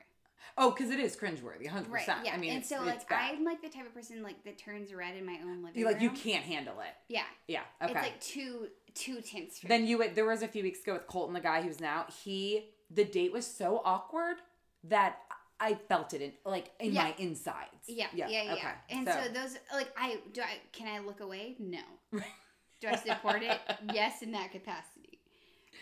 Oh, 0.58 0.70
because 0.70 0.90
it 0.90 0.98
is 1.00 1.16
cringeworthy, 1.16 1.66
hundred 1.68 1.90
Right. 1.90 2.06
percent. 2.06 2.24
Yeah. 2.24 2.34
I 2.34 2.36
mean, 2.38 2.52
and 2.54 2.64
so 2.66 2.82
like. 2.82 3.10
I'm 3.10 3.44
like 3.44 3.62
the 3.62 3.68
type 3.68 3.86
of 3.86 3.94
person 3.94 4.22
like 4.22 4.42
that 4.44 4.58
turns 4.58 4.92
red 4.92 5.16
in 5.16 5.24
my 5.24 5.38
own 5.44 5.62
living 5.62 5.78
you 5.78 5.84
like 5.86 6.00
you 6.00 6.10
can't 6.10 6.44
handle 6.44 6.80
it. 6.80 6.94
Yeah. 7.08 7.22
Yeah. 7.48 7.60
Okay. 7.82 7.92
It's 7.92 8.02
like 8.02 8.20
too 8.20 8.68
too 8.94 9.20
tense 9.22 9.58
for 9.58 9.68
then 9.68 9.82
me. 9.84 9.90
you 9.90 10.08
there 10.14 10.26
was 10.26 10.42
a 10.42 10.48
few 10.48 10.62
weeks 10.62 10.80
ago 10.82 10.94
with 10.94 11.06
Colton, 11.06 11.34
the 11.34 11.40
guy 11.40 11.62
who's 11.62 11.80
now 11.80 12.06
he 12.24 12.66
the 12.90 13.04
date 13.04 13.32
was 13.32 13.46
so 13.46 13.80
awkward 13.84 14.36
that 14.84 15.18
I 15.62 15.74
felt 15.88 16.12
it 16.12 16.20
in 16.20 16.32
like 16.44 16.70
in 16.80 16.92
Yeah. 16.92 17.04
my 17.04 17.14
insides. 17.18 17.86
Yeah, 17.86 18.06
yeah, 18.14 18.28
yeah. 18.28 18.52
Okay. 18.54 18.68
And 18.90 19.06
so. 19.06 19.32
those 19.32 19.56
like 19.72 19.92
I 19.96 20.18
do 20.32 20.40
I 20.42 20.58
can 20.72 20.88
I 20.88 20.98
look 21.06 21.20
away? 21.20 21.54
No. 21.60 21.78
do 22.80 22.88
I 22.88 22.96
support 22.96 23.42
it? 23.42 23.58
Yes, 23.92 24.22
in 24.22 24.32
that 24.32 24.50
capacity. 24.50 25.20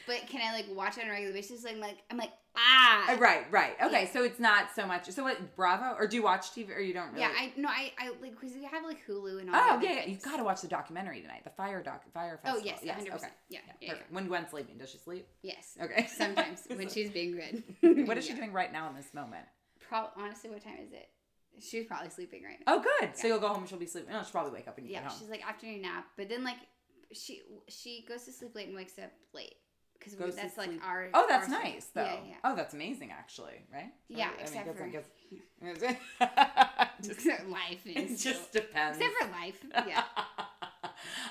But 0.06 0.26
can 0.28 0.40
I 0.46 0.52
like 0.52 0.66
watch 0.74 0.98
it 0.98 1.04
on 1.04 1.08
a 1.08 1.12
regular 1.12 1.32
basis? 1.32 1.64
Like, 1.64 1.74
I'm 1.74 1.80
like 1.80 1.98
I'm 2.10 2.16
like 2.18 2.32
ah. 2.56 3.12
Uh, 3.12 3.16
right, 3.18 3.44
right. 3.50 3.72
Okay, 3.82 4.02
Yeah. 4.04 4.12
so 4.12 4.22
it's 4.24 4.38
not 4.40 4.66
so 4.74 4.86
much. 4.86 5.08
So 5.10 5.22
what? 5.22 5.56
Bravo, 5.56 5.96
or 5.98 6.06
do 6.06 6.16
you 6.16 6.22
watch 6.22 6.50
TV, 6.52 6.74
or 6.76 6.80
you 6.80 6.92
don't 6.92 7.08
really? 7.08 7.20
Yeah, 7.20 7.30
I 7.34 7.52
no, 7.56 7.68
I 7.68 7.92
I 7.98 8.08
like 8.20 8.38
because 8.38 8.54
we 8.54 8.64
have 8.64 8.84
like 8.84 8.98
Hulu 9.06 9.40
and 9.40 9.50
all. 9.54 9.56
Oh 9.56 9.80
yeah, 9.82 9.92
yeah. 9.92 10.06
you 10.06 10.16
got 10.16 10.36
to 10.38 10.44
watch 10.44 10.60
the 10.62 10.68
documentary 10.68 11.20
tonight, 11.20 11.44
the 11.44 11.50
Fyre 11.50 11.82
doc, 11.82 12.02
Fyre 12.12 12.38
festival. 12.42 12.60
Oh 12.66 12.70
Festival. 12.70 12.94
yes, 13.04 13.08
100%. 13.08 13.14
okay. 13.16 13.28
Yeah, 13.48 13.58
yeah, 13.80 13.90
perfect. 13.92 14.12
When 14.12 14.26
Gwen's 14.26 14.50
sleeping, 14.50 14.78
does 14.78 14.90
she 14.90 14.98
sleep? 14.98 15.26
Yes. 15.42 15.76
Okay. 15.80 16.06
Sometimes 16.06 16.66
when 16.74 16.88
she's 16.94 17.10
being 17.10 17.32
good. 17.32 18.06
what 18.08 18.18
is 18.18 18.26
she 18.26 18.34
doing 18.40 18.52
right 18.52 18.72
now 18.72 18.88
in 18.88 18.96
this 18.96 19.12
moment? 19.14 19.46
Pro- 19.90 20.08
honestly, 20.16 20.48
what 20.50 20.62
time 20.64 20.78
is 20.86 20.92
it? 20.92 21.08
She's 21.60 21.84
probably 21.84 22.08
sleeping 22.10 22.42
right 22.44 22.56
now. 22.66 22.74
Oh, 22.76 22.82
good. 23.00 23.16
So 23.16 23.26
you'll 23.26 23.40
go 23.40 23.48
home 23.48 23.58
and 23.58 23.68
she'll 23.68 23.78
be 23.78 23.86
sleeping. 23.86 24.12
No, 24.12 24.22
she'll 24.22 24.30
probably 24.30 24.52
wake 24.52 24.68
up 24.68 24.76
when 24.76 24.86
you 24.86 24.92
yeah, 24.92 25.00
get 25.02 25.10
home. 25.10 25.18
she's 25.20 25.28
like 25.28 25.46
afternoon 25.46 25.82
nap, 25.82 26.06
but 26.16 26.28
then 26.28 26.44
like 26.44 26.56
she 27.12 27.42
she 27.68 28.04
goes 28.08 28.24
to 28.24 28.32
sleep 28.32 28.54
late 28.54 28.68
and 28.68 28.76
wakes 28.76 28.96
up 28.98 29.10
late 29.34 29.56
because 29.98 30.14
that's 30.36 30.56
like 30.56 30.68
sleep. 30.70 30.80
our. 30.86 31.08
Oh, 31.12 31.26
that's 31.28 31.52
our 31.52 31.62
nice 31.62 31.86
though. 31.92 32.04
Yeah, 32.04 32.16
yeah. 32.28 32.34
Oh, 32.44 32.54
that's 32.56 32.72
amazing 32.72 33.10
actually, 33.10 33.64
right? 33.72 33.90
Yeah, 34.08 34.30
I 34.38 34.42
except 34.42 34.66
guess- 34.66 34.76
for- 34.76 34.84
I 34.84 34.88
guess- 34.88 35.10
just, 37.02 37.26
life. 37.48 37.84
it 37.84 37.96
And 37.96 38.18
just 38.18 38.52
depends. 38.52 38.96
Except 38.98 39.14
for 39.20 39.28
life. 39.30 39.64
Yeah. 39.86 40.04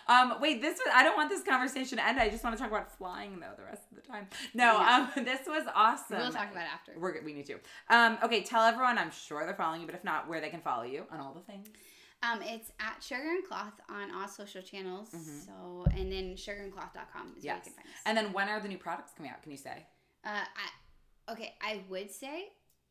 um, 0.07 0.35
wait, 0.41 0.61
this 0.61 0.77
was, 0.77 0.87
I 0.93 1.03
don't 1.03 1.15
want 1.17 1.29
this 1.29 1.43
conversation 1.43 1.97
to 1.97 2.07
end. 2.07 2.19
I 2.19 2.29
just 2.29 2.43
want 2.43 2.55
to 2.55 2.61
talk 2.61 2.71
about 2.71 2.91
flying 2.97 3.39
though 3.39 3.53
the 3.57 3.63
rest 3.63 3.83
time. 4.09 4.27
No, 4.53 4.79
Yeah. 4.79 5.09
um, 5.17 5.23
this 5.25 5.41
was 5.47 5.63
awesome. 5.75 6.17
We'll 6.17 6.31
talk 6.31 6.51
about 6.51 6.63
it 6.63 6.73
after. 6.73 6.93
We're 6.97 7.13
good. 7.13 7.25
We 7.25 7.33
need 7.33 7.45
to. 7.47 7.59
Um, 7.89 8.17
okay, 8.23 8.41
tell 8.43 8.63
everyone. 8.63 8.97
I'm 8.97 9.11
sure 9.11 9.45
they're 9.45 9.55
following 9.55 9.81
you, 9.81 9.87
but 9.87 9.95
if 9.95 10.03
not, 10.03 10.27
where 10.27 10.41
they 10.41 10.49
can 10.49 10.61
follow 10.61 10.83
you 10.83 11.05
on 11.11 11.19
all 11.19 11.33
the 11.33 11.41
things. 11.41 11.67
Um, 12.21 12.41
it's 12.43 12.71
at 12.81 13.01
Sugar 13.01 13.29
and 13.29 13.45
Cloth 13.47 13.79
on 13.89 14.13
all 14.13 14.27
social 14.27 14.61
channels. 14.61 15.09
So, 15.11 15.85
and 15.95 16.11
then 16.11 16.35
sugarandcloth.com 16.35 17.35
is 17.37 17.45
where 17.45 17.55
you 17.55 17.61
Mm-hmm. 17.61 17.63
Can 17.63 17.73
find 17.73 17.87
us. 17.87 18.01
And 18.05 18.17
then 18.17 18.33
when 18.33 18.49
are 18.49 18.59
the 18.59 18.67
new 18.67 18.77
products 18.77 19.13
coming 19.15 19.31
out? 19.31 19.41
Can 19.41 19.51
you 19.51 19.57
say? 19.57 19.85
uh, 20.25 20.29
I, 20.29 21.31
okay, 21.31 21.53
I 21.61 21.79
would 21.89 22.11
say 22.11 22.49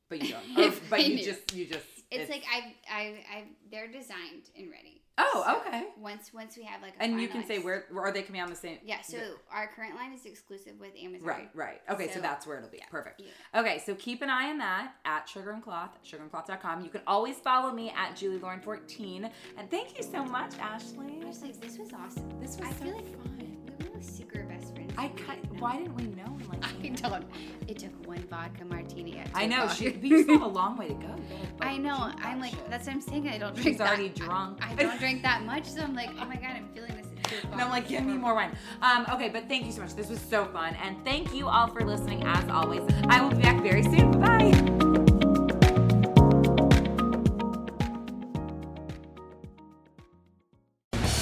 But 0.08 0.22
you 0.22 0.32
don't. 0.32 0.58
Or- 0.72 0.80
but 0.88 1.04
you 1.06 1.22
just 1.22 1.52
you 1.54 1.66
just. 1.66 1.84
it's, 2.10 2.30
like 2.30 2.42
I've, 2.50 2.72
I've, 2.90 3.14
I've, 3.36 3.44
they're 3.70 3.88
designed 3.88 4.48
and 4.56 4.70
ready. 4.70 5.02
Oh, 5.18 5.42
So 5.46 5.60
okay. 5.68 5.84
Once, 5.98 6.32
once 6.32 6.56
we 6.56 6.62
have 6.64 6.80
like, 6.82 6.94
a 6.98 7.02
And 7.02 7.20
you 7.20 7.28
can 7.28 7.44
say 7.46 7.58
where, 7.58 7.86
where 7.90 8.04
are 8.04 8.12
they 8.12 8.22
coming 8.22 8.40
on 8.40 8.48
the 8.50 8.56
same? 8.56 8.78
Yeah. 8.84 9.00
So 9.02 9.18
our 9.52 9.66
current 9.74 9.96
line 9.96 10.12
is 10.12 10.24
exclusive 10.24 10.74
with 10.78 10.92
Amazon. 11.02 11.26
Right, 11.28 11.50
right. 11.54 11.80
Okay, 11.90 12.08
so, 12.08 12.14
So- 12.14 12.20
that's 12.20 12.46
where 12.46 12.58
it'll 12.58 12.70
be. 12.70 12.82
Perfect. 12.90 13.20
Yeah. 13.20 13.60
Okay, 13.60 13.82
so 13.84 13.94
keep 13.96 14.22
an 14.22 14.30
eye 14.30 14.48
on 14.50 14.58
that 14.58 14.92
at 15.04 15.28
Sugar 15.28 15.50
and 15.50 15.62
Cloth, 15.62 15.98
sugarandcloth.com. 16.04 16.82
You 16.84 16.90
can 16.90 17.02
always 17.06 17.36
follow 17.36 17.72
me 17.72 17.92
at 17.96 18.14
Julie 18.16 18.38
Lauren 18.38 18.60
14. 18.60 19.28
And 19.56 19.70
thank 19.70 19.96
you 19.98 20.04
so 20.04 20.24
much, 20.24 20.52
Ashley. 20.60 21.20
Like, 21.22 21.60
this 21.60 21.78
was 21.78 21.92
awesome. 21.92 22.28
This 22.40 22.56
was 22.56 22.66
I 22.68 22.70
so 22.72 22.84
feel 22.84 22.94
like 22.94 23.06
fun. 23.08 23.36
we 23.80 23.84
were 23.86 23.94
like 23.94 24.02
secret 24.04 24.48
best 24.48 24.74
friends. 24.74 24.92
I 24.96 25.08
cut, 25.08 25.38
why 25.58 25.76
didn't 25.78 25.96
we 25.96 26.04
know? 26.04 26.37
I 26.84 26.88
don't. 26.88 27.24
It 27.66 27.78
took 27.78 28.06
one 28.06 28.24
vodka 28.30 28.64
martini. 28.64 29.22
I 29.34 29.46
know 29.46 29.68
two 29.68 29.90
she. 29.90 29.98
you 30.02 30.22
still 30.22 30.38
have 30.38 30.42
a 30.42 30.46
long 30.52 30.76
way 30.76 30.88
to 30.88 30.94
go. 30.94 31.00
You 31.00 31.06
gotta, 31.06 31.18
like, 31.60 31.68
I 31.68 31.76
know. 31.76 32.12
I'm 32.18 32.40
like, 32.40 32.50
shit. 32.50 32.70
that's 32.70 32.86
what 32.86 32.94
I'm 32.94 33.00
saying. 33.00 33.28
I 33.28 33.38
don't 33.38 33.54
drink. 33.54 33.68
She's 33.68 33.76
drink. 33.76 33.90
already 33.90 34.08
drunk. 34.10 34.58
I, 34.62 34.72
I 34.72 34.74
don't 34.74 34.98
drink 34.98 35.22
that 35.22 35.44
much, 35.44 35.66
so 35.66 35.82
I'm 35.82 35.94
like, 35.94 36.10
oh 36.20 36.24
my 36.24 36.36
god, 36.36 36.56
I'm 36.56 36.68
feeling 36.74 36.96
this. 36.96 37.06
And. 37.52 37.60
I'm 37.60 37.70
like, 37.70 37.88
give 37.88 38.04
me 38.04 38.14
more 38.14 38.34
wine. 38.34 38.56
Um, 38.80 39.06
okay, 39.10 39.28
but 39.28 39.48
thank 39.48 39.66
you 39.66 39.72
so 39.72 39.82
much. 39.82 39.94
This 39.94 40.08
was 40.08 40.20
so 40.20 40.46
fun. 40.46 40.76
And 40.82 40.96
thank 41.04 41.34
you 41.34 41.48
all 41.48 41.68
for 41.68 41.84
listening 41.84 42.22
as 42.24 42.48
always. 42.48 42.82
I 43.08 43.20
will 43.20 43.30
be 43.30 43.42
back 43.42 43.62
very 43.62 43.82
soon. 43.82 44.18
Bye. 44.20 44.77